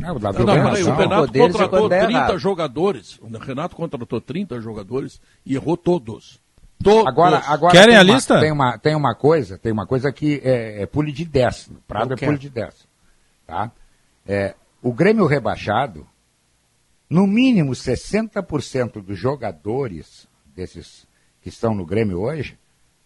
É, 0.00 0.06
Não, 0.06 0.16
o 0.16 0.96
Renato 0.96 1.32
contratou 1.32 1.88
30 1.88 2.38
jogadores. 2.38 3.18
O 3.20 3.38
Renato 3.38 3.76
contratou 3.76 4.20
30 4.20 4.60
jogadores 4.60 5.20
e 5.46 5.54
errou 5.54 5.76
todos. 5.76 6.43
Todos. 6.84 7.06
Agora, 7.06 7.42
agora 7.46 7.72
Querem 7.72 7.96
a 7.96 8.02
uma, 8.02 8.12
lista? 8.12 8.38
Tem 8.38 8.52
uma, 8.52 8.78
tem 8.78 8.94
uma 8.94 9.14
coisa, 9.14 9.58
tem 9.58 9.72
uma 9.72 9.86
coisa 9.86 10.12
que 10.12 10.40
é, 10.44 10.82
é 10.82 10.86
pule 10.86 11.10
de 11.10 11.24
10. 11.24 11.70
Prado 11.88 12.10
Eu 12.10 12.14
é 12.14 12.18
quero. 12.18 12.32
pule 12.32 12.38
de 12.38 12.50
10. 12.50 12.86
Tá? 13.46 13.72
É, 14.26 14.54
o 14.82 14.92
Grêmio 14.92 15.26
rebaixado, 15.26 16.06
no 17.08 17.26
mínimo 17.26 17.72
60% 17.72 19.02
dos 19.02 19.18
jogadores 19.18 20.28
desses 20.54 21.06
que 21.42 21.48
estão 21.48 21.74
no 21.74 21.86
Grêmio 21.86 22.20
hoje, 22.20 22.58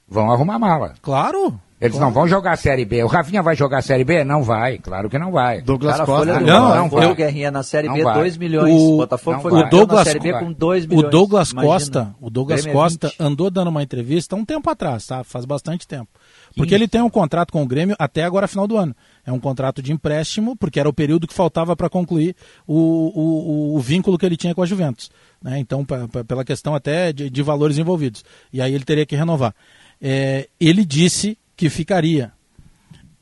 Vão 0.09 0.31
arrumar 0.31 0.59
mala. 0.59 0.95
Claro. 1.03 1.61
Eles 1.81 1.97
claro. 1.97 2.07
não 2.07 2.13
vão 2.13 2.27
jogar 2.27 2.53
a 2.53 2.57
Série 2.57 2.85
B. 2.85 3.05
O 3.05 3.07
Rafinha 3.07 3.41
vai 3.41 3.55
jogar 3.55 3.79
a 3.79 3.83
Série 3.83 4.03
B? 4.03 4.25
Não 4.25 4.43
vai, 4.43 4.79
claro 4.79 5.09
que 5.09 5.17
não 5.17 5.31
vai. 5.31 5.63
Douglas 5.63 5.93
Cara, 5.93 6.07
Costa 6.07 6.39
do 6.41 6.45
não, 6.45 6.75
não 6.75 6.91
foi. 6.91 7.05
É 7.05 7.15
guerrinha 7.15 7.51
na 7.53 7.63
Série 7.63 7.89
B, 7.89 8.03
2 8.03 8.37
milhões. 8.37 8.75
O 8.75 8.97
Botafogo 8.97 9.41
foi 9.41 9.53
o 9.53 9.71
Douglas, 9.71 10.07
na 10.07 10.13
Série 10.13 10.19
B 10.19 10.33
com 10.41 10.53
2 10.53 10.87
milhões. 10.87 11.07
O 11.07 11.09
Douglas 11.11 11.51
Imagina. 11.53 11.73
Costa, 11.73 12.15
o 12.21 12.29
Douglas 12.29 12.63
Grêmio 12.63 12.81
Costa 12.81 13.13
andou 13.21 13.49
dando 13.49 13.69
uma 13.69 13.81
entrevista 13.81 14.35
um 14.35 14.45
tempo 14.45 14.69
atrás, 14.69 15.07
tá? 15.07 15.23
Faz 15.23 15.45
bastante 15.45 15.87
tempo. 15.87 16.09
Porque 16.57 16.75
ele 16.75 16.89
tem 16.89 17.01
um 17.01 17.11
contrato 17.11 17.53
com 17.53 17.63
o 17.63 17.67
Grêmio 17.67 17.95
até 17.97 18.25
agora 18.25 18.49
final 18.49 18.67
do 18.67 18.77
ano. 18.77 18.95
É 19.25 19.31
um 19.31 19.39
contrato 19.39 19.81
de 19.81 19.93
empréstimo, 19.93 20.57
porque 20.57 20.81
era 20.81 20.89
o 20.89 20.93
período 20.93 21.29
que 21.29 21.35
faltava 21.35 21.77
para 21.77 21.89
concluir 21.89 22.35
o, 22.67 22.75
o, 22.75 23.77
o 23.77 23.79
vínculo 23.79 24.19
que 24.19 24.27
ele 24.27 24.37
tinha 24.37 24.53
com 24.53 24.63
a 24.63 24.67
Juventus. 24.67 25.11
Né? 25.41 25.61
Então, 25.61 25.85
pra, 25.85 26.09
pra, 26.09 26.25
pela 26.25 26.45
questão 26.45 26.75
até 26.75 27.13
de, 27.13 27.31
de 27.31 27.43
valores 27.43 27.79
envolvidos. 27.79 28.25
E 28.53 28.61
aí 28.61 28.75
ele 28.75 28.85
teria 28.85 29.07
que 29.07 29.15
renovar. 29.15 29.55
É, 30.01 30.49
ele 30.61 30.85
disse 30.85 31.37
que 31.57 31.69
ficaria. 31.69 32.33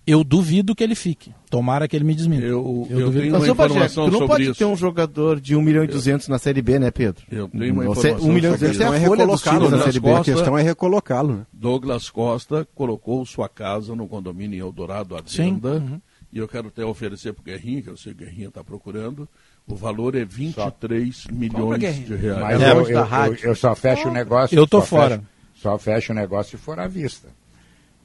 Eu 0.07 0.23
duvido 0.23 0.73
que 0.73 0.85
ele 0.85 0.95
fique. 0.95 1.33
Tomara 1.51 1.89
que 1.89 1.97
ele 1.97 2.05
me 2.05 2.15
desminta. 2.15 2.45
Eu, 2.45 2.87
eu, 2.89 3.07
duvido 3.07 3.33
Mas, 3.33 3.45
que 3.45 3.51
ô, 3.51 3.55
Bagé, 3.57 3.73
informação 3.73 4.09
tu 4.09 4.21
não 4.21 4.27
pode 4.29 4.45
isso. 4.45 4.55
ter 4.55 4.65
um 4.65 4.77
jogador 4.77 5.41
de 5.41 5.57
1 5.57 5.63
milhão 5.63 5.83
e 5.83 5.89
200 5.89 6.29
na 6.29 6.39
Série 6.39 6.63
B, 6.63 6.79
né, 6.79 6.93
Pedro? 6.93 7.25
Eu 7.29 7.49
tenho 7.49 7.73
uma 7.73 7.85
Você- 7.87 8.11
informação 8.11 8.29
1 8.29 8.33
milhão 8.33 8.55
e 8.55 8.59
sobre 8.59 8.69
200 8.75 8.95
é 8.95 9.05
a 9.05 9.07
folha 9.09 9.27
dos 9.27 9.43
times 9.43 9.71
na 9.71 9.79
Série 9.83 9.99
B. 10.01 10.13
A 10.13 10.23
questão 10.23 10.57
é 10.59 10.63
recolocá-lo. 10.63 11.37
Né? 11.39 11.47
Douglas 11.53 12.09
Costa 12.09 12.69
colocou 12.73 13.25
sua 13.27 13.49
casa 13.49 13.97
no 13.97 14.07
condomínio 14.07 14.57
em 14.57 14.61
Eldorado 14.61 15.17
à 15.17 15.21
venda. 15.23 15.71
uhum. 15.79 16.01
E 16.33 16.39
eu 16.39 16.47
quero 16.47 16.69
até 16.69 16.85
oferecer 16.85 17.33
para 17.33 17.41
o 17.41 17.45
Guerrinho, 17.45 17.83
que 17.83 17.89
eu 17.89 17.97
sei 17.97 18.13
que 18.15 18.23
o 18.23 18.27
Guerrinho 18.27 18.49
está 18.49 18.63
procurando. 18.63 19.29
O 19.67 19.75
valor 19.75 20.15
é 20.15 20.25
23 20.25 21.27
milhões 21.33 21.81
Guerrinho. 21.81 22.07
de 22.07 22.15
reais. 22.17 22.41
Mas 22.41 22.63
É, 22.63 22.71
eu, 22.71 22.77
eu- 22.89 22.89
eu- 22.91 23.35
eu 23.51 23.55
só 23.57 23.75
fecho 23.75 24.09
o 24.09 24.13
negócio. 24.13 24.57
Eu 24.57 24.67
tô 24.69 24.81
só 24.81 24.87
fora. 24.87 25.17
fecho- 25.17 25.29
só 25.67 25.77
fecho 25.79 26.13
o 26.13 26.15
negócio 26.15 26.57
se 26.57 26.65
for 26.65 26.79
à 26.79 26.87
vista. 26.87 27.29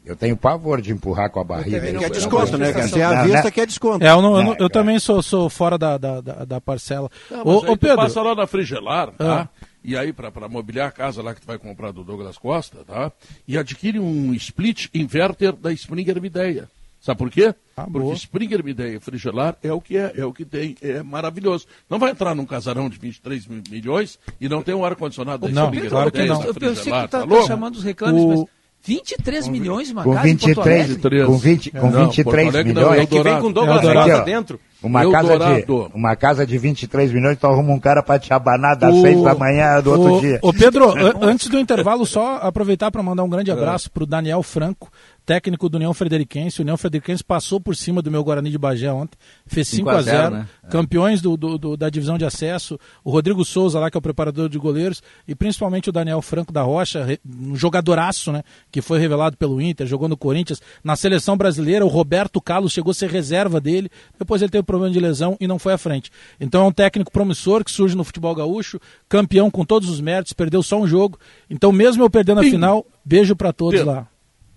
Eu 0.04 0.16
tenho 0.16 0.36
pavor 0.36 0.82
de 0.82 0.92
empurrar 0.92 1.30
com 1.30 1.40
a 1.40 1.44
barriga. 1.44 1.80
não 1.94 2.02
Eu- 2.02 2.08
É 2.08 2.10
desconto, 2.10 2.58
né, 2.58 2.74
cara? 2.74 2.88
Se 2.88 3.00
é 3.00 3.04
à 3.04 3.24
vista, 3.24 3.52
que 3.52 3.62
é 3.62 3.66
desconto. 3.68 4.04
É, 4.04 4.10
eu, 4.10 4.20
não- 4.20 4.36
eu, 4.36 4.44
não- 4.44 4.52
eu 4.54 4.58
cara. 4.58 4.70
também 4.70 4.98
sou, 4.98 5.22
sou 5.22 5.48
fora 5.48 5.78
da, 5.78 5.96
da, 5.96 6.22
da, 6.22 6.60
parcela. 6.60 7.08
Não, 7.30 7.46
ô, 7.46 7.58
ô, 7.72 7.78
Pedro, 7.78 7.98
passa 7.98 8.20
lá 8.24 8.34
na 8.34 8.48
Frigelar, 8.48 9.12
tá? 9.12 9.42
Ah. 9.42 9.66
E 9.84 9.96
aí, 9.96 10.12
para 10.12 10.32
mobiliar 10.50 10.88
a 10.88 10.92
casa 10.92 11.22
lá 11.22 11.36
que 11.36 11.42
tu 11.42 11.46
vai 11.48 11.60
comprar 11.60 11.92
do 11.92 12.04
Douglas 12.04 12.38
Costa, 12.38 12.80
tá? 12.86 13.12
E 13.48 13.56
adquire 13.60 14.00
um 14.00 14.34
split 14.34 14.88
inverter 14.94 15.54
da 15.54 15.72
Springer 15.72 16.20
Mideia. 16.20 16.68
Sabe 17.02 17.18
por 17.18 17.32
quê? 17.32 17.54
Ah, 17.76 17.84
Porque 17.86 17.98
boa. 18.00 18.14
Springer 18.14 18.64
Mideia 18.64 18.96
e 18.96 19.00
Frigelar 19.00 19.56
é 19.64 19.74
o 19.74 19.82
que 19.82 19.98
é, 19.98 20.14
é 20.16 20.24
o 20.24 20.32
que 20.32 20.46
tem, 20.46 20.76
é 20.84 21.02
maravilhoso. 21.02 21.66
Não 21.90 21.98
vai 21.98 22.12
entrar 22.12 22.36
num 22.36 22.46
casarão 22.46 22.88
de 22.90 23.00
23 23.00 23.48
mi- 23.48 23.64
milhões 23.72 24.20
e 24.40 24.48
não 24.48 24.62
tem 24.62 24.76
um 24.76 24.86
ar-condicionado 24.86 25.50
Não, 25.50 25.66
Springer 25.66 25.90
claro 25.90 26.12
que 26.12 26.24
não. 26.26 26.44
Eu, 26.44 26.54
sei 26.54 26.62
que 26.76 26.82
tu 26.84 26.90
tá, 26.92 27.08
tá 27.08 27.26
tá 27.28 27.42
chamando 27.48 27.76
os 27.76 27.84
reclames, 27.84 28.22
O- 28.22 28.28
mas 28.28 28.46
23 28.84 29.48
milhões 29.48 29.92
uma 29.92 30.04
Com 30.04 30.14
casa 30.16 30.28
em 30.28 30.36
Porto 30.38 30.46
23, 30.48 30.80
Alegre? 30.86 31.02
Três. 31.02 31.26
com 31.28 31.38
20, 31.38 31.72
com 31.72 31.90
Não, 31.92 32.06
23 32.08 32.24
Porto 32.24 32.40
Alegre 32.56 32.74
não, 32.74 32.82
milhões. 32.82 33.00
é 33.00 33.04
É 33.04 33.06
que 33.06 33.22
vem 33.24 33.40
com 33.42 33.52
Douglas. 33.52 33.82
Costa 33.82 34.00
Aqui, 34.02 34.12
ó. 34.12 34.22
dentro. 34.24 34.60
Uma 34.84 35.12
casa, 35.12 35.38
de, 35.38 35.66
uma 35.94 36.16
casa 36.16 36.44
de 36.48 36.58
23 36.58 37.12
milhões, 37.14 37.38
tu 37.38 37.46
arruma 37.46 37.72
um 37.72 37.80
cara 37.80 38.02
pra 38.02 38.18
te 38.18 38.34
abanar 38.34 38.76
das 38.76 38.96
O- 38.96 39.02
6 39.02 39.22
da 39.22 39.36
manhã 39.36 39.80
do 39.80 39.92
outro 39.92 40.14
ô, 40.16 40.20
dia. 40.20 40.40
Ô 40.42 40.52
Pedro, 40.52 40.90
an- 40.98 41.14
antes 41.22 41.48
do 41.50 41.60
intervalo, 41.60 42.04
só 42.08 42.38
aproveitar 42.38 42.90
para 42.90 43.04
mandar 43.04 43.24
um 43.24 43.30
grande 43.30 43.52
abraço 43.52 43.92
para 43.92 44.02
o 44.02 44.08
Daniel 44.08 44.42
Franco, 44.42 44.92
técnico 45.26 45.70
do 45.70 45.76
União 45.76 45.94
Frederiquense. 45.94 46.60
O 46.60 46.64
União 46.64 46.76
Frederiquense 46.78 47.24
passou 47.24 47.60
por 47.60 47.76
cima 47.76 48.02
do 48.02 48.10
meu 48.12 48.24
Guarani 48.24 48.50
de 48.50 48.58
Bagé 48.58 48.92
ontem, 48.92 49.18
fez 49.46 49.68
5 49.68 49.90
a 49.90 49.94
0 50.02 50.18
né? 50.32 50.48
campeões 50.70 51.22
do, 51.22 51.38
do- 51.38 51.58
do- 51.58 51.78
da 51.78 51.90
divisão 51.90 52.18
de 52.18 52.26
acesso. 52.26 52.80
O 53.04 53.12
Rodrigo 53.12 53.44
Souza, 53.46 53.80
lá 53.80 53.90
que 53.92 53.98
é 53.98 54.00
o 54.00 54.02
preparador 54.02 54.50
de 54.50 54.58
goleiros, 54.58 55.02
e 55.28 55.36
principalmente 55.36 55.90
o 55.90 55.92
Daniel 55.92 56.22
Franco 56.22 56.52
da 56.52 56.62
Rocha, 56.62 57.20
um 57.26 57.56
jogadoraço, 57.56 58.32
né? 58.32 58.44
Que 58.72 58.82
foi 58.82 59.00
revelado 59.00 59.38
pelo 59.38 59.62
Inter, 59.62 59.86
jogou 59.88 60.08
no 60.08 60.18
Corinthians. 60.18 60.62
Na 60.84 60.96
seleção 60.96 61.38
brasileira, 61.38 61.86
o 61.86 61.90
Roberto 61.90 62.42
Carlos 62.42 62.72
chegou 62.72 62.92
a 62.92 62.94
ser 62.94 63.10
reserva 63.10 63.62
dele, 63.62 63.90
depois 64.18 64.42
ele 64.42 64.52
teve 64.52 64.64
problema 64.64 64.92
de 64.94 65.00
lesão 65.00 65.38
e 65.40 65.48
não 65.48 65.60
foi 65.60 65.74
à 65.74 65.78
frente. 65.78 66.12
Então 66.40 66.64
é 66.64 66.68
um 66.68 66.72
técnico 66.72 67.12
promissor 67.12 67.64
que 67.64 67.72
surge 67.72 67.96
no 67.96 68.04
futebol 68.04 68.34
gaúcho, 68.36 68.80
campeão 69.08 69.50
com 69.52 69.64
todos 69.66 69.90
os 69.90 70.02
méritos, 70.02 70.34
perdeu 70.34 70.62
só 70.64 70.80
um 70.80 70.88
jogo. 70.88 71.18
Então, 71.50 71.72
mesmo 71.72 72.04
eu 72.04 72.10
perdendo 72.10 72.40
a 72.40 72.44
final, 72.52 72.86
beijo 73.06 73.36
para 73.36 73.54
todos 73.54 73.80
lá. 73.86 74.08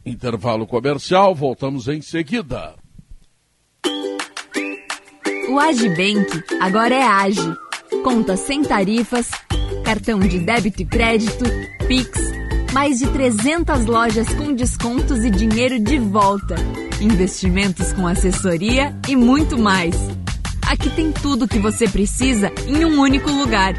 Intervalo 0.06 0.66
comercial, 0.66 1.34
voltamos 1.34 1.88
em 1.88 2.02
seguida. 2.02 2.74
O 5.48 5.58
Agibank 5.58 6.42
agora 6.60 6.94
é 6.94 7.02
Age. 7.02 7.54
Conta 8.02 8.36
sem 8.36 8.62
tarifas, 8.62 9.30
cartão 9.82 10.20
de 10.20 10.40
débito 10.40 10.82
e 10.82 10.84
crédito, 10.84 11.44
Pix, 11.88 12.20
mais 12.72 12.98
de 12.98 13.06
300 13.06 13.86
lojas 13.86 14.28
com 14.34 14.52
descontos 14.52 15.24
e 15.24 15.30
dinheiro 15.30 15.78
de 15.78 15.98
volta, 15.98 16.56
investimentos 17.00 17.92
com 17.94 18.06
assessoria 18.06 18.94
e 19.08 19.16
muito 19.16 19.58
mais. 19.58 19.94
Aqui 20.68 20.90
tem 20.90 21.12
tudo 21.12 21.46
o 21.46 21.48
que 21.48 21.58
você 21.58 21.88
precisa 21.88 22.52
em 22.66 22.84
um 22.84 23.00
único 23.00 23.30
lugar. 23.30 23.74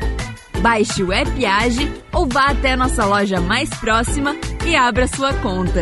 Baixe 0.61 1.03
o 1.03 1.11
app 1.11 1.45
Age 1.45 1.91
ou 2.11 2.25
vá 2.25 2.47
até 2.47 2.73
a 2.73 2.77
nossa 2.77 3.05
loja 3.05 3.39
mais 3.39 3.69
próxima 3.69 4.35
e 4.65 4.75
abra 4.75 5.07
sua 5.07 5.33
conta. 5.35 5.81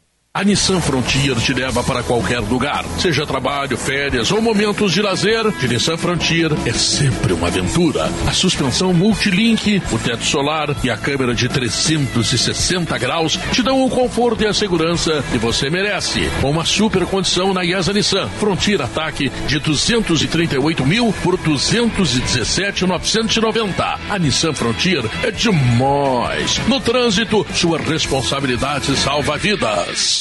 A 0.33 0.45
Nissan 0.45 0.79
Frontier 0.79 1.35
te 1.35 1.53
leva 1.53 1.83
para 1.83 2.01
qualquer 2.01 2.39
lugar, 2.39 2.85
seja 2.97 3.27
trabalho, 3.27 3.77
férias 3.77 4.31
ou 4.31 4.41
momentos 4.41 4.93
de 4.93 5.01
lazer. 5.01 5.51
De 5.59 5.67
Nissan 5.67 5.97
Frontier 5.97 6.49
é 6.65 6.71
sempre 6.71 7.33
uma 7.33 7.49
aventura. 7.49 8.09
A 8.25 8.31
suspensão 8.31 8.93
multilink, 8.93 9.83
o 9.91 9.99
teto 9.99 10.23
solar 10.23 10.73
e 10.83 10.89
a 10.89 10.95
câmera 10.95 11.35
de 11.35 11.49
360 11.49 12.97
graus 12.97 13.37
te 13.51 13.61
dão 13.61 13.83
o 13.83 13.89
conforto 13.89 14.43
e 14.43 14.47
a 14.47 14.53
segurança 14.53 15.21
que 15.31 15.37
você 15.37 15.69
merece. 15.69 16.21
Com 16.39 16.49
uma 16.49 16.63
super 16.63 17.05
condição 17.05 17.53
na 17.53 17.65
IESA 17.65 17.91
Nissan 17.91 18.29
Frontier 18.39 18.81
Ataque 18.81 19.29
de 19.47 19.59
238 19.59 20.85
mil 20.85 21.13
por 21.21 21.35
217,990. 21.37 23.99
A 24.09 24.17
Nissan 24.17 24.53
Frontier 24.53 25.03
é 25.23 25.29
demais. 25.29 26.57
No 26.69 26.79
trânsito, 26.79 27.45
sua 27.53 27.77
responsabilidade 27.77 28.95
salva 28.95 29.37
vidas. 29.37 30.20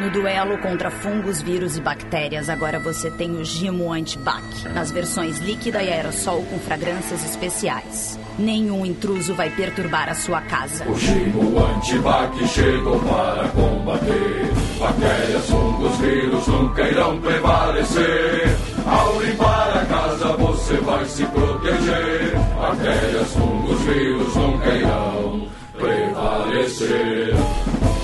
No 0.00 0.10
duelo 0.10 0.58
contra 0.58 0.90
fungos, 0.90 1.40
vírus 1.40 1.78
e 1.78 1.80
bactérias, 1.80 2.50
agora 2.50 2.78
você 2.78 3.10
tem 3.10 3.30
o 3.36 3.42
Gimo 3.42 3.90
Antibac, 3.90 4.68
nas 4.74 4.90
versões 4.90 5.38
líquida 5.38 5.82
e 5.82 5.90
aerossol 5.90 6.42
com 6.50 6.58
fragrâncias 6.58 7.24
especiais. 7.24 8.18
Nenhum 8.38 8.84
intruso 8.84 9.34
vai 9.34 9.48
perturbar 9.48 10.10
a 10.10 10.14
sua 10.14 10.42
casa. 10.42 10.86
O 10.86 10.94
Gimo 10.98 11.58
Antibac 11.58 12.46
chegou 12.46 13.00
para 13.00 13.48
combater 13.48 14.52
Bactérias, 14.78 15.46
fungos, 15.48 15.96
vírus 15.96 16.46
nunca 16.46 16.82
irão 16.82 17.18
prevalecer 17.18 18.56
Ao 18.84 19.22
limpar 19.22 19.78
a 19.78 19.86
casa 19.86 20.36
você 20.36 20.74
vai 20.74 21.04
se 21.06 21.24
proteger 21.24 22.34
Bactérias, 22.60 23.32
fungos, 23.32 23.80
vírus 23.80 24.36
nunca 24.36 24.68
irão 24.74 25.48
prevalecer 25.78 27.34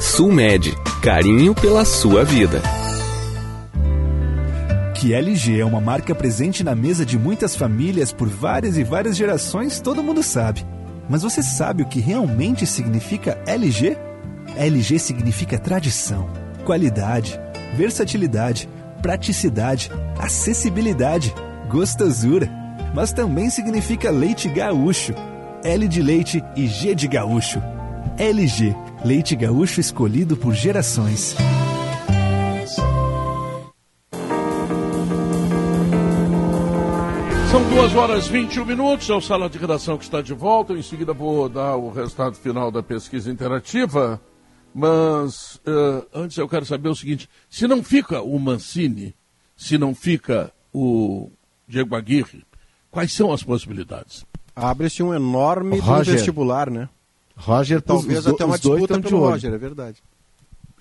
Sulmed, 0.00 0.74
carinho 1.02 1.54
pela 1.54 1.84
sua 1.84 2.24
vida. 2.24 2.62
Que 4.94 5.12
LG 5.12 5.60
é 5.60 5.64
uma 5.64 5.78
marca 5.80 6.14
presente 6.14 6.64
na 6.64 6.74
mesa 6.74 7.04
de 7.04 7.18
muitas 7.18 7.54
famílias 7.54 8.10
por 8.10 8.26
várias 8.26 8.78
e 8.78 8.82
várias 8.82 9.14
gerações, 9.14 9.78
todo 9.78 10.02
mundo 10.02 10.22
sabe. 10.22 10.64
Mas 11.06 11.22
você 11.22 11.42
sabe 11.42 11.82
o 11.82 11.86
que 11.86 12.00
realmente 12.00 12.66
significa 12.66 13.38
LG? 13.46 13.98
LG 14.56 14.98
significa 14.98 15.58
tradição, 15.58 16.30
qualidade, 16.64 17.38
versatilidade, 17.76 18.70
praticidade, 19.02 19.92
acessibilidade, 20.18 21.32
gostosura. 21.68 22.50
Mas 22.94 23.12
também 23.12 23.50
significa 23.50 24.10
leite 24.10 24.48
gaúcho. 24.48 25.12
L 25.62 25.86
de 25.86 26.00
leite 26.00 26.42
e 26.56 26.66
G 26.66 26.94
de 26.94 27.06
gaúcho. 27.06 27.62
LG, 28.18 28.74
leite 29.04 29.34
gaúcho 29.34 29.80
escolhido 29.80 30.36
por 30.36 30.54
gerações. 30.54 31.34
São 37.50 37.68
duas 37.68 37.94
horas 37.96 38.26
e 38.26 38.30
21 38.30 38.64
minutos, 38.64 39.10
é 39.10 39.14
o 39.14 39.20
Sala 39.20 39.50
de 39.50 39.58
Redação 39.58 39.98
que 39.98 40.04
está 40.04 40.22
de 40.22 40.32
volta. 40.32 40.72
Em 40.72 40.82
seguida 40.82 41.12
vou 41.12 41.48
dar 41.48 41.74
o 41.76 41.90
resultado 41.90 42.36
final 42.36 42.70
da 42.70 42.82
pesquisa 42.82 43.30
interativa. 43.30 44.20
Mas 44.72 45.60
eh, 45.66 46.06
antes 46.14 46.36
eu 46.38 46.48
quero 46.48 46.64
saber 46.64 46.88
o 46.88 46.94
seguinte: 46.94 47.28
se 47.48 47.66
não 47.66 47.82
fica 47.82 48.22
o 48.22 48.38
Mancini, 48.38 49.16
se 49.56 49.76
não 49.76 49.96
fica 49.96 50.52
o 50.72 51.28
Diego 51.66 51.96
Aguirre, 51.96 52.44
quais 52.88 53.12
são 53.12 53.32
as 53.32 53.42
possibilidades? 53.42 54.24
Abre-se 54.54 55.02
um 55.02 55.12
enorme 55.12 55.78
Roger. 55.80 56.14
vestibular, 56.14 56.70
né? 56.70 56.88
Roger, 57.40 57.80
Talvez 57.80 58.26
até 58.26 58.44
uma 58.44 58.54
os 58.54 58.60
dois 58.60 58.80
disputa 58.82 59.00
pelo. 59.00 59.18
Roger, 59.20 59.52
é 59.52 59.58
verdade. 59.58 59.96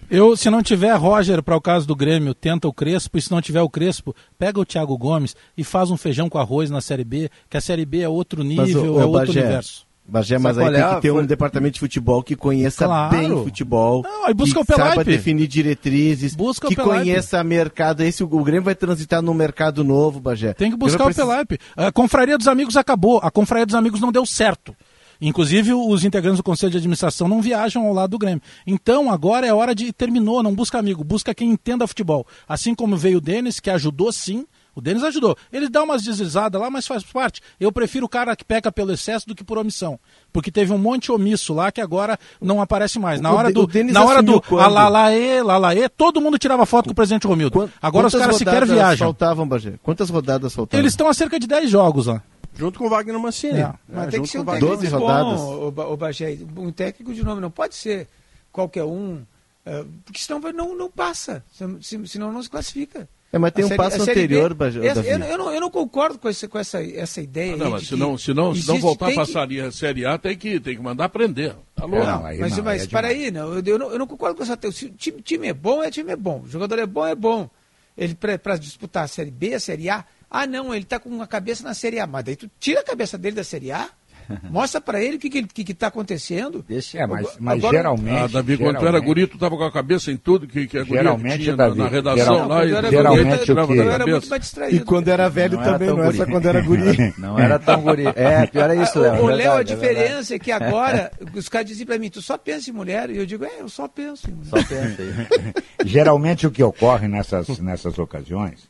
Eu, 0.10 0.36
se 0.36 0.50
não 0.50 0.64
tiver 0.64 0.94
Roger 0.96 1.44
para 1.44 1.56
o 1.56 1.62
caso 1.62 1.86
do 1.88 1.96
Grêmio, 1.96 2.34
tenta 2.34 2.68
o 2.68 2.74
Crespo, 2.74 3.18
e 3.18 3.22
se 3.22 3.30
não 3.32 3.42
tiver 3.42 3.62
o 3.62 3.70
Crespo, 3.70 4.16
pega 4.40 4.60
o 4.60 4.66
Thiago 4.66 4.98
Gomes 4.98 5.36
e 5.56 5.64
faz 5.64 5.92
um 5.92 5.98
feijão 5.98 6.28
com 6.28 6.40
arroz 6.40 6.70
na 6.72 6.82
Série 6.82 7.04
B, 7.04 7.30
que 7.48 7.56
a 7.58 7.62
Série 7.62 7.86
B 7.86 8.00
é 8.02 8.10
outro 8.10 8.44
Mas, 8.44 8.68
nível, 8.70 8.96
ô, 8.96 9.02
é 9.02 9.06
outro 9.06 9.28
Bagé, 9.28 9.40
universo. 9.42 9.88
Bagé, 10.08 10.40
mas 10.40 10.56
Sabe 10.56 10.70
aí 10.70 10.74
é 10.74 10.78
tem 10.78 10.84
a 10.92 10.96
que 10.96 11.02
ter 11.04 11.12
um 11.12 11.24
departamento 11.24 11.74
de 11.76 11.80
futebol 11.82 12.24
que 12.24 12.36
conheça 12.36 12.86
Claro. 12.86 13.16
bem 13.16 13.32
o 13.32 13.44
futebol, 13.44 14.02
Não, 14.02 14.26
aí 14.26 14.34
busca 14.34 14.56
que 14.56 14.62
o 14.64 14.66
Pelaipe. 14.66 14.88
saiba 14.96 15.04
definir 15.04 15.46
diretrizes, 15.46 16.36
Busca 16.36 16.66
o 16.66 16.70
que 16.70 16.76
conheça 16.76 17.44
mercado. 17.44 18.02
Esse, 18.02 18.24
o 18.24 18.44
Grêmio 18.44 18.64
vai 18.64 18.74
transitar 18.74 19.22
num 19.22 19.36
mercado 19.36 19.84
novo, 19.84 20.20
Bagé. 20.20 20.54
Tem 20.56 20.72
que 20.72 20.78
buscar 20.78 21.06
o 21.06 21.14
Pelaipe. 21.14 21.60
A 21.78 21.92
Confraria 21.92 22.36
dos 22.36 22.48
Amigos 22.48 22.76
acabou, 22.76 23.20
a 23.22 23.30
Confraria 23.30 23.68
dos 23.68 23.76
Amigos 23.76 24.02
não 24.02 24.12
deu 24.12 24.26
certo. 24.26 24.76
Inclusive, 25.22 25.74
os 25.74 26.06
integrantes 26.06 26.38
do 26.38 26.44
Conselho 26.44 26.72
de 26.72 26.78
Administração 26.78 27.28
não 27.28 27.42
viajam 27.42 27.86
ao 27.86 27.94
lado 27.94 28.12
do 28.12 28.18
Grêmio. 28.18 28.42
Então, 28.66 29.12
agora 29.12 29.46
é 29.46 29.54
hora 29.54 29.76
de. 29.76 29.92
Terminou, 29.92 30.42
não 30.42 30.56
busca 30.56 30.80
amigo, 30.80 31.04
busca 31.04 31.34
quem 31.34 31.52
entenda 31.52 31.88
futebol. 31.88 32.26
Assim 32.48 32.74
como 32.74 32.96
veio 32.96 33.18
o 33.18 33.22
Denis, 33.22 33.60
que 33.60 33.70
ajudou 33.70 34.12
sim. 34.12 34.46
O 34.74 34.82
Denis 34.82 35.04
ajudou. 35.04 35.36
Ele 35.52 35.68
dá 35.68 35.84
umas 35.84 36.04
deslizadas 36.04 36.62
lá, 36.62 36.70
mas 36.70 36.88
faz 36.88 37.04
parte. 37.04 37.42
Eu 37.60 37.70
prefiro 37.70 38.06
o 38.06 38.10
cara 38.10 38.34
que 38.34 38.46
peca 38.46 38.72
pelo 38.72 38.94
excesso 38.94 39.28
do 39.28 39.36
que 39.36 39.44
por 39.44 39.58
omissão. 39.58 40.00
Porque 40.32 40.50
teve 40.50 40.72
um 40.72 40.78
monte 40.78 41.12
omisso 41.12 41.54
lá 41.54 41.70
que 41.70 41.82
agora 41.82 42.18
não 42.40 42.62
aparece 42.62 42.98
mais. 42.98 43.20
Na 43.20 43.34
hora 43.34 43.52
do. 43.52 43.68
Na 43.92 44.06
hora 44.06 44.22
do. 44.22 44.42
Alalaê, 44.58 45.42
lalaê, 45.42 45.90
todo 45.90 46.22
mundo 46.22 46.38
tirava 46.38 46.66
foto 46.66 46.86
com 46.86 46.92
o 46.92 46.96
presidente 46.96 47.28
Romildo. 47.28 47.70
Agora 47.82 48.08
os 48.08 48.16
caras 48.16 48.38
sequer 48.38 48.54
rodadas 48.54 48.70
viajam. 48.70 49.08
faltavam, 49.08 49.46
Bagé? 49.46 49.74
Quantas 49.84 50.10
rodadas 50.10 50.54
faltavam? 50.54 50.80
Eles 50.80 50.94
estão 50.94 51.10
há 51.10 51.14
cerca 51.14 51.38
de 51.38 51.46
10 51.46 51.70
jogos 51.70 52.06
lá. 52.06 52.24
Junto 52.60 52.78
com 52.80 52.86
o 52.86 52.90
Wagner 52.90 53.18
Mancini. 53.20 53.60
É. 53.60 53.74
Mas 53.88 54.08
É, 54.08 54.12
tem 54.12 54.22
que 54.22 54.28
ser 54.28 54.38
com 54.38 54.44
um 54.44 54.46
técnico 54.48 54.76
12 54.76 54.88
rodadas. 54.88 55.40
bom, 55.40 55.74
o, 55.88 55.94
o 55.94 55.98
Bagé. 55.98 56.38
Um 56.58 56.72
técnico 56.72 57.14
de 57.14 57.24
nome, 57.24 57.42
não 57.42 57.50
pode 57.52 57.76
ser 57.76 58.08
qualquer 58.52 58.84
um, 58.84 59.22
eh, 59.66 59.86
porque 60.06 60.20
senão 60.20 60.42
vai- 60.42 60.52
não, 60.52 60.76
não 60.76 60.90
passa, 60.92 61.44
se- 61.54 61.78
se- 61.82 62.08
senão 62.08 62.32
não 62.32 62.44
se 62.44 62.50
classifica. 62.50 63.08
É, 63.32 63.38
mas 63.38 63.52
tem 63.52 63.62
A 63.64 63.66
um 63.66 63.70
série- 63.70 63.78
passo 63.78 63.98
B- 64.04 64.12
anterior, 64.12 64.54
Bagé, 64.56 64.86
essa- 64.88 65.04
Davi. 65.04 65.10
eu, 65.10 65.20
eu 65.20 65.38
não, 65.38 65.54
eu 65.54 65.62
não 65.62 65.70
concordo 65.70 66.18
com, 66.18 66.28
esse, 66.28 66.48
com 66.48 66.58
essa, 66.58 66.84
essa 66.84 67.22
ideia 67.22 67.52
Ah, 67.52 67.54
aí 67.54 67.60
não, 67.60 67.70
mas 67.72 67.88
se 67.88 67.96
não, 67.96 68.18
se 68.18 68.34
não, 68.34 68.56
se 68.56 68.68
não 68.68 68.74
existe- 68.76 68.80
voltar 68.82 69.06
a 69.06 69.10
tem 69.10 69.18
que- 69.20 69.26
passar 69.34 69.48
a 69.68 69.72
Série 69.72 70.04
A, 70.06 70.18
tem 70.18 70.36
que, 70.36 70.60
tem 70.60 70.76
que 70.76 70.82
mandar 70.82 71.10
prender. 71.10 71.56
Tá 71.76 71.86
louco? 71.86 72.04
Não, 72.06 72.24
mas, 72.24 72.58
mas 72.60 72.88
para 72.88 73.10
aí, 73.10 73.30
não, 73.30 73.54
eu, 73.54 73.64
eu 73.64 73.78
não, 73.78 73.92
eu 73.92 74.00
não 74.00 74.08
concordo 74.08 74.36
com 74.36 74.42
essa 74.42 74.58
teoria. 74.58 74.78
Se 74.80 74.86
o 74.88 74.90
time, 74.90 75.22
time 75.22 75.48
é 75.48 75.54
bom, 75.54 75.84
é 75.84 75.92
time 75.92 76.12
é 76.12 76.16
bom. 76.16 76.42
O 76.44 76.48
jogador 76.50 76.80
é 76.80 76.86
bom, 76.88 77.06
é 77.06 77.14
bom. 77.14 77.48
Ele 77.96 78.16
para 78.16 78.58
disputar 78.58 79.04
a 79.04 79.08
Série 79.08 79.30
B, 79.30 79.54
a 79.54 79.60
Série 79.60 79.90
A, 79.92 80.04
ah 80.30 80.46
não, 80.48 80.74
ele 80.74 80.86
tá 80.86 81.00
com 81.00 81.22
a 81.22 81.28
cabeça 81.28 81.64
na 81.64 81.74
Série 81.74 82.00
A. 82.00 82.08
Mas 82.08 82.24
daí 82.24 82.36
tu 82.36 82.50
tira 82.60 82.82
a 82.82 82.84
cabeça 82.84 83.18
dele 83.18 83.36
da 83.36 83.44
Série 83.44 83.72
A, 83.72 83.90
mostra 84.52 84.80
para 84.80 85.02
ele 85.02 85.16
o 85.18 85.20
que 85.20 85.28
que, 85.28 85.42
que, 85.44 85.64
que 85.64 85.74
tá 85.74 85.88
acontecendo. 85.88 86.64
É, 86.94 87.08
mas, 87.08 87.36
mas 87.40 87.58
agora- 87.58 87.78
geralmente. 87.78 88.18
Ah, 88.20 88.28
Davi, 88.28 88.58
quando 88.60 88.78
tu 88.78 88.86
era 88.86 89.00
guri, 89.00 89.26
tu 89.26 89.40
tava 89.40 89.58
com 89.58 89.64
a 89.64 89.72
cabeça 89.72 90.12
em 90.12 90.18
tudo 90.18 90.48
que, 90.48 90.68
que 90.68 90.78
a 90.78 90.84
guria 90.84 90.98
Geralmente, 91.02 91.44
tinha 91.44 91.56
na, 91.56 91.68
Davi, 91.68 91.80
na 91.80 91.88
redação 91.88 92.18
geral- 92.36 92.48
lá. 92.48 92.66
e 92.66 92.72
era 92.74 92.90
geralmente 92.92 93.24
guri, 93.26 93.50
eu 93.50 93.56
da 93.56 93.62
era 93.84 93.98
cabeça. 93.98 94.12
muito 94.12 94.30
mais 94.30 94.42
distraído. 94.44 94.76
E 94.76 94.80
quando 94.82 95.08
era 95.08 95.30
velho 95.30 95.56
Não 95.58 95.64
era 95.64 95.72
também, 95.74 95.88
tão 95.88 95.98
não 95.98 96.04
é 96.04 96.14
só 96.14 96.26
quando 96.28 96.46
era 96.46 96.62
guri. 96.62 97.14
Não 97.18 97.40
era 97.40 97.58
tão 97.60 97.82
guri. 97.82 98.04
É, 98.16 98.46
pior 98.46 98.70
é 98.70 98.76
isso, 98.84 99.00
Léo. 99.00 99.16
O, 99.16 99.26
o 99.26 99.32
é 99.32 99.36
Léo, 99.36 99.52
a 99.54 99.62
é 99.62 99.64
diferença 99.64 100.36
é, 100.36 100.40
que 100.40 100.52
agora 100.52 101.12
os 101.34 101.50
caras 101.50 101.68
dizem 101.68 101.88
para 101.88 101.98
mim, 101.98 102.10
tu 102.12 102.22
só 102.22 102.38
pensa 102.38 102.70
em 102.70 102.74
mulher. 102.74 103.10
E 103.10 103.18
eu 103.18 103.26
digo, 103.26 103.44
é, 103.46 103.62
eu 103.62 103.68
só 103.68 103.88
penso 103.88 104.30
em 104.30 104.34
mulher. 104.34 104.50
Só 104.50 104.58
pensa 104.58 105.02
aí. 105.02 105.54
Geralmente 105.86 106.46
o 106.46 106.52
que 106.52 106.62
ocorre 106.64 107.08
nessas, 107.08 107.58
nessas 107.58 107.98
ocasiões 107.98 108.69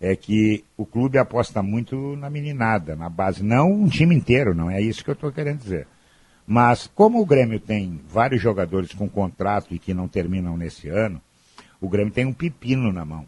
é 0.00 0.14
que 0.14 0.64
o 0.76 0.84
clube 0.84 1.18
aposta 1.18 1.62
muito 1.62 2.16
na 2.16 2.28
meninada, 2.28 2.94
na 2.94 3.08
base. 3.08 3.42
Não 3.42 3.72
um 3.72 3.88
time 3.88 4.14
inteiro, 4.14 4.54
não 4.54 4.70
é 4.70 4.80
isso 4.80 5.02
que 5.02 5.10
eu 5.10 5.14
estou 5.14 5.32
querendo 5.32 5.60
dizer. 5.60 5.86
Mas 6.46 6.86
como 6.94 7.20
o 7.20 7.26
Grêmio 7.26 7.58
tem 7.58 8.00
vários 8.08 8.40
jogadores 8.40 8.92
com 8.92 9.08
contrato 9.08 9.74
e 9.74 9.78
que 9.78 9.94
não 9.94 10.06
terminam 10.06 10.56
nesse 10.56 10.88
ano, 10.88 11.20
o 11.80 11.88
Grêmio 11.88 12.12
tem 12.12 12.24
um 12.24 12.32
pepino 12.32 12.92
na 12.92 13.04
mão. 13.04 13.26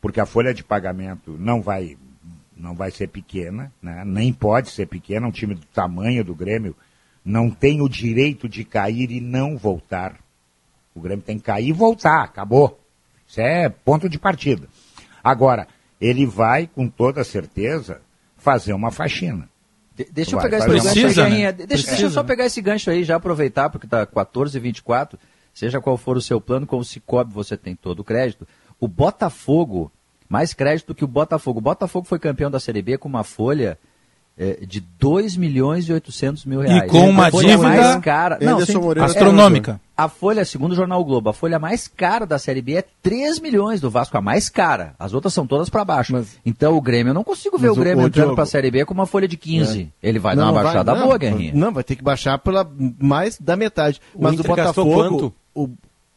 Porque 0.00 0.20
a 0.20 0.26
folha 0.26 0.54
de 0.54 0.64
pagamento 0.64 1.36
não 1.38 1.60
vai, 1.60 1.96
não 2.56 2.74
vai 2.74 2.90
ser 2.90 3.08
pequena, 3.08 3.72
né? 3.82 4.02
nem 4.04 4.32
pode 4.32 4.70
ser 4.70 4.86
pequena. 4.86 5.26
Um 5.26 5.32
time 5.32 5.54
do 5.54 5.66
tamanho 5.66 6.24
do 6.24 6.34
Grêmio 6.34 6.74
não 7.24 7.50
tem 7.50 7.82
o 7.82 7.88
direito 7.88 8.48
de 8.48 8.64
cair 8.64 9.10
e 9.10 9.20
não 9.20 9.56
voltar. 9.56 10.18
O 10.94 11.00
Grêmio 11.00 11.24
tem 11.24 11.38
que 11.38 11.44
cair 11.44 11.68
e 11.68 11.72
voltar, 11.72 12.22
acabou. 12.22 12.80
Isso 13.26 13.40
é 13.40 13.68
ponto 13.68 14.08
de 14.08 14.18
partida. 14.18 14.68
Agora, 15.22 15.68
ele 16.00 16.26
vai, 16.26 16.66
com 16.66 16.88
toda 16.88 17.22
certeza, 17.24 18.00
fazer 18.36 18.72
uma 18.72 18.90
faxina. 18.90 19.48
De- 19.94 20.08
deixa 20.10 20.32
eu 20.32 20.40
Vai, 20.40 20.50
pegar 20.50 20.58
esse 20.58 20.90
Precisa, 20.90 21.24
aí, 21.24 21.42
né? 21.42 21.52
Deixa, 21.52 21.66
deixa 21.66 21.84
eu 21.84 21.88
Precisa, 21.88 22.10
só 22.10 22.24
pegar 22.24 22.46
esse 22.46 22.60
gancho 22.60 22.90
aí, 22.90 23.04
já 23.04 23.16
aproveitar, 23.16 23.68
porque 23.70 23.86
tá 23.86 24.06
14 24.06 24.56
e 24.56 24.60
24 24.60 25.18
seja 25.52 25.80
qual 25.80 25.96
for 25.98 26.16
o 26.16 26.20
seu 26.20 26.40
plano, 26.40 26.66
com 26.66 26.78
o 26.78 26.84
Cicobi 26.84 27.32
você 27.32 27.56
tem 27.56 27.76
todo 27.76 28.00
o 28.00 28.04
crédito. 28.04 28.48
O 28.80 28.88
Botafogo, 28.88 29.92
mais 30.28 30.54
crédito 30.54 30.94
que 30.94 31.04
o 31.04 31.08
Botafogo. 31.08 31.58
O 31.58 31.62
Botafogo 31.62 32.06
foi 32.06 32.18
campeão 32.18 32.50
da 32.50 32.58
Série 32.58 32.82
B 32.82 32.96
com 32.96 33.08
uma 33.08 33.22
folha 33.22 33.78
eh, 34.38 34.60
de 34.66 34.80
2 34.98 35.36
milhões 35.36 35.88
e 35.88 35.92
800 35.92 36.44
mil 36.46 36.60
reais. 36.60 36.90
com 36.90 37.08
uma 37.10 37.26
A 37.26 37.30
folha 37.30 37.48
dívida 37.56 37.68
mais 37.68 37.96
cara. 38.00 38.38
Não, 38.40 38.58
Moreira 38.80 39.04
Astronômica. 39.04 39.80
a 39.96 40.08
folha, 40.08 40.44
segundo 40.44 40.72
o 40.72 40.74
Jornal 40.74 41.00
o 41.00 41.04
Globo, 41.04 41.28
a 41.30 41.32
folha 41.34 41.58
mais 41.58 41.86
cara 41.86 42.24
da 42.26 42.38
Série 42.38 42.62
B 42.62 42.74
é 42.76 42.84
3 43.02 43.38
milhões 43.40 43.80
do 43.80 43.90
Vasco, 43.90 44.16
a 44.16 44.20
mais 44.22 44.48
cara. 44.48 44.94
As 44.98 45.12
outras 45.12 45.34
são 45.34 45.46
todas 45.46 45.68
para 45.68 45.84
baixo. 45.84 46.12
Mas- 46.12 46.38
então 46.46 46.76
o 46.76 46.80
Grêmio, 46.80 47.10
eu 47.10 47.14
não 47.14 47.24
consigo 47.24 47.58
ver 47.58 47.70
o 47.70 47.74
Grêmio 47.74 48.04
o 48.04 48.06
entrando 48.08 48.34
para 48.34 48.44
a 48.44 48.46
Série 48.46 48.70
B 48.70 48.84
com 48.84 48.94
uma 48.94 49.06
folha 49.06 49.28
de 49.28 49.36
15. 49.36 49.92
Ele 50.02 50.18
vai 50.18 50.34
dar 50.34 50.46
Não, 50.46 50.52
uma 50.52 50.62
baixada 50.62 50.94
não, 50.94 51.02
boa, 51.04 51.18
Guerrinha. 51.18 51.52
Não, 51.54 51.72
vai 51.72 51.84
ter 51.84 51.96
que 51.96 52.02
baixar 52.02 52.38
pela 52.38 52.68
mais 52.98 53.38
da 53.38 53.54
metade. 53.56 54.00
O 54.14 54.22
Mas 54.22 54.32
o, 54.32 54.34
Inter 54.36 54.46
Botafogo. 54.48 55.34
O, 55.54 55.68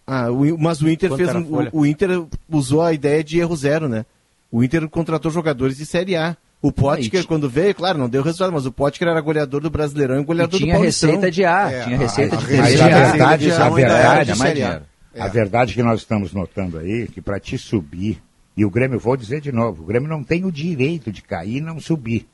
ah, 0.08 0.32
o, 0.32 0.58
mas 0.58 0.82
o 0.82 0.90
Inter 0.90 1.10
Quanto 1.10 1.18
fez 1.18 1.36
um- 1.36 1.68
o, 1.74 1.80
o 1.82 1.86
Inter 1.86 2.24
usou 2.50 2.82
a 2.82 2.94
ideia 2.94 3.24
de 3.24 3.40
erro 3.40 3.56
zero, 3.56 3.90
né? 3.90 4.06
O 4.52 4.64
Inter 4.64 4.88
contratou 4.88 5.30
jogadores 5.30 5.76
de 5.78 5.86
Série 5.86 6.16
A. 6.16 6.38
O 6.68 6.72
Potker, 6.72 7.22
ti- 7.22 7.28
quando 7.28 7.50
veio, 7.50 7.76
claro, 7.76 7.98
não 7.98 8.10
deu 8.10 8.24
resultado, 8.24 8.52
mas 8.54 8.66
o 8.66 8.72
Potker 8.72 9.08
era 9.08 9.20
goleador 9.22 9.62
do 9.62 9.70
Brasileirão 9.70 10.18
e 10.18 10.22
E 10.22 10.24
goleador 10.26 10.60
tinha 10.60 10.74
do 10.74 10.78
Paulistão. 10.78 11.10
receita 11.10 11.32
de 11.32 11.46
A, 11.46 11.72
É, 11.72 11.84
tinha 11.84 11.96
a- 11.96 12.00
receita 12.00 12.36
a 12.36 12.40
de 12.40 12.46
a 12.46 12.48
de 12.48 12.82
A. 12.82 12.88
verdade, 12.88 13.52
a 13.52 13.70
verdade, 13.70 14.34
de 14.34 14.40
mais 14.40 14.50
Série 14.58 14.64
A. 14.64 14.82
A 15.18 15.28
verdade 15.28 15.74
que 15.74 15.84
nós 15.84 16.00
estamos 16.02 16.34
notando 16.34 16.78
aí, 16.80 17.04
é 17.04 17.08
que 17.08 17.22
para 17.22 17.40
te 17.40 17.58
subir, 17.58 18.22
e 18.58 18.66
o 18.66 18.70
Grêmio, 18.70 19.00
vou 19.00 19.16
dizer 19.16 19.42
de 19.42 19.52
novo, 19.52 19.84
o 19.84 19.86
Grêmio 19.86 20.10
não 20.10 20.24
tem 20.24 20.44
o 20.46 20.52
direito 20.52 21.12
de 21.12 21.22
cair 21.22 21.58
e 21.58 21.62
não 21.62 21.80
subir. 21.80 22.28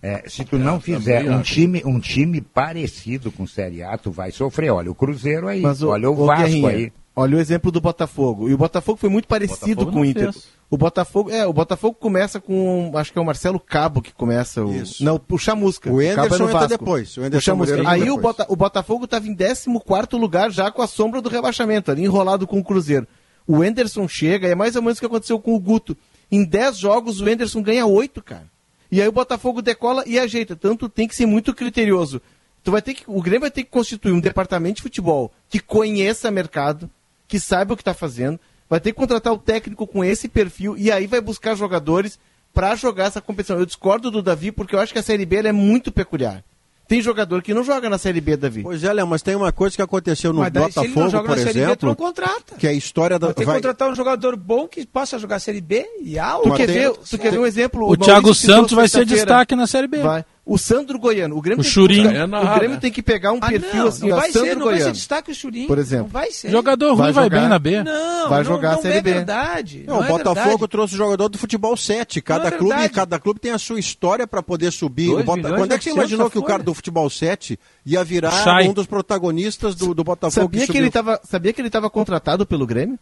É, 0.00 0.22
se 0.28 0.44
tu 0.44 0.58
não 0.58 0.80
fizer 0.80 1.22
também 1.24 1.36
um 1.36 1.42
time, 1.42 1.82
um 1.84 1.98
time 2.00 2.40
parecido 2.40 3.30
com 3.32 3.42
o 3.42 3.48
Série 3.48 3.82
A, 3.82 3.96
tu 3.98 4.10
vai 4.10 4.30
sofrer. 4.30 4.70
Olha 4.70 4.90
o 4.90 4.94
Cruzeiro 4.94 5.48
aí, 5.48 5.60
Mas 5.60 5.82
olha 5.82 6.08
o 6.10 6.12
ô, 6.20 6.26
Vasco 6.26 6.44
Guerrinha, 6.44 6.68
aí. 6.68 6.92
Olha 7.14 7.36
o 7.36 7.40
exemplo 7.40 7.70
do 7.70 7.80
Botafogo. 7.80 8.48
E 8.48 8.54
o 8.54 8.58
Botafogo 8.58 8.98
foi 8.98 9.10
muito 9.10 9.28
parecido 9.28 9.84
Botafogo 9.84 9.92
com 9.92 10.00
o 10.00 10.04
Inter. 10.04 10.32
fez. 10.32 10.48
O 10.72 10.78
Botafogo, 10.78 11.30
é, 11.30 11.46
o 11.46 11.52
Botafogo 11.52 11.94
começa 12.00 12.40
com, 12.40 12.92
acho 12.94 13.12
que 13.12 13.18
é 13.18 13.20
o 13.20 13.24
Marcelo 13.26 13.60
Cabo 13.60 14.00
que 14.00 14.10
começa 14.10 14.64
o 14.64 14.74
Isso. 14.74 15.04
Não, 15.04 15.20
o 15.28 15.36
Chamusca. 15.36 15.92
O 15.92 15.98
Cabo 15.98 16.02
é 16.02 16.06
entra 16.08 16.66
depois. 16.66 17.14
O 17.18 17.20
O 17.20 17.24
Anderson 17.24 17.44
Chamusca. 17.44 17.76
Moreira 17.76 17.90
Aí 17.90 18.00
entra 18.00 18.12
o, 18.14 18.16
depois. 18.16 18.36
Bota, 18.36 18.46
o 18.50 18.56
Botafogo 18.56 19.04
estava 19.04 19.28
em 19.28 19.36
14 19.36 19.68
lugar 20.14 20.50
já 20.50 20.70
com 20.70 20.80
a 20.80 20.86
sombra 20.86 21.20
do 21.20 21.28
rebaixamento, 21.28 21.90
ali 21.90 22.02
enrolado 22.04 22.46
com 22.46 22.58
o 22.58 22.64
Cruzeiro. 22.64 23.06
O 23.46 23.62
Enderson 23.62 24.08
chega, 24.08 24.48
e 24.48 24.52
é 24.52 24.54
mais 24.54 24.74
ou 24.74 24.80
menos 24.80 24.96
o 24.96 25.00
que 25.00 25.04
aconteceu 25.04 25.38
com 25.38 25.54
o 25.54 25.60
Guto. 25.60 25.94
Em 26.30 26.42
10 26.42 26.78
jogos 26.78 27.20
o 27.20 27.28
Enderson 27.28 27.60
ganha 27.60 27.84
8, 27.84 28.22
cara. 28.22 28.46
E 28.90 29.02
aí 29.02 29.06
o 29.06 29.12
Botafogo 29.12 29.60
decola 29.60 30.02
e 30.06 30.18
ajeita. 30.18 30.56
Tanto 30.56 30.88
tem 30.88 31.06
que 31.06 31.14
ser 31.14 31.26
muito 31.26 31.52
criterioso. 31.52 32.22
Tu 32.64 32.70
vai 32.70 32.80
ter 32.80 32.94
que, 32.94 33.02
o 33.06 33.20
Grêmio 33.20 33.42
vai 33.42 33.50
ter 33.50 33.64
que 33.64 33.70
constituir 33.70 34.12
um 34.12 34.20
departamento 34.20 34.76
de 34.76 34.82
futebol 34.82 35.30
que 35.50 35.60
conheça 35.60 36.30
mercado, 36.30 36.88
que 37.28 37.38
saiba 37.38 37.74
o 37.74 37.76
que 37.76 37.82
está 37.82 37.92
fazendo, 37.92 38.40
vai 38.72 38.80
ter 38.80 38.90
que 38.90 38.96
contratar 38.98 39.30
o 39.34 39.36
técnico 39.36 39.86
com 39.86 40.02
esse 40.02 40.26
perfil 40.26 40.74
e 40.78 40.90
aí 40.90 41.06
vai 41.06 41.20
buscar 41.20 41.54
jogadores 41.54 42.18
para 42.54 42.74
jogar 42.74 43.04
essa 43.04 43.20
competição. 43.20 43.58
Eu 43.58 43.66
discordo 43.66 44.10
do 44.10 44.22
Davi 44.22 44.50
porque 44.50 44.74
eu 44.74 44.80
acho 44.80 44.94
que 44.94 44.98
a 44.98 45.02
Série 45.02 45.26
B 45.26 45.36
ela 45.36 45.48
é 45.48 45.52
muito 45.52 45.92
peculiar. 45.92 46.42
Tem 46.88 47.02
jogador 47.02 47.42
que 47.42 47.52
não 47.52 47.62
joga 47.62 47.90
na 47.90 47.98
Série 47.98 48.22
B, 48.22 48.34
Davi. 48.34 48.62
Pois 48.62 48.82
é, 48.82 48.90
Léo, 48.90 49.06
mas 49.06 49.20
tem 49.20 49.36
uma 49.36 49.52
coisa 49.52 49.76
que 49.76 49.82
aconteceu 49.82 50.32
no 50.32 50.40
Mas 50.40 50.50
daí, 50.50 50.62
Botafogo, 50.64 51.10
joga 51.10 51.28
por 51.28 51.36
na 51.36 51.42
Série 51.42 51.52
B, 51.52 51.52
tu 51.52 51.58
exemplo, 51.66 51.88
não 51.90 51.94
contrata. 51.94 52.54
que 52.56 52.66
é 52.66 52.70
a 52.70 52.72
história 52.72 53.18
da... 53.18 53.26
Vai 53.26 53.34
ter 53.34 53.40
que 53.42 53.46
vai- 53.46 53.56
contratar 53.56 53.90
um 53.90 53.94
jogador 53.94 54.36
bom 54.36 54.66
que 54.66 54.86
possa 54.86 55.18
jogar 55.18 55.38
Série 55.38 55.60
B 55.60 55.86
e 56.02 56.18
A 56.18 56.38
Tu 56.38 56.54
quer, 56.54 56.66
tem- 56.66 56.74
ver, 56.74 56.92
tu 56.92 57.18
quer 57.18 57.30
ver 57.30 57.38
um 57.40 57.46
exemplo? 57.46 57.80
O 57.80 57.88
Maurício 57.88 58.06
Thiago 58.06 58.34
Santos 58.34 58.72
vai 58.72 58.88
ser 58.88 59.04
destaque 59.04 59.54
na 59.54 59.66
Série 59.66 59.86
B. 59.86 59.98
Vai. 59.98 60.24
O 60.44 60.58
Sandro 60.58 60.98
Goiano. 60.98 61.36
O 61.36 61.40
Grêmio, 61.40 61.60
O 61.60 61.62
tem, 61.62 61.72
Churinho. 61.72 62.10
que, 62.10 62.16
É 62.16 62.24
o 62.24 62.54
Grêmio 62.56 62.70
né? 62.74 62.80
tem 62.80 62.90
que 62.90 63.00
pegar 63.00 63.32
um 63.32 63.38
Ah, 63.40 63.48
perfil 63.48 63.76
não, 63.82 63.86
assim, 63.86 64.08
não 64.08 64.16
ó, 64.16 64.20
vai 64.20 64.32
Sandro 64.32 64.48
ser, 64.48 64.54
não 64.56 64.64
vai 64.64 64.74
Goiano. 64.74 64.84
ser 64.86 64.92
destaque 64.92 65.30
o 65.30 65.34
Churinho. 65.36 65.68
Por 65.68 65.78
exemplo. 65.78 66.08
Vai. 66.08 66.28
Jogador 66.48 66.96
Vai 66.96 67.06
ruim 67.06 67.12
vai 67.14 67.24
jogar- 67.24 67.40
bem 67.40 67.48
na 67.48 67.58
B. 67.60 67.82
Não, 67.84 68.28
Vai 68.28 68.38
não, 68.38 68.44
jogar 68.44 68.70
a 68.70 68.74
não 68.74 68.82
Série 68.82 68.98
é 68.98 69.00
B. 69.02 69.12
verdade. 69.12 69.84
Não, 69.86 69.94
Não 69.94 70.00
o 70.02 70.04
é 70.04 70.08
Botafogo 70.08 70.48
verdade. 70.48 70.68
trouxe 70.68 70.96
jogador 70.96 71.28
do 71.28 71.38
futebol 71.38 71.76
7. 71.76 72.20
Cada, 72.20 72.50
Não 72.50 72.56
é 72.56 72.58
clube, 72.58 72.88
cada 72.88 73.20
clube 73.20 73.38
tem 73.38 73.52
a 73.52 73.58
sua 73.58 73.78
história 73.78 74.26
para 74.26 74.42
poder 74.42 74.72
subir. 74.72 75.22
Bota- 75.22 75.52
Quando 75.54 75.72
é 75.72 75.78
que 75.78 75.84
você 75.84 75.90
imaginou 75.90 76.28
que 76.28 76.38
o 76.40 76.42
cara 76.42 76.62
do 76.64 76.74
futebol 76.74 77.08
7 77.08 77.56
ia 77.86 78.02
virar 78.02 78.32
um 78.68 78.72
dos 78.72 78.86
protagonistas 78.86 79.76
do, 79.76 79.94
do 79.94 80.02
Botafogo 80.02 80.42
Sabia 80.46 80.60
que, 80.62 80.66
subiu? 80.66 80.82
ele 80.82 80.90
tava, 80.90 81.20
sabia 81.22 81.52
que 81.52 81.60
ele 81.60 81.70
tava 81.70 81.88
contratado 81.88 82.44
pelo 82.44 82.66
Grêmio? 82.66 82.98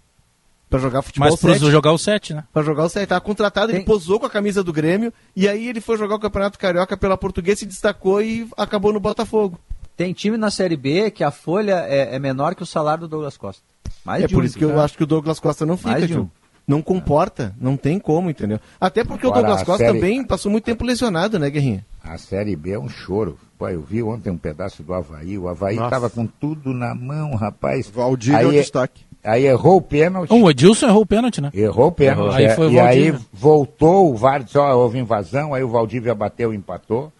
Pra 0.71 0.79
jogar 0.79 1.03
futebol 1.03 1.29
Mas 1.29 1.41
pra 1.41 1.53
7? 1.55 1.71
jogar 1.71 1.93
o 1.93 1.99
7, 1.99 2.33
né? 2.33 2.45
Pra 2.53 2.63
jogar 2.63 2.85
o 2.85 2.89
7. 2.89 3.09
Tava 3.09 3.21
contratado, 3.21 3.73
ele 3.73 3.83
posou 3.85 4.21
com 4.21 4.27
a 4.27 4.31
camisa 4.31 4.63
do 4.63 4.73
Grêmio 4.73 5.13
e 5.35 5.49
aí 5.49 5.67
ele 5.69 5.81
foi 5.81 5.99
jogar 5.99 6.15
o 6.15 6.19
Campeonato 6.21 6.57
Carioca 6.59 6.97
pela 6.97 7.17
Portuguesa, 7.19 7.59
se 7.59 7.67
destacou 7.67 8.23
e 8.23 8.49
acabou 8.57 8.93
no 8.93 9.01
Botafogo. 9.01 9.59
Tem 9.97 10.13
time 10.13 10.37
na 10.37 10.49
Série 10.51 10.77
B 10.77 11.11
que 11.11 11.25
a 11.25 11.33
folha 11.33 11.85
é, 11.89 12.15
é 12.15 12.19
menor 12.21 12.55
que 12.55 12.63
o 12.63 12.67
salário 12.67 13.03
do 13.03 13.09
Douglas 13.09 13.37
Costa. 13.37 13.63
Mais 14.05 14.23
é 14.23 14.27
de 14.29 14.35
por 14.35 14.43
um, 14.43 14.47
isso 14.47 14.57
que 14.57 14.65
eu 14.65 14.69
cara. 14.71 14.85
acho 14.85 14.97
que 14.97 15.03
o 15.03 15.07
Douglas 15.07 15.41
Costa 15.41 15.67
não 15.67 15.77
fica, 15.77 15.91
Mais 15.91 16.11
um. 16.17 16.29
Não 16.69 16.81
comporta, 16.81 17.53
não 17.61 17.77
tem 17.77 17.99
como, 17.99 18.31
entendeu? 18.31 18.61
Até 18.81 19.03
porque 19.03 19.27
o 19.27 19.31
Agora, 19.31 19.43
Douglas 19.49 19.63
a 19.63 19.67
Costa 19.67 19.85
série- 19.87 19.99
também 19.99 20.23
passou 20.25 20.53
muito 20.53 20.63
tempo 20.65 20.85
lesionado, 20.85 21.37
né, 21.37 21.51
Guerrinha? 21.51 21.85
A 22.05 22.17
Série 22.17 22.55
B 22.55 22.71
é 22.71 22.79
um 22.79 22.89
choro. 22.89 23.37
Pô, 23.59 23.69
eu 23.69 23.83
vi 23.83 24.03
ontem 24.05 24.31
um 24.31 24.39
pedaço 24.39 24.85
do 24.85 24.95
Havaí. 24.95 25.37
O 25.37 25.49
Havaí 25.49 25.75
Nossa. 25.75 25.91
tava 25.91 26.09
com 26.09 26.27
tudo 26.27 26.73
na 26.73 26.95
mão, 26.95 27.35
rapaz. 27.35 27.91
Valdir 27.91 28.37
aí, 28.37 28.45
é 28.45 28.49
o 28.49 28.53
destaque. 28.53 29.03
Aí 29.23 29.47
errou 29.47 29.77
o 29.77 29.83
pênalti. 29.83 30.33
O 30.33 30.51
Edilson 30.51 30.87
errou 30.89 31.03
o 31.03 31.07
pênalti, 31.07 31.41
né? 31.41 31.51
Errou 31.53 31.89
o 31.89 31.93
pênalti. 31.93 32.37
Aí 32.37 32.45
é, 32.45 32.55
foi 32.55 32.69
o 32.69 32.73
e 32.73 32.81
aí 32.81 33.15
voltou, 33.33 34.11
o 34.11 34.17
VAR 34.17 34.43
disse, 34.43 34.57
ó, 34.57 34.75
houve 34.75 34.99
invasão, 34.99 35.53
aí 35.53 35.63
o 35.63 35.69
Valdívia 35.69 36.15
bateu 36.15 36.55
e 36.55 36.57
empatou. 36.57 37.13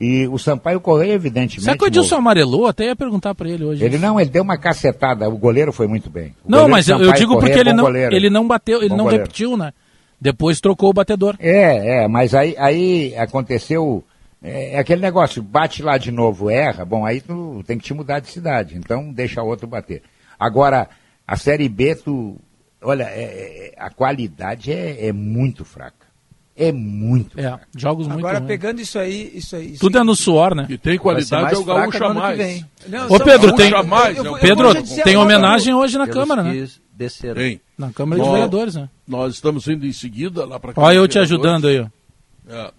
E 0.00 0.26
o 0.28 0.38
Sampaio 0.38 0.80
Correia, 0.80 1.12
evidentemente. 1.12 1.62
Será 1.62 1.76
que 1.76 1.84
o 1.84 1.86
Edilson 1.86 2.16
moveu. 2.16 2.18
amarelou? 2.18 2.66
Até 2.66 2.86
ia 2.86 2.96
perguntar 2.96 3.34
pra 3.34 3.48
ele 3.50 3.64
hoje. 3.64 3.84
Ele 3.84 3.98
não, 3.98 4.18
ele 4.18 4.30
deu 4.30 4.42
uma 4.42 4.56
cacetada. 4.56 5.28
O 5.28 5.36
goleiro 5.36 5.72
foi 5.72 5.86
muito 5.86 6.08
bem. 6.08 6.34
O 6.42 6.50
Não, 6.50 6.68
mas 6.68 6.88
eu, 6.88 7.12
digo 7.12 7.38
porque 7.38 7.58
ele 7.58 7.74
não, 7.74 7.84
goleiro. 7.84 8.14
ele 8.14 8.30
não 8.30 8.48
bateu, 8.48 8.78
ele 8.78 8.88
Bom 8.88 8.96
não 8.96 9.04
goleiro. 9.04 9.24
repetiu, 9.24 9.58
né? 9.58 9.72
Depois 10.18 10.58
trocou 10.58 10.88
o 10.88 10.94
batedor. 10.94 11.36
É, 11.38 12.04
é, 12.04 12.08
mas 12.08 12.34
aí, 12.34 12.54
aí 12.58 13.14
aconteceu. 13.16 14.02
É, 14.42 14.76
é 14.76 14.78
aquele 14.78 15.02
negócio, 15.02 15.42
bate 15.42 15.82
lá 15.82 15.98
de 15.98 16.10
novo, 16.10 16.48
erra, 16.48 16.82
bom, 16.82 17.04
aí 17.04 17.20
tu 17.20 17.62
tem 17.66 17.76
que 17.76 17.84
te 17.84 17.92
mudar 17.92 18.20
de 18.20 18.30
cidade, 18.30 18.74
então 18.74 19.12
deixa 19.12 19.42
outro 19.42 19.66
bater. 19.66 20.02
Agora, 20.38 20.88
a 21.32 21.36
Série 21.36 21.68
B, 21.68 21.94
tu. 21.94 22.36
Olha, 22.82 23.04
é- 23.04 23.68
é- 23.68 23.74
a 23.78 23.90
qualidade 23.90 24.72
é, 24.72 25.06
é 25.08 25.12
muito 25.12 25.64
fraca. 25.64 26.08
É 26.56 26.72
muito 26.72 27.38
É, 27.40 27.58
jogos 27.76 28.06
muito 28.06 28.18
Agora, 28.18 28.38
ruins. 28.38 28.48
pegando 28.48 28.80
isso 28.82 28.98
aí, 28.98 29.30
isso 29.34 29.56
aí. 29.56 29.70
isso 29.72 29.80
Tudo 29.80 29.96
aí- 29.96 30.02
é 30.02 30.04
no 30.04 30.14
suor, 30.14 30.54
né? 30.54 30.66
E 30.68 30.76
tem 30.76 30.98
qualidade 30.98 31.54
é 31.54 31.58
o 31.58 31.64
Gaúcho 31.64 32.04
a 32.04 32.12
mais. 32.12 32.64
Não, 32.86 33.06
Ô 33.08 33.18
Pedro, 33.20 33.54
tem, 33.54 33.70
eu- 33.70 33.78
eu- 33.78 34.24
eu- 34.24 34.38
Pedro, 34.38 34.74
tem 35.04 35.16
homenagem 35.16 35.72
hoje 35.72 35.96
na 35.96 36.06
Câmara, 36.06 36.42
né? 36.42 36.68
desceram. 36.92 37.36
Tem. 37.36 37.60
Na 37.78 37.90
Câmara 37.92 38.20
de 38.20 38.26
Nós- 38.26 38.34
Vereadores, 38.34 38.74
né? 38.74 38.90
Nós 39.08 39.34
estamos 39.34 39.66
indo 39.68 39.86
em 39.86 39.92
seguida 39.92 40.44
lá 40.44 40.60
para 40.60 40.74
Olha 40.76 40.96
eu 40.96 41.08
te 41.08 41.18
ajudando 41.18 41.66
aí, 41.68 41.80
ó. 41.80 41.86
É, 42.52 42.70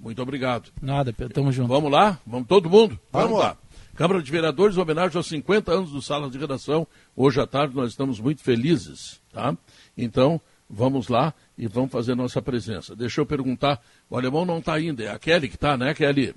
muito 0.00 0.20
obrigado. 0.20 0.70
Nada, 0.82 1.12
Pedro, 1.12 1.34
tamo 1.34 1.52
junto. 1.52 1.68
Vamos 1.68 1.92
lá? 1.92 2.18
Vamos 2.26 2.48
todo 2.48 2.68
mundo? 2.68 2.98
Vamos 3.12 3.38
lá. 3.38 3.56
Câmara 3.98 4.22
de 4.22 4.30
Vereadores, 4.30 4.76
homenagem 4.76 5.16
aos 5.16 5.26
50 5.26 5.72
anos 5.72 5.90
do 5.90 6.00
Sala 6.00 6.30
de 6.30 6.38
Redação. 6.38 6.86
Hoje 7.16 7.40
à 7.40 7.46
tarde 7.48 7.74
nós 7.74 7.90
estamos 7.90 8.20
muito 8.20 8.40
felizes, 8.44 9.20
tá? 9.32 9.56
Então, 9.96 10.40
vamos 10.70 11.08
lá 11.08 11.34
e 11.58 11.66
vamos 11.66 11.90
fazer 11.90 12.14
nossa 12.14 12.40
presença. 12.40 12.94
Deixa 12.94 13.20
eu 13.20 13.26
perguntar, 13.26 13.80
o 14.08 14.16
alemão 14.16 14.44
não 14.44 14.58
está 14.58 14.74
ainda, 14.74 15.02
é 15.02 15.10
a 15.10 15.18
Kelly 15.18 15.48
que 15.48 15.56
está, 15.56 15.76
né, 15.76 15.94
Kelly? 15.94 16.32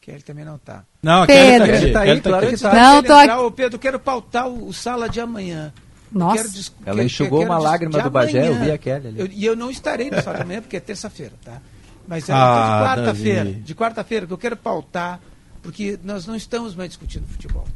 Kelly 0.00 0.22
também 0.22 0.44
não 0.44 0.56
tá. 0.56 0.84
Não, 1.02 1.24
a 1.24 1.26
Pedro. 1.26 1.66
Kelly 1.66 1.80
tá 1.80 1.82
aqui. 1.82 1.92
Tá 1.92 2.00
aí, 2.00 2.06
Kelly 2.10 2.20
tá 2.20 2.30
claro 2.30 2.46
aqui. 2.46 2.54
que 2.56 2.62
tá. 2.62 2.68
Não, 2.72 2.76
Quero 3.02 3.06
tô 3.08 3.20
entrar, 3.20 3.34
aqui. 3.34 3.42
Ô, 3.44 3.50
Pedro, 3.50 3.78
quero 3.80 3.98
pautar 3.98 4.48
o, 4.48 4.68
o 4.68 4.72
sala 4.72 5.08
de 5.08 5.20
amanhã. 5.20 5.72
Nossa. 6.12 6.44
quero 6.44 6.48
Ela 6.86 6.94
quero- 6.94 7.02
enxugou 7.02 7.38
quero 7.40 7.50
uma 7.50 7.58
lágrima 7.58 8.00
do 8.00 8.08
Bagé, 8.10 8.48
eu 8.48 8.54
vi 8.54 8.70
a 8.70 8.78
Kelly 8.78 9.08
ali. 9.08 9.18
Eu- 9.20 9.26
E 9.26 9.44
eu 9.44 9.56
não 9.56 9.68
estarei 9.68 10.12
no 10.12 10.22
sala 10.22 10.36
de 10.36 10.42
amanhã, 10.44 10.62
porque 10.62 10.76
é 10.76 10.80
terça-feira, 10.80 11.32
tá? 11.44 11.60
Mas 12.06 12.28
é 12.28 12.32
Ah, 12.38 12.94
de 12.94 13.02
quarta-feira. 13.02 13.52
De 13.52 13.74
quarta-feira, 13.74 14.26
que 14.28 14.32
eu 14.32 14.38
quero 14.38 14.56
pautar, 14.56 15.20
porque 15.66 15.98
nós 16.04 16.28
não 16.28 16.36
estamos 16.36 16.76
mais 16.76 16.90
discutindo 16.90 17.26
futebol. 17.26 17.66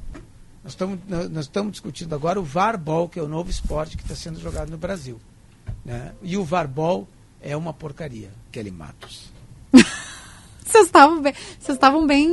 Nós 0.62 0.74
estamos, 0.74 1.00
nós 1.08 1.46
estamos 1.46 1.72
discutindo 1.72 2.14
agora 2.14 2.38
o 2.38 2.44
VARBOL, 2.44 3.08
que 3.08 3.18
é 3.18 3.22
o 3.22 3.26
novo 3.26 3.50
esporte 3.50 3.96
que 3.96 4.04
está 4.04 4.14
sendo 4.14 4.38
jogado 4.38 4.70
no 4.70 4.78
Brasil. 4.78 5.20
né? 5.84 6.12
E 6.22 6.36
o 6.36 6.44
VARBOL 6.44 7.08
é 7.40 7.56
uma 7.56 7.72
porcaria, 7.72 8.30
Kelly 8.52 8.70
Matos. 8.70 9.32
Vocês 10.64 10.86
estavam 10.86 11.20
bem, 11.20 11.34
vocês 11.58 11.76
estavam 11.76 12.06
bem 12.06 12.30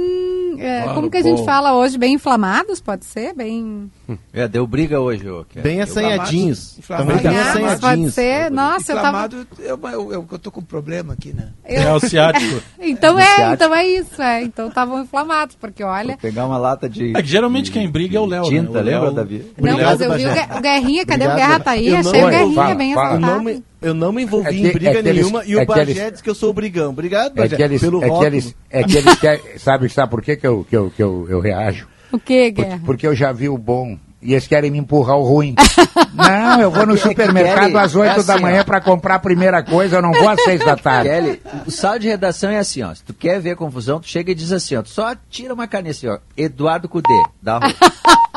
é, 0.60 0.94
como 0.94 1.10
que 1.10 1.18
a 1.18 1.24
gente 1.24 1.44
fala 1.44 1.74
hoje? 1.74 1.98
Bem 1.98 2.14
inflamados, 2.14 2.80
pode 2.80 3.04
ser? 3.04 3.34
Bem 3.34 3.92
É, 4.32 4.48
deu 4.48 4.66
briga 4.66 5.00
hoje, 5.02 5.30
ô. 5.30 5.46
Bem 5.56 5.82
assanhadinhos. 5.82 6.78
Inflamado. 6.80 7.08
Também 7.10 7.24
bem 7.24 7.32
Inflamado. 7.34 7.60
Mas 7.62 7.80
pode 7.80 7.86
assanhadinhos. 7.86 8.14
ser. 8.14 8.52
Nossa, 8.52 8.92
eu 8.94 8.96
tava... 8.96 9.08
Inflamado, 9.28 9.48
eu, 9.60 9.80
eu, 9.84 10.14
eu, 10.14 10.28
eu 10.32 10.40
tô 10.40 10.50
com 10.52 10.62
um 10.62 10.64
problema 10.64 11.14
aqui, 11.14 11.34
né? 11.34 11.50
É 11.66 11.92
o 11.92 12.00
ciático. 12.00 12.62
Então 12.80 13.14
No 13.16 13.20
é, 13.20 13.26
ciático. 13.36 13.54
então 13.54 13.76
é 13.76 13.86
isso, 13.86 14.22
é. 14.22 14.44
Então 14.44 14.68
estavam 14.70 15.02
inflamados, 15.02 15.56
porque 15.60 15.84
Vou 15.84 15.92
olha... 15.92 16.18
pegar 16.18 16.46
uma 16.46 16.58
lata 16.58 16.88
de. 16.88 17.16
É 17.18 17.22
que 17.22 17.28
geralmente 17.28 17.72
quem 17.72 17.90
briga 17.90 18.18
é 18.18 18.22
o 18.22 18.26
Léo, 18.26 18.44
né? 18.44 18.50
Tinta, 18.50 18.72
O 18.80 18.82
Léo- 18.82 18.84
lembra, 18.86 19.12
Davi? 19.12 19.52
Não, 19.58 19.74
Obrigado, 19.74 19.90
mas 19.90 20.02
eu 20.02 20.14
vi 20.14 20.26
o, 20.26 20.58
o 20.58 20.62
Guerrinha, 20.62 21.06
cadê 21.06 21.26
o 21.26 21.28
Obrigado, 21.30 21.36
Guerra 21.50 21.60
tá 21.60 21.72
aí? 21.72 21.88
Eu 21.90 21.98
Achei 21.98 22.22
não- 22.22 22.28
o 22.28 22.32
Guerrinha 22.32 22.56
Fala, 22.56 22.76
bem 22.76 22.94
fala. 22.94 23.08
Eu 23.16 23.20
não, 23.20 23.28
assaltado. 23.28 23.44
me, 23.58 23.64
eu 23.82 23.94
não 23.94 24.12
me 24.14 24.24
envolvi 24.24 24.48
É 24.48 24.52
que- 24.54 24.68
em 24.68 24.72
briga 24.72 24.90
é 24.92 24.98
eles- 25.00 25.14
nenhuma 25.16 25.44
e 25.46 25.52
é 25.52 25.56
o 25.56 25.58
eles- 25.60 25.68
Bagé 25.68 26.12
diz 26.12 26.22
que 26.22 26.30
eu 26.30 26.36
sou 26.36 26.54
brigão. 26.54 26.90
Obrigado, 26.92 27.34
É 27.38 27.42
Bagé, 27.42 27.56
que 27.58 27.64
eles, 27.64 27.82
pelo 27.82 28.04
é 28.04 28.10
que 28.10 28.26
eles, 28.26 28.56
é 28.70 28.84
que 28.84 28.98
eles 28.98 29.16
querem, 29.20 29.42
sabe, 29.58 29.90
sabe 29.90 30.10
por 30.10 30.22
que, 30.22 30.36
que, 30.38 30.48
eu, 30.48 30.66
que, 30.70 30.76
eu, 30.78 30.92
que 30.96 31.04
eu, 31.04 31.26
eu 31.30 31.40
reajo? 31.42 31.88
O 32.12 32.20
que, 32.20 32.52
Porque, 32.52 32.52
Guerra? 32.52 32.82
porque 32.86 33.08
eu 33.08 33.16
já 33.16 33.32
vi 33.32 33.50
o 33.50 33.58
bom 33.58 33.98
e 34.22 34.34
eles 34.34 34.48
querem 34.48 34.72
me 34.72 34.78
empurrar 34.78 35.18
o 35.18 35.24
ruim. 35.24 35.56
Não, 36.14 36.60
eu 36.62 36.72
vou 36.72 36.86
no 36.86 36.96
É 36.96 36.98
supermercado 36.98 37.66
Kelly, 37.72 37.78
às 37.78 37.96
8 37.96 38.20
é 38.20 38.24
da 38.24 38.34
assim, 38.34 38.42
manhã 38.44 38.62
ó. 38.62 38.64
para 38.64 38.82
comprar 38.82 39.16
a 39.16 39.20
primeira 39.20 39.62
coisa, 39.64 39.98
eu 39.98 40.02
não 40.02 40.12
vou 40.12 40.28
às 40.28 40.42
6 40.44 40.66
da 40.66 40.76
tarde. 40.78 41.10
Kelly, 41.10 41.42
o 41.68 41.72
sala 41.72 42.00
de 42.00 42.08
redação 42.08 42.50
é 42.50 42.58
assim, 42.58 42.82
ó. 42.82 42.94
Se 42.96 43.04
tu 43.04 43.14
quer 43.14 43.40
ver 43.40 43.56
confusão, 43.56 44.00
tu 44.00 44.08
chega 44.08 44.32
e 44.32 44.36
diz 44.36 44.52
assim, 44.52 44.76
ó. 44.76 44.82
Tu 44.82 44.90
só 44.90 45.16
tira 45.30 45.54
uma 45.54 45.68
caninha 45.68 45.92
assim, 45.92 46.08
ó. 46.08 46.18
Eduardo 46.36 46.90
Cudê, 46.90 47.08
dá 47.42 47.60
rolo. 47.60 47.74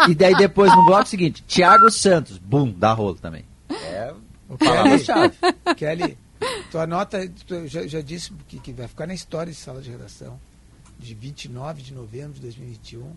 e 0.08 0.14
daí 0.14 0.34
depois 0.36 0.74
no 0.74 0.84
bloco 0.84 1.08
seguinte, 1.08 1.42
Thiago 1.44 1.90
Santos, 1.90 2.36
bum, 2.38 2.72
dá 2.76 2.92
rolo 2.92 3.14
também. 3.14 3.44
É 3.70 4.12
palavra-chave. 4.58 5.34
Kelly, 5.76 6.18
tu 6.70 6.78
anota, 6.78 7.26
tu 7.46 7.54
eu 7.54 7.66
já, 7.68 7.86
já 7.86 8.00
disse 8.00 8.32
que, 8.48 8.58
que 8.58 8.72
vai 8.72 8.86
ficar 8.88 9.06
na 9.06 9.14
história 9.14 9.52
de 9.52 9.58
sala 9.58 9.80
de 9.80 9.90
redação, 9.90 10.38
de 10.98 11.14
29 11.14 11.82
de 11.82 11.94
novembro 11.94 12.34
de 12.34 12.40
2021, 12.42 13.12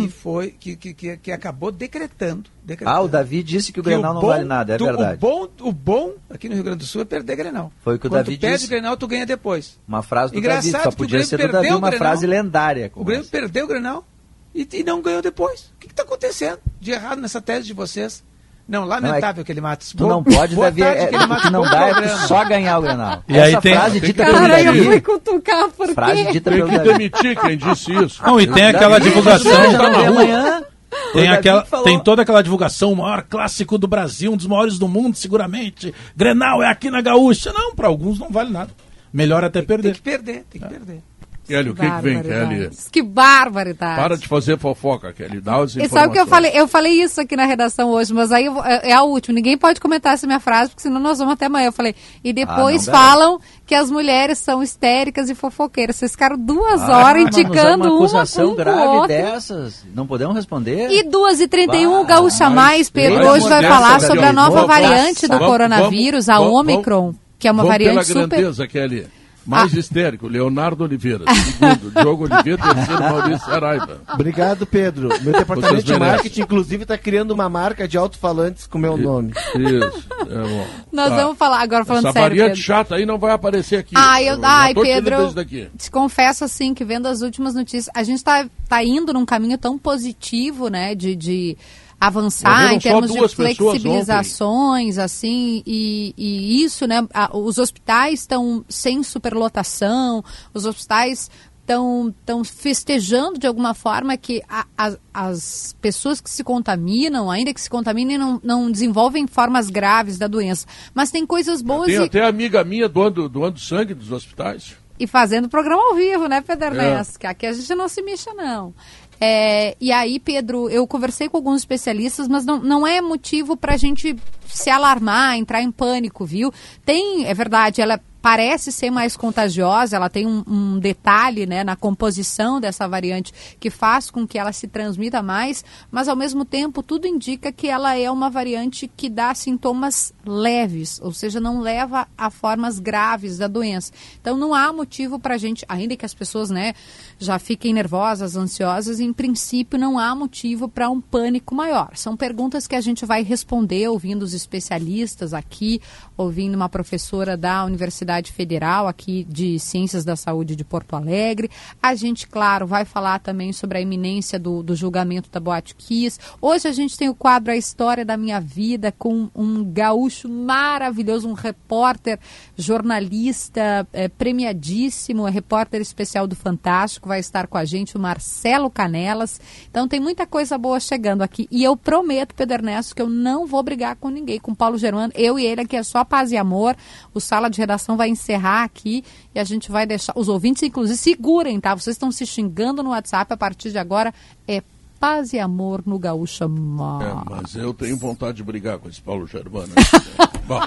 que 0.00 0.08
foi, 0.08 0.50
que, 0.50 0.76
que, 0.76 1.16
que, 1.16 1.32
acabou 1.32 1.70
decretando, 1.70 2.50
decretando. 2.64 2.96
Ah, 2.96 3.00
o 3.00 3.08
Davi 3.08 3.42
disse 3.42 3.72
que 3.72 3.80
o 3.80 3.82
que 3.82 3.90
Grenal 3.90 4.14
não 4.14 4.20
vale 4.20 4.44
nada, 4.44 4.74
é 4.74 4.78
verdade. 4.78 5.16
O 5.16 5.18
bom, 5.18 5.48
o 5.60 5.72
bom 5.72 6.14
aqui 6.28 6.48
no 6.48 6.54
Rio 6.54 6.64
Grande 6.64 6.78
do 6.78 6.86
Sul 6.86 7.02
é 7.02 7.04
perder 7.04 7.36
Grenal. 7.36 7.72
Foi 7.82 7.94
o 7.94 7.98
que 7.98 8.06
o 8.06 8.10
Quando 8.10 8.24
Davi 8.24 8.36
tu 8.36 8.40
perde 8.40 8.56
disse. 8.56 8.68
Grenal, 8.68 8.96
tu 8.96 9.06
ganha 9.06 9.24
depois. 9.24 9.78
Uma 9.86 10.02
frase 10.02 10.32
do 10.32 10.38
Engraçado 10.38 10.72
Davi, 10.72 10.84
só 10.84 10.90
podia 10.90 11.22
ser 11.24 11.38
do 11.38 11.52
Davi 11.52 11.72
uma 11.72 11.92
frase 11.92 12.26
lendária. 12.26 12.90
O 12.94 13.04
Grêmio 13.04 13.22
essa. 13.22 13.30
perdeu 13.30 13.64
o 13.64 13.68
Grenal 13.68 14.06
e, 14.54 14.68
e 14.72 14.82
não 14.82 15.00
ganhou 15.00 15.22
depois. 15.22 15.72
O 15.76 15.78
que 15.78 15.86
está 15.86 16.02
acontecendo 16.02 16.58
de 16.80 16.90
errado 16.90 17.20
nessa 17.20 17.40
tese 17.40 17.66
de 17.66 17.72
vocês? 17.72 18.24
Não, 18.68 18.84
lamentável 18.84 19.42
que 19.44 19.50
ele 19.50 19.62
Matos. 19.62 19.94
Tu 19.96 20.06
não 20.06 20.22
pode, 20.22 20.54
boa 20.54 20.66
Davi, 20.70 20.82
tarde, 20.82 21.00
é, 21.00 21.06
Kelly 21.06 21.24
o 21.24 21.28
Matos, 21.28 21.44
que 21.44 21.50
não 21.50 21.62
bom 21.62 21.70
dá 21.70 21.88
é 21.88 22.08
só 22.26 22.44
ganhar 22.44 22.78
o 22.78 22.82
Grenal. 22.82 23.22
E 23.26 23.38
aí 23.38 23.52
Essa 23.52 23.60
tem- 23.62 23.74
frase 23.74 24.00
tem 24.00 24.10
dita 24.10 24.24
que 24.24 24.30
pelo 24.30 24.38
Cara, 24.46 24.62
eu 24.62 24.84
fui 24.84 25.00
cutucar, 25.00 25.68
por 25.70 25.88
Frase 25.94 26.24
quê? 26.26 26.32
dita 26.32 26.50
Tem 26.50 26.58
pelo 26.66 26.70
que 26.70 26.78
demitir 26.80 27.40
quem 27.40 27.56
disse 27.56 27.92
isso. 27.94 28.22
Não, 28.22 28.38
e 28.38 28.46
tem 28.46 28.66
aquela 28.66 28.98
divulgação. 29.00 29.50
Davi, 29.72 30.06
rua. 30.06 30.66
Tem, 31.12 31.28
aquela, 31.28 31.62
que 31.62 31.84
tem 31.84 31.98
toda 31.98 32.22
aquela 32.22 32.42
divulgação, 32.42 32.92
o 32.92 32.96
maior 32.96 33.22
clássico 33.22 33.78
do 33.78 33.86
Brasil, 33.88 34.32
um 34.32 34.36
dos 34.36 34.46
maiores 34.46 34.78
do 34.78 34.86
mundo, 34.86 35.16
seguramente. 35.16 35.94
Grenal 36.14 36.62
é 36.62 36.66
aqui 36.70 36.90
na 36.90 37.00
Gaúcha. 37.00 37.52
Não, 37.52 37.74
para 37.74 37.88
alguns 37.88 38.18
não 38.18 38.28
vale 38.30 38.50
nada. 38.50 38.70
Melhor 39.10 39.42
até 39.44 39.60
Tem 39.60 39.66
perder. 39.66 39.94
que 39.94 40.02
perder, 40.02 40.44
tem 40.50 40.60
que 40.60 40.68
perder. 40.68 41.02
Kelly, 41.48 41.70
o 41.70 41.74
que, 41.74 41.80
que 41.90 42.02
vem, 42.02 42.22
Kelly? 42.22 42.70
Que 42.92 43.02
barbaridade. 43.02 43.96
Para 44.00 44.18
de 44.18 44.28
fazer 44.28 44.58
fofoca, 44.58 45.14
Kelly. 45.14 45.40
Dá 45.40 45.62
as 45.62 45.74
E 45.74 45.88
sabe 45.88 46.08
o 46.08 46.12
que 46.12 46.20
eu 46.20 46.26
falei? 46.26 46.52
Eu 46.54 46.68
falei 46.68 47.02
isso 47.02 47.22
aqui 47.22 47.34
na 47.34 47.46
redação 47.46 47.88
hoje, 47.88 48.12
mas 48.12 48.30
aí 48.30 48.44
eu 48.44 48.62
é, 48.62 48.90
é 48.90 48.92
a 48.92 49.02
última. 49.02 49.34
Ninguém 49.34 49.56
pode 49.56 49.80
comentar 49.80 50.12
essa 50.12 50.26
minha 50.26 50.40
frase, 50.40 50.68
porque 50.70 50.82
senão 50.82 51.00
nós 51.00 51.18
vamos 51.18 51.32
até 51.32 51.46
amanhã. 51.46 51.68
Eu 51.68 51.72
falei, 51.72 51.94
e 52.22 52.34
depois 52.34 52.86
Ah, 52.86 52.92
não, 52.92 52.98
falam 52.98 53.40
que 53.66 53.74
as 53.74 53.90
mulheres 53.90 54.38
são 54.38 54.62
histéricas 54.62 55.30
e 55.30 55.34
fofoqueiras. 55.34 55.96
Vocês 55.96 56.12
ficaram 56.12 56.36
duas 56.36 56.82
Ah, 56.82 56.98
horas 56.98 57.22
indicando 57.22 57.84
uma 57.84 57.94
uma 57.94 58.04
acusação 58.04 58.50
com 58.50 58.54
grave 58.56 59.08
dessas. 59.08 59.86
Não 59.94 60.06
podemos 60.06 60.36
responder? 60.36 60.90
E 60.90 61.04
2h31, 61.04 61.86
o 61.88 62.02
Bah, 62.02 62.14
Gaúcha 62.16 62.50
Mais, 62.50 62.90
Pedro, 62.90 63.26
hoje 63.26 63.48
vai 63.48 63.62
falar 63.62 64.00
sobre 64.00 64.26
a 64.26 64.32
nova 64.34 64.66
variante 64.66 65.26
do 65.26 65.38
coronavírus, 65.38 66.28
a 66.28 66.40
Omicron, 66.40 67.14
que 67.38 67.48
é 67.48 67.50
uma 67.52 67.64
variante 67.64 68.06
pela 68.06 68.22
super... 68.22 68.36
grandeza, 68.36 68.66
Kelly. 68.66 69.17
Mais 69.48 69.72
histérico, 69.72 70.28
Leonardo 70.28 70.84
Oliveira. 70.84 71.24
Segundo, 71.34 71.90
Diogo 71.90 72.24
Oliveira. 72.24 72.62
Terceiro, 72.62 73.02
Maurício 73.02 73.46
Saraiva. 73.46 74.00
Obrigado, 74.12 74.66
Pedro. 74.66 75.08
Meu 75.22 75.32
departamento 75.32 75.82
de 75.84 75.98
marketing, 75.98 76.42
inclusive, 76.42 76.82
está 76.82 76.98
criando 76.98 77.30
uma 77.32 77.48
marca 77.48 77.88
de 77.88 77.96
alto-falantes 77.96 78.66
com 78.66 78.78
meu 78.78 78.96
nome. 78.96 79.32
Isso, 79.56 80.08
é 80.28 80.42
bom. 80.48 80.66
Nós 80.92 81.08
Tá. 81.08 81.16
vamos 81.16 81.38
falar, 81.38 81.60
agora 81.62 81.84
falando 81.84 82.04
Essa 82.06 82.12
sério, 82.12 82.28
variante 82.28 82.48
Pedro. 82.50 82.62
chata 82.62 82.94
aí 82.96 83.06
não 83.06 83.18
vai 83.18 83.32
aparecer 83.32 83.76
aqui. 83.76 83.94
Ai, 83.96 84.28
eu, 84.28 84.38
já 84.38 84.48
ai 84.48 84.74
Pedro, 84.74 85.14
eu 85.14 85.70
te 85.76 85.90
confesso 85.90 86.44
assim 86.44 86.74
que 86.74 86.84
vendo 86.84 87.06
as 87.06 87.22
últimas 87.22 87.54
notícias, 87.54 87.88
a 87.94 88.02
gente 88.02 88.22
tá, 88.22 88.46
tá 88.68 88.84
indo 88.84 89.12
num 89.12 89.24
caminho 89.24 89.56
tão 89.56 89.78
positivo, 89.78 90.68
né, 90.68 90.94
de, 90.94 91.16
de 91.16 91.56
avançar 92.00 92.72
em 92.74 92.78
termos 92.78 93.10
de 93.12 93.18
flexibilizações, 93.28 94.98
assim, 94.98 95.62
e, 95.66 96.14
e 96.16 96.62
isso, 96.62 96.86
né, 96.86 97.06
a- 97.12 97.36
os 97.36 97.58
hospitais 97.58 98.20
estão 98.20 98.64
sem 98.68 99.02
superlotação, 99.02 100.22
os 100.54 100.64
hospitais 100.64 101.30
estão 101.60 102.42
festejando 102.44 103.38
de 103.38 103.46
alguma 103.46 103.74
forma 103.74 104.16
que 104.16 104.42
a- 104.48 104.64
a- 104.76 104.96
as 105.12 105.76
pessoas 105.82 106.18
que 106.18 106.30
se 106.30 106.42
contaminam, 106.42 107.30
ainda 107.30 107.52
que 107.52 107.60
se 107.60 107.68
contaminem, 107.68 108.16
não, 108.16 108.40
não 108.42 108.70
desenvolvem 108.70 109.26
formas 109.26 109.68
graves 109.68 110.16
da 110.16 110.26
doença. 110.26 110.66
Mas 110.94 111.10
tem 111.10 111.26
coisas 111.26 111.60
boas 111.60 111.86
Tem 111.88 111.96
e, 111.96 112.04
até 112.04 112.24
amiga 112.26 112.64
minha 112.64 112.88
doando, 112.88 113.28
doando 113.28 113.58
sangue 113.60 113.92
dos 113.92 114.10
hospitais. 114.12 114.76
e 114.98 115.06
fazendo 115.06 115.48
programa 115.48 115.90
ao 115.90 115.94
vivo, 115.94 116.26
né, 116.26 116.40
Pedro 116.40 116.74
É. 116.80 117.02
Que 117.18 117.26
aqui 117.26 117.46
a 117.46 117.52
gente 117.52 117.74
não 117.74 117.86
se 117.86 118.00
mexa, 118.02 118.32
não. 118.34 118.72
É, 119.20 119.76
e 119.80 119.90
aí, 119.90 120.20
Pedro, 120.20 120.68
eu 120.70 120.86
conversei 120.86 121.28
com 121.28 121.36
alguns 121.36 121.60
especialistas, 121.60 122.28
mas 122.28 122.44
não, 122.44 122.58
não 122.60 122.86
é 122.86 123.00
motivo 123.00 123.56
para 123.56 123.74
a 123.74 123.76
gente 123.76 124.16
se 124.46 124.70
alarmar, 124.70 125.36
entrar 125.36 125.60
em 125.62 125.70
pânico, 125.70 126.24
viu? 126.24 126.52
Tem, 126.84 127.26
é 127.26 127.34
verdade, 127.34 127.80
ela 127.80 128.00
parece 128.20 128.72
ser 128.72 128.90
mais 128.90 129.16
contagiosa, 129.16 129.96
ela 129.96 130.10
tem 130.10 130.26
um, 130.26 130.42
um 130.46 130.78
detalhe 130.78 131.46
né, 131.46 131.62
na 131.62 131.76
composição 131.76 132.60
dessa 132.60 132.88
variante 132.88 133.32
que 133.60 133.70
faz 133.70 134.10
com 134.10 134.26
que 134.26 134.38
ela 134.38 134.52
se 134.52 134.66
transmita 134.66 135.22
mais, 135.22 135.64
mas 135.90 136.08
ao 136.08 136.16
mesmo 136.16 136.44
tempo 136.44 136.82
tudo 136.82 137.06
indica 137.06 137.52
que 137.52 137.68
ela 137.68 137.96
é 137.96 138.10
uma 138.10 138.28
variante 138.28 138.90
que 138.96 139.08
dá 139.08 139.34
sintomas 139.34 140.12
leves, 140.26 141.00
ou 141.00 141.12
seja, 141.12 141.40
não 141.40 141.60
leva 141.60 142.08
a 142.16 142.28
formas 142.28 142.78
graves 142.78 143.38
da 143.38 143.46
doença. 143.46 143.92
Então 144.20 144.36
não 144.36 144.52
há 144.52 144.72
motivo 144.72 145.18
para 145.18 145.34
a 145.34 145.38
gente, 145.38 145.64
ainda 145.68 145.96
que 145.96 146.04
as 146.04 146.14
pessoas 146.14 146.50
né, 146.50 146.74
já 147.18 147.38
fiquem 147.38 147.72
nervosas, 147.72 148.36
ansiosas, 148.36 148.98
em 149.00 149.12
princípio 149.12 149.78
não 149.78 149.98
há 149.98 150.14
motivo 150.14 150.68
para 150.68 150.90
um 150.90 151.00
pânico 151.00 151.54
maior. 151.54 151.90
São 151.94 152.16
perguntas 152.16 152.66
que 152.66 152.74
a 152.74 152.80
gente 152.80 153.06
vai 153.06 153.22
responder 153.22 153.88
ouvindo 153.88 154.22
os 154.22 154.34
especialistas 154.34 155.32
aqui, 155.32 155.80
ouvindo 156.16 156.54
uma 156.54 156.68
professora 156.68 157.36
da 157.36 157.64
Universidade 157.64 158.07
Federal 158.32 158.88
aqui 158.88 159.24
de 159.28 159.58
Ciências 159.58 160.04
da 160.04 160.16
Saúde 160.16 160.56
de 160.56 160.64
Porto 160.64 160.96
Alegre. 160.96 161.50
A 161.82 161.94
gente, 161.94 162.26
claro, 162.26 162.66
vai 162.66 162.84
falar 162.84 163.18
também 163.18 163.52
sobre 163.52 163.78
a 163.78 163.80
iminência 163.80 164.38
do, 164.38 164.62
do 164.62 164.74
julgamento 164.74 165.30
da 165.30 165.38
Boate 165.38 165.74
Kiss. 165.74 166.18
Hoje 166.40 166.66
a 166.66 166.72
gente 166.72 166.96
tem 166.96 167.08
o 167.08 167.14
quadro 167.14 167.52
A 167.52 167.56
História 167.56 168.04
da 168.04 168.16
Minha 168.16 168.40
Vida 168.40 168.92
com 168.96 169.28
um 169.34 169.62
gaúcho 169.62 170.28
maravilhoso, 170.28 171.28
um 171.28 171.34
repórter, 171.34 172.18
jornalista 172.56 173.86
eh, 173.92 174.08
premiadíssimo, 174.08 175.28
é 175.28 175.30
repórter 175.30 175.80
especial 175.80 176.26
do 176.26 176.34
Fantástico, 176.34 177.08
vai 177.08 177.20
estar 177.20 177.46
com 177.46 177.58
a 177.58 177.64
gente 177.64 177.96
o 177.96 178.00
Marcelo 178.00 178.70
Canelas. 178.70 179.38
Então 179.70 179.86
tem 179.86 180.00
muita 180.00 180.26
coisa 180.26 180.56
boa 180.56 180.80
chegando 180.80 181.22
aqui. 181.22 181.46
E 181.50 181.62
eu 181.62 181.76
prometo, 181.76 182.34
Pedro 182.34 182.54
Ernesto, 182.54 182.94
que 182.94 183.02
eu 183.02 183.08
não 183.08 183.46
vou 183.46 183.62
brigar 183.62 183.96
com 183.96 184.08
ninguém, 184.08 184.40
com 184.40 184.54
Paulo 184.54 184.78
Germano. 184.78 185.12
Eu 185.14 185.38
e 185.38 185.44
ele 185.44 185.62
aqui 185.62 185.76
é 185.76 185.82
só 185.82 186.04
paz 186.04 186.32
e 186.32 186.36
amor. 186.36 186.76
O 187.12 187.20
Sala 187.20 187.50
de 187.50 187.58
Redação 187.58 187.96
vai 187.98 188.08
encerrar 188.08 188.62
aqui 188.64 189.04
e 189.34 189.38
a 189.38 189.44
gente 189.44 189.70
vai 189.70 189.84
deixar. 189.86 190.14
Os 190.16 190.28
ouvintes, 190.28 190.62
inclusive, 190.62 190.96
segurem, 190.96 191.60
tá? 191.60 191.74
Vocês 191.74 191.94
estão 191.96 192.10
se 192.10 192.24
xingando 192.24 192.82
no 192.82 192.90
WhatsApp 192.90 193.30
a 193.32 193.36
partir 193.36 193.70
de 193.70 193.76
agora. 193.78 194.14
É 194.46 194.62
paz 194.98 195.32
e 195.32 195.38
amor 195.38 195.82
no 195.86 195.98
Gaúcha 195.98 196.44
É, 196.44 196.48
Mar. 196.48 197.24
mas 197.28 197.54
eu 197.54 197.74
tenho 197.74 197.96
vontade 197.96 198.38
de 198.38 198.42
brigar 198.42 198.78
com 198.78 198.88
esse 198.88 199.00
Paulo 199.02 199.26
Germano. 199.26 199.72
Bom, 200.48 200.60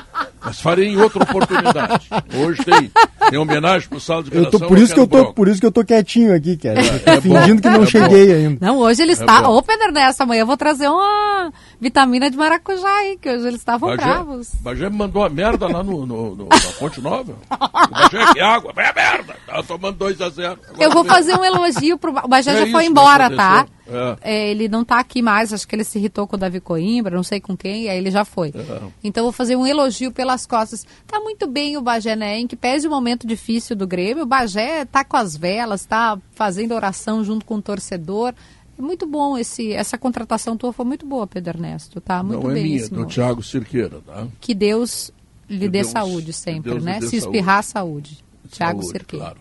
mas 0.46 0.62
farei 0.62 0.88
em 0.90 0.98
outra 0.98 1.24
oportunidade. 1.24 2.08
Hoje 2.38 2.64
tem, 2.64 2.92
tem 3.32 3.40
homenagem 3.40 3.90
pro 3.90 4.00
Sala 4.00 4.22
de 4.24 4.34
Eu 4.36 4.50
tô, 4.50 4.60
por, 4.60 4.78
isso 4.78 4.94
que 4.94 5.00
eu 5.00 5.08
tô, 5.08 5.34
por 5.34 5.48
isso 5.48 5.60
que 5.60 5.66
eu 5.66 5.72
tô 5.72 5.84
quietinho 5.84 6.36
aqui, 6.36 6.56
cara. 6.56 6.80
É 7.06 7.16
bom, 7.16 7.22
fingindo 7.22 7.62
que 7.62 7.70
não 7.70 7.84
é 7.84 7.86
cheguei 7.88 8.28
bom. 8.28 8.34
ainda. 8.34 8.66
Não, 8.66 8.78
hoje 8.78 9.02
ele 9.02 9.12
É 9.12 9.16
está. 9.16 9.42
bom. 9.42 9.56
Ô, 9.58 9.62
Pedro 9.64 9.88
Ernesto, 9.88 10.22
amanhã 10.24 10.42
eu 10.42 10.46
vou 10.46 10.56
trazer 10.56 10.88
uma 10.88 11.52
vitamina 11.80 12.30
de 12.30 12.38
maracujá 12.38 12.88
aí, 13.00 13.18
que 13.18 13.28
hoje 13.30 13.48
eles 13.48 13.60
estavam 13.60 13.90
Bagé, 13.90 14.04
bravos. 14.04 14.50
Bagé 14.62 14.90
me 14.90 14.98
mandou 14.98 15.24
a 15.26 15.30
merda 15.30 15.68
lá 15.68 15.84
no, 15.84 16.06
no- 16.06 16.36
no- 16.36 16.48
na 16.48 16.58
Fonte 16.58 17.02
Nova. 17.02 17.34
O 17.50 17.88
Bagé, 17.92 18.34
que 18.34 18.40
água, 18.40 18.72
vai 18.74 18.86
a 18.88 18.94
merda. 18.94 19.36
Tava 19.48 19.64
tomando 19.64 19.98
2 19.98 20.22
a 20.22 20.30
0 20.30 20.60
Eu 20.80 20.92
vou 20.92 21.04
fazer 21.04 21.36
um 21.36 21.44
elogio 21.44 21.98
pro. 21.98 22.12
O 22.24 22.28
Bajé 22.28 22.52
É 22.52 22.66
já 22.66 22.72
foi 22.72 22.86
embora, 22.86 23.30
tá? 23.36 23.66
É. 23.94 24.16
É, 24.22 24.52
ele 24.52 24.70
não 24.70 24.86
tá 24.86 25.00
aqui 25.00 25.22
mais, 25.22 25.52
acho 25.52 25.68
que 25.68 25.76
ele 25.76 25.84
se 25.84 25.98
irritou 26.00 26.26
com 26.26 26.38
o 26.38 26.40
Davi 26.40 26.62
Coimbra, 26.62 27.14
não 27.14 27.24
sei 27.24 27.42
com 27.42 27.58
quem, 27.58 27.84
e 27.84 27.90
aí 27.90 27.98
ele 27.98 28.10
já 28.10 28.24
foi. 28.24 28.54
É. 28.56 28.78
Então 29.04 29.22
eu 29.22 29.26
vou 29.26 29.32
fazer 29.34 29.58
um 29.58 29.68
elogio 29.72 30.12
pelas 30.12 30.46
costas. 30.46 30.86
Tá 31.08 31.20
muito 31.20 31.48
bem 31.48 31.76
o 31.78 31.82
Bagé, 31.82 32.16
né? 32.16 32.38
Em 32.40 32.46
que 32.48 32.56
pese 32.56 32.88
o 32.88 32.92
momento 32.92 33.26
difícil 33.26 33.76
do 33.76 33.88
Grêmio, 33.88 34.24
o 34.24 34.28
Bagé 34.28 34.86
tá 34.86 35.04
com 35.04 35.18
as 35.18 35.36
velas, 35.36 35.86
tá 35.86 36.18
fazendo 36.34 36.74
oração 36.76 37.24
junto 37.24 37.46
com 37.46 37.56
o 37.56 37.62
torcedor. 37.62 38.34
É 38.78 38.82
muito 38.82 39.06
bom 39.06 39.38
esse, 39.38 39.74
essa 39.74 39.98
contratação 39.98 40.56
tua 40.58 40.72
foi 40.74 40.86
muito 40.86 41.06
boa, 41.06 41.26
Pedro 41.28 41.58
Ernesto, 41.58 42.00
tá? 42.02 42.22
Muito 42.24 42.44
Não 42.44 42.52
é 42.52 42.54
bem 42.54 42.64
minha, 42.64 42.78
esse 42.78 42.92
do. 42.94 43.06
Thiago 43.06 43.44
Cirqueira, 43.44 44.02
tá? 44.06 44.28
Que 44.40 44.54
Deus 44.56 45.12
lhe 45.50 45.60
Que 45.60 45.70
dê 45.70 45.80
Deus- 45.82 45.88
saúde 45.92 46.32
sempre, 46.34 46.80
né? 46.80 47.02
Se 47.02 47.16
espirrar, 47.18 47.64
saúde. 47.64 48.24
Tiago 48.50 48.82
Saúde, 48.82 48.92
Cerqueira. 48.98 49.26
claro. 49.26 49.40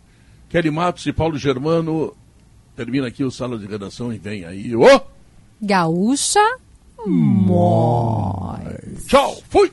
Kelly 0.49 0.71
Matos 0.71 1.07
e 1.07 1.13
Paulo 1.13 1.39
Germano. 1.39 2.13
Termina 2.77 3.07
aqui 3.09 3.23
o 3.25 3.31
Sala 3.31 3.59
de 3.59 3.67
Redação 3.67 4.13
e 4.13 4.19
vem 4.19 4.45
aí. 4.45 4.75
Ô! 4.75 5.01
Gaúcha. 5.63 6.41
Mó. 7.07 8.57
Tchau, 9.07 9.37
fui! 9.49 9.71